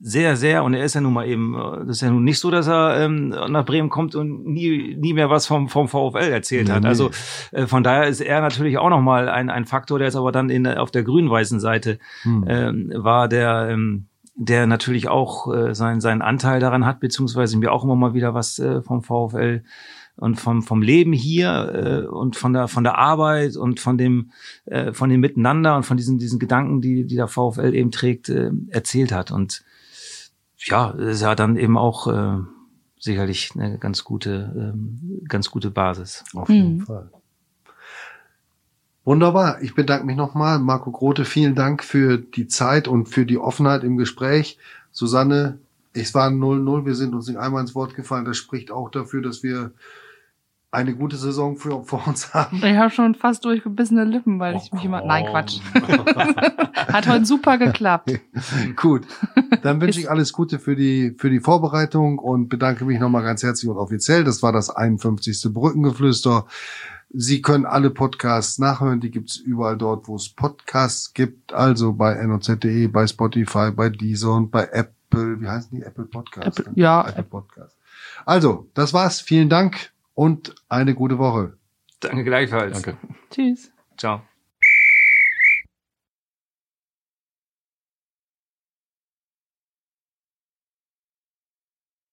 sehr, 0.00 0.36
sehr. 0.36 0.64
Und 0.64 0.74
er 0.74 0.84
ist 0.84 0.94
ja 0.94 1.00
nun 1.00 1.12
mal 1.12 1.28
eben, 1.28 1.54
äh, 1.54 1.86
das 1.86 1.96
ist 1.96 2.00
ja 2.02 2.10
nun 2.10 2.24
nicht 2.24 2.38
so, 2.38 2.50
dass 2.50 2.66
er 2.66 3.00
ähm, 3.00 3.28
nach 3.28 3.64
Bremen 3.64 3.90
kommt 3.90 4.14
und 4.14 4.46
nie, 4.46 4.96
nie 4.98 5.12
mehr 5.12 5.30
was 5.30 5.46
vom, 5.46 5.68
vom 5.68 5.88
VfL 5.88 6.30
erzählt 6.30 6.68
Nee, 6.68 6.74
hat. 6.74 6.86
Also 6.86 7.10
äh, 7.52 7.66
von 7.66 7.82
daher 7.82 8.08
ist 8.08 8.20
er 8.20 8.40
natürlich 8.40 8.78
auch 8.78 8.90
nochmal 8.90 9.28
ein, 9.28 9.50
ein 9.50 9.66
Faktor, 9.66 9.98
der 9.98 10.08
jetzt 10.08 10.16
aber 10.16 10.32
dann 10.32 10.48
in, 10.48 10.66
auf 10.66 10.90
der 10.90 11.02
grün-weißen 11.02 11.60
Seite 11.60 11.98
Hm. 12.22 12.44
ähm, 12.48 12.92
war, 12.94 13.28
der, 13.28 13.68
ähm, 13.70 14.06
der 14.34 14.66
natürlich 14.66 15.08
auch 15.08 15.52
äh, 15.52 15.74
seinen, 15.74 16.00
seinen 16.00 16.22
Anteil 16.22 16.60
daran 16.60 16.86
hat, 16.86 17.00
beziehungsweise 17.00 17.58
mir 17.58 17.72
auch 17.72 17.84
immer 17.84 17.96
mal 17.96 18.14
wieder 18.14 18.32
was 18.34 18.58
äh, 18.58 18.82
vom 18.82 19.02
VfL 19.02 19.62
und 20.16 20.38
vom, 20.38 20.62
vom 20.62 20.82
Leben 20.82 21.12
hier 21.12 22.04
äh, 22.06 22.06
und 22.06 22.36
von 22.36 22.52
der, 22.52 22.68
von 22.68 22.84
der 22.84 22.98
Arbeit 22.98 23.56
und 23.56 23.80
von 23.80 23.98
dem, 23.98 24.30
äh, 24.66 24.92
von 24.92 25.10
dem 25.10 25.20
Miteinander 25.20 25.76
und 25.76 25.84
von 25.84 25.96
diesen, 25.96 26.18
diesen 26.18 26.38
Gedanken, 26.38 26.80
die, 26.80 27.04
die 27.04 27.16
der 27.16 27.28
VfL 27.28 27.74
eben 27.74 27.90
trägt, 27.90 28.28
äh, 28.28 28.50
erzählt 28.68 29.12
hat. 29.12 29.30
Und 29.30 29.64
ja, 30.64 30.90
es 30.92 31.16
ist 31.16 31.22
ja 31.22 31.34
dann 31.34 31.56
eben 31.56 31.76
auch 31.78 32.06
äh, 32.06 32.38
sicherlich 32.98 33.50
eine 33.54 33.78
ganz 33.78 34.04
gute, 34.04 34.52
ähm, 34.74 35.22
ganz 35.28 35.50
gute 35.50 35.70
Basis. 35.70 36.24
Auf 36.34 36.48
jeden 36.48 36.76
Mhm. 36.78 36.80
Fall. 36.80 37.10
Wunderbar. 39.04 39.62
Ich 39.62 39.74
bedanke 39.74 40.04
mich 40.06 40.16
nochmal. 40.16 40.58
Marco 40.58 40.90
Grote, 40.90 41.24
vielen 41.24 41.54
Dank 41.54 41.82
für 41.82 42.18
die 42.18 42.46
Zeit 42.46 42.86
und 42.86 43.06
für 43.06 43.24
die 43.24 43.38
Offenheit 43.38 43.82
im 43.82 43.96
Gespräch. 43.96 44.58
Susanne, 44.92 45.58
es 45.94 46.14
war 46.14 46.28
0-0. 46.28 46.84
Wir 46.84 46.94
sind 46.94 47.14
uns 47.14 47.26
nicht 47.26 47.38
einmal 47.38 47.62
ins 47.62 47.74
Wort 47.74 47.94
gefallen. 47.94 48.26
Das 48.26 48.36
spricht 48.36 48.70
auch 48.70 48.90
dafür, 48.90 49.22
dass 49.22 49.42
wir 49.42 49.72
eine 50.72 50.94
gute 50.94 51.16
Saison 51.16 51.56
für, 51.56 51.82
vor 51.82 52.06
uns 52.06 52.32
haben. 52.32 52.58
Ich 52.58 52.76
habe 52.76 52.90
schon 52.90 53.14
fast 53.14 53.44
durchgebissene 53.44 54.04
Lippen, 54.04 54.38
weil 54.38 54.56
ich 54.56 54.72
mich 54.72 54.84
immer. 54.84 55.04
Nein, 55.04 55.26
Quatsch. 55.26 55.58
Hat 56.92 57.08
heute 57.08 57.24
super 57.24 57.58
geklappt. 57.58 58.12
Gut. 58.76 59.06
Dann 59.62 59.80
wünsche 59.80 59.98
ich 59.98 60.08
alles 60.08 60.32
Gute 60.32 60.58
für 60.58 60.76
die, 60.76 61.14
für 61.18 61.28
die 61.28 61.40
Vorbereitung 61.40 62.18
und 62.18 62.48
bedanke 62.48 62.84
mich 62.84 63.00
nochmal 63.00 63.22
ganz 63.22 63.42
herzlich 63.42 63.68
und 63.68 63.78
offiziell. 63.78 64.22
Das 64.22 64.42
war 64.42 64.52
das 64.52 64.70
51. 64.70 65.52
Brückengeflüster. 65.52 66.46
Sie 67.12 67.42
können 67.42 67.66
alle 67.66 67.90
Podcasts 67.90 68.58
nachhören. 68.60 69.00
Die 69.00 69.10
gibt's 69.10 69.36
überall 69.36 69.76
dort, 69.76 70.06
wo 70.06 70.14
es 70.14 70.28
Podcasts 70.28 71.12
gibt. 71.12 71.52
Also 71.52 71.92
bei 71.94 72.14
noz.de, 72.24 72.86
bei 72.86 73.06
Spotify, 73.08 73.72
bei 73.72 73.88
Deezer 73.88 74.34
und 74.34 74.52
bei 74.52 74.68
Apple. 74.70 75.40
Wie 75.40 75.48
heißen 75.48 75.76
die? 75.76 75.82
Apple 75.82 76.04
Podcasts. 76.04 76.60
Apple- 76.60 76.72
ne? 76.72 76.80
ja, 76.80 77.08
Apple 77.08 77.24
Podcasts. 77.24 77.76
Also, 78.24 78.68
das 78.74 78.92
war's. 78.92 79.20
Vielen 79.20 79.48
Dank 79.48 79.90
und 80.20 80.54
eine 80.68 80.94
gute 80.94 81.16
Woche. 81.16 81.56
Danke 82.00 82.24
gleichfalls. 82.24 82.82
Danke. 82.82 82.98
Tschüss. 83.30 83.72
Ciao. 83.96 84.20